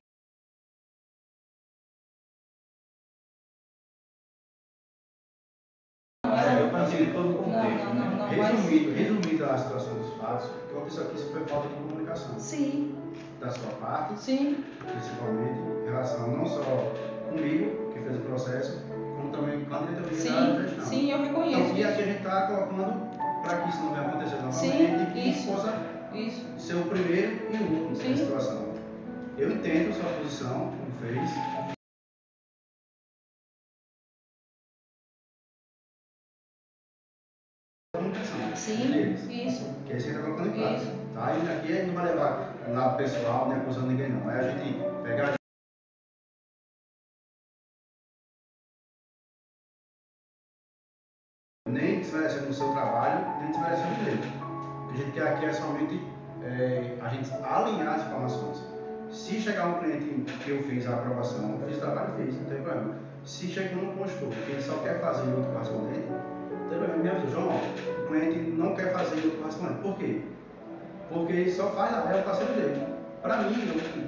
eu 6.24 6.70
consigo 6.70 7.12
todo 7.12 7.30
o 7.30 7.38
contexto. 7.38 7.84
Não, 7.86 7.94
não, 7.94 8.10
não, 8.10 8.36
mas- 8.36 8.50
resumido, 8.50 8.92
resumido 8.94 9.44
a 9.44 9.58
situação 9.58 9.94
dos 9.94 10.12
fatos, 10.14 10.46
o 10.46 10.52
que 10.52 10.76
aconteceu 10.76 11.02
aqui 11.04 11.14
isso 11.16 11.32
foi 11.32 11.44
falta 11.46 11.68
de 11.68 11.74
comunicação. 11.74 12.38
Sim, 12.38 12.94
Da 13.40 13.50
sua 13.50 13.70
parte, 13.80 14.18
sim, 14.18 14.64
principalmente 14.80 15.60
em 15.60 15.84
relação 15.88 16.26
não 16.26 16.44
só 16.44 16.60
comigo, 17.28 17.92
que 17.92 18.00
fez 18.00 18.16
o 18.16 18.20
processo, 18.20 18.82
como 19.28 19.32
também 19.32 19.64
com 19.64 19.74
a 19.74 19.78
diretoria 19.78 20.20
geral 20.20 20.52
da 20.54 20.68
sim, 20.68 20.80
sim, 20.84 21.10
eu 21.10 21.22
reconheço. 21.22 21.60
Então, 21.60 21.76
e 21.76 21.84
aqui 21.84 22.02
a 22.02 22.06
gente 22.06 22.18
está 22.18 22.46
colocando 22.46 23.10
para 23.42 23.60
que 23.60 23.68
isso 23.68 23.78
não 23.82 23.94
venha 23.94 24.06
acontecer 24.08 24.36
novamente 24.36 24.54
Sim, 24.56 25.02
e 25.02 25.12
que 25.12 25.28
isso. 25.30 25.46
possa 25.46 25.74
Isso. 26.14 26.46
ser 26.58 26.74
o 26.74 26.84
primeiro 26.84 27.52
e 27.52 27.56
o 27.56 27.62
último 27.62 27.96
Sim. 27.96 28.08
nessa 28.10 28.24
situação. 28.24 28.68
Eu 29.36 29.52
entendo 29.52 29.94
sua 29.94 30.10
posição, 30.12 30.52
como 30.52 30.92
fez. 31.00 31.30
Sim, 38.54 39.46
isso. 39.46 39.64
Que 39.86 39.92
aí 39.92 40.00
você 40.00 40.08
está 40.10 40.22
colocando 40.22 40.48
em 40.48 40.52
prática. 40.52 40.82
Isso. 40.82 40.92
Tá? 41.14 41.32
E 41.32 41.48
aqui 41.48 41.72
a 41.72 41.76
gente 41.76 41.86
não 41.86 41.94
vai 41.94 42.04
levar 42.06 42.54
lado 42.72 42.96
pessoal, 42.96 43.48
nem 43.48 43.58
acusando 43.58 43.86
ninguém 43.86 44.10
não. 44.10 44.30
É 44.30 44.38
a 44.40 44.42
gente 44.50 44.78
pegar 45.02 45.37
nem 52.48 52.50
desmerecendo 52.50 52.50
o 52.50 52.54
seu 52.54 52.72
trabalho, 52.72 53.26
nem 53.40 53.50
desmerecendo 53.50 54.00
o 54.00 54.04
dele. 54.04 54.32
O 54.84 54.88
que 54.88 54.94
a 54.94 55.04
gente 55.04 55.12
quer 55.12 55.28
aqui 55.28 55.44
é 55.44 55.52
somente 55.52 56.02
é, 56.42 56.94
a 57.00 57.08
gente 57.08 57.30
alinhar 57.44 57.94
as 57.94 58.06
informações. 58.06 58.64
Se 59.10 59.40
chegar 59.40 59.66
um 59.66 59.74
cliente 59.80 60.32
que 60.44 60.50
eu 60.50 60.62
fiz 60.62 60.86
a 60.86 60.94
aprovação, 60.94 61.58
eu 61.60 61.68
fiz 61.68 61.76
o 61.76 61.80
trabalho, 61.80 62.12
fiz, 62.16 62.34
não 62.34 62.44
tem 62.44 62.62
problema. 62.62 62.94
Se 63.24 63.46
chega 63.48 63.76
um 63.76 63.96
consultor 63.96 64.30
que 64.30 64.52
ele 64.52 64.62
só 64.62 64.74
quer 64.78 65.00
fazer 65.00 65.26
em 65.26 65.34
outro 65.34 65.52
correspondente, 65.52 66.08
não 66.08 66.68
tem 66.68 66.78
problema, 66.78 66.96
me 67.02 67.10
avisa, 67.10 67.32
João, 67.32 67.48
o 67.48 68.06
cliente 68.08 68.38
não 68.50 68.74
quer 68.74 68.92
fazer 68.92 69.16
em 69.16 69.24
outro 69.24 69.38
correspondente. 69.38 69.80
Por 69.80 69.98
quê? 69.98 70.22
Porque 71.10 71.32
ele 71.32 71.52
só 71.52 71.70
faz 71.70 71.92
lá, 71.92 72.12
é 72.12 72.20
o 72.20 72.24
parceiro 72.24 72.52
dele. 72.54 72.86
Para 73.22 73.36
mim, 73.38 73.54
eu, 74.02 74.07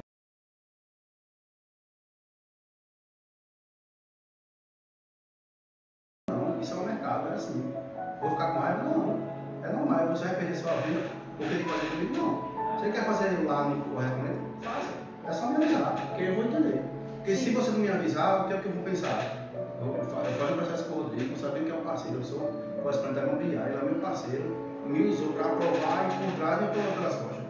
fazer 13.10 13.44
lá 13.46 13.64
no 13.64 13.82
correspondente? 13.84 14.38
Faça. 14.62 15.00
É 15.26 15.32
só 15.32 15.46
me 15.46 15.56
avisar, 15.56 15.94
porque 15.94 16.22
eu 16.22 16.34
vou 16.34 16.44
entender. 16.44 16.82
Porque 17.16 17.36
se 17.36 17.50
você 17.50 17.70
não 17.72 17.78
me 17.80 17.90
avisar, 17.90 18.44
o 18.44 18.48
que 18.48 18.54
é 18.54 18.58
que 18.58 18.66
eu 18.66 18.72
vou 18.72 18.84
pensar? 18.84 19.36
Eu 19.80 20.34
faço 20.38 20.52
um 20.52 20.56
processo 20.56 20.84
com 20.84 20.94
o 20.94 21.02
Rodrigo, 21.04 21.36
sabendo 21.36 21.64
que 21.66 21.72
é 21.72 21.74
um 21.74 21.82
parceiro, 21.84 22.18
eu 22.18 22.22
sou 22.24 22.50
correspondente 22.82 23.14
da 23.14 23.26
imobiliária, 23.26 23.72
ele 23.72 23.78
é 23.80 23.84
meu 23.84 23.94
parceiro, 24.00 24.56
me 24.86 25.08
usou 25.08 25.32
para 25.32 25.46
aprovar 25.46 26.08
e 26.08 26.30
contrato 26.30 26.58
e 26.58 26.62
me 26.62 26.68
aprovou 26.70 26.92
pelas 26.92 27.14
costas. 27.14 27.44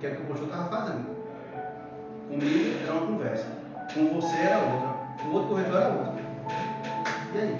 Que 0.00 0.06
é 0.06 0.10
o 0.10 0.16
que 0.16 0.22
o 0.22 0.26
pastor 0.26 0.48
estava 0.48 0.68
fazendo. 0.68 1.06
Comigo 2.28 2.78
era 2.82 2.92
uma 2.92 3.06
conversa, 3.06 3.46
com 3.92 4.20
você 4.20 4.36
era 4.36 4.58
outra, 4.58 5.26
o 5.26 5.32
outro 5.32 5.48
corretor 5.48 5.76
era 5.76 5.88
outro. 5.88 6.12
E 7.34 7.38
aí? 7.38 7.56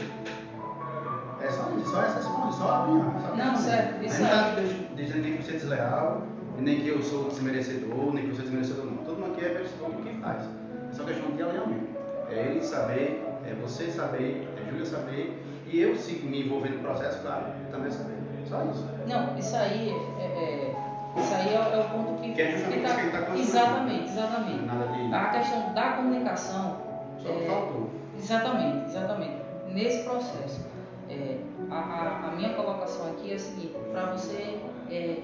É 1.40 1.50
só 1.50 1.68
isso, 1.76 1.90
só 1.90 2.02
essa 2.02 2.20
só 2.22 2.84
alinhar. 2.84 3.20
sabe? 3.20 3.38
Não, 3.38 3.56
certo, 3.56 4.04
isso 4.04 4.14
A 4.14 4.18
gente 4.18 4.30
é. 4.30 4.84
tá 4.84 4.94
dizendo 4.94 5.22
que 5.24 5.42
você 5.42 5.50
é 5.50 5.54
desleal, 5.54 6.22
nem 6.58 6.80
que 6.80 6.88
eu 6.88 7.02
sou 7.02 7.28
desmerecedor, 7.28 8.12
nem 8.12 8.24
que 8.24 8.30
eu 8.30 8.34
sou 8.36 8.44
desmerecedor, 8.44 8.84
não. 8.86 8.96
Todo 8.98 9.18
mundo 9.18 9.32
aqui 9.32 9.44
é 9.44 9.48
merecedor 9.54 9.90
do 9.90 10.02
que 10.02 10.14
faz. 10.20 10.42
É 10.90 10.94
só 10.94 11.04
questão 11.04 11.30
de 11.30 11.42
alinhamento. 11.42 11.86
É 12.30 12.46
ele 12.50 12.62
saber, 12.62 13.22
é 13.46 13.54
você 13.60 13.90
saber, 13.90 14.48
é 14.56 14.70
Júlia 14.70 14.86
saber, 14.86 15.42
e 15.66 15.80
eu 15.80 15.96
se 15.96 16.14
me 16.14 16.44
envolver 16.46 16.70
no 16.70 16.78
processo, 16.80 17.20
claro, 17.22 17.44
também 17.70 17.90
saber. 17.90 18.16
Só 18.48 18.62
isso. 18.64 18.86
Não, 19.08 19.38
isso 19.38 19.56
aí 19.56 19.90
é, 20.18 20.22
é- 20.24 20.74
isso 21.16 21.34
aí 21.34 21.48
é, 21.48 21.54
é 21.54 21.78
o 21.78 21.84
ponto 21.90 22.20
que, 22.22 22.32
Que 22.32 22.42
é 22.42 22.50
justamente 22.52 22.94
que 22.94 23.00
ele 23.00 23.10
tá 23.10 23.18
construindo. 23.18 23.48
Exatamente, 23.48 24.04
exatamente. 24.04 24.64
Nada 24.64 24.86
de. 24.86 25.14
A 25.14 25.24
questão 25.30 25.74
da 25.74 25.92
comunicação 25.92 26.76
Só 27.18 27.28
é, 27.28 27.46
faltou. 27.46 27.90
Exatamente, 28.16 28.86
exatamente. 28.86 29.32
Nesse 29.72 30.02
processo, 30.04 30.66
é, 31.08 31.36
a, 31.70 31.76
a- 31.78 32.28
a 32.28 32.36
minha 32.36 32.50
colocação 32.54 33.08
aqui 33.10 33.32
é 33.32 33.34
a 33.34 33.38
seguinte: 33.38 33.74
para 33.92 34.12
você, 34.12 34.58
é, 34.90 35.16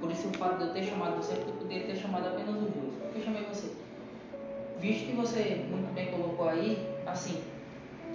por 0.00 0.10
isso 0.10 0.28
o 0.28 0.32
fato 0.34 0.58
de 0.58 0.64
eu 0.64 0.72
ter 0.72 0.84
chamado 0.84 1.16
você, 1.16 1.34
porque 1.34 1.50
eu 1.50 1.56
poderia 1.56 1.86
ter 1.86 1.96
chamado 1.96 2.26
apenas. 2.28 2.56
Por 2.56 3.12
que 3.12 3.18
eu 3.18 3.24
chamei 3.24 3.44
você? 3.44 3.70
Visto 4.78 5.06
que 5.06 5.12
você 5.12 5.66
muito 5.68 5.92
bem 5.94 6.10
colocou 6.10 6.48
aí, 6.48 6.88
assim, 7.06 7.42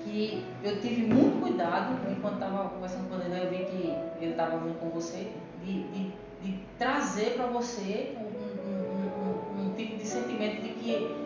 que 0.03 0.45
eu 0.63 0.81
tive 0.81 1.03
muito 1.03 1.39
cuidado 1.41 1.95
enquanto 2.11 2.35
estava 2.35 2.69
conversando 2.69 3.07
com 3.09 3.15
ele, 3.21 3.39
eu 3.39 3.49
vi 3.51 3.65
que 3.65 4.23
ele 4.23 4.31
estava 4.31 4.59
junto 4.59 4.79
com 4.79 4.89
você, 4.89 5.31
de, 5.63 5.83
de, 5.89 6.11
de 6.41 6.59
trazer 6.79 7.35
para 7.35 7.47
você 7.47 8.15
um- 8.17 8.69
um- 8.69 9.61
um- 9.61 9.71
um 9.71 9.75
tipo 9.75 9.97
de 9.97 10.05
sentimento 10.05 10.61
de 10.61 10.69
que 10.73 11.25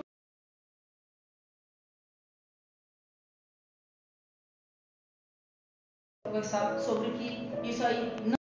conversar 6.26 6.80
sobre 6.80 7.12
que 7.12 7.70
isso 7.70 7.84
aí 7.86 8.12
não. 8.26 8.39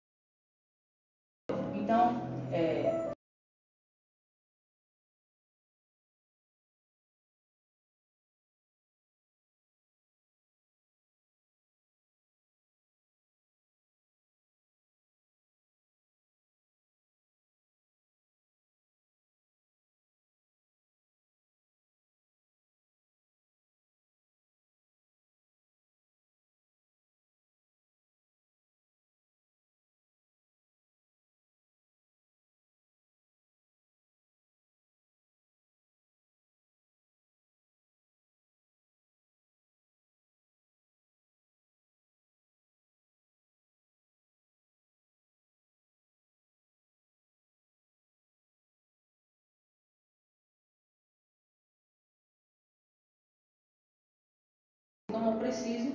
Então 55.09 55.33
eu 55.33 55.39
preciso 55.39 55.89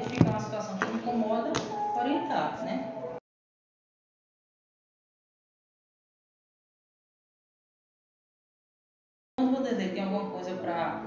identificar 0.00 0.30
uma 0.30 0.40
situação 0.40 0.78
que 0.78 0.86
me 0.86 0.98
incomoda, 0.98 1.52
orientar, 1.94 2.64
né? 2.64 2.90
Quando 9.38 9.58
o 9.58 9.62
Dedê 9.62 9.90
tem 9.90 10.04
alguma 10.04 10.30
coisa 10.30 10.56
para 10.56 11.02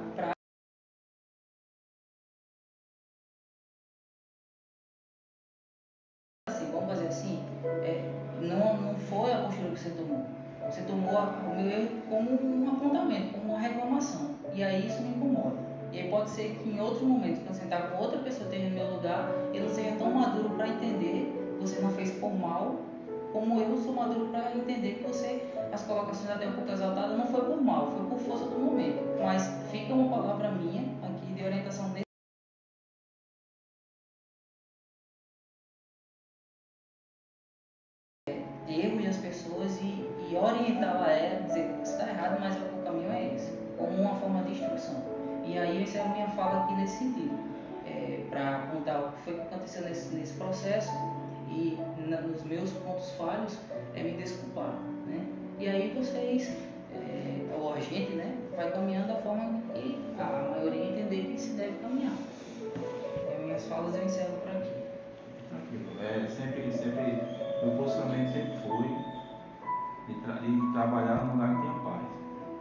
assim, 6.47 6.71
vamos 6.71 6.87
fazer 6.87 7.07
assim, 7.07 7.43
é, 7.83 8.11
não, 8.41 8.79
não 8.79 8.95
foi 8.99 9.33
a 9.33 9.41
postura 9.41 9.71
que 9.71 9.79
você 9.79 9.89
tomou. 9.89 10.23
Você 10.65 10.83
tomou 10.83 11.19
o 11.19 11.55
meu 11.55 11.67
erro 11.67 12.01
como 12.07 12.31
um 12.31 12.69
apontamento, 12.69 13.33
como 13.33 13.53
uma 13.53 13.59
reclamação. 13.59 14.35
E 14.53 14.63
aí 14.63 14.87
isso 14.87 15.01
me 15.01 15.09
incomoda. 15.09 15.70
E 15.91 15.99
aí 15.99 16.09
pode 16.09 16.29
ser 16.29 16.57
que 16.61 16.69
em 16.69 16.79
outro 16.79 17.05
momento, 17.05 17.43
quando 17.43 17.55
sentar 17.55 17.91
com 17.91 18.01
outra 18.01 18.19
pessoa 18.19 18.49
no 18.49 18.69
meu 18.69 18.95
lugar, 18.95 19.29
eu 19.53 19.63
não 19.63 19.69
seja 19.69 19.91
tão 19.97 20.11
maduro 20.11 20.49
para 20.51 20.69
entender 20.69 21.33
que 21.57 21.61
você 21.61 21.81
não 21.81 21.91
fez 21.91 22.11
por 22.11 22.33
mal, 22.33 22.77
como 23.33 23.59
eu 23.59 23.77
sou 23.77 23.93
maduro 23.93 24.27
para 24.27 24.55
entender 24.55 24.95
que 24.95 25.03
você, 25.03 25.41
as 25.71 25.83
colocações 25.83 26.29
até 26.29 26.47
um 26.47 26.53
pouco 26.53 26.71
exaltadas, 26.71 27.17
não 27.17 27.27
foi 27.27 27.41
por 27.41 27.61
mal, 27.61 27.91
foi 27.91 28.05
por 28.05 28.19
força 28.19 28.45
do 28.45 28.59
momento. 28.59 29.01
Mas 29.21 29.47
fica 29.69 29.93
uma 29.93 30.17
palavra 30.17 30.51
minha 30.51 30.83
aqui 31.03 31.33
de 31.33 31.43
orientação 31.43 31.89
dele. 31.89 32.10
Fala 46.41 46.63
aqui 46.63 46.73
nesse 46.73 46.97
sentido, 46.97 47.37
para 48.31 48.67
contar 48.71 48.99
o 48.99 49.11
que 49.11 49.21
foi 49.25 49.33
que 49.35 49.41
aconteceu 49.41 49.83
nesse, 49.83 50.15
nesse 50.15 50.33
processo 50.33 50.91
e 51.49 51.77
na- 52.07 52.21
nos 52.21 52.43
meus 52.43 52.71
pontos 52.71 53.11
falhos, 53.11 53.59
é 53.95 54.01
me 54.01 54.13
desculpar. 54.13 54.73
Né? 55.05 55.23
E 55.59 55.67
aí 55.67 55.93
vocês, 55.95 56.49
é, 56.95 57.53
ou 57.55 57.73
a 57.73 57.79
gente, 57.79 58.13
né, 58.13 58.35
vai 58.55 58.71
caminhando 58.71 59.07
da 59.09 59.15
forma 59.17 59.61
que 59.73 59.99
a 60.17 60.49
maioria 60.55 60.85
entender 60.85 61.25
que 61.31 61.39
se 61.39 61.51
deve 61.57 61.75
caminhar. 61.79 62.13
E 63.29 63.33
as 63.35 63.39
minhas 63.43 63.67
falas 63.67 63.95
eu 63.95 64.03
encerro 64.05 64.33
por 64.39 64.49
aqui. 64.49 64.71
Tranquilo. 65.49 66.01
É, 66.01 66.27
sempre, 66.27 66.71
sempre, 66.71 67.21
meu 67.63 67.77
posicionamento 67.77 68.31
sempre 68.33 68.57
foi 68.67 68.87
de, 70.07 70.21
tra- 70.21 70.41
trabalhar 70.73 71.25
num 71.25 71.33
lugar 71.33 71.55
que 71.55 71.61
tenha 71.61 71.79
paz. 71.83 72.01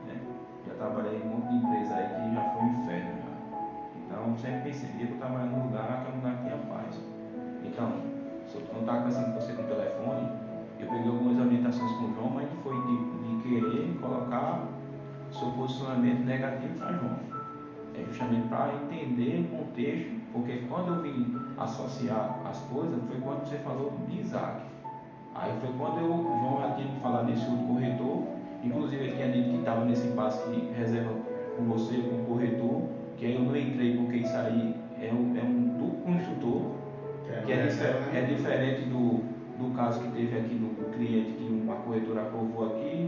Né? 0.06 0.20
Já 0.66 0.74
trabalhei 0.74 1.16
em 1.18 1.22
um 1.22 1.28
monte 1.38 1.48
de 1.48 1.54
empresa 1.64 1.94
aí 1.94 2.06
que 2.28 2.34
já 2.34 2.42
foi 2.52 2.62
um 2.62 2.82
inferno. 2.82 3.19
Então 4.20 4.36
sempre 4.36 4.70
pensei, 4.70 4.90
eu 5.00 5.06
vou 5.08 5.16
trabalhar 5.16 5.46
num 5.46 5.64
lugar 5.64 6.04
que 6.04 6.10
é 6.10 6.12
um 6.12 6.16
lugar 6.16 6.36
que 6.36 6.42
tenha 6.42 6.58
paz. 6.68 7.00
Então, 7.64 7.92
se 8.46 8.56
eu 8.58 8.80
estava 8.80 8.98
conversando 8.98 9.32
com 9.32 9.40
você 9.40 9.52
no 9.52 9.62
telefone, 9.62 10.28
eu 10.78 10.86
peguei 10.88 11.08
algumas 11.08 11.38
orientações 11.38 11.90
com 11.92 12.04
o 12.04 12.14
João, 12.14 12.28
mas 12.28 12.48
foi 12.62 12.74
de, 12.82 12.96
de 13.24 13.42
querer 13.42 13.98
colocar 13.98 14.68
seu 15.32 15.50
posicionamento 15.52 16.24
negativo 16.26 16.74
para 16.74 16.92
João. 16.92 17.16
É 17.94 18.04
justamente 18.04 18.48
para 18.48 18.74
entender 18.74 19.40
o 19.40 19.56
contexto, 19.56 20.10
porque 20.34 20.64
quando 20.68 20.96
eu 20.96 21.02
vim 21.02 21.34
associar 21.56 22.40
as 22.44 22.58
coisas, 22.58 23.00
foi 23.08 23.20
quando 23.20 23.48
você 23.48 23.56
falou 23.56 23.90
de 24.06 24.20
Isaac. 24.20 24.60
Aí 25.34 25.50
foi 25.60 25.72
quando 25.78 25.98
eu, 25.98 26.08
João 26.08 26.60
já 26.60 26.74
tinha 26.74 27.00
falado 27.00 27.26
desse 27.26 27.48
outro 27.48 27.64
corretor, 27.68 28.22
inclusive 28.62 29.02
ele 29.02 29.16
tinha 29.16 29.32
dito 29.32 29.48
que 29.48 29.56
estava 29.56 29.84
nesse 29.86 30.06
impasse 30.08 30.44
que 30.50 30.70
reserva 30.76 31.10
com 31.56 31.64
você, 31.64 31.96
com 31.96 32.16
o 32.16 32.24
corretor, 32.26 32.99
que 33.20 33.26
aí 33.26 33.34
eu 33.36 33.44
não 33.44 33.54
entrei 33.54 33.94
porque 33.94 34.16
isso 34.16 34.34
aí 34.34 34.74
é 34.98 35.12
um, 35.12 35.36
é 35.36 35.42
um 35.42 35.76
duplo 35.76 36.00
construtor, 36.02 36.62
que 37.44 37.52
é, 37.52 37.66
difer- 37.68 38.16
é 38.16 38.22
diferente 38.22 38.82
do, 38.84 39.20
do 39.58 39.68
caso 39.76 40.00
que 40.00 40.08
teve 40.08 40.34
aqui 40.34 40.54
do, 40.54 40.68
do 40.68 40.90
cliente 40.96 41.34
que 41.34 41.50
uma 41.50 41.76
corretora 41.76 42.20
aprovou 42.22 42.64
aqui, 42.64 43.06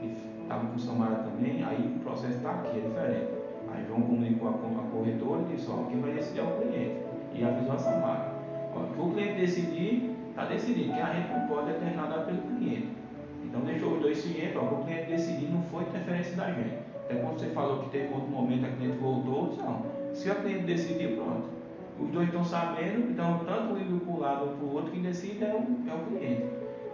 e 0.00 0.42
estava 0.42 0.64
com 0.64 0.76
o 0.76 0.78
Samara 0.78 1.16
também, 1.16 1.64
aí 1.64 1.90
o 1.92 1.98
processo 2.04 2.36
está 2.36 2.50
aqui, 2.52 2.78
é 2.78 2.80
diferente. 2.80 3.26
Aí 3.68 3.84
João 3.84 4.00
comunicou 4.04 4.46
a, 4.46 4.52
com- 4.52 4.78
a 4.78 4.82
corretora 4.84 5.42
e 5.42 5.54
disse, 5.54 5.68
ó, 5.68 5.82
quem 5.88 5.98
vai 5.98 6.12
decidir 6.12 6.38
é 6.38 6.42
o 6.44 6.46
cliente. 6.46 6.92
E 7.34 7.42
avisou 7.42 7.74
a 7.74 7.78
Samara. 7.78 8.30
Ó, 8.72 8.78
o 8.78 8.84
que 8.86 9.00
o 9.00 9.08
cliente 9.08 9.34
decidir, 9.34 10.00
está 10.30 10.44
decidido, 10.44 10.92
que 10.92 11.00
a 11.00 11.10
gente 11.10 11.28
não 11.28 11.40
pode 11.48 11.66
determinar 11.66 12.06
pelo 12.20 12.38
cliente. 12.42 12.86
Então 13.44 13.60
deixou 13.62 13.92
os 13.94 13.98
dois 13.98 14.18
cientes, 14.18 14.54
ó, 14.56 14.62
o 14.62 14.76
cliente 14.84 15.06
decidir 15.06 15.48
não 15.50 15.60
foi 15.60 15.82
interferência 15.82 16.36
da 16.36 16.48
gente. 16.48 16.76
Até 17.08 17.20
quando 17.22 17.40
você 17.40 17.46
falou 17.46 17.84
que 17.84 17.88
teve 17.88 18.12
outro 18.12 18.28
momento 18.28 18.66
a 18.66 18.68
cliente 18.68 18.98
voltou, 18.98 19.56
não, 19.56 19.82
se 20.14 20.30
a 20.30 20.34
cliente 20.34 20.64
decidir, 20.64 21.16
pronto. 21.16 21.48
Os 21.98 22.10
dois 22.10 22.26
estão 22.26 22.44
sabendo, 22.44 23.10
então 23.10 23.40
tanto 23.46 23.72
o 23.72 23.78
ir 23.78 24.00
para 24.00 24.12
um 24.12 24.20
lado 24.20 24.42
ou 24.42 24.56
para 24.56 24.66
o 24.66 24.74
outro, 24.74 24.92
quem 24.92 25.00
decide 25.00 25.42
é 25.42 25.54
o, 25.54 25.90
é 25.90 25.94
o 25.94 26.06
cliente. 26.06 26.44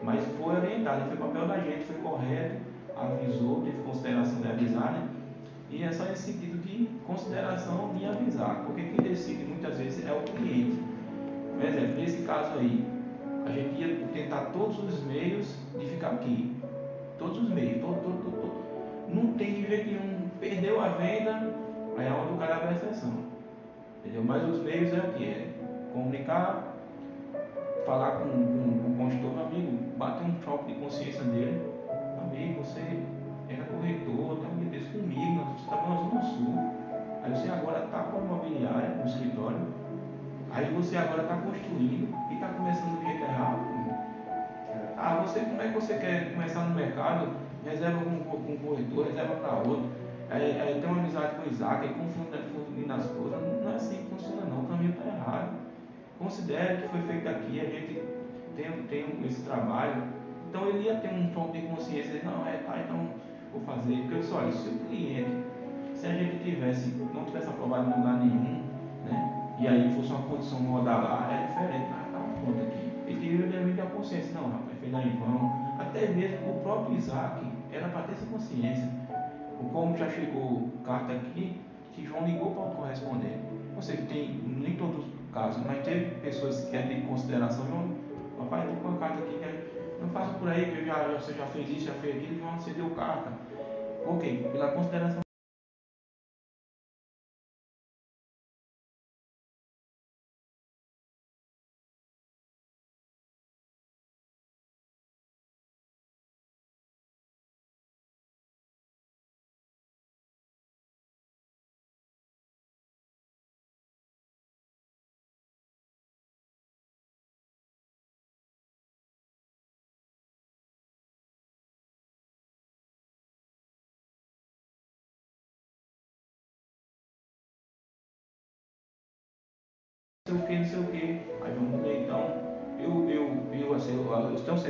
Mas 0.05 0.25
foi 0.39 0.55
orientado, 0.55 1.09
foi 1.09 1.17
papel 1.17 1.49
da 1.49 1.59
gente, 1.59 1.85
foi 1.87 1.97
correto, 1.97 2.61
avisou, 2.97 3.63
teve 3.63 3.83
consideração 3.83 4.41
de 4.41 4.49
avisar, 4.49 4.93
né? 4.93 5.09
E 5.69 5.83
é 5.83 5.91
só 5.91 6.05
esse 6.05 6.33
sentido 6.33 6.63
de 6.63 6.89
consideração 7.05 7.93
de 7.99 8.07
avisar, 8.07 8.63
porque 8.67 8.83
quem 8.83 9.05
decide 9.05 9.43
muitas 9.43 9.77
vezes 9.77 10.07
é 10.07 10.13
o 10.13 10.23
cliente. 10.23 10.79
Por 11.59 11.65
exemplo, 11.67 11.97
nesse 11.97 12.23
caso 12.23 12.57
aí, 12.61 12.85
a 13.47 13.51
gente 13.51 13.81
ia 13.81 14.07
tentar 14.13 14.53
todos 14.53 14.79
os 14.79 15.03
meios 15.03 15.57
de 15.77 15.87
ficar 15.87 16.13
aqui. 16.13 16.55
Todos 17.19 17.39
os 17.39 17.49
meios, 17.49 17.81
todo, 17.81 18.01
todo, 18.01 18.23
todo, 18.23 18.41
todo. 18.43 18.64
Não 19.09 19.33
tem 19.35 19.55
de 19.55 19.67
jeito 19.67 19.87
nenhum. 19.87 20.29
Perdeu 20.41 20.81
a 20.81 20.89
venda, 20.89 21.55
aí 21.97 22.07
é 22.07 22.13
onde 22.13 22.35
o 22.35 22.37
cara 22.37 22.57
abre 22.57 22.69
a 22.69 22.73
exceção. 22.73 23.13
Entendeu? 24.01 24.23
Mas 24.25 24.43
os 24.49 24.63
meios 24.63 24.93
é 24.93 24.99
o 24.99 25.13
que? 25.15 25.25
É 25.25 25.55
comunicar, 25.95 26.75
falar 27.87 28.19
com, 28.19 28.31
com, 28.31 28.81
com 28.83 28.93
o 28.93 28.97
consultor, 28.99 29.47
amigo, 29.47 29.79
bater 29.97 30.27
um 30.27 30.43
choque 30.43 30.73
de 30.73 30.81
consciência 30.81 31.23
nele, 31.23 31.63
amigo, 32.21 32.65
você 32.65 32.81
era 33.49 33.63
corretor, 33.65 34.41
tá 34.41 34.49
me 34.57 34.65
desse 34.67 34.89
comigo, 34.91 35.37
nós 35.37 35.61
estávamos 35.61 36.15
na 36.15 36.21
Zona 36.21 36.35
Sul. 36.35 36.59
Aí 37.23 37.31
você 37.31 37.51
agora 37.51 37.85
está 37.85 37.99
com 38.01 38.19
a 38.19 38.21
imobiliária, 38.21 38.89
no 38.89 39.07
escritório, 39.07 39.67
aí 40.51 40.75
você 40.75 40.97
agora 40.97 41.23
está 41.23 41.37
construindo 41.37 42.15
e 42.31 42.35
está 42.35 42.49
começando 42.49 42.99
do 42.99 43.07
jeito 43.07 43.23
errado. 43.23 43.75
Ah, 44.97 45.23
você, 45.23 45.41
como 45.41 45.63
é 45.63 45.69
que 45.69 45.75
você 45.75 45.95
quer 45.95 46.33
começar 46.33 46.65
no 46.65 46.75
mercado? 46.75 47.29
Reserva 47.65 48.05
com, 48.05 48.19
com 48.19 48.53
um 48.53 48.59
corretor, 48.59 49.07
reserva 49.07 49.35
para 49.37 49.57
outro. 49.69 49.89
Aí, 50.31 50.61
aí 50.61 50.81
tem 50.81 50.91
uma 50.91 51.01
amizade 51.01 51.37
com 51.37 51.49
o 51.49 51.53
Isaac, 51.53 51.87
aí 51.87 51.95
confundindo 51.95 52.93
as 52.93 53.07
coisas. 53.07 53.41
Não, 53.41 53.71
é 53.71 53.75
assim 53.75 53.97
que 53.97 54.15
funciona 54.15 54.43
não, 54.47 54.65
o 54.65 54.67
caminho 54.67 54.91
está 54.91 55.07
errado. 55.07 55.55
Considere 56.19 56.83
que 56.83 56.89
foi 56.89 57.03
feito 57.03 57.29
aqui, 57.29 57.61
a 57.61 57.65
gente 57.65 58.03
tem, 58.57 58.71
tem 58.89 59.27
esse 59.27 59.43
trabalho. 59.43 60.03
Então 60.49 60.69
ele 60.69 60.85
ia 60.85 60.97
ter 60.97 61.09
um 61.09 61.31
toque 61.31 61.61
de 61.61 61.67
consciência, 61.67 62.21
não, 62.25 62.47
é, 62.47 62.59
tá, 62.59 62.79
então 62.85 63.09
vou 63.53 63.63
fazer. 63.63 63.97
Porque 63.97 64.15
eu 64.15 64.21
disse, 64.21 64.33
olha, 64.33 64.53
se 64.53 64.69
o 64.69 64.79
cliente, 64.87 65.45
se 65.95 66.07
a 66.07 66.13
gente 66.13 66.45
tivesse, 66.45 66.91
não 67.13 67.25
tivesse 67.25 67.49
aprovado 67.49 67.91
em 67.91 67.99
lugar 67.99 68.19
nenhum, 68.19 68.63
né? 69.05 69.35
E 69.59 69.69
aí 69.69 69.95
fosse 69.95 70.11
uma 70.11 70.23
condição 70.23 70.59
rodar 70.61 71.03
lá, 71.03 71.29
é 71.33 71.47
diferente, 71.47 71.89
mas 71.91 72.13
tá 72.13 72.19
uma 72.19 72.35
conta 72.45 72.63
aqui. 72.63 72.93
Ele 73.07 73.21
teria 73.21 73.47
devido 73.47 73.81
a 73.81 73.87
consciência, 73.87 74.35
não, 74.35 74.51
rapaz, 74.51 74.79
fez 74.81 74.93
lá 74.93 75.03
em 75.03 75.17
vão. 75.17 75.75
Até 75.79 76.07
mesmo 76.09 76.51
o 76.51 76.61
próprio 76.63 76.97
Isaac 76.97 77.54
era 77.75 77.89
para 77.89 78.03
ter 78.03 78.13
essa 78.13 78.27
consciência. 78.27 78.89
O 79.61 79.69
como 79.71 79.97
já 79.97 80.09
chegou 80.09 80.71
carta 80.85 81.13
aqui, 81.13 81.61
que 81.93 82.05
João 82.05 82.27
ligou 82.27 82.53
para 82.53 82.63
o 82.63 82.71
correspondente. 82.71 83.41
Eu 83.75 83.83
sei 83.83 83.97
que 83.97 84.07
tem, 84.07 84.41
nem 84.45 84.77
todos 84.77 85.05
os 85.05 85.13
casos, 85.33 85.65
mas 85.67 85.85
teve 85.85 86.15
pessoas 86.21 86.65
que 86.65 86.71
querem 86.71 87.03
consideração. 87.03 87.67
João, 87.67 87.95
papai, 88.39 88.61
estou 88.61 88.77
com 88.77 88.89
uma 88.89 88.99
carta 88.99 89.19
aqui, 89.19 89.41
não 90.01 90.09
faça 90.11 90.35
por 90.35 90.49
aí, 90.49 90.71
que 90.71 90.85
já, 90.85 91.09
você 91.09 91.33
já 91.35 91.47
fez 91.47 91.69
isso, 91.69 91.87
já 91.87 91.95
fez 91.95 92.17
aquilo, 92.17 92.39
João, 92.39 92.61
você 92.61 92.73
deu 92.73 92.91
carta. 92.91 93.33
Ok, 94.07 94.51
pela 94.53 94.73
consideração. 94.73 95.24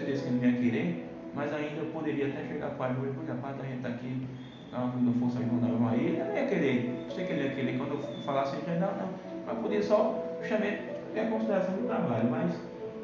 Certeza 0.04 0.22
que 0.24 0.28
ele 0.28 0.46
ia 0.46 0.60
querer, 0.60 1.06
mas 1.34 1.52
ainda 1.52 1.80
eu 1.80 1.86
poderia 1.86 2.28
até 2.28 2.44
chegar 2.46 2.70
para 2.70 2.90
ele, 2.90 3.12
porque 3.14 3.32
rapaz, 3.32 3.58
a 3.58 3.64
gente 3.64 3.76
está 3.76 3.88
aqui, 3.88 4.26
não 4.72 5.14
fosse 5.14 5.38
ajudando 5.38 5.88
aí, 5.88 6.06
ele 6.06 6.18
não 6.18 6.36
ia 6.36 6.46
querer. 6.46 7.04
Eu 7.04 7.10
sei 7.10 7.26
que 7.26 7.32
ele 7.32 7.44
ia 7.44 7.54
querer, 7.54 7.78
quando 7.78 7.92
eu 7.92 8.22
falasse, 8.22 8.56
ele 8.56 8.78
não, 8.78 8.88
não, 8.88 9.08
mas 9.46 9.58
podia 9.58 9.82
só, 9.82 10.22
eu 10.40 10.44
chamei, 10.46 10.78
é 11.14 11.20
a 11.20 11.30
consideração 11.30 11.74
do 11.74 11.86
trabalho, 11.86 12.30
mas 12.30 12.54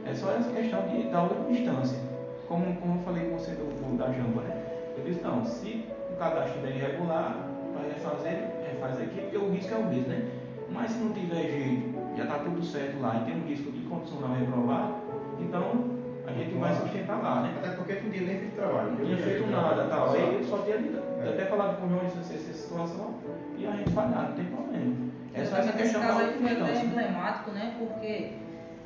é 0.07 0.15
só 0.15 0.33
essa 0.33 0.51
questão 0.51 0.87
de, 0.89 1.05
da 1.11 1.23
outra 1.23 1.43
distância. 1.51 1.99
Como, 2.47 2.75
como 2.77 2.99
eu 2.99 3.05
falei 3.05 3.31
com 3.31 3.39
você 3.39 3.53
do, 3.53 3.65
do 3.65 3.97
da 3.97 4.13
Jamba, 4.13 4.43
né? 4.43 4.65
Eu 4.99 5.05
disse, 5.05 5.23
não, 5.23 5.45
se 5.45 5.87
o 6.13 6.17
cadastro 6.17 6.49
estiver 6.49 6.77
irregular, 6.77 7.49
para 7.73 7.89
refazer, 7.89 8.51
refaz 8.67 9.01
aqui, 9.01 9.21
porque 9.21 9.37
o 9.37 9.51
risco 9.51 9.73
é 9.73 9.79
o 9.79 9.85
mesmo, 9.85 10.09
né? 10.09 10.29
Mas 10.73 10.91
se 10.91 10.99
não 10.99 11.13
tiver 11.13 11.43
jeito, 11.43 11.95
já 12.17 12.25
está 12.25 12.39
tudo 12.41 12.63
certo 12.65 13.01
lá 13.01 13.21
e 13.23 13.31
tem 13.31 13.41
um 13.41 13.47
risco 13.47 13.71
de 13.71 13.81
condicional 13.87 14.35
reprovar, 14.35 15.01
então 15.41 16.00
a 16.27 16.33
gente 16.33 16.55
vai 16.59 16.75
sustentar 16.75 17.23
lá, 17.23 17.43
né? 17.43 17.55
Até 17.59 17.77
porque 17.77 17.95
não 17.95 18.11
tinha 18.11 18.27
nem 18.27 18.39
feito 18.39 18.57
trabalho. 18.57 18.91
Não 18.91 19.05
tinha 19.05 19.17
feito 19.17 19.47
nada 19.51 19.89
tal. 19.89 20.13
Aí 20.13 20.45
só 20.45 20.59
tinha 20.59 20.77
é. 20.77 21.29
até 21.29 21.47
falado 21.47 21.81
com 21.81 21.87
o 21.87 21.89
João 21.91 22.07
essa, 22.07 22.21
essa 22.21 22.53
situação 22.53 23.15
e 23.57 23.67
a 23.67 23.73
gente 23.73 23.91
falhar, 23.91 24.29
não 24.29 24.37
tem 24.37 24.47
problema. 24.47 25.11
É 25.33 25.45
só 25.45 25.57
essa 25.57 25.73
questão 25.73 26.01
da 26.01 26.19
aí 26.19 26.29
é 26.29 26.85
emblemático, 26.85 27.51
né? 27.53 27.77
Porque 27.79 28.33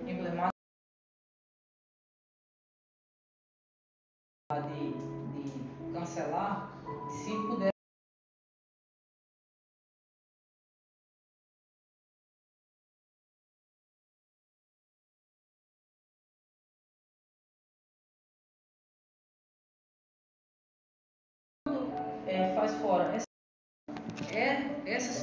emblemático 0.07 0.55
de, 4.53 4.93
de 4.93 5.93
cancelar, 5.93 6.71
se 7.09 7.31
puder 7.47 7.74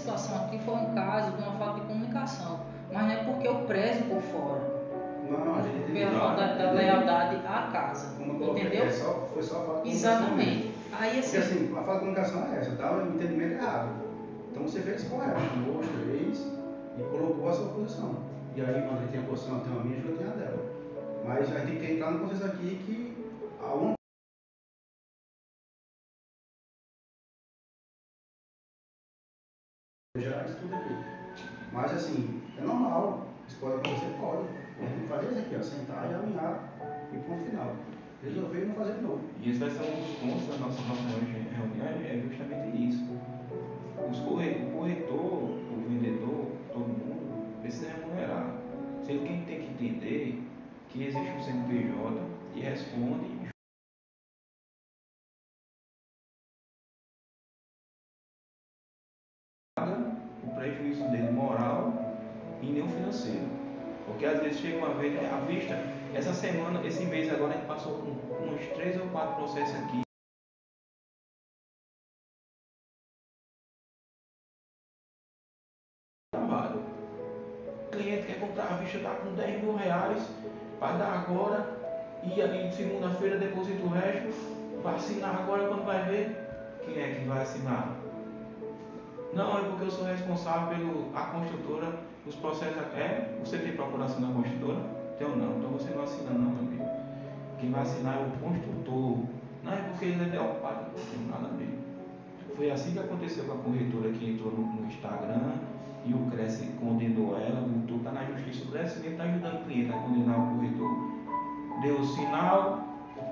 situação 0.01 0.45
aqui 0.45 0.59
foi 0.59 0.73
um 0.73 0.93
caso 0.95 1.31
de 1.37 1.43
uma 1.43 1.51
falta 1.53 1.79
de 1.79 1.85
comunicação, 1.85 2.59
mas 2.91 3.03
não 3.03 3.11
é 3.11 3.23
porque 3.23 3.47
eu 3.47 3.55
prezo 3.65 4.03
por 4.05 4.21
fora. 4.21 4.81
Não, 5.29 5.55
a 5.55 5.61
gente 5.61 5.91
Pela 5.93 6.19
falta 6.19 6.41
da, 6.41 6.55
da 6.55 6.71
lealdade 6.71 7.35
à 7.45 7.69
casa. 7.71 8.21
entendeu? 8.21 8.83
É 8.83 8.89
só, 8.89 9.29
foi 9.33 9.41
só 9.41 9.61
a 9.61 9.65
falta 9.65 9.83
de 9.83 9.91
Exatamente. 9.91 10.71
Aí, 10.99 11.19
assim, 11.19 11.21
Porque 11.21 11.37
assim, 11.37 11.71
a 11.71 11.75
falta 11.75 11.93
de 11.93 11.99
comunicação 11.99 12.47
é 12.51 12.59
essa, 12.59 12.71
dá 12.71 12.91
o 12.91 13.07
entendimento 13.07 13.53
errado. 13.53 13.89
Então 14.51 14.63
você 14.63 14.81
fez 14.81 15.03
correto, 15.05 15.39
duas, 15.63 15.85
três, 15.87 16.51
e 16.97 17.03
colocou 17.03 17.47
a 17.47 17.53
sua 17.53 17.69
posição. 17.69 18.15
E 18.55 18.61
aí, 18.61 18.81
quando 18.85 19.03
ele 19.03 19.11
tem 19.11 19.21
a 19.21 19.23
posição, 19.23 19.61
tem 19.61 19.71
a 19.71 19.83
minha, 19.83 19.97
eu 20.03 20.17
tenho 20.17 20.29
a 20.29 20.33
dela. 20.33 20.59
Mas 21.25 21.55
a 21.55 21.59
gente 21.59 21.79
tem 21.79 21.87
que 21.87 21.93
entrar 21.93 22.11
no 22.11 22.27
processo 22.27 22.51
aqui 22.51 22.81
que 22.85 23.17
a 23.63 23.73
única 23.73 24.00
gerar 30.21 30.45
isso 30.45 30.57
tudo 30.61 30.75
aqui. 30.75 30.95
Mas 31.73 31.91
assim, 31.93 32.41
é 32.57 32.61
normal, 32.61 33.27
isso 33.47 33.57
pode 33.59 33.73
acontecer, 33.75 34.13
pode. 34.19 34.45
A 34.77 34.83
gente 34.83 34.93
tem 34.93 35.01
que 35.01 35.07
fazer 35.07 35.27
isso 35.31 35.39
aqui, 35.39 35.55
ó, 35.57 35.61
sentar 35.61 36.11
e 36.11 36.13
alinhar 36.13 36.69
e 37.13 37.17
ponto 37.17 37.45
final. 37.49 37.75
Resolver 38.23 38.61
e 38.61 38.65
não 38.65 38.75
fazer 38.75 38.93
de 38.93 39.01
novo. 39.01 39.21
E 39.41 39.49
esse 39.49 39.59
vai 39.59 39.69
ser 39.69 39.81
um 39.81 40.01
dos 40.01 40.15
pontos 40.17 40.47
da 40.47 40.57
nossa, 40.57 40.81
reunião, 40.81 41.87
é 42.05 42.21
justamente 42.29 42.89
isso. 42.89 43.03
Os 44.09 44.19
corretor, 44.19 44.67
o 44.67 44.77
corretor, 44.77 45.17
o 45.17 45.85
vendedor, 45.89 46.47
todo 46.71 46.87
mundo, 46.87 47.61
precisa 47.61 47.89
remunerar. 47.89 48.55
Sendo 49.03 49.23
que 49.23 49.45
tem 49.45 49.61
que 49.61 49.85
entender 49.85 50.43
que 50.89 51.03
existe 51.03 51.31
um 51.31 51.41
CNPJ 51.41 52.21
e 52.55 52.59
responde 52.59 53.41
Porque 64.21 64.35
às 64.35 64.43
vezes 64.43 64.61
chega 64.61 64.77
uma 64.77 64.93
vez, 64.93 65.17
à 65.17 65.39
vista, 65.47 65.73
essa 66.13 66.31
semana, 66.31 66.85
esse 66.85 67.03
mês 67.05 67.27
agora 67.33 67.55
a 67.55 67.57
gente 67.57 67.65
passou 67.65 67.97
com 67.97 68.11
uns 68.53 68.67
três 68.75 68.95
ou 69.01 69.09
quatro 69.09 69.35
processos 69.37 69.75
aqui. 69.77 70.01
Trabalho. 76.31 76.81
O 77.87 77.89
cliente 77.89 78.27
quer 78.27 78.39
comprar 78.39 78.65
a 78.65 78.75
vista, 78.75 78.97
está 78.97 79.15
com 79.15 79.33
10 79.33 79.63
mil 79.63 79.75
reais 79.75 80.23
para 80.79 80.97
dar 80.97 81.13
agora 81.21 81.65
e 82.21 82.39
aí 82.39 82.71
segunda-feira 82.71 83.39
deposita 83.39 83.83
o 83.83 83.89
resto, 83.89 84.29
vai 84.83 84.97
assinar 84.97 85.35
agora 85.35 85.67
quando 85.67 85.83
vai 85.83 86.05
ver 86.05 86.29
quem 86.85 87.01
é 87.01 87.15
que 87.15 87.25
vai 87.25 87.41
assinar. 87.41 88.00
Não, 89.33 89.57
é 89.57 89.61
porque 89.61 89.85
eu 89.85 89.91
sou 89.91 90.05
responsável 90.05 90.77
pela 90.77 91.25
construtora, 91.27 91.99
os 92.27 92.35
processos. 92.35 92.77
É? 92.95 93.37
Você 93.43 93.57
tem 93.59 93.73
procuração 93.73 94.19
na 94.19 94.33
construtora? 94.33 94.79
Então 95.15 95.35
não, 95.35 95.57
então 95.57 95.69
você 95.69 95.93
não 95.93 96.03
assina 96.03 96.31
não, 96.31 96.51
meu 96.51 96.59
amigo. 96.59 96.85
Quem 97.59 97.71
vai 97.71 97.81
assinar 97.81 98.17
é 98.17 98.25
o 98.25 98.31
construtor. 98.39 99.19
Não 99.63 99.71
é 99.71 99.77
porque 99.77 100.05
ele 100.05 100.35
é 100.35 100.41
ocupado, 100.41 100.91
não 100.97 101.05
tem 101.05 101.27
nada 101.29 101.53
a 101.53 101.57
ver. 101.57 101.79
Foi 102.55 102.71
assim 102.71 102.93
que 102.93 102.99
aconteceu 102.99 103.45
com 103.45 103.53
a 103.53 103.57
corretora 103.57 104.09
que 104.11 104.29
entrou 104.29 104.51
no, 104.51 104.85
Instagram 104.87 105.53
e 106.05 106.13
o 106.13 106.25
Cresce 106.31 106.65
condenou 106.79 107.37
ela, 107.37 107.61
multou, 107.61 107.97
está 107.97 108.11
na 108.11 108.25
justiça. 108.25 108.65
O 108.65 108.71
Cresce 108.71 109.07
está 109.07 109.23
ajudando 109.23 109.61
o 109.61 109.65
cliente 109.65 109.91
a 109.91 109.97
condenar 109.97 110.39
o 110.39 110.55
corretor. 110.55 111.11
Deu 111.81 111.99
o 111.99 112.05
sinal, 112.05 112.79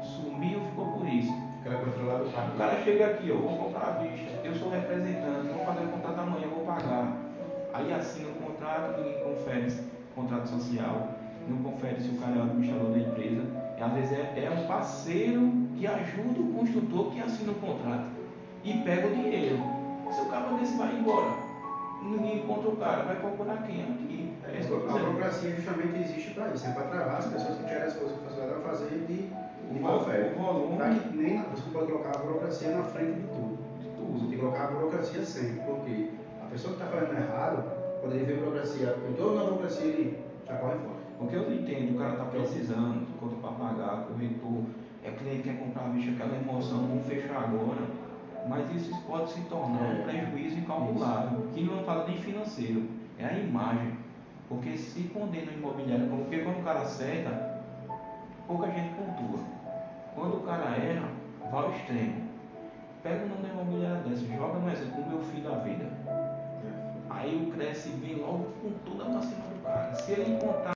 sumiu, 0.03 0.61
ficou 0.61 0.93
por 0.93 1.07
isso. 1.07 1.33
O 1.65 2.57
cara 2.57 2.83
chega 2.83 3.05
aqui, 3.05 3.29
eu 3.29 3.39
vou 3.39 3.57
comprar 3.57 3.87
a 3.87 3.91
vista, 4.01 4.39
eu 4.43 4.55
sou 4.55 4.69
representante, 4.69 5.47
vou 5.53 5.65
fazer 5.65 5.83
o 5.83 5.87
contrato 5.89 6.19
amanhã, 6.19 6.47
vou 6.47 6.65
pagar. 6.65 7.17
Aí 7.73 7.93
assina 7.93 8.29
o 8.29 8.33
contrato, 8.33 9.01
ninguém 9.01 9.23
confere 9.23 9.71
contrato 10.15 10.49
social, 10.49 11.09
não 11.47 11.57
confere 11.63 12.01
se 12.01 12.09
o 12.09 12.17
cara 12.17 12.35
é 12.35 12.39
o 12.39 12.43
administrador 12.43 12.91
da 12.91 12.99
empresa. 12.99 13.43
E 13.77 13.81
às 13.81 13.93
vezes 13.93 14.11
é, 14.11 14.45
é 14.45 14.49
um 14.49 14.67
parceiro 14.67 15.51
que 15.77 15.87
ajuda 15.87 16.39
o 16.39 16.53
construtor 16.53 17.11
que 17.11 17.21
assina 17.21 17.51
o 17.51 17.55
contrato 17.55 18.07
e 18.63 18.73
pega 18.79 19.07
o 19.07 19.15
dinheiro. 19.15 19.59
Se 20.11 20.21
o 20.21 20.25
cara 20.25 20.51
desse 20.57 20.75
vai 20.77 20.93
embora, 20.95 21.31
ninguém 22.01 22.39
encontra 22.39 22.69
o 22.69 22.77
cara, 22.77 23.03
vai 23.03 23.15
procurar 23.15 23.63
quem 23.63 23.83
aqui. 23.83 24.33
É 24.43 24.59
A 24.59 24.97
burocracia 24.97 25.55
justamente 25.55 26.01
existe 26.01 26.31
para 26.31 26.49
isso, 26.49 26.65
é 26.65 26.71
para 26.71 26.83
travar 26.83 27.17
as 27.17 27.27
pessoas 27.27 27.57
que 27.57 27.63
querem 27.65 27.83
as 27.83 27.93
coisas 27.93 28.17
que 28.17 28.25
a 28.25 28.29
sociedade 28.29 28.61
vai 28.61 28.71
fazer 28.71 29.05
de, 29.07 29.29
de 29.71 29.79
O 29.79 29.81
má 29.81 29.99
fé. 29.99 30.33
o 30.35 30.39
volume- 30.41 30.77
Pra 30.77 30.89
que 30.89 31.15
nem 31.17 31.39
pode 31.73 31.91
colocar 31.91 32.15
a 32.15 32.19
burocracia 32.19 32.69
na 32.75 32.83
frente 32.83 33.13
de 33.13 33.21
tudo. 33.27 33.57
Você 34.13 34.21
tem 34.25 34.29
que 34.31 34.37
colocar 34.37 34.63
a 34.63 34.67
burocracia 34.67 35.23
sempre, 35.23 35.61
porque 35.65 36.09
a 36.41 36.45
pessoa 36.45 36.73
que 36.75 36.81
está 36.83 36.95
fazendo 36.97 37.17
errado, 37.19 37.63
quando 38.01 38.15
ele 38.15 38.25
vê 38.25 38.33
a 38.33 38.37
burocracia, 38.37 38.87
eu 38.87 39.11
estou 39.11 39.35
na 39.35 39.43
burocracia, 39.43 39.85
ele 39.85 40.19
já 40.47 40.55
corre 40.55 40.75
fora. 40.77 40.99
Porque 41.17 41.35
eu 41.35 41.53
entendo, 41.53 41.95
o 41.95 41.97
cara 41.99 42.11
está 42.13 42.25
precisando, 42.25 43.05
conta 43.19 43.35
para 43.35 43.51
pagar, 43.51 44.03
corretor, 44.07 44.63
é 45.03 45.11
cliente 45.11 45.43
que 45.43 45.49
quer 45.49 45.59
comprar 45.59 45.85
a 45.85 45.89
bicha, 45.89 46.11
aquela 46.11 46.35
emoção, 46.37 46.77
vamos 46.79 47.05
fechar 47.05 47.37
agora. 47.43 47.81
Mas 48.47 48.73
isso 48.73 48.95
pode 49.05 49.29
se 49.31 49.41
tornar 49.41 49.81
um 49.81 49.99
É. 49.99 50.03
prejuízo 50.03 50.57
incalculável, 50.59 51.41
que 51.53 51.61
não 51.63 51.83
fala 51.83 52.07
nem 52.07 52.17
financeiro, 52.17 52.83
é 53.19 53.25
a 53.25 53.33
imagem. 53.37 53.93
Porque 54.47 54.75
se 54.77 55.03
condena 55.09 55.51
o 55.51 55.53
imobiliário, 55.53 56.07
porque 56.07 56.39
quando 56.39 56.59
o 56.61 56.63
cara 56.63 56.79
acerta, 56.81 57.59
pouca 58.47 58.67
gente 58.71 58.89
pontua. 58.95 59.39
Quando 60.19 60.35
o 60.35 60.41
cara 60.41 60.75
erra, 60.75 61.09
vai 61.49 61.63
ao 61.63 61.71
extremo. 61.71 62.29
Pega 63.01 63.23
o 63.23 63.29
nome 63.29 63.41
da 63.41 63.53
imobiliária 63.53 64.03
dessa, 64.03 64.25
joga 64.25 64.59
no 64.59 64.69
exemplo, 64.69 65.01
o 65.01 65.07
meu 65.07 65.21
filho 65.23 65.49
da 65.49 65.59
vida. 65.59 65.85
Aí 67.09 67.41
o 67.41 67.53
cresce 67.53 67.91
vem 67.91 68.17
logo 68.17 68.51
com 68.61 68.69
toda 68.79 69.05
pra 69.05 69.21
cima 69.21 69.47
do 69.47 69.63
cara. 69.63 69.95
Se 69.95 70.11
ele 70.11 70.33
encontrar 70.33 70.73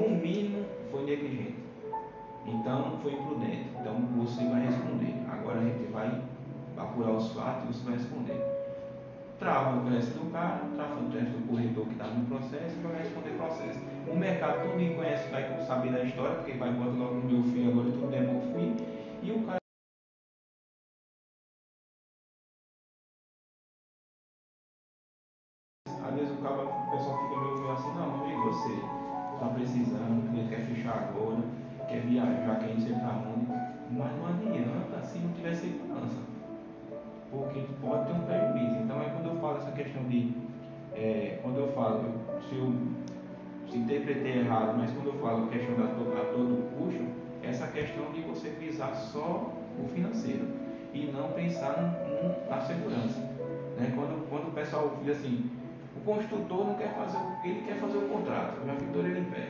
no 0.00 0.08
mínimo 0.08 0.66
foi 0.90 1.04
negligente. 1.04 1.62
Então 2.44 2.98
foi 3.00 3.12
imprudente. 3.12 3.70
Então 3.78 3.94
você 4.16 4.44
vai 4.44 4.66
responder. 4.66 5.24
Agora 5.30 5.60
a 5.60 5.64
gente 5.64 5.84
vai 5.92 6.20
apurar 6.76 7.12
os 7.12 7.32
fatos 7.32 7.62
e 7.62 7.78
você 7.78 7.84
vai 7.84 7.94
responder. 7.96 8.47
Trava 9.38 9.78
o 9.78 9.86
crédito 9.86 10.18
do 10.18 10.32
cara, 10.32 10.60
trava 10.74 11.00
o 11.00 11.10
crédito 11.10 11.38
do 11.38 11.46
corretor 11.46 11.86
que 11.86 11.92
está 11.92 12.06
no 12.06 12.26
processo 12.26 12.74
e 12.74 12.82
vai 12.82 13.02
responder 13.02 13.30
processo. 13.38 13.78
O 14.08 14.16
mercado 14.16 14.62
todo 14.62 14.80
mundo 14.80 14.96
conhece, 14.96 15.28
vai 15.30 15.64
saber 15.64 15.92
da 15.92 16.02
história, 16.02 16.34
porque 16.36 16.52
vai 16.54 16.72
botar 16.72 16.98
logo 16.98 17.14
no 17.14 17.30
meu 17.30 17.42
filho 17.44 17.70
agora 17.70 17.86
tudo 17.86 18.14
é 18.14 18.20
se 43.70 43.76
interpretei 43.78 44.38
errado, 44.38 44.76
mas 44.78 44.90
quando 44.90 45.06
eu 45.08 45.14
falo 45.20 45.46
questão 45.48 45.74
da 45.76 45.86
to- 45.94 46.12
a 46.18 46.24
todo 46.32 46.70
custo, 46.78 47.04
essa 47.42 47.66
questão 47.68 48.10
de 48.12 48.20
você 48.22 48.48
visar 48.50 48.94
só 48.94 49.52
o 49.78 49.88
financeiro 49.94 50.46
e 50.92 51.06
não 51.12 51.28
pensar 51.32 51.94
na 52.50 52.60
segurança. 52.60 53.20
Né? 53.78 53.92
Quando, 53.94 54.28
quando 54.28 54.48
o 54.48 54.52
pessoal 54.52 54.96
diz 55.02 55.16
assim, 55.18 55.50
o 55.96 56.00
construtor 56.00 56.66
não 56.66 56.74
quer 56.74 56.94
fazer, 56.94 57.18
o- 57.18 57.46
ele 57.46 57.62
quer 57.66 57.76
fazer 57.76 57.98
o 57.98 58.08
contrato, 58.08 58.58
eu 58.60 58.66
já 58.66 58.74
fico 58.74 58.98
ele 58.98 59.20
em 59.20 59.24
pé. 59.24 59.48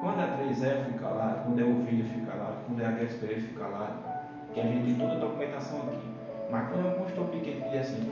Quando 0.00 0.20
a 0.20 0.26
3E 0.36 0.84
fica 0.92 1.06
lá, 1.08 1.42
quando 1.44 1.60
é 1.60 1.64
o 1.64 1.74
vídeo 1.84 2.04
fica 2.06 2.34
lá, 2.34 2.56
quando 2.66 2.80
é 2.82 2.86
a 2.86 3.02
Experience 3.02 3.46
fica 3.46 3.66
lá, 3.66 3.88
que 4.52 4.60
a 4.60 4.64
gente 4.64 4.84
tem 4.86 4.94
toda 4.96 5.12
a 5.12 5.18
documentação 5.20 5.78
aqui. 5.82 6.08
Mas 6.50 6.68
quando 6.68 6.86
é 6.86 6.90
um 6.90 6.94
construtor 6.94 7.26
pequeno 7.26 7.62
que 7.62 7.70
diz 7.70 7.80
assim, 7.82 8.10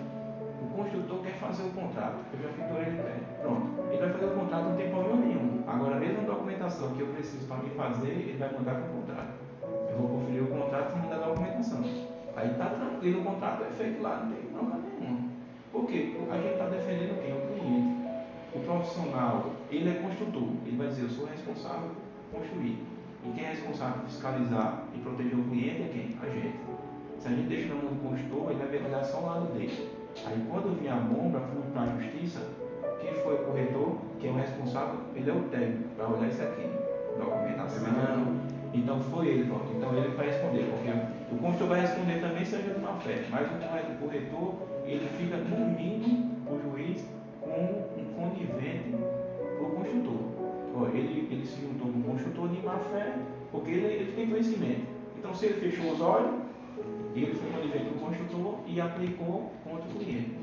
o 0.61 0.69
construtor 0.77 1.19
quer 1.23 1.35
fazer 1.35 1.63
o 1.63 1.71
contrato, 1.71 2.17
eu 2.33 2.43
já 2.43 2.49
fico 2.51 2.75
ele 2.79 3.03
pé. 3.03 3.17
Pronto, 3.41 3.67
ele 3.89 3.99
vai 3.99 4.13
fazer 4.13 4.27
o 4.27 4.35
contrato, 4.35 4.65
não 4.69 4.77
tem 4.77 4.91
problema 4.91 5.17
nenhum. 5.17 5.63
Agora, 5.67 5.97
a 5.97 6.01
mesma 6.01 6.23
documentação 6.23 6.93
que 6.95 7.01
eu 7.01 7.07
preciso 7.09 7.47
para 7.47 7.57
me 7.59 7.71
fazer, 7.71 8.09
ele 8.09 8.39
vai 8.39 8.53
mandar 8.53 8.75
com 8.75 8.89
o 8.89 9.01
contrato. 9.01 9.33
Eu 9.91 9.97
vou 9.97 10.09
conferir 10.09 10.43
o 10.43 10.47
contrato 10.49 10.95
e 10.95 10.99
mandar 10.99 11.17
a 11.17 11.29
documentação. 11.29 11.83
Aí 12.37 12.49
tá 12.55 12.67
tranquilo, 12.67 13.21
o 13.21 13.25
contrato 13.25 13.65
é 13.65 13.71
feito 13.71 14.03
lá, 14.03 14.23
não 14.25 14.33
tem 14.33 14.43
problema 14.51 14.81
nenhum. 14.99 15.29
Por 15.73 15.87
quê? 15.87 16.17
A 16.31 16.37
gente 16.37 16.53
está 16.53 16.67
defendendo 16.67 17.23
quem? 17.23 17.33
O 17.33 17.41
cliente. 17.47 18.01
O 18.55 18.61
profissional, 18.61 19.53
ele 19.71 19.91
é 19.91 19.95
construtor. 19.95 20.49
Ele 20.67 20.77
vai 20.77 20.89
dizer, 20.89 21.03
eu 21.03 21.11
sou 21.11 21.27
responsável 21.27 21.91
por 22.31 22.41
construir. 22.41 22.83
E 23.25 23.31
quem 23.35 23.45
é 23.45 23.49
responsável 23.51 24.01
por 24.01 24.09
fiscalizar 24.09 24.85
e 24.95 24.99
proteger 24.99 25.39
o 25.39 25.45
cliente 25.45 25.83
é 25.83 25.89
quem? 25.93 26.17
A 26.21 26.27
gente. 26.33 26.55
Se 27.19 27.29
a 27.29 27.31
gente 27.31 27.49
deixa 27.49 27.69
na 27.69 27.75
mão 27.75 27.93
do 27.93 28.09
consultor, 28.09 28.51
ele 28.51 28.65
vai 28.65 28.89
olhar 28.89 29.05
só 29.05 29.19
o 29.19 29.27
lado 29.27 29.53
dele. 29.53 30.00
Aí 30.27 30.45
quando 30.49 30.79
vier 30.81 30.93
a 30.93 30.97
bomba, 30.97 31.41
fui 31.41 31.63
para 31.73 31.83
a 31.83 31.99
justiça, 31.99 32.41
quem 33.01 33.15
foi 33.23 33.35
o 33.35 33.45
corretor, 33.45 33.97
quem 34.21 34.31
é 34.31 34.33
o 34.33 34.37
responsável, 34.37 35.01
ele 35.15 35.31
é 35.31 35.33
o 35.33 35.43
técnico, 35.45 35.89
para 35.97 36.09
olhar 36.09 36.29
isso 36.29 36.43
aqui. 36.43 36.67
Documentação. 37.19 38.51
Então 38.73 39.01
foi 39.01 39.29
ele, 39.29 39.45
pronto. 39.45 39.67
Então 39.77 39.97
ele 39.97 40.09
vai 40.15 40.27
responder, 40.27 40.71
porque 40.71 41.35
o 41.35 41.39
consultor 41.39 41.69
vai 41.69 41.81
responder 41.81 42.21
também 42.21 42.45
seja 42.45 42.73
de 42.73 42.81
má 42.81 42.95
fé. 42.95 43.25
Mas 43.31 43.47
o 43.47 43.95
corretor, 44.01 44.55
ele 44.85 45.09
fica 45.19 45.37
no 45.39 45.67
mínimo 45.71 46.31
o 46.47 46.61
juiz 46.63 47.05
como 47.41 47.85
um 47.99 48.05
conivente 48.15 48.95
para 49.57 49.67
o 49.67 49.71
construtor. 49.71 50.21
Ele, 50.95 51.29
ele 51.31 51.45
se 51.45 51.61
juntou 51.61 51.93
com 51.93 51.99
o 51.99 52.03
construtor 52.03 52.49
de 52.49 52.65
má 52.65 52.79
fé, 52.79 53.15
porque 53.51 53.71
ele, 53.71 53.87
ele 53.87 54.13
tem 54.13 54.29
conhecimento. 54.29 54.87
Então 55.19 55.35
se 55.35 55.47
ele 55.47 55.55
fechou 55.61 55.93
os 55.93 56.01
olhos, 56.01 56.41
ele 57.15 57.35
foi 57.35 57.51
conivente 57.51 57.85
com 57.91 57.97
o 57.97 58.09
construtor 58.09 58.55
e 58.67 58.81
aplicou 58.81 59.53
contra 59.91 59.97
o 59.97 60.05
cliente. 60.05 60.37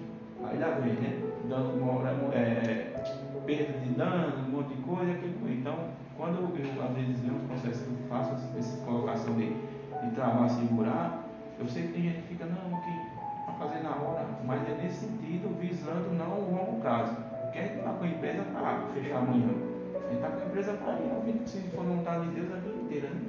Aí 0.43 0.58
dá 0.58 0.70
ver, 0.76 0.93
né? 1.02 1.20
Dando 1.50 1.82
uma, 1.82 2.10
é, 2.34 3.04
perda 3.45 3.80
de 3.80 3.89
dano, 3.91 4.48
um 4.48 4.52
monte 4.52 4.76
de 4.76 4.82
coisa, 4.84 5.12
aquilo. 5.12 5.50
Então, 5.50 5.76
quando 6.18 6.39
eu, 6.39 6.84
às 6.84 6.95
vezes 6.95 7.20
vejo 7.22 7.36
uns 7.36 7.48
processos 7.48 7.84
que 7.84 7.93
eu 7.93 8.08
faço 8.10 8.34
essa 8.58 8.86
colocação 8.86 9.34
de, 9.36 9.50
de 9.50 10.16
travar, 10.16 10.50
segurar, 10.50 11.24
eu 11.60 11.68
sei 11.68 11.84
que 11.84 11.93
tem 11.93 12.04
gente 12.04 12.22
que 12.24 12.28
fica, 12.30 12.45
não, 12.45 12.82
que 12.82 13.18
para 13.45 13.54
fazer 13.54 13.84
na 13.84 13.95
hora, 13.95 14.26
mas 14.45 14.62
é 14.70 14.82
nesse 14.82 15.06
sentido, 15.06 15.58
visando 15.60 16.14
não 16.14 16.39
o 16.39 16.52
longo 16.52 16.82
prazo. 16.82 17.16
Porque 17.41 17.60
a 17.60 17.62
gente 17.62 17.78
está 17.78 17.91
com 17.93 18.04
a 18.04 18.08
empresa 18.08 18.43
para 18.54 18.82
fechar 18.93 19.18
amanhã. 19.18 19.50
A 19.95 20.00
gente 20.10 20.16
está 20.16 20.30
com 20.30 20.41
a 20.41 20.45
empresa 20.45 20.74
para 20.74 20.93
ir, 20.93 21.12
a 21.16 21.20
vida, 21.26 21.48
se 21.48 21.60
for 21.70 21.86
vontade 21.86 22.28
de 22.28 22.36
Deus, 22.36 22.52
a 22.52 22.60
vida 22.60 22.78
inteira. 22.84 23.08
Né? 23.10 23.22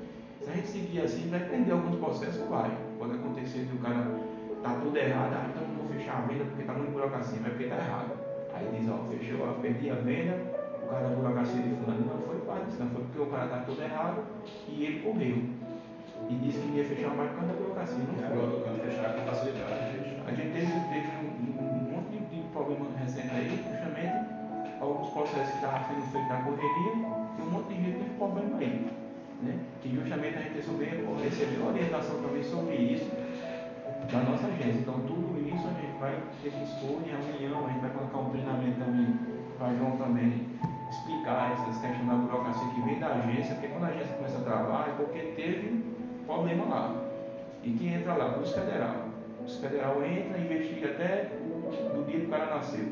Se 0.43 0.51
a 0.51 0.55
gente 0.55 0.69
seguir 0.69 1.01
assim, 1.01 1.31
vai 1.31 1.41
prender 1.41 1.73
alguns 1.73 1.97
processos, 1.97 2.47
vai. 2.49 2.71
Pode 2.99 3.14
acontecer 3.14 3.64
de 3.64 3.77
o 3.77 3.79
cara 3.79 4.07
tá 4.62 4.75
tudo 4.83 4.97
errado, 4.97 5.33
ah, 5.35 5.47
então 5.51 5.78
fechar 6.09 6.23
a 6.25 6.27
venda 6.27 6.45
porque 6.45 6.63
tá 6.65 6.73
muito 6.73 6.93
burocracia, 6.93 7.39
mas 7.43 7.53
porque 7.53 7.67
tá 7.69 7.77
errado. 7.77 8.13
Aí 8.55 8.69
diz, 8.73 8.89
ó, 8.89 8.97
fechou, 9.13 9.47
ó, 9.47 9.53
perdi 9.61 9.91
a 9.91 9.95
venda, 9.95 10.41
o 10.83 10.89
cara 10.89 11.09
da 11.09 11.15
burocracia 11.15 11.63
de 11.63 11.75
fulano 11.77 12.07
não 12.09 12.19
foi 12.27 12.37
parte 12.49 12.65
disso, 12.67 12.83
não 12.83 12.91
foi 12.91 13.03
porque 13.05 13.21
o 13.21 13.27
cara 13.27 13.47
tá 13.49 13.59
tudo 13.67 13.83
errado 13.83 14.23
e 14.69 14.85
ele 14.85 15.01
correu. 15.01 15.37
E 16.29 16.35
disse 16.35 16.59
que 16.61 16.77
ia 16.77 16.85
fechar 16.85 17.15
mais 17.15 17.31
por 17.31 17.39
causa 17.41 17.53
da 17.53 17.61
burocracia, 17.61 17.99
não 17.99 18.15
E 18.15 18.17
foi. 18.17 18.25
agora 18.27 18.53
eu 18.57 18.63
quero 18.65 18.79
fechar 18.89 19.13
com 19.15 19.21
facilidade. 19.29 19.73
A 20.27 20.31
gente 20.33 20.53
teve, 20.53 20.73
teve 20.89 21.09
um, 21.21 21.29
um- 21.61 21.79
monte 21.89 22.11
de, 22.11 22.19
de 22.43 22.49
problema 22.49 22.87
recente 22.99 23.31
aí, 23.33 23.49
justamente 23.49 24.17
alguns 24.81 25.11
processos 25.11 25.51
que 25.51 25.57
estavam 25.57 25.81
sendo 25.89 26.03
feitos 26.13 26.29
na 26.29 26.37
correria 26.43 26.93
e 27.39 27.43
um 27.43 27.51
monte 27.51 27.69
de 27.69 27.75
gente 27.85 27.99
teve 27.99 28.11
problema 28.19 28.59
aí. 28.59 28.91
Né? 29.43 29.55
Que 29.81 29.89
justamente 29.95 30.37
a 30.37 30.41
gente 30.43 30.57
recebeu, 30.57 31.17
recebeu 31.23 31.67
orientação 31.67 32.17
também 32.23 32.43
sobre 32.43 32.75
isso 32.77 33.09
da 34.13 34.19
nossa 34.21 34.47
agência. 34.49 34.81
Então 34.81 35.01
tudo 35.07 35.39
isso 35.39 35.65
a 35.69 35.73
gente 35.81 35.88
vai 35.99 36.17
ter 36.43 36.51
que 36.51 36.63
expor 36.63 36.99
em 37.03 37.11
reunião, 37.11 37.67
a 37.67 37.69
gente 37.71 37.81
vai 37.81 37.91
colocar 37.91 38.19
um 38.19 38.31
treinamento 38.31 38.79
também 38.79 39.19
para 39.59 39.75
João 39.75 39.97
também 39.97 40.47
explicar 40.91 41.53
essas 41.53 41.81
questões 41.81 42.07
da 42.07 42.15
burocracia 42.15 42.69
que 42.69 42.81
vem 42.83 42.99
da 42.99 43.09
agência, 43.09 43.55
porque 43.55 43.69
quando 43.69 43.85
a 43.85 43.89
agência 43.89 44.17
começa 44.17 44.39
a 44.39 44.41
trabalhar 44.41 44.89
é 44.89 44.95
porque 44.97 45.19
teve 45.37 45.85
problema 46.27 46.65
lá. 46.65 46.95
E 47.63 47.71
quem 47.73 47.95
entra 47.95 48.15
lá? 48.15 48.33
Polícia 48.33 48.63
Federal. 48.63 48.95
A 48.95 49.37
Polícia 49.39 49.69
Federal 49.69 50.05
entra, 50.05 50.39
investiga 50.39 50.89
até 50.89 51.31
do 51.95 52.07
dia 52.07 52.21
que 52.21 52.27
o 52.27 52.31
cara 52.31 52.55
nasceu. 52.55 52.87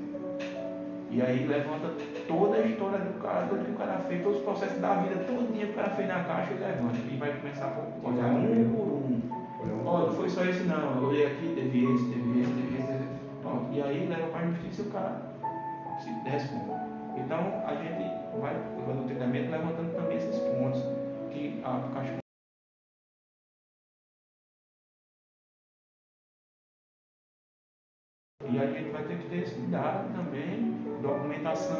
E 1.08 1.22
aí 1.22 1.46
levanta 1.46 1.94
toda 2.26 2.56
a 2.56 2.66
história 2.66 2.98
do 2.98 3.20
cara, 3.22 3.46
tudo 3.46 3.64
que 3.64 3.70
o 3.70 3.76
cara 3.76 3.98
fez, 4.00 4.22
todos 4.22 4.38
os 4.38 4.44
processos 4.44 4.80
da 4.80 4.94
vida, 4.96 5.24
todo 5.24 5.52
dia 5.54 5.66
que 5.66 5.72
o 5.72 5.74
cara 5.74 5.90
fez 5.90 6.08
na 6.08 6.24
caixa 6.24 6.52
e 6.52 6.58
levanta. 6.58 6.96
E 7.10 7.16
vai 7.16 7.32
começar 7.32 7.66
a 7.66 8.08
olhar 8.08 8.26
um 8.26 8.74
por 8.74 8.82
um. 8.82 9.22
Olha, 9.86 10.06
não 10.06 10.12
foi 10.12 10.28
só 10.28 10.44
esse 10.44 10.64
não, 10.64 11.00
eu 11.00 11.08
olhei 11.08 11.26
aqui, 11.26 11.52
teve 11.54 11.94
esse, 11.94 12.04
teve 12.06 12.25
leva 14.76 14.82
para 14.82 14.82
a 14.82 14.82
justiça 14.82 14.82
e 14.82 14.86
o 14.86 14.90
cara 14.90 15.22
se 16.00 16.10
responde. 16.28 17.20
Então 17.20 17.38
a 17.66 17.74
gente 17.74 18.40
vai, 18.40 18.54
no 18.94 19.04
treinamento, 19.04 19.50
levantando 19.50 19.96
também 19.96 20.18
esses 20.18 20.38
pontos 20.38 20.82
que 21.32 21.60
a 21.64 21.90
Caixa 21.94 22.16
E 28.48 28.58
a 28.58 28.66
gente 28.66 28.90
vai 28.90 29.02
ter 29.04 29.18
que 29.18 29.28
ter 29.28 29.38
esse 29.42 29.54
cuidado 29.56 30.14
também, 30.14 30.72
documentação, 31.02 31.76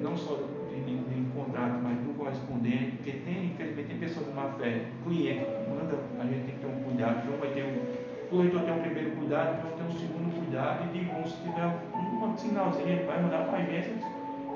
não 0.00 0.16
só 0.16 0.34
de, 0.68 0.82
de, 0.84 0.98
de 0.98 1.30
contrato, 1.30 1.80
mas 1.80 1.96
do 2.00 2.12
correspondente, 2.18 2.96
porque 2.96 3.12
tem, 3.12 3.52
infelizmente, 3.52 3.88
tem 3.88 3.98
pessoas 3.98 4.26
de 4.26 4.32
má 4.32 4.50
fé, 4.58 4.90
cliente, 5.04 5.46
manda, 5.70 5.96
a 6.18 6.24
gente 6.24 6.44
tem 6.44 6.54
que 6.56 6.60
ter 6.60 6.66
um 6.66 6.82
cuidado, 6.82 7.24
João 7.24 7.38
vai 7.38 7.50
ter 7.54 7.62
um, 7.62 8.34
o 8.34 8.40
leitor 8.40 8.62
tem 8.62 8.74
um 8.74 8.82
primeiro 8.82 9.10
cuidado, 9.12 9.62
João 9.62 9.76
tem 9.76 9.86
um 9.86 9.98
segundo 9.98 10.38
cuidado, 10.38 10.84
e 10.84 10.98
de 10.98 11.30
se 11.30 11.42
tiver 11.42 11.66
um, 11.66 12.11
um 12.28 12.36
sinalzinho, 12.36 13.06
vai 13.06 13.22
mandar 13.22 13.46
para 13.46 13.58
a 13.58 13.62
agência 13.62 13.92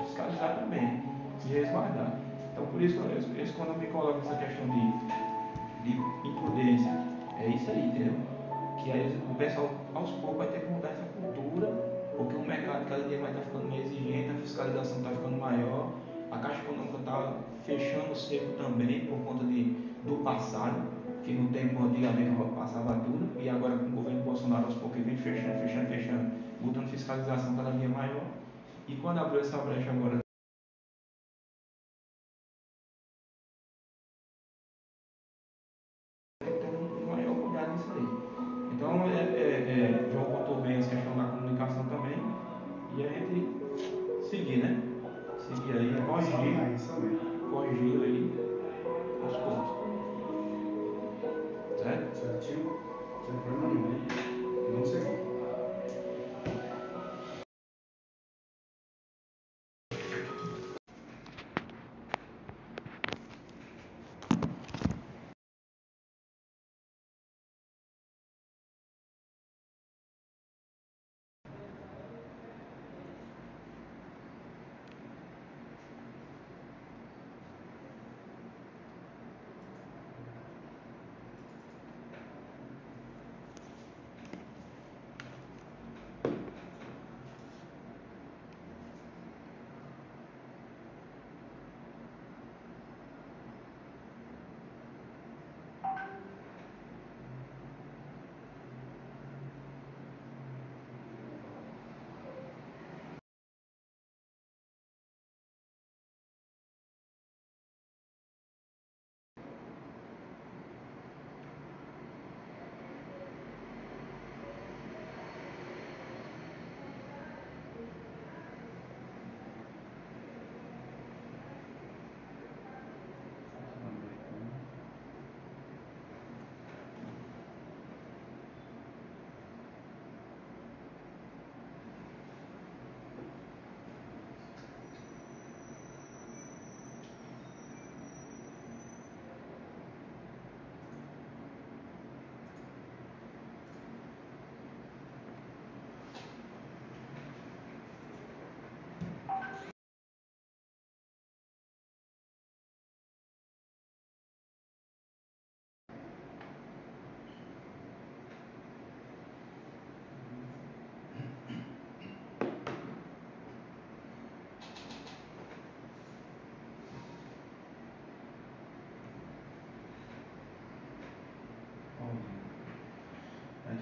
fiscalizar 0.05 0.59
também, 0.59 1.03
e 1.45 1.53
resguardar. 1.53 2.13
Então, 2.51 2.65
por 2.65 2.81
isso, 2.81 2.99
esse, 3.37 3.53
quando 3.53 3.69
eu 3.69 3.77
me 3.77 3.87
coloco 3.87 4.19
essa 4.19 4.35
questão 4.35 4.65
de, 4.67 5.89
de 5.91 5.97
imprudência, 6.27 6.91
é 7.39 7.47
isso 7.49 7.69
aí, 7.69 7.87
entendeu? 7.87 8.13
Que 8.83 8.91
aí 8.91 9.21
o 9.29 9.35
pessoal, 9.35 9.69
aos 9.93 10.09
poucos, 10.11 10.37
vai 10.37 10.47
ter 10.47 10.61
que 10.61 10.71
mudar 10.71 10.89
essa 10.89 11.03
cultura, 11.21 11.67
porque 12.17 12.35
o 12.35 12.41
mercado 12.41 12.89
cada 12.89 13.03
dia 13.03 13.19
vai 13.19 13.29
estar 13.29 13.43
ficando 13.43 13.69
mais 13.69 13.85
exigente, 13.85 14.31
a 14.31 14.33
fiscalização 14.39 14.97
está 14.97 15.09
ficando 15.11 15.37
maior, 15.39 15.91
a 16.31 16.37
Caixa 16.39 16.61
Econômica 16.61 16.97
está 16.97 17.33
fechando 17.63 18.11
o 18.11 18.15
cerco 18.15 18.53
também 18.61 19.01
por 19.01 19.19
conta 19.19 19.45
de, 19.45 19.75
do 20.03 20.23
passado, 20.23 20.81
que 21.23 21.33
no 21.33 21.49
tempo 21.49 21.83
antigamente 21.83 22.31
passava 22.55 22.93
tudo, 23.05 23.29
e 23.39 23.49
agora 23.49 23.77
com 23.77 23.85
o 23.85 23.89
governo 23.91 24.23
Bolsonaro 24.23 24.65
aos 24.65 24.75
poucos 24.75 25.01
vem 25.03 25.15
fechando, 25.17 25.61
fechando, 25.61 25.87
fechando, 25.87 26.31
botando 26.61 26.89
fiscalização 26.89 27.55
cada 27.55 27.71
dia 27.71 27.89
maior. 27.89 28.23
E 28.87 28.95
quando 28.95 29.19
abriu 29.19 29.41
essa 29.41 29.57
brecha 29.57 29.91
agora 29.91 30.19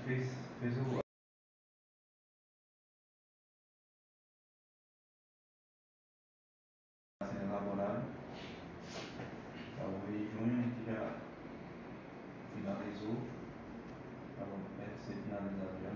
fez, 0.06 0.28
fez 0.60 0.78
o. 0.78 1.00
sendo 7.26 7.50
elaborado. 7.50 8.06
Então, 9.74 9.90
em 10.10 10.30
junho 10.32 10.60
a 10.60 10.62
gente 10.62 10.86
já 10.86 11.18
finalizou. 12.54 13.18
Estava 14.30 14.52
perto 14.78 15.00
de 15.00 15.06
ser 15.06 15.16
finalizado 15.24 15.82
já, 15.82 15.90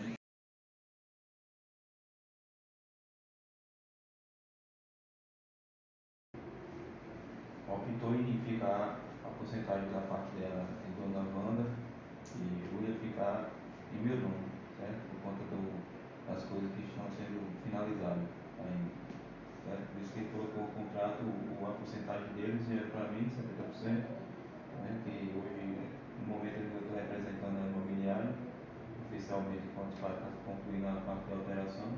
vem. 0.00 0.14
Optou 7.68 8.14
em 8.14 8.44
ficar 8.44 9.00
a 9.24 9.28
porcentagem 9.38 9.92
da 9.92 10.00
parte 10.02 10.36
dela 10.36 10.66
em 10.86 10.92
Dona 10.94 11.18
Wanda 11.36 11.75
e 12.40 12.68
eu 12.68 12.94
ficar 13.00 13.50
em 13.92 14.04
meu 14.04 14.16
nome, 14.20 14.52
certo? 14.76 15.00
Por 15.08 15.18
conta 15.24 15.42
do, 15.48 15.60
das 16.28 16.44
coisas 16.44 16.68
que 16.76 16.84
estão 16.84 17.08
sendo 17.16 17.40
finalizadas 17.64 18.28
ainda. 18.60 18.92
Certo? 19.64 19.84
Por 19.92 19.98
isso 20.02 20.12
que 20.12 20.18
ele 20.20 20.30
colocou 20.36 20.64
o 20.64 20.72
contrato, 20.76 21.24
a 21.24 21.72
porcentagem 21.80 22.30
deles 22.36 22.68
é 22.70 22.86
para 22.92 23.08
mim 23.10 23.24
70%, 23.32 24.04
né? 24.84 24.90
que 25.02 25.32
hoje, 25.32 25.64
no 26.20 26.26
momento 26.28 26.60
eu 26.60 26.78
estou 26.78 26.94
representando 26.94 27.56
a 27.56 27.66
imobiliária, 27.72 28.30
oficialmente 29.08 29.66
quando 29.74 29.96
está 29.96 30.12
concluindo 30.44 30.86
a 30.86 31.00
parte 31.02 31.24
da 31.30 31.36
operação. 31.40 31.90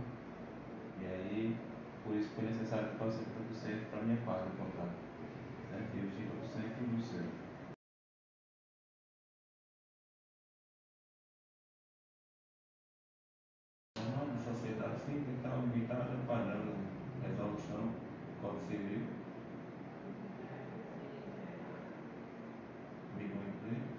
E 1.01 1.05
aí, 1.05 1.57
por 2.05 2.14
isso 2.16 2.30
foi 2.34 2.45
necessário 2.47 2.89
que 2.91 2.97
fosse 2.97 3.18
70% 3.26 3.91
para 3.91 4.03
minha 4.03 4.16
parte 4.24 4.49
do 4.49 4.57
contrato. 4.57 4.97
Certo? 5.68 5.91
E 5.93 6.01
os 6.01 6.12
30% 6.14 6.89
do 6.89 7.03
seu. 7.03 7.49
assim, 15.09 15.24
tentar 15.24 15.55
aumentar 15.55 16.09
padrão 16.26 16.74
resolução, 17.22 17.95
Código 18.41 18.66
Civil. 18.66 19.07
Mínimo 23.16 23.43
emprego. 23.49 23.99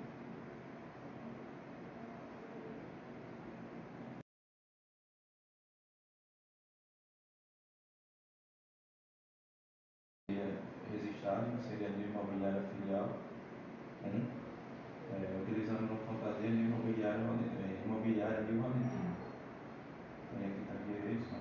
Seria 10.40 10.56
registrado, 10.90 11.52
seria 11.68 11.90
de 11.90 12.04
imobiliária 12.04 12.62
filial 12.62 13.18
1, 14.06 14.08
um, 14.08 14.26
é, 15.12 15.16
utilizando 15.42 15.82
no 15.82 15.98
fantasia 15.98 16.50
de 16.50 16.56
imobiliária, 16.56 17.18
é, 17.18 17.20
de 18.44 18.54
Valentim. 18.58 19.10
E 20.32 20.36
aqui 20.46 20.62
está 20.62 20.76
direito, 20.88 21.28
não. 21.34 21.40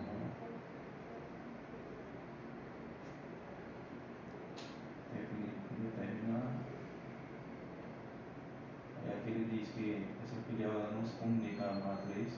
Determinar. 5.78 6.46
E 9.06 9.08
aqui 9.10 9.30
ele 9.30 9.44
diz 9.44 9.68
que 9.68 10.08
essa 10.24 10.34
filial 10.48 10.72
ela 10.72 10.90
não 10.90 11.06
se 11.06 11.14
comunica 11.18 11.64
à 11.64 11.74
matriz, 11.74 12.32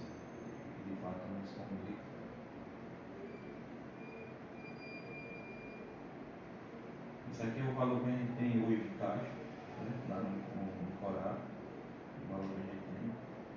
Esse 7.40 7.48
aqui 7.48 7.60
é 7.60 7.70
o 7.70 7.72
valor 7.72 8.04
que 8.04 8.10
a 8.10 8.12
gente 8.12 8.36
tem 8.36 8.62
hoje 8.62 8.82
de 8.84 8.90
caixa, 8.98 9.24
né? 9.24 9.30
lá 10.10 10.16
no, 10.16 10.28
no, 10.28 10.60
no 10.60 10.92
Corá, 11.00 11.38
o 11.40 12.28
valor 12.28 12.44
que 12.52 12.60
a 12.60 12.68
gente 12.68 12.84
tem. 12.84 13.08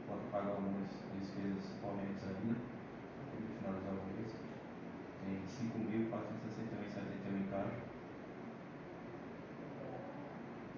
Pode 0.08 0.24
pagar 0.32 0.56
algumas 0.56 0.88
despesas 1.20 1.68
correntes 1.84 2.24
ainda, 2.24 2.64
para 2.64 3.44
finalizar 3.60 3.92
o 3.92 4.08
mês. 4.08 4.32
Tem 5.20 5.36
5.461,71 5.44 7.36
em 7.36 7.44
caixa. 7.52 7.84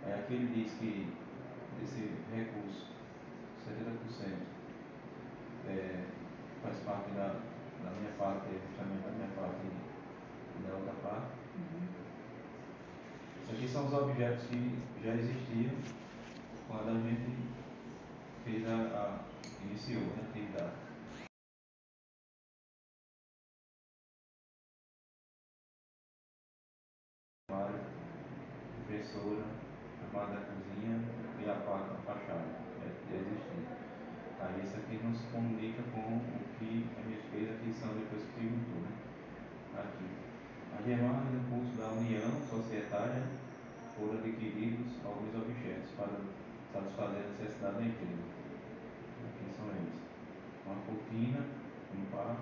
Aí 0.02 0.10
aqui 0.14 0.34
ele 0.34 0.50
diz 0.64 0.74
que 0.74 1.14
desse 1.80 2.10
recurso, 2.34 2.90
70% 3.70 4.34
é, 5.70 6.10
faz 6.64 6.80
parte 6.80 7.12
da, 7.12 7.40
da 7.84 7.92
minha 7.92 8.14
parte, 8.18 8.48
justamente 8.50 9.04
da 9.06 9.12
minha 9.12 9.30
parte 9.36 9.62
e 9.62 10.64
da 10.68 10.74
outra 10.74 10.94
parte. 11.08 11.46
Isso 13.46 13.54
aqui 13.54 13.68
são 13.68 13.86
os 13.86 13.94
objetos 13.94 14.48
que 14.48 14.76
já 15.04 15.14
existiam 15.14 15.76
quando 16.68 16.90
a 16.90 16.94
gente 16.94 17.30
fez 18.44 18.68
a, 18.68 18.74
a 18.74 19.20
iniciou 19.66 20.02
né, 20.02 20.16
a 20.18 20.22
atividade. 20.32 20.74
Armário, 27.52 27.82
impressora, 28.82 29.46
armário 30.02 30.34
da 30.34 30.42
cozinha 30.48 31.06
e 31.40 31.48
a 31.48 31.54
placa 31.54 31.94
a 31.94 31.98
fachada. 32.02 32.50
Já, 32.80 32.88
já 33.12 33.16
existia. 33.16 33.78
Aí 34.40 34.60
esse 34.64 34.76
aqui 34.76 35.00
não 35.04 35.14
se 35.14 35.28
comunica 35.28 35.84
com 35.94 36.18
o 36.18 36.22
que 36.58 36.90
a 36.98 37.02
gente 37.04 37.30
fez 37.30 37.52
a 37.52 37.54
aquisição 37.54 37.94
depois 37.94 38.24
que 38.24 38.34
perguntou, 38.40 38.82
né? 38.82 38.90
Aqui. 39.78 40.26
A 40.78 40.82
demanda 40.82 41.32
do 41.32 41.40
curso 41.50 41.78
da 41.78 41.88
União 41.88 42.30
Societária 42.50 43.24
foram 43.96 44.20
adquiridos 44.20 44.92
alguns 45.06 45.34
objetos 45.34 45.85
para 45.98 46.20
satisfazer 46.74 47.24
a 47.24 47.30
necessidade 47.30 47.76
da 47.76 47.84
empresa. 47.84 48.24
Aqui 49.26 49.56
são 49.56 49.68
eles. 49.70 49.96
Uma 50.66 50.76
cortina, 50.86 51.46
um 51.96 52.06
par, 52.12 52.38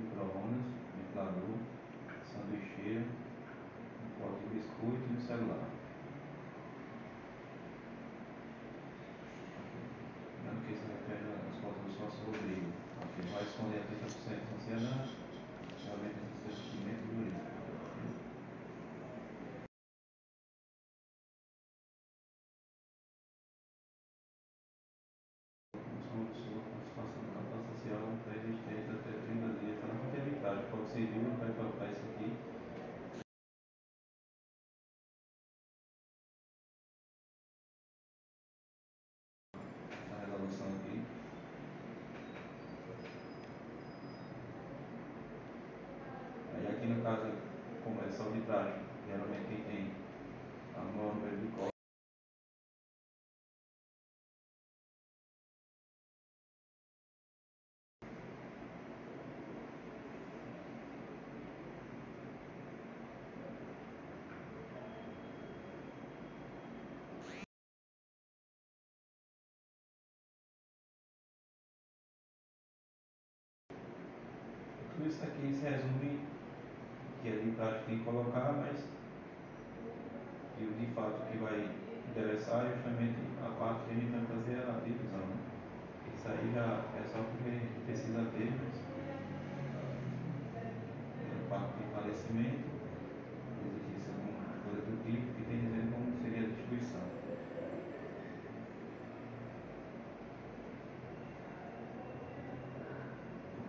micro-ondas, 0.00 0.66
ventilador, 0.96 1.56
sanduicheira, 2.24 3.04
um 3.04 4.20
pote 4.20 4.40
de 4.42 4.54
biscoito 4.54 5.02
e 5.10 5.16
um 5.16 5.20
celular. 5.20 5.68
Lembrando 10.36 10.66
que 10.66 10.72
isso 10.72 10.82
refere 10.86 11.26
às 11.50 11.56
fotos 11.60 11.82
do 11.84 11.92
sócio 11.98 12.26
Rodrigo. 12.26 12.72
Aqui 13.00 13.22
vai 13.30 13.42
responder 13.42 13.78
a 13.78 13.86
30% 13.86 14.42
da 14.42 14.58
sociedade, 14.58 15.10
realmente 15.84 16.16
a 16.18 16.48
investimento 16.48 17.06
jurídico. 17.14 17.56
Sua 26.16 26.62
participação 26.72 27.22
no 27.24 27.32
capital 27.34 27.60
social 27.76 28.00
pré-existente 28.24 28.88
até 28.88 29.12
30 29.20 29.60
dias 29.60 29.76
para 29.80 29.92
não 29.92 30.10
ter 30.10 30.20
arbitragem. 30.22 30.64
Pode 30.70 30.88
ser 30.88 31.06
duro, 31.12 31.36
vai 31.38 31.52
colocar 31.52 31.92
isso 31.92 32.00
aqui. 32.08 32.32
A 40.10 40.24
resolução 40.24 40.66
aqui. 40.68 41.04
Aí 46.54 46.66
aqui 46.66 46.86
no 46.86 47.02
caso, 47.02 47.30
como 47.84 48.00
é 48.00 48.10
só 48.10 48.22
arbitragem, 48.24 48.80
geralmente 49.06 49.48
quem 49.48 49.64
tem 49.64 49.90
a 50.76 50.80
maior 50.80 51.14
número 51.14 51.36
de 51.36 51.48
códigos. 51.48 51.76
Isso 75.06 75.22
aqui 75.22 75.52
se 75.54 75.64
resume 75.64 76.20
que 77.22 77.28
a 77.28 77.32
arbitragem 77.32 77.82
tem 77.86 77.98
que 77.98 78.04
colocar, 78.04 78.52
mas 78.52 78.84
e 80.58 80.64
o 80.64 80.72
de 80.72 80.86
fato 80.94 81.30
que 81.30 81.38
vai 81.38 81.68
interessar 82.10 82.66
é 82.66 82.74
justamente 82.74 83.18
a 83.44 83.50
parte 83.50 83.84
que 83.84 83.90
a 83.92 83.94
gente 83.94 84.10
vai 84.10 84.24
fazer 84.24 84.56
a 84.68 84.80
divisão. 84.84 85.20
Né? 85.20 85.36
Isso 86.16 86.28
aí 86.28 86.52
já 86.54 86.84
é 86.96 87.04
só 87.06 87.18
porque 87.22 87.60
precisa 87.84 88.24
ter, 88.36 88.50
mas 88.50 88.74
é 91.22 91.48
parte 91.48 91.76
de 91.76 91.84
falecimento, 91.94 92.66
existe 93.66 94.10
alguma 94.10 94.58
coisa 94.64 94.80
do 94.86 95.04
tipo 95.04 95.34
que 95.34 95.42
tem 95.44 95.60
dizendo 95.60 95.92
como 95.92 96.16
seria 96.22 96.46
a 96.46 96.48
distribuição. 96.48 97.04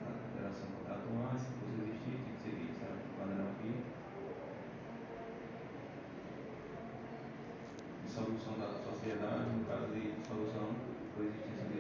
A 0.02 0.10
operação 0.32 0.68
contratual, 0.78 1.36
se 1.38 1.52
fosse 1.60 1.82
existir, 1.84 2.16
tem 2.16 2.34
que 2.34 2.42
seguir 2.42 2.70
esse 2.72 2.86
padrão 3.20 3.48
aqui. 3.52 3.72
dissolução 8.06 8.58
da 8.58 8.70
sociedade, 8.82 9.50
no 9.52 9.66
caso 9.66 9.94
de 9.94 10.12
dissolução 10.12 10.74
por 11.14 11.26
existência 11.26 11.66
de 11.70 11.80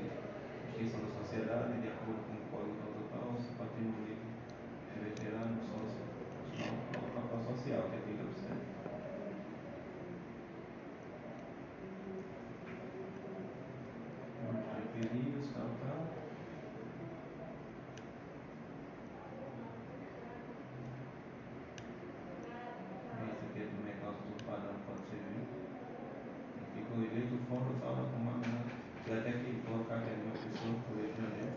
extinção 0.70 1.00
da 1.08 1.12
sociedade, 1.24 1.82
de 1.82 1.88
acordo 1.88 2.22
com 2.28 2.36
o 2.38 2.46
Código 2.52 2.78
Total, 2.94 3.34
se 3.42 3.50
patrimônio 3.58 4.18
reverterá 4.94 5.46
no 5.46 5.58
sócio 5.62 6.04
no 6.58 7.10
capital 7.14 7.42
social, 7.56 7.90
que 7.90 7.96
é 7.96 8.00
30%. 8.00 8.78
Referidos, 14.78 15.48
tal, 15.54 15.70
tal. 15.82 16.00
Esse 23.28 23.46
aqui 23.46 23.60
é 23.60 23.66
também 23.66 23.96
causa 24.02 24.18
do 24.18 24.44
padrão 24.44 24.76
pode 24.88 25.02
ser 25.10 25.22
visto. 25.34 25.58
Fica 26.74 26.94
o 26.94 27.02
jeito 27.02 27.30
do 27.36 27.40
fundo 27.48 27.80
fala 27.80 28.10
com 28.10 28.18
uma 28.18 28.38
né? 28.38 28.64
Você 29.04 29.10
vai 29.12 29.22
ter 29.24 29.34
que 29.44 29.62
colocar 29.66 30.02
que 30.02 30.10
é 30.10 30.16
de 30.16 30.22
uma 30.22 30.32
pessoa 30.34 30.76
por 30.88 30.98
Rio 30.98 31.14
de 31.14 31.22
Janeiro. 31.22 31.54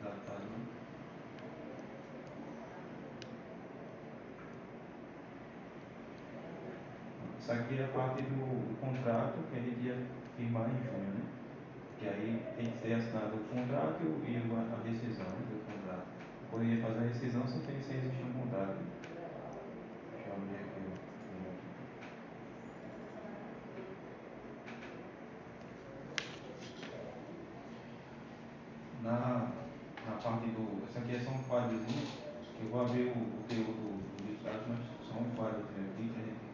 Adaptado. 0.00 0.42
né? 0.42 0.58
Isso 7.48 7.56
aqui 7.56 7.80
é 7.80 7.84
a 7.86 7.88
parte 7.88 8.20
do, 8.20 8.76
contrato 8.78 9.38
que 9.50 9.56
a 9.56 9.62
gente 9.62 9.80
ia 9.80 9.96
firmar 10.36 10.68
em 10.68 10.84
junho, 10.84 11.14
né? 11.14 11.24
Que 11.98 12.06
aí 12.06 12.44
tem 12.54 12.70
que 12.72 12.76
ser 12.76 12.92
assinado 12.92 13.36
o 13.36 13.44
contrato 13.48 14.04
e 14.04 14.36
a, 14.36 14.76
decisão 14.84 15.24
né, 15.24 15.46
do 15.48 15.64
contrato. 15.64 16.08
Poderia 16.50 16.82
fazer 16.82 16.98
a 16.98 17.08
rescisão 17.08 17.48
sem, 17.48 17.60
ter, 17.60 17.82
sem 17.82 17.96
existir 17.96 18.22
um 18.22 18.32
contrato. 18.34 18.76
Deixa 20.12 20.28
eu 20.28 20.34
abrir 20.34 20.56
aqui 20.56 20.92
Na, 29.02 29.52
na 30.04 30.16
parte 30.22 30.48
do. 30.48 30.84
Essa 30.84 30.98
aqui 30.98 31.16
é 31.16 31.30
um 31.30 31.42
quadrozinho, 31.48 32.08
que 32.58 32.62
eu 32.62 32.68
vou 32.68 32.82
abrir 32.82 33.04
o, 33.04 33.16
o 33.16 33.44
teor 33.48 33.64
do, 33.64 33.96
do 34.04 34.36
ditado, 34.36 34.66
mas 34.68 34.80
só 35.08 35.18
um 35.18 35.30
quadrozinho 35.34 35.88
aqui 35.94 36.10
que 36.10 36.20
a 36.20 36.24
gente 36.24 36.48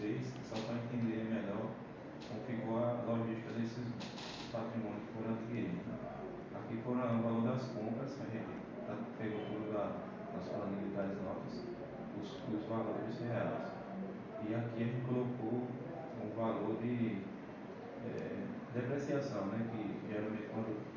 fez, 0.00 0.32
só 0.48 0.56
para 0.64 0.79
entender 0.90 1.30
melhor 1.30 1.70
como 2.26 2.40
ficou 2.46 2.78
a 2.78 3.02
logística 3.06 3.52
desses 3.52 3.86
patrimônios 4.50 5.02
que 5.06 5.12
foram 5.14 5.34
adquiridos. 5.34 5.86
né? 5.86 5.94
Aqui 6.54 6.76
foram 6.82 7.18
o 7.18 7.22
valor 7.22 7.42
das 7.42 7.62
compras, 7.68 8.18
a 8.20 8.26
gente 8.30 8.50
pegou 9.18 9.40
tudo 9.46 9.72
da, 9.72 9.94
das 10.34 10.48
planilhas 10.48 11.22
notas, 11.22 11.64
os, 12.20 12.54
os 12.54 12.66
valores 12.68 13.20
reais. 13.20 13.70
E 14.48 14.54
aqui 14.54 14.82
a 14.82 14.86
gente 14.86 15.06
colocou 15.06 15.66
um 16.22 16.36
valor 16.36 16.76
de 16.82 17.18
é, 18.06 18.46
depreciação, 18.74 19.46
né? 19.46 19.66
Que 19.70 20.12
geralmente 20.12 20.48
quando 20.52 20.89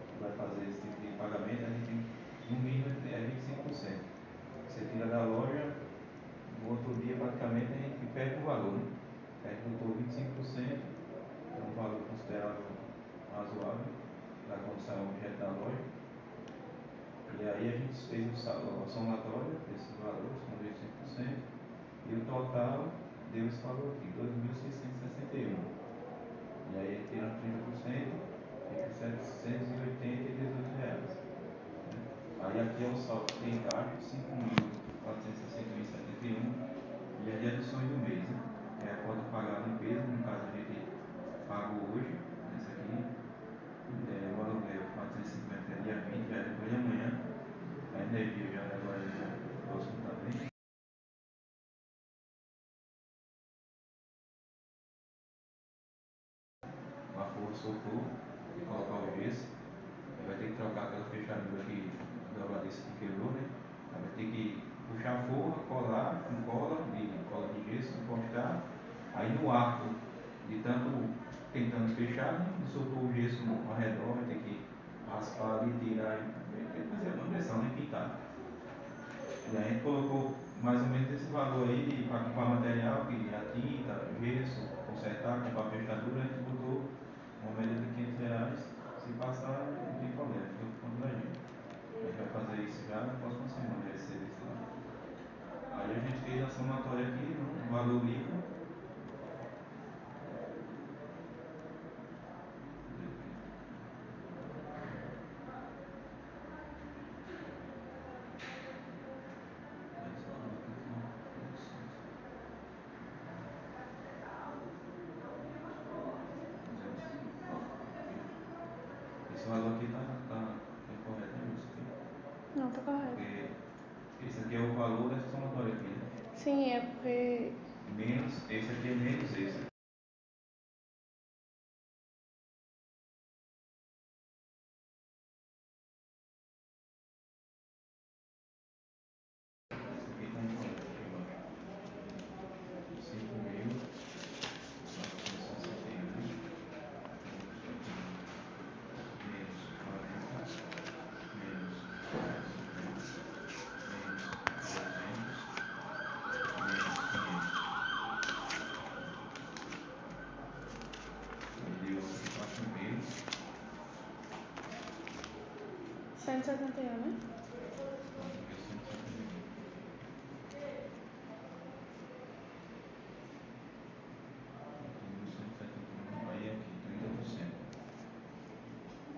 171, 166.42 166.84
né? 166.84 167.14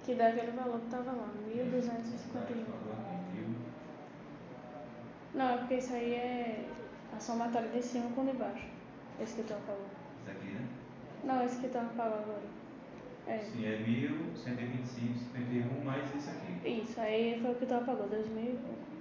Que 0.03 0.13
dá 0.15 0.27
aquele 0.27 0.51
valor 0.51 0.79
que 0.79 0.85
estava 0.85 1.11
lá, 1.13 1.29
1.251. 1.47 2.65
Não, 5.33 5.49
é 5.49 5.57
porque 5.57 5.75
isso 5.75 5.93
aí 5.93 6.13
é 6.13 6.69
a 7.15 7.19
somatória 7.19 7.69
de 7.69 7.81
cima 7.81 8.11
com 8.11 8.21
o 8.21 8.25
de 8.25 8.33
baixo. 8.33 8.67
Esse 9.19 9.33
que 9.35 9.39
eu 9.39 9.45
estava 9.45 9.61
falando. 9.61 9.89
Isso 10.21 10.31
aqui, 10.31 10.47
né? 10.47 10.67
Não, 11.23 11.39
é 11.39 11.45
esse 11.45 11.57
que 11.57 11.63
eu 11.63 11.67
estava 11.69 11.89
falando 11.89 12.23
agora. 12.23 12.64
É. 13.25 13.39
Sim, 13.39 13.65
é 13.65 13.77
1125, 13.79 15.17
51 15.17 15.83
mais 15.83 16.13
isso 16.13 16.29
aqui. 16.29 16.81
Isso, 16.81 16.99
aí 16.99 17.39
foi 17.41 17.51
o 17.51 17.55
que 17.55 17.65
tu 17.65 17.73
apagou, 17.73 18.07
2000. 18.09 18.94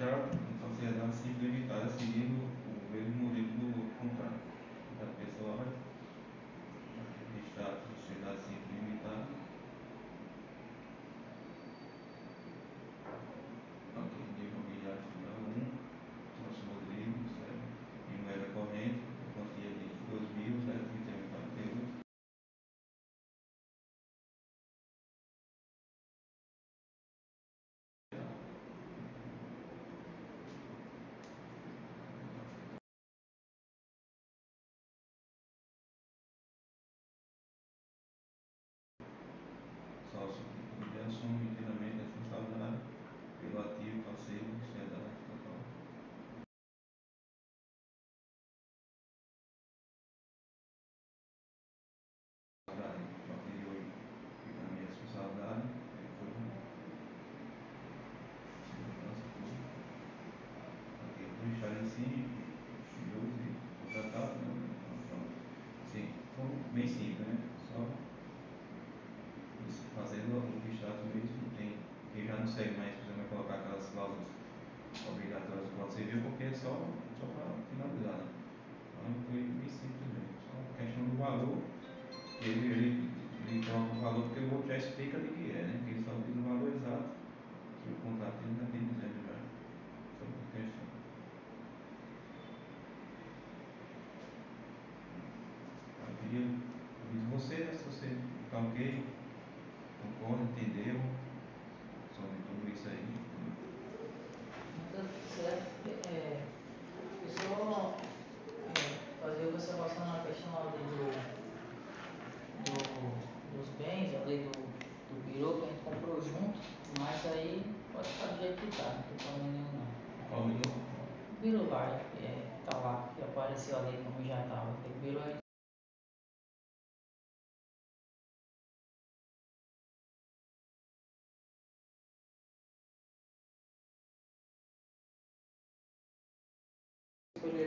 行。 0.00 0.47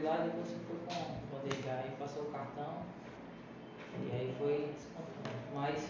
Escolher 0.01 0.07
lá, 0.07 0.17
depois 0.17 0.47
você 0.47 0.57
foi 0.67 0.77
com 0.77 0.93
o 0.93 1.41
Vanderlei, 1.41 1.71
aí 1.71 1.91
passou 1.99 2.23
o 2.23 2.31
cartão 2.31 2.83
e 4.03 4.11
aí 4.11 4.35
foi 4.37 4.73
descontando. 4.73 5.37
Mas 5.53 5.89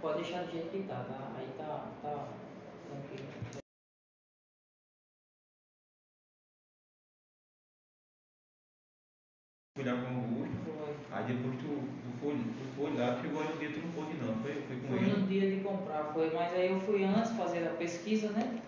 pode 0.00 0.22
deixar 0.22 0.44
do 0.44 0.52
jeito 0.52 0.70
que 0.70 0.82
tá, 0.84 1.04
tá? 1.04 1.32
Aí 1.36 1.48
tá, 1.58 1.90
tá 2.02 2.28
tranquilo. 2.86 3.28
Fui 9.76 9.84
lá 9.84 9.92
com 9.92 10.12
o 10.12 10.24
Augusto, 10.24 10.58
Foi, 10.64 10.96
aí 11.12 11.24
depois 11.24 11.54
tu, 11.56 11.68
tu, 11.68 12.18
foi, 12.20 12.34
tu 12.34 12.64
foi 12.76 12.96
lá, 12.96 13.20
chegou 13.20 13.44
no 13.44 13.58
dia 13.58 13.72
tu 13.72 13.80
não 13.80 13.92
pôde 13.92 14.14
não, 14.18 14.34
foi, 14.42 14.54
foi 14.62 14.80
com 14.80 14.88
foi 14.88 14.98
ele. 14.98 15.16
no 15.16 15.26
dia 15.26 15.50
de 15.50 15.60
comprar, 15.62 16.12
foi, 16.12 16.30
mas 16.34 16.52
aí 16.52 16.72
eu 16.72 16.80
fui 16.80 17.04
antes 17.04 17.32
fazer 17.32 17.66
a 17.66 17.70
pesquisa, 17.70 18.30
né? 18.30 18.60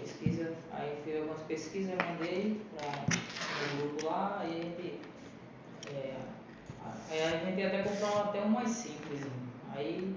Pesquisa, 0.00 0.54
aí 0.72 1.00
fiz 1.04 1.16
algumas 1.16 1.40
pesquisas, 1.42 1.92
eu 1.92 2.04
mandei 2.04 2.60
para 2.72 3.64
o 3.64 3.76
grupo 3.76 4.06
lá, 4.06 4.38
aí 4.40 4.60
a 4.60 4.64
gente. 4.64 5.00
É, 5.94 6.16
a- 6.84 7.44
gente 7.44 7.62
até 7.62 7.82
comprou 7.82 8.18
até 8.18 8.40
um 8.42 8.48
mais 8.48 8.70
simples. 8.70 9.26
Aí 9.74 10.16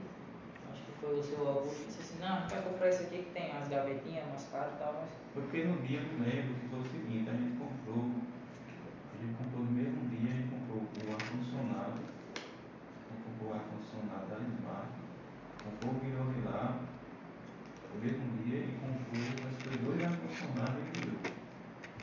acho 0.72 0.82
que 0.84 0.92
foi 1.00 1.20
o 1.20 1.24
seu 1.24 1.48
Augusto 1.48 1.86
disse 1.86 2.02
assim, 2.02 2.20
não, 2.20 2.48
quer 2.48 2.64
comprar 2.64 2.90
esse 2.90 3.04
aqui 3.04 3.24
que 3.24 3.32
tem 3.32 3.52
as 3.52 3.68
gavetinhas 3.68 4.28
mais 4.28 4.48
caras 4.52 4.74
e 4.74 4.78
tal, 4.78 4.94
mas 5.02 5.10
porque 5.34 5.64
no 5.64 5.78
dia, 5.88 6.00
eu 6.00 6.18
não 6.18 6.26
lembro, 6.26 6.54
que 6.60 6.68
foi 6.68 6.80
o 6.80 6.92
seguinte, 6.92 7.30
a 7.30 7.34
gente 7.34 7.56
comprou, 7.56 8.04
a 8.04 9.16
gente 9.24 9.34
comprou 9.40 9.64
no 9.64 9.72
mesmo 9.72 10.02
dia, 10.12 10.28
a 10.28 10.36
gente 10.36 10.50
comprou 10.52 10.84
o 10.84 11.16
ar-condicionado, 11.16 12.00
comprou 13.08 13.52
o 13.52 13.54
ar-condicionado 13.56 14.28
da 14.28 14.38
Smart, 14.44 14.92
comprou 15.64 15.96
o 15.96 16.00
virou 16.04 16.22
de 18.00 18.44
dia, 18.44 18.58
e 18.58 19.48
acho 19.48 19.58
que 19.58 19.64
foi 19.70 19.78
dois 19.80 20.02
ar-condicionados 20.04 20.84
e 20.88 21.00
virou, 21.00 21.20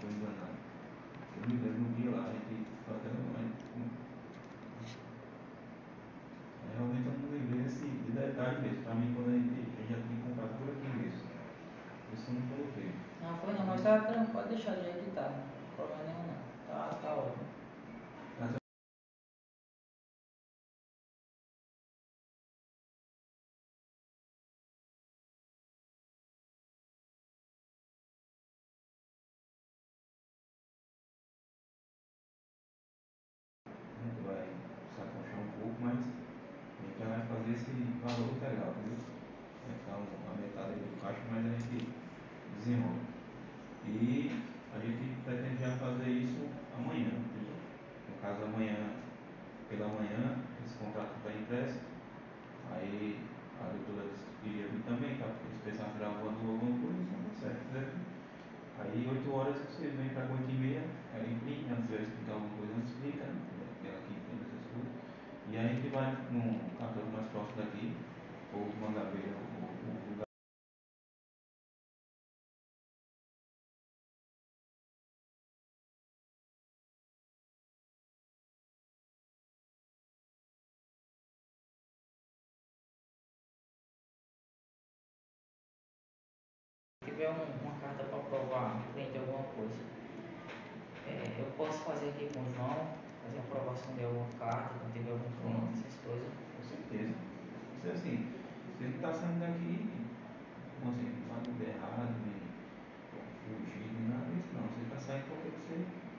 foi 0.01 0.11
enganado. 0.11 0.59
Eu 1.37 1.49
me 1.49 1.57
lembro 1.63 1.81
no 1.81 1.95
dia 1.97 2.11
lá, 2.11 2.29
a 2.29 2.33
gente 2.33 2.67
comprou. 2.85 3.09
Aí, 6.63 6.77
Realmente 6.77 7.07
eu 7.07 7.13
não 7.19 7.31
lembrei 7.31 7.63
desse 7.63 7.87
de 7.87 8.13
detalhe 8.13 8.61
mesmo, 8.63 8.83
pra 8.85 8.95
mim 8.95 9.13
quando 9.15 9.31
a 9.31 9.33
gente, 9.33 9.55
gente 9.55 9.91
já 9.91 9.97
tinha 10.07 10.21
comprado 10.23 10.59
por 10.59 10.69
aqui 10.71 10.89
mesmo. 10.99 11.29
Isso 12.15 12.31
eu 12.31 12.35
não 12.35 12.49
coloquei. 12.49 12.93
não 13.23 13.39
foi 13.39 13.55
não, 13.55 13.67
mas 13.67 13.83
tá 13.83 14.01
tranquilo, 14.01 14.33
pode 14.33 14.49
deixar 14.51 14.77
jeito 14.77 15.05
que 15.05 15.13
tá, 15.13 15.31
não 15.31 15.49
tem 15.49 15.77
problema 15.77 16.05
nenhum 16.05 16.29
não. 16.29 16.39
Tá, 16.69 16.99
tá 17.03 17.15
ótimo. 17.17 17.45
Mas 18.41 18.55
a 18.55 18.59
gente 34.05 34.21
vai 34.27 34.47
se 34.95 35.01
afrouxar 35.01 35.41
um 35.41 35.51
pouco, 35.61 35.77
mas 35.81 35.99
a 35.99 36.83
gente 36.83 36.99
já 36.99 37.07
vai 37.07 37.27
fazer 37.27 37.53
esse 37.53 37.71
valor 38.03 38.31
integral, 38.33 38.75
entendeu? 38.79 39.05
Vai 39.67 39.79
ficar 39.79 39.97
um- 39.99 40.33
a 40.33 40.41
metade 40.41 40.73
aí 40.75 40.81
do 40.81 41.01
caixa, 41.03 41.21
mas 41.31 41.47
a 41.47 41.51
gente 41.51 41.89
desenrola. 42.59 43.01
E 43.87 44.45
a 44.75 44.81
gente 44.81 45.23
pretende 45.25 45.63
já 45.63 45.73
fazer 45.79 46.11
isso 46.11 46.49
amanhã, 46.77 47.09
entendeu? 47.09 47.57
No 48.11 48.23
caso 48.23 48.45
amanhã, 48.45 48.77
pela 49.69 49.89
manhã, 49.89 50.39
esse 50.65 50.77
contrato 50.79 51.15
está 51.19 51.31
impresso. 51.33 51.81
Aí 52.73 53.19
a 53.61 53.65
doutora 53.73 54.09
disse 54.13 54.25
que 54.27 54.49
queria 54.51 54.69
vir 54.69 54.83
também, 54.85 55.17
tá? 55.19 55.27
Porque 55.27 55.47
eles 55.49 55.63
pensavam 55.65 55.99
gravando 55.99 56.39
alguma 56.41 56.79
coisa, 56.81 57.03
isso 57.03 57.13
não 57.13 57.23
deu 57.23 57.35
certo, 57.35 57.65
né? 57.75 57.89
Aí 58.79 59.07
8 59.09 59.31
horas 59.33 59.57
vocês 59.69 59.93
vêm 59.95 60.09
para 60.11 60.25
8 60.31 60.51
e 60.51 60.55
meia, 60.55 60.83
ela 61.15 61.27
imprime, 61.27 61.67
às 61.73 61.85
vezes 61.91 62.09
explicar 62.09 62.35
alguma 62.35 62.57
coisa, 62.59 62.73
não 62.75 62.85
explica, 62.85 63.25
né? 63.27 63.41
Ela 63.85 64.01
que 64.07 64.13
entende 64.15 64.43
essas 64.47 64.65
coisas. 64.73 64.93
E 65.51 65.57
aí 65.57 65.67
a 65.67 65.75
gente 65.75 65.89
vai 65.91 66.09
num 66.31 66.59
cartório 66.79 67.11
mais 67.13 67.27
próximo 67.31 67.57
daqui, 67.59 67.95
ou 68.55 68.67
Mangabeira, 68.81 69.35
ou, 69.37 69.69
ou 69.69 70.11
lugar. 70.11 70.27
Se 86.81 86.89
tiver 87.09 87.29
um- 87.31 87.49
uma 87.65 87.75
carta 87.81 88.05
para 88.05 88.19
provar 88.19 88.83
frente 88.93 89.17
a 89.17 89.21
alguma 89.21 89.45
coisa, 89.57 89.81
é, 91.09 91.41
eu 91.41 91.47
posso 91.57 91.79
fazer 91.89 92.09
aqui 92.11 92.29
com 92.33 92.41
o 92.41 92.53
João, 92.53 93.01
fazer 93.25 93.39
a 93.39 93.45
aprovação 93.49 93.95
de 93.97 94.05
alguma 94.05 94.29
carta, 94.39 94.75
quando 94.77 94.93
tiver 94.93 95.13
algum 95.13 95.33
ponto, 95.41 95.73
essas 95.73 95.97
coisas. 96.05 96.29
Com 96.29 96.63
certeza. 96.69 97.15
Você 97.81 97.89
assim, 97.91 98.17
você 98.77 98.85
não 98.85 98.97
está 99.01 99.13
saindo 99.13 99.41
daqui, 99.41 99.89
como 100.81 100.93
assim, 100.93 101.09
nada 101.29 101.65
errado, 101.65 102.15
nem 102.29 102.37
fugir, 103.49 103.89
nem 103.97 104.05
nada 104.13 104.29
disso, 104.29 104.53
não. 104.53 104.69
Você 104.69 104.83
está 104.85 104.99
saindo 105.01 105.25
porque 105.33 105.49
você 105.49 105.77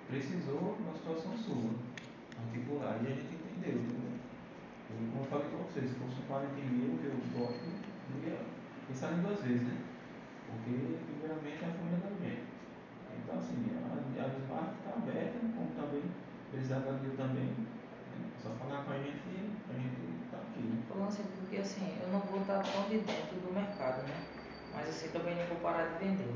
precisou 0.09 0.73
uma 0.79 0.93
situação 0.93 1.37
sua, 1.37 1.69
particular, 2.33 2.97
e 3.03 3.07
a 3.07 3.13
gente 3.13 3.35
entendeu, 3.37 3.77
entendeu? 3.77 4.17
Eu, 4.89 4.97
como 5.13 5.21
eu 5.21 5.29
falei 5.29 5.47
para 5.53 5.59
vocês, 5.69 5.85
se 5.91 5.95
fosse 6.01 6.17
um 6.17 6.25
40 6.25 6.55
mil, 6.65 6.97
que 6.97 7.05
eu 7.13 7.19
gosto, 7.37 7.69
não 8.09 8.17
ia 8.25 8.41
pensar 8.87 9.13
em 9.13 9.21
duas 9.21 9.43
vezes, 9.43 9.61
né? 9.61 9.77
Porque, 10.49 10.97
primeiramente, 11.05 11.63
é 11.63 11.67
a 11.67 11.73
família 11.77 11.99
da 11.99 12.11
gente. 12.21 12.43
Então, 13.23 13.37
assim, 13.37 13.59
a, 13.77 14.23
a 14.23 14.27
Smart 14.27 14.71
está 14.77 14.91
aberta, 14.97 15.39
como 15.39 15.69
também, 15.77 16.03
precisar 16.51 16.79
da 16.79 16.91
Nil 16.93 17.15
também, 17.15 17.45
né? 17.45 17.79
só 18.41 18.49
falar 18.55 18.83
com 18.85 18.91
a 18.91 18.97
gente 18.97 19.19
a 19.69 19.73
gente 19.73 20.25
está 20.25 20.37
aqui, 20.37 20.59
né? 20.61 20.83
Falando 20.87 21.07
assim, 21.09 21.23
porque 21.23 21.57
assim, 21.57 21.97
eu 22.01 22.07
não 22.09 22.19
vou 22.21 22.41
estar 22.41 22.63
tão 22.63 22.89
de 22.89 22.99
dentro 22.99 23.39
do 23.39 23.53
mercado, 23.53 24.01
né? 24.03 24.25
Mas 24.73 24.89
assim, 24.89 25.09
também 25.09 25.35
não 25.35 25.45
vou 25.47 25.57
parar 25.57 25.87
de 25.87 26.05
vender. 26.05 26.31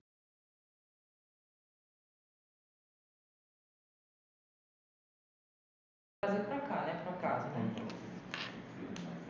Trazer 6.21 6.43
pra 6.45 6.59
cá, 6.59 6.81
né? 6.85 7.01
Pra 7.03 7.13
casa, 7.13 7.49
né? 7.49 7.73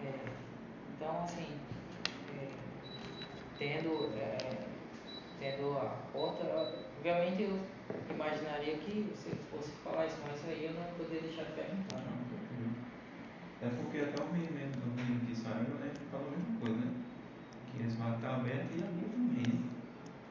É, 0.03 0.25
então, 0.95 1.23
assim, 1.23 1.59
é, 2.35 2.51
tendo, 3.57 4.13
é, 4.17 4.62
tendo 5.43 5.77
a 5.77 5.91
porta, 6.13 6.47
obviamente 6.55 7.43
eu 7.43 7.59
imaginaria 8.09 8.77
que 8.77 9.11
se 9.13 9.35
fosse 9.51 9.71
falar 9.83 10.05
isso, 10.05 10.17
mas 10.23 10.39
aí 10.47 10.71
eu 10.71 10.73
não 10.73 10.87
poderia 10.95 11.27
deixar 11.27 11.43
de 11.43 11.51
perguntar, 11.51 11.97
não. 11.97 12.23
É 13.63 13.69
porque 13.79 13.99
até 13.99 14.23
o 14.23 14.27
menino, 14.31 14.55
o 14.55 14.91
menino 14.95 15.21
ah, 15.23 15.27
que 15.27 15.35
saiu, 15.35 15.75
né, 15.79 15.91
falou 16.11 16.27
a 16.27 16.31
mesma 16.31 16.59
coisa, 16.59 16.77
né? 16.83 16.91
Que 17.71 17.79
eles 17.83 17.95
vão 17.95 18.07
a 18.07 18.35
abertos 18.35 18.75
e 18.75 18.83
a 18.83 18.87
minha 18.87 19.07
também, 19.07 19.47
né? 19.47 19.69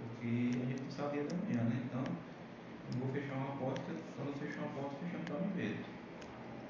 Porque 0.01 0.33
a 0.53 0.65
gente 0.69 0.83
não 0.83 0.91
sabia 0.91 1.25
da 1.25 1.37
manhã, 1.37 1.61
né? 1.65 1.77
Então, 1.85 2.05
eu 2.05 3.01
vou 3.01 3.09
fechar 3.13 3.37
uma 3.37 3.57
porta, 3.57 3.89
quando 4.17 4.37
fechar 4.37 4.61
uma 4.65 4.73
porta, 4.77 4.97
fechando 5.01 5.25
para 5.25 5.41
mim 5.41 5.53
mesmo. 5.57 5.85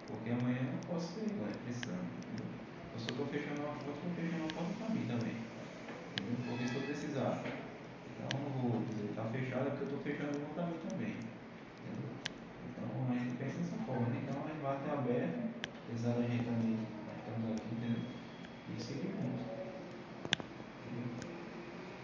Porque 0.06 0.30
amanhã 0.30 0.62
eu 0.62 0.70
não 0.70 0.82
posso 0.86 1.14
ser 1.14 1.26
igual, 1.26 1.50
né, 1.50 1.58
precisando. 1.66 2.06
Entendeu? 2.14 2.46
Eu 2.94 2.98
só 2.98 3.10
estou 3.10 3.26
fechando 3.26 3.58
uma 3.58 3.74
porta, 3.82 3.98
estou 3.98 4.10
fechando 4.14 4.42
uma 4.42 4.54
porta 4.54 4.72
para 4.78 4.94
mim 4.94 5.06
também. 5.10 5.36
Entendeu? 6.14 6.38
Porque 6.46 6.68
se 6.68 6.74
eu 6.78 6.82
precisar 6.82 7.42
então, 8.22 8.82
dizer, 8.88 9.10
está 9.10 9.24
fechado 9.24 9.66
é 9.66 9.70
porque 9.70 9.84
eu 9.84 9.88
estou 9.88 10.02
fechando 10.02 10.38
o 10.38 10.54
para 10.54 10.68
também. 10.88 11.16
Entendeu? 11.18 12.10
Então, 12.70 12.86
a 13.10 13.14
gente 13.14 13.36
pensa 13.36 13.58
dessa 13.58 13.76
forma. 13.84 14.06
Né? 14.08 14.22
Então, 14.22 14.42
a 14.42 14.48
gente 14.48 14.62
bate 14.62 14.90
aberto, 14.90 15.40
apesar 15.88 16.12
da 16.12 16.22
gente 16.22 16.44
também, 16.44 16.78
nós 16.78 17.18
estamos 17.18 17.50
aqui, 17.52 17.74
entendeu? 17.74 18.02
Isso 18.78 18.92
é 18.92 18.96
que 18.96 19.08
conta. 19.12 19.44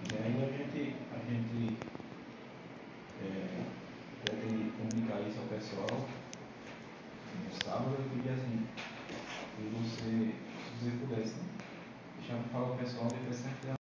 E 0.09 0.17
aí 0.17 0.37
a 0.43 0.49
gente, 0.57 0.97
a 1.13 1.19
gente 1.31 1.77
é, 3.23 3.65
pretende 4.25 4.71
comunicar 4.77 5.21
isso 5.29 5.39
ao 5.41 5.47
pessoal 5.47 6.09
no 7.49 7.65
sábado 7.65 7.97
eu 7.99 8.11
queria 8.11 8.33
assim, 8.33 8.67
que 9.57 9.63
você, 9.63 10.35
se 10.79 10.85
você 10.85 10.97
pudesse, 10.99 11.35
né? 11.35 11.49
deixar 12.19 12.37
para 12.43 12.53
falar 12.53 12.73
o 12.73 12.79
pessoal 12.79 13.09
depois 13.09 13.41
que 13.41 13.78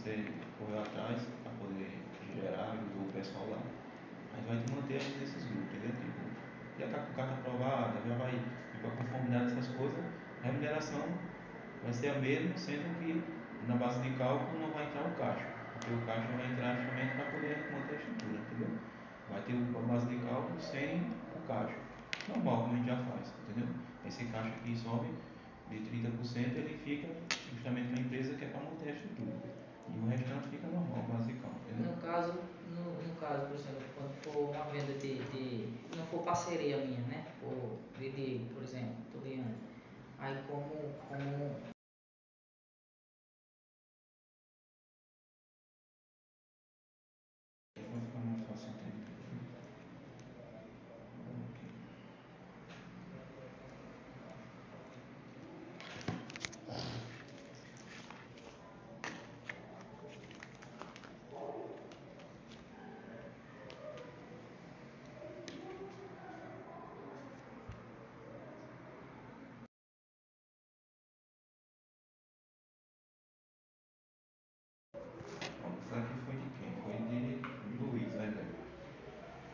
você 0.00 0.24
correu 0.58 0.80
atrás 0.80 1.28
para 1.42 1.52
poder 1.60 2.00
gerar, 2.34 2.72
ajudou 2.72 3.04
o 3.04 3.12
pessoal 3.12 3.50
lá. 3.50 3.58
A 4.32 4.36
gente 4.36 4.48
vai 4.48 4.64
que 4.64 4.72
manter 4.72 4.94
ainda 4.96 5.24
esses 5.24 5.44
grupos, 5.44 5.76
entendeu? 5.76 5.92
Tipo, 6.00 6.20
já 6.78 6.86
está 6.86 6.98
com 7.00 7.12
carta 7.12 7.34
aprovada, 7.34 8.00
já 8.08 8.16
vai 8.16 8.32
ir 8.32 8.80
para 8.80 8.90
conformidade 8.90 9.54
dessas 9.54 9.76
coisas, 9.76 9.98
a 10.42 10.46
remuneração 10.46 11.04
vai 11.82 11.92
ser 11.92 12.08
a 12.16 12.18
mesma, 12.18 12.56
sendo 12.56 12.88
que 12.98 13.22
na 13.68 13.76
base 13.76 14.00
de 14.00 14.16
cálculo 14.16 14.58
não 14.58 14.70
vai 14.70 14.86
entrar 14.86 15.04
o 15.04 15.14
caixa, 15.16 15.46
porque 15.74 15.92
o 15.92 16.00
caixa 16.06 16.32
vai 16.32 16.50
entrar 16.50 16.76
justamente 16.76 17.14
para 17.16 17.24
poder 17.32 17.70
manter 17.70 17.92
a 17.92 17.98
estrutura, 17.98 18.40
entendeu? 18.40 18.78
Vai 19.28 19.42
ter 19.42 19.52
a 19.52 19.82
base 19.84 20.06
de 20.08 20.16
cálculo 20.24 20.60
sem 20.60 21.12
o 21.36 21.46
caixa. 21.46 21.76
Normal, 22.28 22.62
como 22.62 22.72
a 22.72 22.76
gente 22.76 22.86
já 22.86 22.96
faz, 22.96 23.34
entendeu? 23.44 23.68
Esse 24.06 24.24
caixa 24.26 24.48
aqui 24.48 24.74
sobe 24.74 25.12
de 25.68 25.76
30%, 25.76 26.56
ele 26.56 26.80
fica 26.82 27.08
justamente 27.52 27.88
para 27.88 28.00
a 28.00 28.06
empresa 28.06 28.34
que 28.34 28.44
é 28.46 28.48
para 28.48 28.60
manter 28.62 28.88
a 28.88 28.92
estrutura. 28.92 29.59
E 29.94 29.98
o 29.98 30.08
restante 30.08 30.48
fica 30.48 30.66
normal, 30.68 31.04
entendeu? 31.26 31.92
No 31.92 32.02
caso, 32.02 32.32
no, 32.74 33.02
no 33.02 33.14
caso, 33.20 33.46
por 33.46 33.54
exemplo, 33.56 33.82
quando 33.96 34.14
for 34.22 34.50
uma 34.50 34.64
venda 34.64 34.92
de, 34.98 35.18
de 35.30 35.96
não 35.96 36.06
for 36.06 36.22
parceria 36.22 36.76
minha, 36.78 37.00
né? 37.00 37.26
For 37.40 37.78
de, 37.98 38.10
de 38.10 38.54
por 38.54 38.62
exemplo, 38.62 38.94
tô 39.12 39.18
ganhando. 39.20 39.56
Aí 40.18 40.36
como, 40.48 40.64
como 41.08 41.70
Vai 47.76 47.84
ficar 47.84 48.20
mais 48.20 48.46
fácil 48.46 48.68
entender. 48.70 49.10
Ok. 51.48 51.60
Bom, 75.62 75.72
Isso 75.86 75.94
aqui 75.94 76.14
foi 76.24 76.34
de 76.36 76.50
quem? 76.58 76.72
Foi 76.82 76.94
de 77.08 77.82
Luiz, 77.82 78.14
né, 78.14 78.26
velho? 78.30 78.54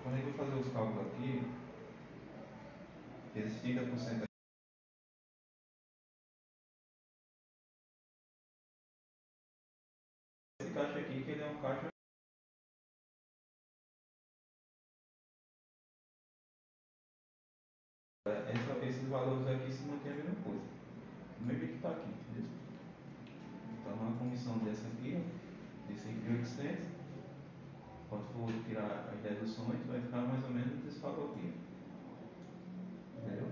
Quando 0.03 0.19
eu 0.19 0.25
vou 0.25 0.33
fazer 0.35 0.61
os 0.61 0.73
cálculos 0.73 1.07
aqui, 1.07 1.43
esses 3.67 3.75
30% 3.75 4.23
aqui, 4.23 4.27
esse 10.61 10.73
caixa 10.73 10.99
aqui, 10.99 11.23
que 11.25 11.31
ele 11.31 11.43
é 11.43 11.47
um 11.47 11.61
caixa 11.61 11.89
essa- 18.29 18.85
esses 18.87 19.09
valores 19.09 19.47
aqui 19.47 19.73
se 19.73 19.83
mantém 19.83 20.13
a 20.13 20.17
mesma 20.17 20.35
coisa. 20.45 20.65
Do 21.39 21.47
mesmo 21.47 21.69
que 21.69 21.75
está 21.75 21.91
aqui, 21.91 22.11
entendeu? 22.11 22.51
Então, 23.81 23.95
uma 23.95 24.19
comissão 24.19 24.59
dessa 24.59 24.87
aqui, 24.89 25.23
de 25.89 25.99
5.800, 25.99 26.87
quando 28.09 28.33
for 28.33 28.65
tirar 28.65 29.11
as 29.13 29.21
deduções, 29.21 29.85
vai 29.87 30.01
ficar 30.01 30.23
mais 30.23 30.45
ou 30.45 30.51
menos 30.51 30.85
desse 30.85 30.99
valor 31.01 31.35
aqui. 31.37 31.66
Entendeu? 33.27 33.49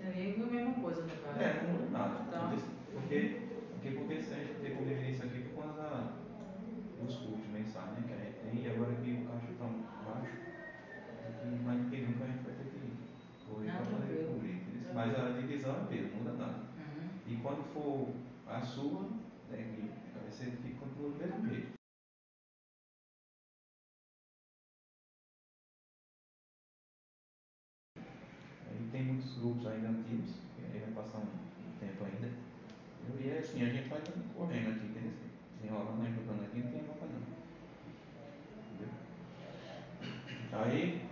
teria 0.00 0.44
a 0.44 0.46
mesma 0.46 0.74
coisa, 0.74 1.02
no 1.02 1.08
caso. 1.08 1.40
É, 1.40 1.62
não 1.62 1.72
muda 1.72 1.98
nada. 1.98 2.24
Tá. 2.30 2.52
Porque, 2.92 3.40
porque, 3.72 3.90
porque 3.90 4.22
se 4.22 4.34
a 4.34 4.36
gente 4.36 4.60
dividir 4.60 5.10
isso 5.10 5.22
aqui 5.22 5.48
por 5.54 5.64
da, 5.76 6.12
dos 7.00 7.16
custos 7.16 7.46
mensais 7.52 7.92
né, 7.92 8.04
que 8.06 8.12
a 8.12 8.16
gente 8.16 8.38
tem, 8.40 8.64
e 8.64 8.70
agora 8.70 8.94
que 8.94 9.12
o 9.12 9.26
caixa 9.26 9.52
está 9.52 9.66
baixo, 10.04 10.36
tem 11.42 11.58
que 11.58 11.64
mais 11.64 11.82
do 11.82 11.90
que 11.90 11.96
nunca 12.02 12.24
a 12.24 12.26
gente 12.26 12.44
vai 12.44 12.54
ter 12.54 12.64
que 12.64 13.06
correr 13.48 13.70
para 13.70 13.86
poder 13.86 14.06
tranquilo. 14.06 14.34
cobrir. 14.34 14.66
Mas 14.94 15.18
a 15.18 15.40
divisão 15.40 15.74
é 15.74 15.78
a 15.78 15.84
mesma, 15.84 16.08
não 16.08 16.18
muda 16.18 16.32
nada. 16.32 16.58
Uhum. 16.58 17.08
E 17.26 17.36
quando 17.36 17.64
for 17.72 18.14
a 18.48 18.60
sua, 18.60 19.02
né, 19.50 19.74
que 19.74 20.18
vai 20.18 20.30
ser 20.30 20.56
que 20.56 20.74
continua 20.74 21.10
do 21.10 21.18
mesmo 21.18 21.48
jeito. 21.48 21.76
Aí 28.68 28.88
tem 28.92 29.04
muitos 29.04 29.38
grupos 29.38 29.66
ainda 29.66 29.90
ativos, 29.90 30.36
que 30.56 30.64
aí 30.64 30.80
vai 30.80 31.04
passar 31.04 31.18
um, 31.18 31.22
um 31.22 31.78
tempo 31.80 32.04
ainda. 32.04 32.30
E 33.18 33.30
é 33.30 33.38
assim, 33.38 33.62
a 33.62 33.68
gente 33.72 33.88
vai 33.88 34.00
correndo 34.34 34.70
aqui, 34.70 34.86
entendeu? 34.86 35.12
Desenrolando, 35.60 36.02
ajudando 36.02 36.44
aqui, 36.44 36.58
não 36.58 36.72
tem 36.72 36.86
roupa 36.86 37.06
não. 37.06 37.22
Entendeu? 38.74 38.94
Aí 40.52 41.02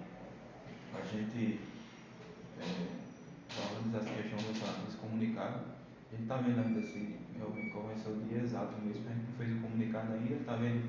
a 0.95 1.05
gente 1.05 1.61
é, 2.61 3.05
falando 3.49 3.97
essa 3.97 4.11
questão 4.11 4.39
dessa, 4.39 4.81
desse 4.85 4.97
comunicado, 4.99 5.61
a 6.13 6.17
gente 6.17 6.23
está 6.23 6.37
vendo 6.37 6.61
ainda 6.61 6.83
se 6.83 7.19
realmente 7.37 7.71
qual 7.71 7.87
vai 7.87 7.97
ser 7.97 8.11
o 8.65 8.81
dia 8.81 8.91
exato 8.91 9.05
mesmo, 9.05 9.09
a 9.09 9.13
gente 9.13 9.27
não 9.27 9.37
fez 9.37 9.57
o 9.57 9.61
comunicado 9.61 10.13
ainda, 10.13 10.35
está 10.35 10.57
vendo 10.57 10.89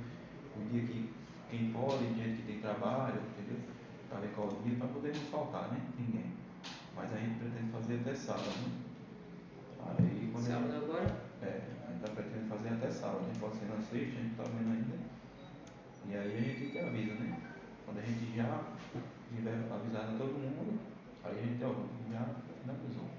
o 0.56 0.70
dia 0.72 0.82
que 0.84 1.14
quem 1.50 1.72
pode, 1.72 2.06
gente 2.16 2.42
que 2.42 2.48
tem 2.48 2.60
trabalho, 2.60 3.22
entendeu? 3.22 3.60
Para 4.10 4.20
ver 4.20 4.32
qual 4.36 4.48
o 4.48 4.62
dia, 4.64 4.76
para 4.78 4.88
poder 4.88 5.16
não 5.16 5.26
faltar, 5.26 5.72
né? 5.72 5.82
Ninguém. 6.00 6.34
Mas 6.96 7.14
a 7.14 7.18
gente 7.18 7.40
pretende 7.40 7.72
fazer 7.72 8.00
até 8.02 8.16
sábado, 8.16 8.56
né? 8.64 8.72
Aí 9.86 10.30
quando 10.32 10.46
Sábado 10.46 10.72
gente, 10.72 10.84
agora? 10.84 11.16
é, 11.42 11.62
a 11.86 11.92
gente 11.92 12.02
está 12.02 12.16
pretendendo 12.16 12.50
fazer 12.50 12.70
até 12.70 12.90
sábado, 12.92 13.20
a 13.24 13.28
gente 13.28 13.40
pode 13.40 13.56
ser 13.58 13.66
na 13.66 13.82
sexta, 13.82 14.20
a 14.20 14.22
gente 14.22 14.32
está 14.32 14.44
vendo 14.44 14.72
ainda. 14.72 14.98
E 16.08 16.16
aí 16.16 16.38
a 16.38 16.42
gente 16.42 16.72
te 16.72 16.80
avisa, 16.80 17.14
né? 17.16 17.40
Quando 17.86 18.00
a 18.00 18.02
gente 18.02 18.36
já 18.36 18.64
tiver 19.30 19.54
avisado 19.54 20.16
a 20.16 20.18
todo 20.18 20.34
mundo, 20.34 20.80
aí 21.24 21.40
a 21.40 21.44
gente 21.44 21.64
ó, 21.64 21.74
já 22.12 22.26
finalizou. 22.62 23.10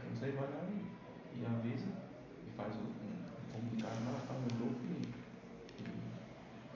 Aí 0.00 0.08
você 0.14 0.32
vai 0.32 0.48
lá 0.48 0.64
e, 0.70 1.40
e 1.40 1.46
avisa 1.46 1.88
e 2.46 2.56
faz 2.56 2.74
o 2.76 3.07
comunicado 3.78 4.04
lá, 4.10 4.20
tá 4.26 4.34
no 4.34 4.58
grupo 4.58 4.80
e, 4.84 5.06
e 5.78 5.86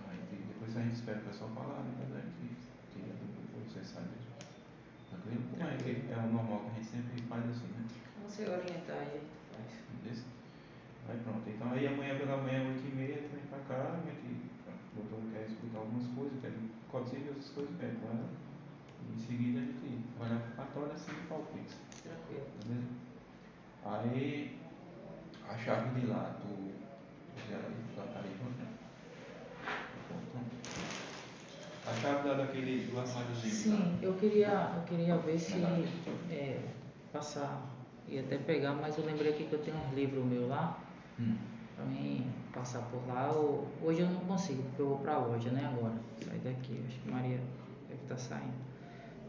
aí 0.08 0.44
depois 0.46 0.76
a 0.76 0.80
gente 0.82 0.94
espera 0.94 1.18
o 1.18 1.22
pessoal 1.22 1.50
falar, 1.50 1.82
depois 1.82 2.14
a 2.14 2.20
gente 2.20 2.54
tira 2.94 3.12
do 3.18 3.26
grupo, 3.34 3.68
você 3.68 3.84
sai 3.84 4.02
mesmo. 4.02 4.30
Tranquilo? 5.10 5.42
Como 5.50 5.68
é 5.68 5.76
que 5.76 6.12
é 6.12 6.16
o 6.16 6.32
normal 6.32 6.60
que 6.60 6.70
a 6.70 6.74
gente 6.74 6.86
sempre 6.86 7.22
faz 7.22 7.44
assim, 7.50 7.66
né? 7.74 7.84
Você 8.28 8.42
orientar 8.46 8.96
aí, 8.96 9.20
faz. 9.50 9.66
Beleza? 10.02 10.24
Aí 11.08 11.18
pronto, 11.24 11.50
então 11.50 11.72
aí 11.72 11.86
amanhã 11.86 12.16
pela 12.18 12.36
manhã, 12.36 12.70
8 12.70 12.86
e 12.86 12.94
meia, 12.94 13.18
tu 13.18 13.34
vem 13.34 13.46
pra 13.50 13.58
cá, 13.66 13.98
a 13.98 14.00
gente, 14.06 14.46
o 14.94 15.02
doutor 15.02 15.20
quer 15.32 15.46
explicar 15.50 15.78
algumas 15.78 16.06
coisas, 16.14 16.38
quer 16.40 16.52
ser 17.10 17.28
essas 17.30 17.50
coisas 17.50 17.76
quer 17.78 17.94
com 17.98 18.06
ela. 18.08 18.28
Em 19.12 19.18
seguida 19.18 19.58
a 19.58 19.62
gente 19.62 20.04
vai 20.16 20.30
lá 20.30 20.38
pro 20.38 20.54
cartório 20.54 20.92
assim 20.92 21.10
e 21.10 21.26
fala 21.26 21.42
o 21.42 21.46
Pix, 21.46 21.74
Tranquilo. 22.02 22.46
beleza? 22.62 22.86
Aí 23.84 24.62
a 25.48 25.58
chave 25.58 26.00
de 26.00 26.06
lá, 26.06 26.38
tu 26.40 26.71
A 31.86 31.94
chave 32.00 32.28
lá 32.28 32.34
daquele 32.34 32.86
do 32.86 32.98
armáriozinho. 32.98 33.52
Sim, 33.54 33.98
eu 34.00 34.14
queria, 34.14 34.70
eu 34.76 34.82
queria 34.84 35.16
ver 35.18 35.38
se 35.38 35.60
é, 36.30 36.58
passar, 37.12 37.60
ia 38.08 38.20
até 38.20 38.38
pegar, 38.38 38.72
mas 38.74 38.96
eu 38.96 39.04
lembrei 39.04 39.32
aqui 39.32 39.44
que 39.44 39.52
eu 39.52 39.58
tenho 39.62 39.76
uns 39.76 39.92
livros 39.94 40.24
meus 40.24 40.48
lá, 40.48 40.78
Hum. 41.18 41.36
pra 41.76 41.84
mim 41.84 42.24
passar 42.54 42.82
por 42.82 43.06
lá. 43.08 43.32
ou- 43.32 43.66
hoje 43.82 44.00
eu 44.00 44.08
não 44.08 44.20
consigo, 44.20 44.62
porque 44.62 44.82
eu 44.82 44.88
vou 44.88 44.98
pra 44.98 45.18
loja, 45.18 45.50
né, 45.50 45.66
agora. 45.76 45.94
Sair 46.24 46.38
daqui, 46.38 46.80
acho 46.88 46.98
que 47.00 47.10
Maria 47.10 47.40
deve 47.88 48.02
estar 48.02 48.16
saindo. 48.16 48.62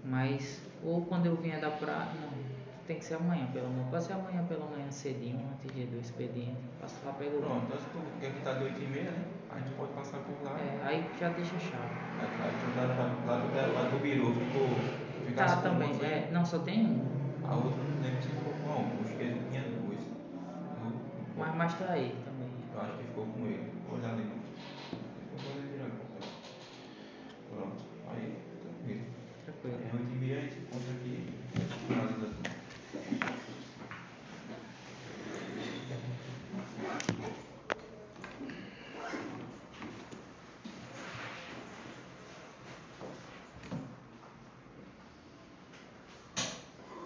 Mas, 0.05 0.61
ou 0.83 1.01
quando 1.05 1.25
eu 1.25 1.35
vier 1.35 1.59
da 1.59 1.71
praia, 1.71 2.09
não, 2.21 2.29
tem 2.87 2.97
que 2.97 3.05
ser 3.05 3.15
amanhã 3.15 3.47
pela 3.53 3.69
manhã. 3.69 3.87
Pode 3.89 4.03
ser 4.03 4.13
amanhã 4.13 4.43
pela 4.45 4.65
manhã 4.65 4.89
cedinho, 4.91 5.39
antes 5.53 5.73
de 5.73 5.85
do 5.85 5.99
expediente. 5.99 6.57
Passo 6.81 6.95
lá, 7.05 7.13
pego 7.13 7.37
o 7.37 7.41
Pronto, 7.41 7.65
então 7.65 7.77
se 7.79 7.85
tu 7.85 7.99
quer 8.19 8.31
que 8.33 8.41
tá 8.41 8.53
de 8.53 8.63
8 8.65 8.81
e 8.81 8.87
meia, 8.87 9.11
né? 9.11 9.25
A 9.49 9.59
gente 9.59 9.71
pode 9.75 9.91
passar 9.93 10.17
por 10.19 10.35
lá. 10.43 10.59
É, 10.59 10.79
aí 10.87 11.05
já 11.19 11.29
deixa 11.29 11.55
a 11.55 11.59
chave. 11.59 11.93
Aí, 12.19 12.75
lá, 12.75 12.83
lá, 12.83 13.05
lá, 13.25 13.37
do- 13.39 13.73
lá 13.73 13.89
do 13.89 13.99
Biru 14.01 14.33
ficou. 14.33 14.67
Tá, 14.67 15.25
ficasse 15.27 15.55
com 15.57 15.61
também. 15.61 15.89
É, 16.03 16.29
não, 16.31 16.45
só 16.45 16.59
tem 16.59 16.85
um. 16.85 17.05
A 17.47 17.55
outra 17.55 17.83
não 17.83 18.01
lembro 18.01 18.21
se 18.21 18.29
ficou 18.29 18.53
com 18.53 18.71
a 18.71 18.75
uma, 18.75 19.01
acho 19.05 19.15
que 19.15 19.23
ele 19.23 19.41
tinha 19.49 19.63
duas. 19.63 19.99
Mas, 21.37 21.55
mas 21.55 21.73
tá 21.79 21.85
aí 21.91 22.15
também. 22.25 22.49
eu 22.73 22.81
acho 22.81 22.97
que 22.97 23.03
ficou 23.05 23.25
com 23.27 23.45
ele. 23.45 23.71
Vou 23.87 23.97
olhar 23.97 24.11
ali. 24.13 24.23
Depois 24.23 25.55
eu 25.55 25.61
vou 25.61 25.71
virar 25.71 25.89
pra 25.89 26.05
cá. 26.19 26.31
Pronto, 27.49 27.81
aí 28.11 28.37
tranquilo. 28.61 29.05
Tranquilo. 29.45 29.77
Aí 29.83 29.99
8 29.99 30.11
e 30.11 30.15
meia 30.15 30.37
a 30.37 30.41
gente 30.41 30.57
encontra 30.59 30.91
aqui. 30.93 31.33
finaliza 31.87 32.27
tudo. 32.27 32.53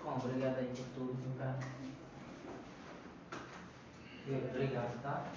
Bom, 0.04 0.16
obrigado 0.24 0.58
aí 0.60 0.68
por 0.76 0.86
tudo, 0.96 1.14
viu, 1.14 1.38
cara? 1.38 1.58
Obrigado, 4.28 5.02
tá? 5.02 5.34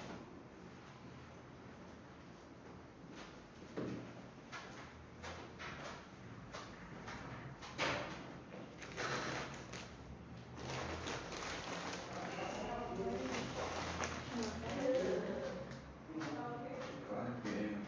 Claro 17.07 17.31
que 17.41 17.49
é. 17.49 17.81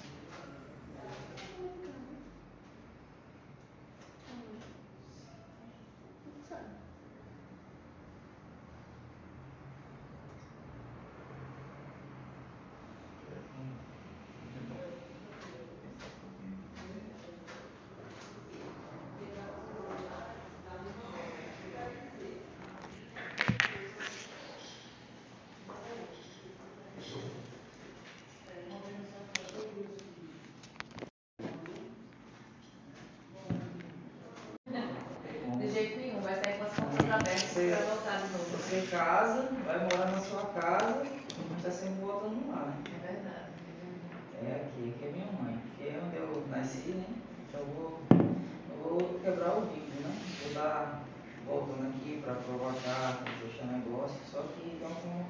De 35.60 35.70
jeito 35.72 35.98
nenhum, 36.00 36.22
vai 36.22 36.36
sair 36.36 36.58
com 36.58 36.64
as 36.66 36.74
novo. 37.62 38.58
Você 38.58 38.88
casa, 38.90 39.48
vai 39.66 39.80
morar 39.80 40.12
na 40.12 40.20
sua 40.20 40.46
casa, 40.60 41.04
está 41.58 41.70
sempre 41.70 42.02
voltando 42.02 42.50
lá, 42.50 42.66
né? 42.66 42.74
É 42.86 43.14
verdade. 43.14 43.52
É 44.42 44.66
aqui, 44.66 44.94
aqui 44.96 45.06
é 45.06 45.12
minha 45.12 45.28
mãe, 45.40 45.60
aqui 45.74 45.88
é 45.88 46.02
onde 46.04 46.18
eu 46.18 46.48
nasci, 46.50 46.90
né? 46.90 47.06
Então 47.48 47.62
eu 47.62 47.68
vou, 47.68 48.02
eu 48.12 48.78
vou 48.90 49.20
quebrar 49.20 49.58
o 49.58 49.62
vínculo, 49.62 50.02
né? 50.02 50.20
Vou 50.44 50.54
dar 50.54 51.04
voltando 51.46 51.90
aqui 51.90 52.22
para 52.24 52.34
provocar, 52.36 53.22
para 53.24 53.34
fechar 53.34 53.68
negócio, 53.68 54.18
só 54.32 54.42
que 54.42 54.78
de 54.78 54.84
uma 54.84 54.96
forma 54.96 55.26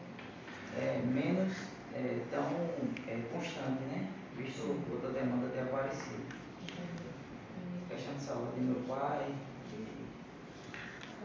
é, 0.80 1.02
menos 1.06 1.54
é, 1.94 2.22
tão 2.32 2.44
é, 3.08 3.22
constante, 3.34 3.84
né? 3.92 4.08
Visto 4.38 4.80
outra 4.92 5.10
demanda 5.12 5.50
ter 5.50 5.62
aparecido. 5.62 6.24
Questão 7.90 8.14
de 8.16 8.22
saúde 8.24 8.56
de 8.56 8.62
meu 8.62 8.82
pai. 8.88 9.36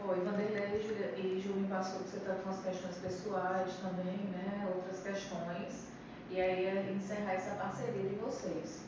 Foi, 0.05 0.15
Vanderlei 0.21 0.79
e 0.79 0.87
Júlia- 0.87 1.13
e 1.17 1.41
Júlio 1.41 1.67
passou 1.67 2.03
que 2.03 2.09
você 2.09 2.17
está 2.17 2.35
com 2.35 2.49
as 2.51 2.63
questões 2.63 2.95
pessoais 2.97 3.69
também, 3.81 4.17
né? 4.31 4.71
Outras 4.73 5.01
questões. 5.03 5.87
E 6.29 6.39
aí 6.39 6.65
é 6.67 6.93
encerrar 6.95 7.33
essa 7.33 7.55
parceria 7.55 8.07
de 8.07 8.15
vocês. 8.15 8.83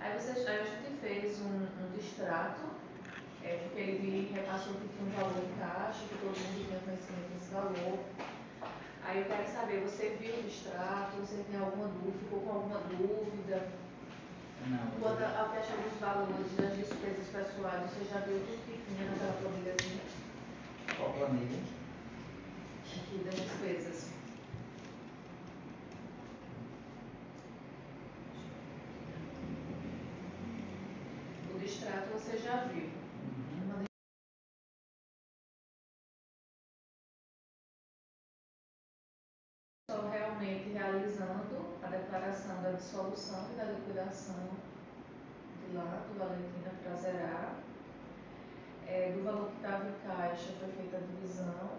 Aí, 0.00 0.18
vocês, 0.18 0.46
aí 0.46 0.60
a 0.60 0.64
gente 0.64 1.00
fez 1.00 1.40
um, 1.40 1.66
distrato, 2.20 2.60
é, 3.42 3.56
porque 3.64 3.80
ele 3.80 4.32
repassou 4.34 4.74
que 4.74 4.88
tinha 4.88 5.08
um 5.08 5.16
valor 5.16 5.42
em 5.42 5.58
caixa, 5.58 6.04
que 6.04 6.18
todo 6.20 6.36
mundo 6.36 6.68
tinha 6.68 6.80
conhecimento 6.80 7.32
desse 7.32 7.50
valor. 7.54 7.98
Aí 9.02 9.18
eu 9.20 9.24
quero 9.24 9.48
saber, 9.48 9.80
você 9.80 10.16
viu 10.20 10.34
o 10.36 10.42
distrato, 10.42 11.16
você 11.16 11.42
tem 11.50 11.58
alguma 11.58 11.88
dúvida, 11.88 12.18
ficou 12.18 12.40
com 12.40 12.52
alguma 12.52 12.78
dúvida? 12.80 13.68
Não, 14.66 14.90
Quanto 15.00 15.24
ao 15.24 15.48
questão 15.56 15.80
dos 15.80 15.98
valores 15.98 16.52
das 16.60 16.76
despesas 16.76 17.26
pessoais, 17.32 17.88
você 17.88 18.04
já 18.12 18.20
viu 18.20 18.38
tudo 18.44 18.60
que 18.66 18.94
tinha 18.94 19.10
naquela 19.10 19.32
planilhazinha 19.40 20.00
qual 21.00 21.12
planilha? 21.14 21.60
aqui 22.84 23.24
das 23.24 23.34
despesas? 23.34 24.10
O 31.54 31.58
distrato 31.58 32.08
você 32.20 32.36
já 32.36 32.64
viu. 32.64 32.90
integralmente 39.88 40.70
realizando 40.70 41.78
a 41.82 41.88
declaração 41.88 42.62
da 42.62 42.72
dissolução 42.72 43.50
e 43.52 43.56
da 43.56 43.64
liquidação 43.64 44.48
de 45.66 45.76
lá 45.76 46.04
do 46.08 46.18
Valentina 46.18 46.72
para 46.82 46.94
zerar. 46.96 47.54
É, 48.86 49.12
do 49.12 49.24
valor 49.24 49.50
que 49.50 49.56
estava 49.56 49.88
em 49.88 49.92
caixa 50.06 50.52
foi 50.58 50.72
feita 50.72 50.96
a 50.96 51.00
divisão. 51.00 51.78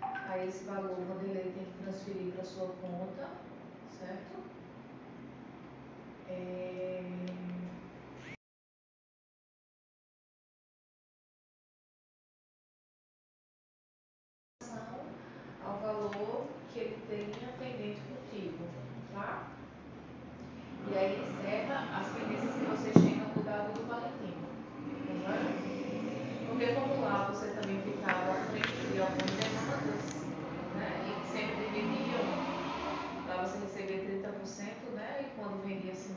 Aí 0.00 0.48
esse 0.48 0.64
valor 0.64 0.98
o 0.98 1.04
Vanderlei 1.04 1.52
tem 1.52 1.64
que 1.64 1.82
transferir 1.82 2.32
para 2.32 2.44
sua 2.44 2.68
conta, 2.68 3.28
certo? 3.98 4.42
É, 6.28 7.02
ao 15.64 15.78
valor 15.78 16.46
que 16.72 16.78
ele 16.80 16.98
tenha 17.08 17.52
pendente 17.58 18.00
contigo, 18.00 18.64
tá? 19.14 19.48
E 20.90 20.98
aí 20.98 21.22
encerra 21.22 22.00
as 22.00 22.08
pendências 22.08 22.54
que 22.54 22.64
vocês 22.64 22.94
têm 22.94 23.16
no 23.16 23.30
cuidado 23.30 23.72
do 23.72 23.86
Valentino, 23.86 24.42
tá 25.06 25.12
bom? 25.14 26.48
Porque 26.48 26.74
como 26.74 27.02
lá 27.02 27.28
você 27.30 27.48
também 27.48 27.80
ficava 27.82 28.32
à 28.32 28.34
frente 28.50 28.92
de 28.92 29.00
algumas 29.00 29.30
demandas, 29.30 30.26
né? 30.74 30.90
E 31.06 31.32
sempre 31.32 31.64
dividiam, 31.70 32.26
lá 33.28 33.44
você 33.44 33.58
recebia 33.58 34.02
30%, 34.20 34.94
né? 34.94 35.22
E 35.22 35.40
quando 35.40 35.64
vendia 35.64 35.92
50%, 35.92 36.12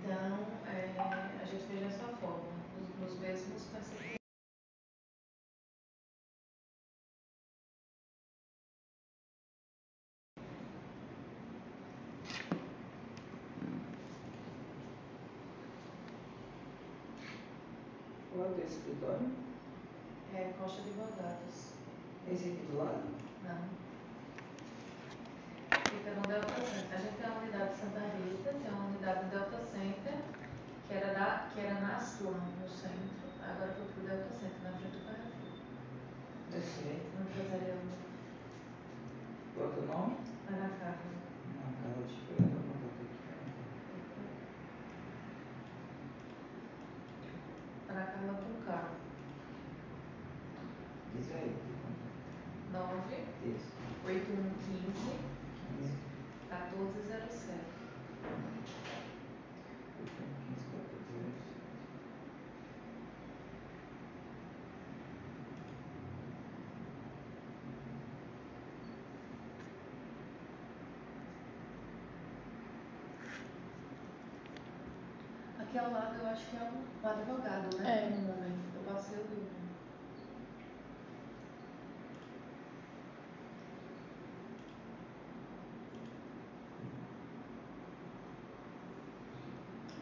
então 0.00 0.38
é, 0.66 0.94
a 1.42 1.44
gente 1.44 1.64
fez 1.64 1.80
dessa 1.80 2.06
forma, 2.16 2.42
nos, 2.78 3.10
nos 3.10 3.20
mesmos 3.20 3.64
percentuais. 3.64 4.22
Qual 18.34 18.46
é 18.46 18.64
o 19.02 19.06
teu 19.06 19.14
escritório? 19.14 19.30
É, 20.34 20.52
Costa 20.58 20.82
de 20.82 20.90
Advogados. 20.90 21.72
Esse 22.30 22.48
aqui 22.48 22.66
do 22.70 22.78
lado? 22.78 23.02
Não. 23.44 23.82
Fica 25.90 26.10
no 26.14 26.22
Delta 26.22 26.54
Center. 26.54 26.94
A 26.94 27.00
gente 27.02 27.16
tem 27.16 27.30
uma 27.30 27.40
unidade 27.40 27.74
de 27.74 27.80
Santa 27.80 28.00
Rita, 28.00 28.52
tem 28.52 28.72
uma 28.72 28.86
unidade 28.86 29.24
no 29.24 29.30
Delta 29.30 29.58
Center, 29.66 30.14
que 30.88 30.94
era, 30.94 31.12
da, 31.12 31.48
que 31.52 31.60
era 31.60 31.80
na 31.80 31.96
Aslan, 31.96 32.30
no 32.30 32.68
centro. 32.68 33.22
Agora 33.42 33.72
foi 33.72 33.86
pro 33.86 34.02
Delta 34.06 34.30
Center, 34.32 34.62
na 34.62 34.70
frente 34.78 34.96
do 34.96 35.04
Carrefour. 35.04 35.32
Eu 36.54 36.62
sei. 36.62 37.02
No 37.18 37.22
empresarial. 37.28 37.78
Qual 39.54 39.66
é 39.66 39.68
o 39.68 39.72
teu 39.72 39.82
nome? 39.86 40.16
Ana 40.48 40.70
Carla. 40.78 40.96
Não, 41.56 41.72
cara, 41.82 41.94
deixa 42.06 42.20
eu 42.20 42.36
pegar 42.36 42.48
teu 42.48 42.62
contato 42.62 43.02
aqui. 43.02 43.22
Ana 47.90 48.04
Carla 48.06 48.34
com 48.34 48.54
K. 48.64 48.68
Diz 51.14 51.28
aí, 51.32 51.56
teu 51.60 51.74
contato. 51.82 52.12
9 52.72 53.16
Isso. 53.44 53.72
8115 54.06 55.42
15, 55.78 55.92
1407. 56.50 57.72
15, 59.98 60.22
14, 60.72 61.02
Aqui 75.72 75.78
ao 75.78 75.90
lado 75.90 76.16
eu 76.20 76.28
acho 76.28 76.50
que 76.50 76.56
é 76.58 76.70
um 76.70 77.08
advogado, 77.08 77.78
né? 77.78 77.88
É. 77.88 78.12
Um 78.12 78.30
homem. 78.30 78.52
Eu 78.76 78.92
passei 78.92 79.16
o 79.16 79.22
vi. 79.22 79.46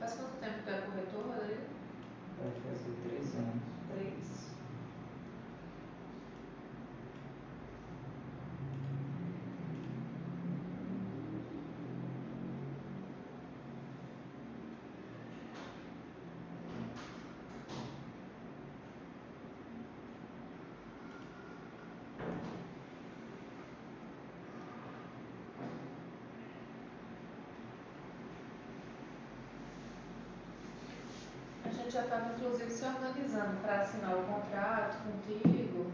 Faz 0.01 0.15
quanto 0.15 0.41
tempo 0.41 0.55
que 0.59 0.65
tu 0.65 0.71
é 0.71 0.81
corretor, 0.81 1.37
Rodrigo? 1.37 1.63
Vai 2.41 2.51
fazer 2.51 2.97
três 3.09 3.35
anos. 3.37 3.63
Três. 3.95 4.41
A 31.63 31.80
gente 31.91 31.95
já 31.95 32.03
estava, 32.05 32.33
inclusive, 32.33 32.71
se 32.71 32.85
organizando 32.85 33.61
para 33.63 33.81
assinar 33.81 34.15
o 34.15 34.23
contrato 34.23 34.97
contigo. 35.03 35.91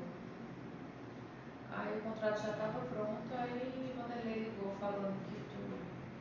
Aí 1.72 1.98
o 1.98 2.02
contrato 2.02 2.42
já 2.42 2.50
estava 2.50 2.80
pronto, 2.80 3.22
aí 3.32 3.94
Vanderlei 3.96 4.44
ligou 4.44 4.76
falando 4.78 5.16
que 5.24 5.40
tu 5.48 5.78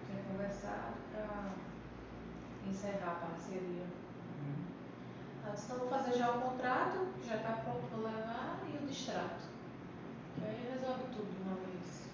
tinha 0.08 0.24
conversado 0.32 0.96
para 1.12 1.52
encerrar 2.66 3.12
a 3.12 3.28
parceria. 3.28 3.84
Uhum. 3.84 4.64
Ela 5.44 5.54
disse, 5.54 5.66
então 5.66 5.80
vou 5.80 5.90
fazer 5.90 6.14
já 6.14 6.32
o 6.32 6.42
contrato, 6.42 7.08
que 7.20 7.28
já 7.28 7.36
está 7.36 7.52
pronto 7.52 7.86
para 7.90 7.98
levar, 7.98 8.60
e 8.72 8.78
o 8.78 8.88
distrato. 8.88 9.44
Que 10.36 10.46
aí 10.46 10.70
resolve 10.72 11.04
tudo 11.14 11.36
de 11.36 11.42
uma 11.44 11.56
vez. 11.58 12.08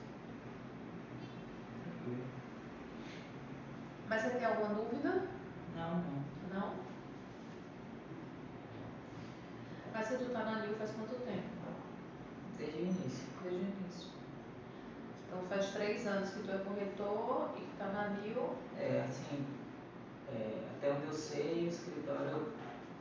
Mas 4.10 4.22
você 4.24 4.30
tem 4.32 4.46
alguma 4.46 4.74
dúvida? 4.74 5.28
Não, 5.76 5.96
não. 5.96 6.22
Não? 6.52 6.92
Mas 9.94 10.06
se 10.06 10.10
tu 10.22 10.32
tá 10.32 10.44
na 10.44 10.62
Nil 10.62 10.76
faz 10.76 10.92
quanto 10.92 11.16
tempo? 11.26 11.50
Desde 12.58 12.78
o 12.78 12.82
início. 12.82 13.28
Desde 13.44 13.60
o 13.60 13.62
início. 13.62 14.10
Então 15.26 15.42
faz 15.50 15.74
três 15.74 16.06
anos 16.08 16.30
que 16.30 16.44
tu 16.44 16.52
é 16.52 16.58
corretor 16.60 17.52
e 17.58 17.62
que 17.62 17.78
tá 17.78 17.88
na 17.88 18.10
Nil. 18.10 18.56
É, 18.78 19.06
assim, 19.08 19.46
é, 20.30 20.68
até 20.78 20.92
onde 20.92 21.08
eu 21.08 21.14
sei, 21.14 21.66
o 21.66 21.70
escritório 21.70 22.54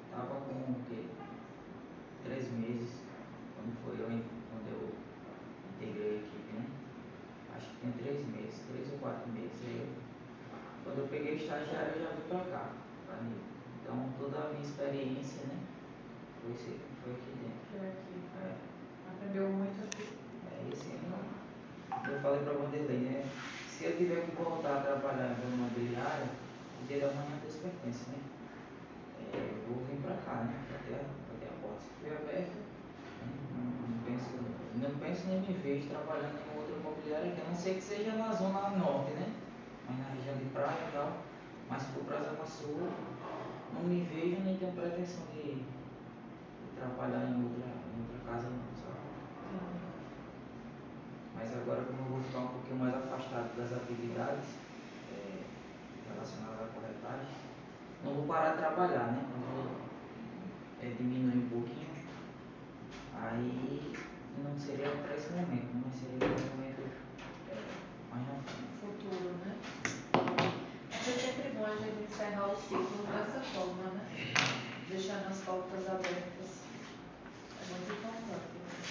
estava 0.07 0.41
com 0.41 0.73
o 0.73 0.77
quê? 0.89 1.05
Três 2.25 2.51
meses, 2.53 3.01
quando 3.55 3.77
foi 3.85 4.01
eu, 4.01 4.07
quando 4.07 4.69
eu 4.69 4.91
integrei 5.77 6.11
a 6.11 6.17
equipe, 6.17 6.53
né? 6.53 6.67
Acho 7.57 7.69
que 7.69 7.77
tem 7.81 7.93
três 7.93 8.27
meses, 8.29 8.61
três 8.71 8.93
ou 8.93 8.99
quatro 8.99 9.31
meses. 9.33 9.61
Aí 9.65 9.89
quando 10.85 10.99
eu 10.99 11.09
peguei 11.09 11.35
o 11.35 11.37
estagiário, 11.37 11.95
eu 11.97 12.03
já 12.03 12.11
vim 12.11 12.29
pra 12.29 12.39
cá, 12.51 12.71
pra 13.07 13.23
Nil. 13.23 13.39
Então, 13.83 14.13
toda 14.19 14.39
a 14.39 14.49
minha 14.51 14.63
experiência, 14.63 15.47
né? 15.47 15.70
Foi, 16.43 16.53
esse- 16.53 16.81
foi 17.03 17.13
aqui 17.13 17.31
dentro. 17.37 17.85
É 17.85 17.89
aqui. 17.89 18.17
É, 18.41 18.55
Aprendeu 19.11 19.49
muito 19.51 19.85
aqui. 19.85 20.09
é 20.49 20.69
esse 20.73 20.93
ano, 20.97 21.17
eu 22.09 22.21
falei 22.21 22.41
pra 22.41 22.53
Vanderlei, 22.55 22.99
né? 22.99 23.31
Se 23.67 23.85
eu 23.85 23.97
tiver 23.97 24.27
que 24.27 24.37
voltar 24.37 24.79
a 24.79 24.81
trabalhar 24.83 25.39
em 25.45 25.53
imobiliária, 25.53 26.29
o 26.83 26.87
dia 26.87 27.01
da 27.01 27.13
manhã 27.15 27.39
Deus 27.43 27.57
pertence, 27.57 28.11
né? 28.11 28.19
É, 29.21 29.37
eu 29.37 29.75
vou 29.75 29.85
vir 29.85 30.01
pra 30.03 30.17
cá, 30.17 30.45
né? 30.45 30.55
Pra 30.69 30.79
ter, 30.79 30.95
a- 30.95 31.05
pra 31.27 31.35
ter 31.41 31.47
a 31.47 31.57
porta 31.61 31.81
sempre 31.81 32.17
aberta. 32.17 32.57
né? 32.57 32.65
Não, 33.53 33.65
não, 33.89 34.05
penso, 34.05 34.31
não 34.81 34.99
penso 34.99 35.27
nem 35.29 35.41
me 35.41 35.53
vejo 35.55 35.89
trabalhando 35.89 36.39
em 36.41 36.59
outra 36.59 36.77
imobiliária 36.77 37.33
que 37.33 37.41
a 37.41 37.45
não 37.45 37.55
ser 37.55 37.75
que 37.75 37.83
seja 37.83 38.13
na 38.17 38.33
zona 38.33 38.71
norte, 38.71 39.13
né? 39.13 39.29
Mas 39.89 39.99
na 39.99 40.15
região 40.15 40.37
de 40.37 40.45
praia 40.47 40.89
e 40.89 40.93
tal. 40.93 41.13
Mas 41.69 41.83
se 41.83 41.93
for 41.93 42.05
pra 42.05 42.21
Zona 42.23 42.45
Sul, 42.47 42.89
não 43.73 43.83
me 43.83 44.01
vejo 44.03 44.41
nem 44.43 44.57
tenho 44.57 44.73
pretensão 44.73 45.23
de 45.35 45.63
trabalhar 46.81 47.29
em 47.29 47.45
outra, 47.45 47.69
em 47.69 48.01
outra 48.01 48.19
casa 48.25 48.49
não, 48.49 48.73
sabe? 48.73 49.01
Mas 51.35 51.53
agora 51.53 51.85
como 51.85 52.01
eu 52.01 52.11
vou 52.17 52.23
ficar 52.23 52.39
um 52.41 52.49
pouquinho 52.49 52.79
mais 52.81 52.95
afastado 52.95 53.57
das 53.57 53.73
atividades 53.73 54.57
eh, 55.13 55.45
relacionadas 56.09 56.63
à 56.63 56.69
corretagem, 56.73 57.37
não 58.05 58.15
vou 58.15 58.27
parar 58.27 58.53
de 58.53 58.59
trabalhar, 58.59 59.13
né? 59.13 59.25
Vou 59.53 59.71
eh, 60.83 60.95
diminuir 60.97 61.45
um 61.45 61.49
pouquinho. 61.49 61.91
Aí 63.15 63.95
não 64.43 64.59
seria 64.59 64.89
para 64.89 65.15
esse 65.15 65.33
momento, 65.33 65.75
né? 65.75 65.83
mas 65.85 65.95
seria 65.95 66.19
para 66.19 66.29
um 66.29 66.57
momento 66.57 66.83
eh, 67.51 67.65
mais 68.11 68.27
frente. 68.27 68.81
Futuro, 68.81 69.35
né? 69.45 69.57
Mas 70.91 71.09
é 71.09 71.13
sempre 71.13 71.51
bom 71.57 71.67
a 71.67 71.77
gente 71.77 72.05
encerrar 72.05 72.53
o 72.53 72.57
ciclo 72.57 73.07
dessa 73.07 73.41
forma, 73.41 73.91
né? 73.91 74.07
Deixando 74.89 75.29
as 75.29 75.39
portas 75.43 75.89
abertas. 75.89 76.60
É 77.71 77.73
muito 77.73 77.93
importante. 77.93 78.31
né? 78.31 78.91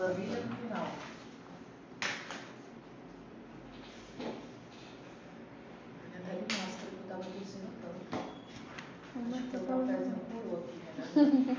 da 0.00 0.08
vida 0.14 0.40
no 0.40 0.56
final. 0.56 0.86
Até 6.16 6.32
de 6.36 6.52
máscara 6.58 6.90
que 6.90 6.96
eu 6.96 7.06
tava 7.06 7.24
tossindo 7.24 7.68
tanto. 7.82 8.04
Como 9.12 9.34
é 9.34 9.38
Acho 9.38 9.44
que 9.44 9.50
que 9.50 9.56
eu 9.56 9.60
o 9.60 9.66
tô- 9.66 9.86
cafezinho 9.86 10.20
curou 10.32 10.64
aqui, 10.64 10.76
né? 10.78 11.56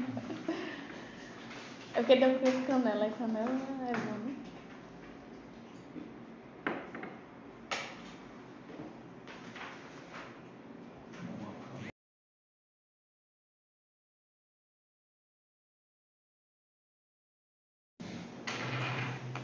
É 1.93 2.00
porque 2.11 2.25
tem 2.25 2.51
que 2.51 2.67
canela, 2.67 3.07
e 3.07 3.11
canela 3.11 3.49
é 3.49 3.93
bom, 3.93 4.17
né? 4.27 4.35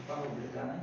Para 0.06 0.16
publicar, 0.16 0.64
né? 0.66 0.80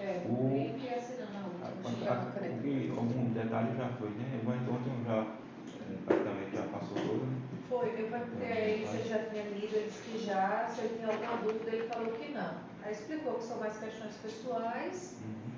É, 0.00 0.26
O- 0.28 0.48
brinco 0.48 0.84
e 0.84 0.88
assinando 0.92 1.36
a 1.38 1.46
outra. 1.46 1.68
Vou 1.82 1.92
A- 1.92 1.94
chegar 1.94 2.12
a- 2.12 2.24
na 2.24 2.30
caneta. 2.32 2.56
o 2.56 2.62
que- 2.62 2.90
algum 2.90 3.30
detalhe 3.32 3.76
já 3.76 3.88
foi, 3.90 4.08
né? 4.10 4.40
Mas 4.44 4.68
ontem 4.68 4.90
eu 4.90 5.04
já 5.04 5.22
eh, 5.22 5.98
praticamente 6.04 6.56
já 6.56 6.62
passou 6.62 6.98
todo, 6.98 7.26
né? 7.26 7.36
Foi, 7.68 7.88
eu 7.90 8.08
perguntei 8.10 8.52
a 8.52 8.60
ele 8.60 8.86
se 8.86 8.96
ele 8.96 9.08
já 9.08 9.18
tinha 9.30 9.42
lido, 9.44 9.76
ele 9.76 9.86
disse 9.86 10.02
que 10.02 10.24
já, 10.26 10.66
se 10.74 10.80
ele 10.80 10.94
tinha 10.96 11.08
alguma 11.08 11.36
dúvida, 11.36 11.70
ele 11.70 11.86
falou 11.88 12.12
que 12.12 12.32
não. 12.32 12.66
Que 13.34 13.42
são 13.44 13.58
mais 13.58 13.76
questões 13.76 14.14
pessoais, 14.22 15.14
Uhum. 15.20 15.52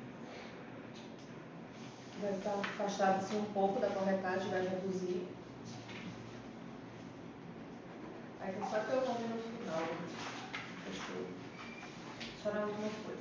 vai 2.22 2.32
estar 2.32 2.54
afastado 2.54 3.16
assim, 3.18 3.38
um 3.38 3.52
pouco 3.52 3.78
da 3.78 3.88
corretagem, 3.90 4.50
vai 4.50 4.62
reduzir. 4.66 5.28
Aí 8.40 8.52
tem 8.52 8.62
só 8.70 8.80
teu 8.80 9.00
nome 9.06 9.28
no 9.28 9.42
final. 9.42 9.88
Fechou. 10.86 11.26
Só 12.42 12.52
na 12.52 12.60
última 12.62 12.88
folha. 12.88 13.18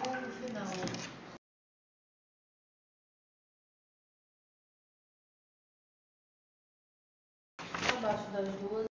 Até 0.00 0.20
no 0.20 0.28
final. 0.32 0.66
Abaixo 8.42 8.60
das 8.60 8.60
duas. 8.60 8.91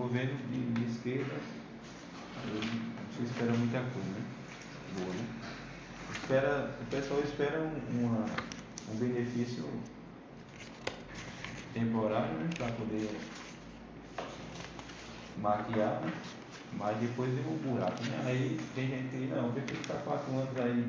Governo, 0.00 0.38
de, 0.50 0.72
de 0.72 0.90
esquerda, 0.90 1.34
se 3.16 3.22
espera 3.22 3.52
muita 3.52 3.80
coisa, 3.80 4.08
né? 4.08 4.22
Boa, 4.98 5.14
né? 5.14 5.26
Espera, 6.22 6.74
o 6.80 6.90
pessoal 6.90 7.20
espera 7.20 7.60
um, 7.60 8.04
uma, 8.04 8.24
um 8.90 8.96
benefício 8.96 9.64
temporário, 11.74 12.32
né? 12.34 12.48
Para 12.56 12.68
poder 12.68 13.10
maquiar, 15.38 16.00
né? 16.00 16.12
mas 16.72 16.96
depois 16.98 17.30
deu 17.34 17.44
um 17.52 17.56
buraco, 17.58 18.02
né? 18.04 18.22
Aí 18.26 18.60
tem 18.74 18.88
gente 18.88 19.08
que 19.10 19.26
não, 19.26 19.52
tem 19.52 19.64
que 19.64 19.74
ficar 19.74 19.98
quatro 19.98 20.32
anos 20.32 20.58
aí 20.58 20.88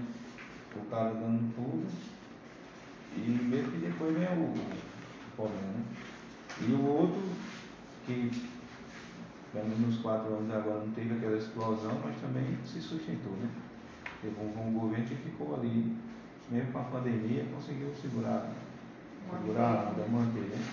o 0.76 0.86
cara 0.90 1.14
dando 1.14 1.54
tudo 1.56 1.86
e 3.18 3.20
mesmo 3.20 3.72
que 3.72 3.78
depois 3.78 4.16
vem 4.16 4.28
o, 4.28 4.54
o 4.54 5.36
problema, 5.36 5.68
né? 5.68 5.84
E 6.62 6.72
o 6.72 6.86
outro 6.86 7.22
que 8.06 8.51
pelo 9.52 9.66
menos 9.66 9.80
nos 9.80 9.98
quatro 9.98 10.34
anos 10.34 10.54
agora 10.54 10.80
não 10.80 10.92
teve 10.92 11.14
aquela 11.14 11.38
explosão, 11.38 12.00
mas 12.04 12.16
também 12.22 12.58
se 12.66 12.82
sustentou, 12.82 13.34
né? 13.34 13.50
Teve 14.22 14.36
um, 14.40 14.68
um 14.68 14.80
governo 14.80 15.06
que 15.06 15.16
ficou 15.16 15.56
ali, 15.56 15.98
mesmo 16.50 16.72
com 16.72 16.80
a 16.80 16.84
pandemia, 16.84 17.46
conseguiu 17.54 17.94
segurar, 17.96 18.50
segurar 19.30 19.68
a 19.68 19.90
onda, 19.90 20.08
manter, 20.08 20.48
né? 20.48 20.64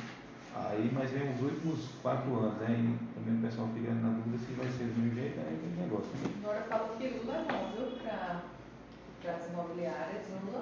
Aí, 0.55 0.91
mas 0.93 1.11
vem 1.11 1.35
os 1.35 1.43
últimos 1.43 1.89
quatro 2.03 2.39
anos, 2.39 2.59
né? 2.59 2.71
E 2.71 3.15
também 3.15 3.39
o 3.39 3.43
pessoal 3.43 3.69
fica 3.75 3.93
na 3.95 4.11
dúvida 4.11 4.39
se 4.39 4.53
vai 4.53 4.67
ser 4.67 4.85
do 4.85 5.01
mesmo 5.01 5.15
jeito, 5.15 5.39
aí 5.41 5.55
aquele 5.55 5.83
negócio. 5.83 6.11
Né? 6.15 6.31
Agora 6.43 6.63
falou 6.69 6.97
que 6.97 7.09
Lula 7.09 7.47
não, 7.49 7.73
viu? 7.73 7.99
Para 7.99 9.35
as 9.35 9.49
imobiliárias, 9.51 10.27
Lula. 10.45 10.61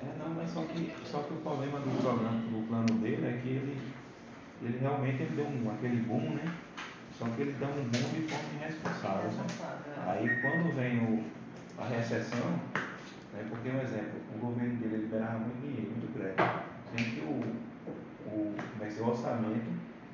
É, 0.00 0.18
não, 0.18 0.34
mas 0.34 0.50
só 0.50 0.62
que, 0.62 0.92
só 1.04 1.18
que 1.20 1.34
o 1.34 1.36
problema 1.36 1.80
do 1.80 2.02
programa, 2.02 2.40
do 2.40 2.66
plano 2.68 3.00
dele 3.00 3.26
é 3.26 3.40
que 3.42 3.48
ele, 3.48 3.80
ele 4.62 4.78
realmente 4.78 5.22
ele 5.22 5.36
deu 5.36 5.46
um, 5.46 5.70
aquele 5.70 6.02
boom, 6.02 6.34
né? 6.34 6.54
Só 7.18 7.24
que 7.24 7.42
ele 7.42 7.56
dá 7.58 7.66
um 7.66 7.84
boom 7.84 8.12
de 8.12 8.28
forma 8.28 8.48
irresponsável. 8.60 9.30
Né? 9.30 9.46
Aí 10.06 10.40
quando 10.42 10.74
vem 10.76 10.98
o, 10.98 11.24
a 11.78 11.86
recessão, 11.86 12.50
né? 13.32 13.46
porque 13.48 13.70
um 13.70 13.80
exemplo, 13.80 14.20
o 14.34 14.38
governo 14.38 14.76
dele 14.76 14.96
liberava 14.96 15.38
muito 15.38 15.60
dinheiro, 15.60 15.92
muito 15.92 16.12
crédito, 16.12 16.42
sendo 16.92 17.14
que 17.14 17.20
o 17.20 17.66
o, 18.26 18.54
mas 18.78 19.00
o 19.00 19.08
orçamento 19.08 19.70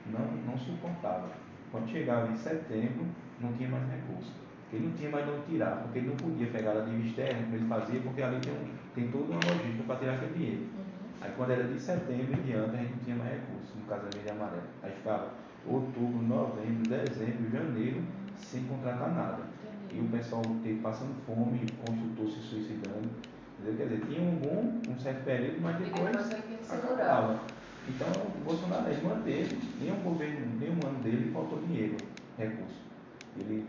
não, 0.07 0.27
não 0.47 0.59
suportava. 0.59 1.29
Quando 1.71 1.91
chegava 1.91 2.31
em 2.31 2.37
setembro, 2.37 3.07
não 3.41 3.53
tinha 3.55 3.69
mais 3.69 3.85
recurso. 3.91 4.33
Ele 4.73 4.87
não 4.87 4.93
tinha 4.93 5.11
mais 5.11 5.25
de 5.25 5.33
onde 5.33 5.47
tirar, 5.47 5.77
porque 5.83 5.99
ele 5.99 6.09
não 6.09 6.17
podia 6.17 6.47
pegar 6.47 6.73
a 6.73 6.81
dívida 6.81 7.09
externa, 7.09 7.43
como 7.43 7.57
ele 7.57 7.69
fazia, 7.69 8.01
porque 8.01 8.23
ali 8.23 8.41
tem, 8.41 8.55
tem 8.95 9.11
toda 9.11 9.33
uma 9.33 9.41
logística 9.45 9.85
para 9.87 9.97
tirar 9.97 10.15
aquele 10.15 10.33
dinheiro. 10.33 10.63
Uhum. 10.63 11.21
Aí 11.21 11.33
quando 11.37 11.51
era 11.51 11.65
de 11.65 11.81
setembro 11.81 12.33
em 12.33 12.43
diante, 12.43 12.77
a 12.77 12.79
gente 12.79 12.93
não 12.93 13.05
tinha 13.05 13.17
mais 13.17 13.31
recurso, 13.33 13.77
no 13.77 13.85
caso 13.87 14.03
da 14.05 14.11
verde 14.11 14.31
amarela. 14.31 14.67
Aí 14.83 14.93
ficava 14.93 15.31
outubro, 15.67 16.23
novembro, 16.23 16.89
dezembro, 16.89 17.51
janeiro, 17.51 18.03
sem 18.37 18.65
contratar 18.65 19.15
nada. 19.15 19.43
E 19.93 20.01
o 20.01 20.09
pessoal 20.09 20.43
passando 20.83 21.15
fome, 21.27 21.67
construtor 21.87 22.31
se 22.31 22.41
suicidando. 22.41 23.11
Quer 23.65 23.85
dizer, 23.85 24.07
tinha 24.07 24.23
um 24.23 24.37
bom, 24.37 24.81
um 24.91 24.99
certo 24.99 25.25
período, 25.25 25.61
mas 25.61 25.77
depois 25.79 26.17
acabava. 26.69 27.41
Então, 27.89 28.09
o 28.09 28.45
Bolsonaro 28.45 28.91
ele 28.91 29.07
manteve, 29.07 29.59
nenhum 29.81 30.03
governo, 30.03 30.59
nenhum 30.59 30.79
ano 30.87 31.03
dele 31.03 31.31
faltou 31.33 31.61
dinheiro, 31.61 31.97
recurso. 32.39 32.81
Ele, 33.39 33.67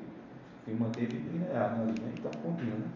ele 0.67 0.79
manteve 0.79 1.17
linear 1.17 1.77
né? 1.77 1.93
Então, 2.17 2.31
contínuo, 2.41 2.77
né? 2.79 2.87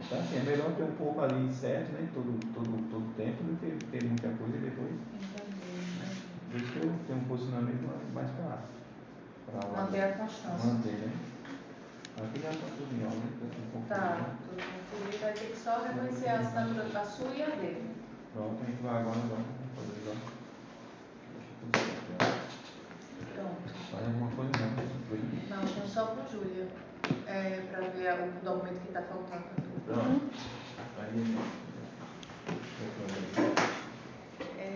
Então, 0.00 0.18
assim, 0.18 0.36
é 0.36 0.42
melhor 0.42 0.72
ter 0.72 0.82
um 0.82 0.92
pouco 0.92 1.20
ali 1.20 1.52
certo, 1.52 1.92
né? 1.92 2.08
Todo, 2.12 2.38
todo, 2.52 2.90
todo 2.90 3.16
tempo, 3.16 3.42
do 3.44 3.56
que 3.58 3.86
ter 3.86 4.04
muita 4.04 4.28
coisa 4.28 4.56
e 4.56 4.60
depois. 4.60 4.92
Por 6.54 6.62
isso 6.62 6.70
que 6.70 6.78
eu 6.86 6.94
tenho 7.08 7.18
um 7.18 7.24
posicionamento 7.24 7.82
mais 8.14 8.30
para. 8.30 8.62
Manter 9.76 10.04
a 10.04 10.12
constância. 10.12 10.72
Manter, 10.72 10.92
né? 10.92 11.12
Aqui 12.16 12.40
já 12.40 12.50
está 12.50 12.66
tudo 12.78 12.94
em 12.94 13.04
ordem, 13.04 13.26
está 13.26 13.46
tudo 13.50 13.72
confuso. 13.72 13.88
Tá, 13.88 14.14
né? 14.14 14.38
tudo. 14.46 15.20
Vai 15.20 15.32
ter 15.32 15.50
que 15.50 15.56
só 15.58 15.82
reconhecer 15.82 16.28
a 16.28 16.38
assinatura 16.38 16.84
da 16.84 17.04
sua 17.04 17.30
e 17.34 17.42
a 17.42 17.46
dele. 17.46 17.90
Pronto, 18.32 18.62
a 18.62 18.66
gente 18.66 18.82
vai 18.84 19.00
agora, 19.00 19.18
vamos 19.18 19.46
fazer 19.74 19.98
agora. 19.98 20.18
Pronto. 23.34 23.68
Faz 23.90 24.06
alguma 24.06 24.30
coisa 24.30 24.52
não? 24.54 25.56
Não, 25.56 25.64
então 25.64 25.88
só 25.88 26.06
com 26.06 26.22
Júlia. 26.30 26.68
É, 27.26 27.66
para 27.68 27.80
ver 27.88 28.14
o 28.14 28.44
documento 28.44 28.80
que 28.80 28.88
está 28.88 29.02
faltando. 29.02 29.42
Pronto. 29.86 30.30
Aí. 31.00 31.34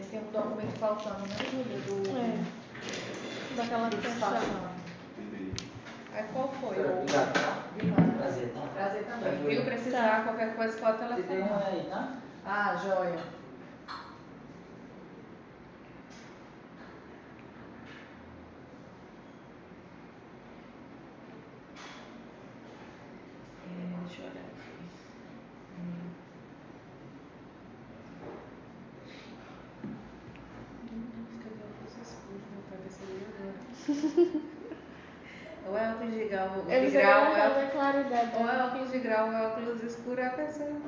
É, 0.09 0.10
tem 0.10 0.20
um 0.20 0.32
documento 0.32 0.78
faltando, 0.78 1.20
né, 1.20 1.36
Júlia? 1.51 1.78
Do, 1.80 2.16
é. 2.16 2.39
Daquela 3.56 3.90
questão. 3.90 4.32
Aí 6.14 6.24
qual 6.32 6.48
foi? 6.48 6.76
O... 6.78 7.05
Prazer, 8.16 8.52
tá? 8.55 8.60
Prazer 8.74 9.05
também. 9.05 9.44
Viu? 9.47 9.64
Precisar 9.64 10.16
tá. 10.16 10.22
qualquer 10.22 10.56
coisa, 10.56 10.78
pode 10.78 10.98
telefonar. 10.98 11.66
aí, 11.66 11.86
tá? 11.90 12.16
Ah, 12.47 12.76
joia. 12.82 13.18
Deixa 24.09 24.22
eu 24.22 24.28
olhar 24.30 24.40
aqui. 24.40 24.89
Hum. 25.78 26.10
Cadê 31.43 31.62
o 31.62 32.02
escuro? 32.02 32.40
Meu 32.51 32.62
pai 32.70 32.78
vai 32.78 32.90
sair 32.90 33.22
agora. 33.28 33.59
Ou 35.68 35.76
é 35.76 35.94
óculos 36.09 36.14
de 36.14 36.24
grau, 36.28 36.48
de 36.66 36.90
grau 36.90 37.35
é, 37.35 37.66
claridade, 37.66 38.30
ou 38.36 38.48
é 38.48 38.64
óculos 38.64 38.90
de 38.90 38.98
grau 38.98 39.26
ou 39.28 39.32
é 39.32 39.47
óculos 39.47 39.82
escuro, 39.82 40.20
é 40.20 40.26
a 40.26 40.30
pessoa. 40.30 40.80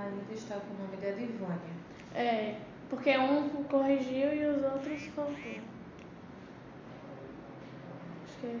ainda 0.00 0.32
está 0.32 0.54
com 0.54 0.74
o 0.74 0.86
nome 0.86 0.96
da 0.96 1.10
Divânia. 1.10 1.58
É, 2.14 2.60
porque 2.88 3.18
um 3.18 3.64
corrigiu 3.64 4.32
e 4.32 4.46
os 4.46 4.62
outros 4.62 5.02
faltou. 5.08 5.34
Acho 8.24 8.40
que 8.40 8.46
é 8.46 8.60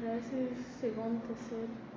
já 0.00 0.16
esse 0.16 0.64
segundo, 0.80 1.20
terceiro. 1.26 1.89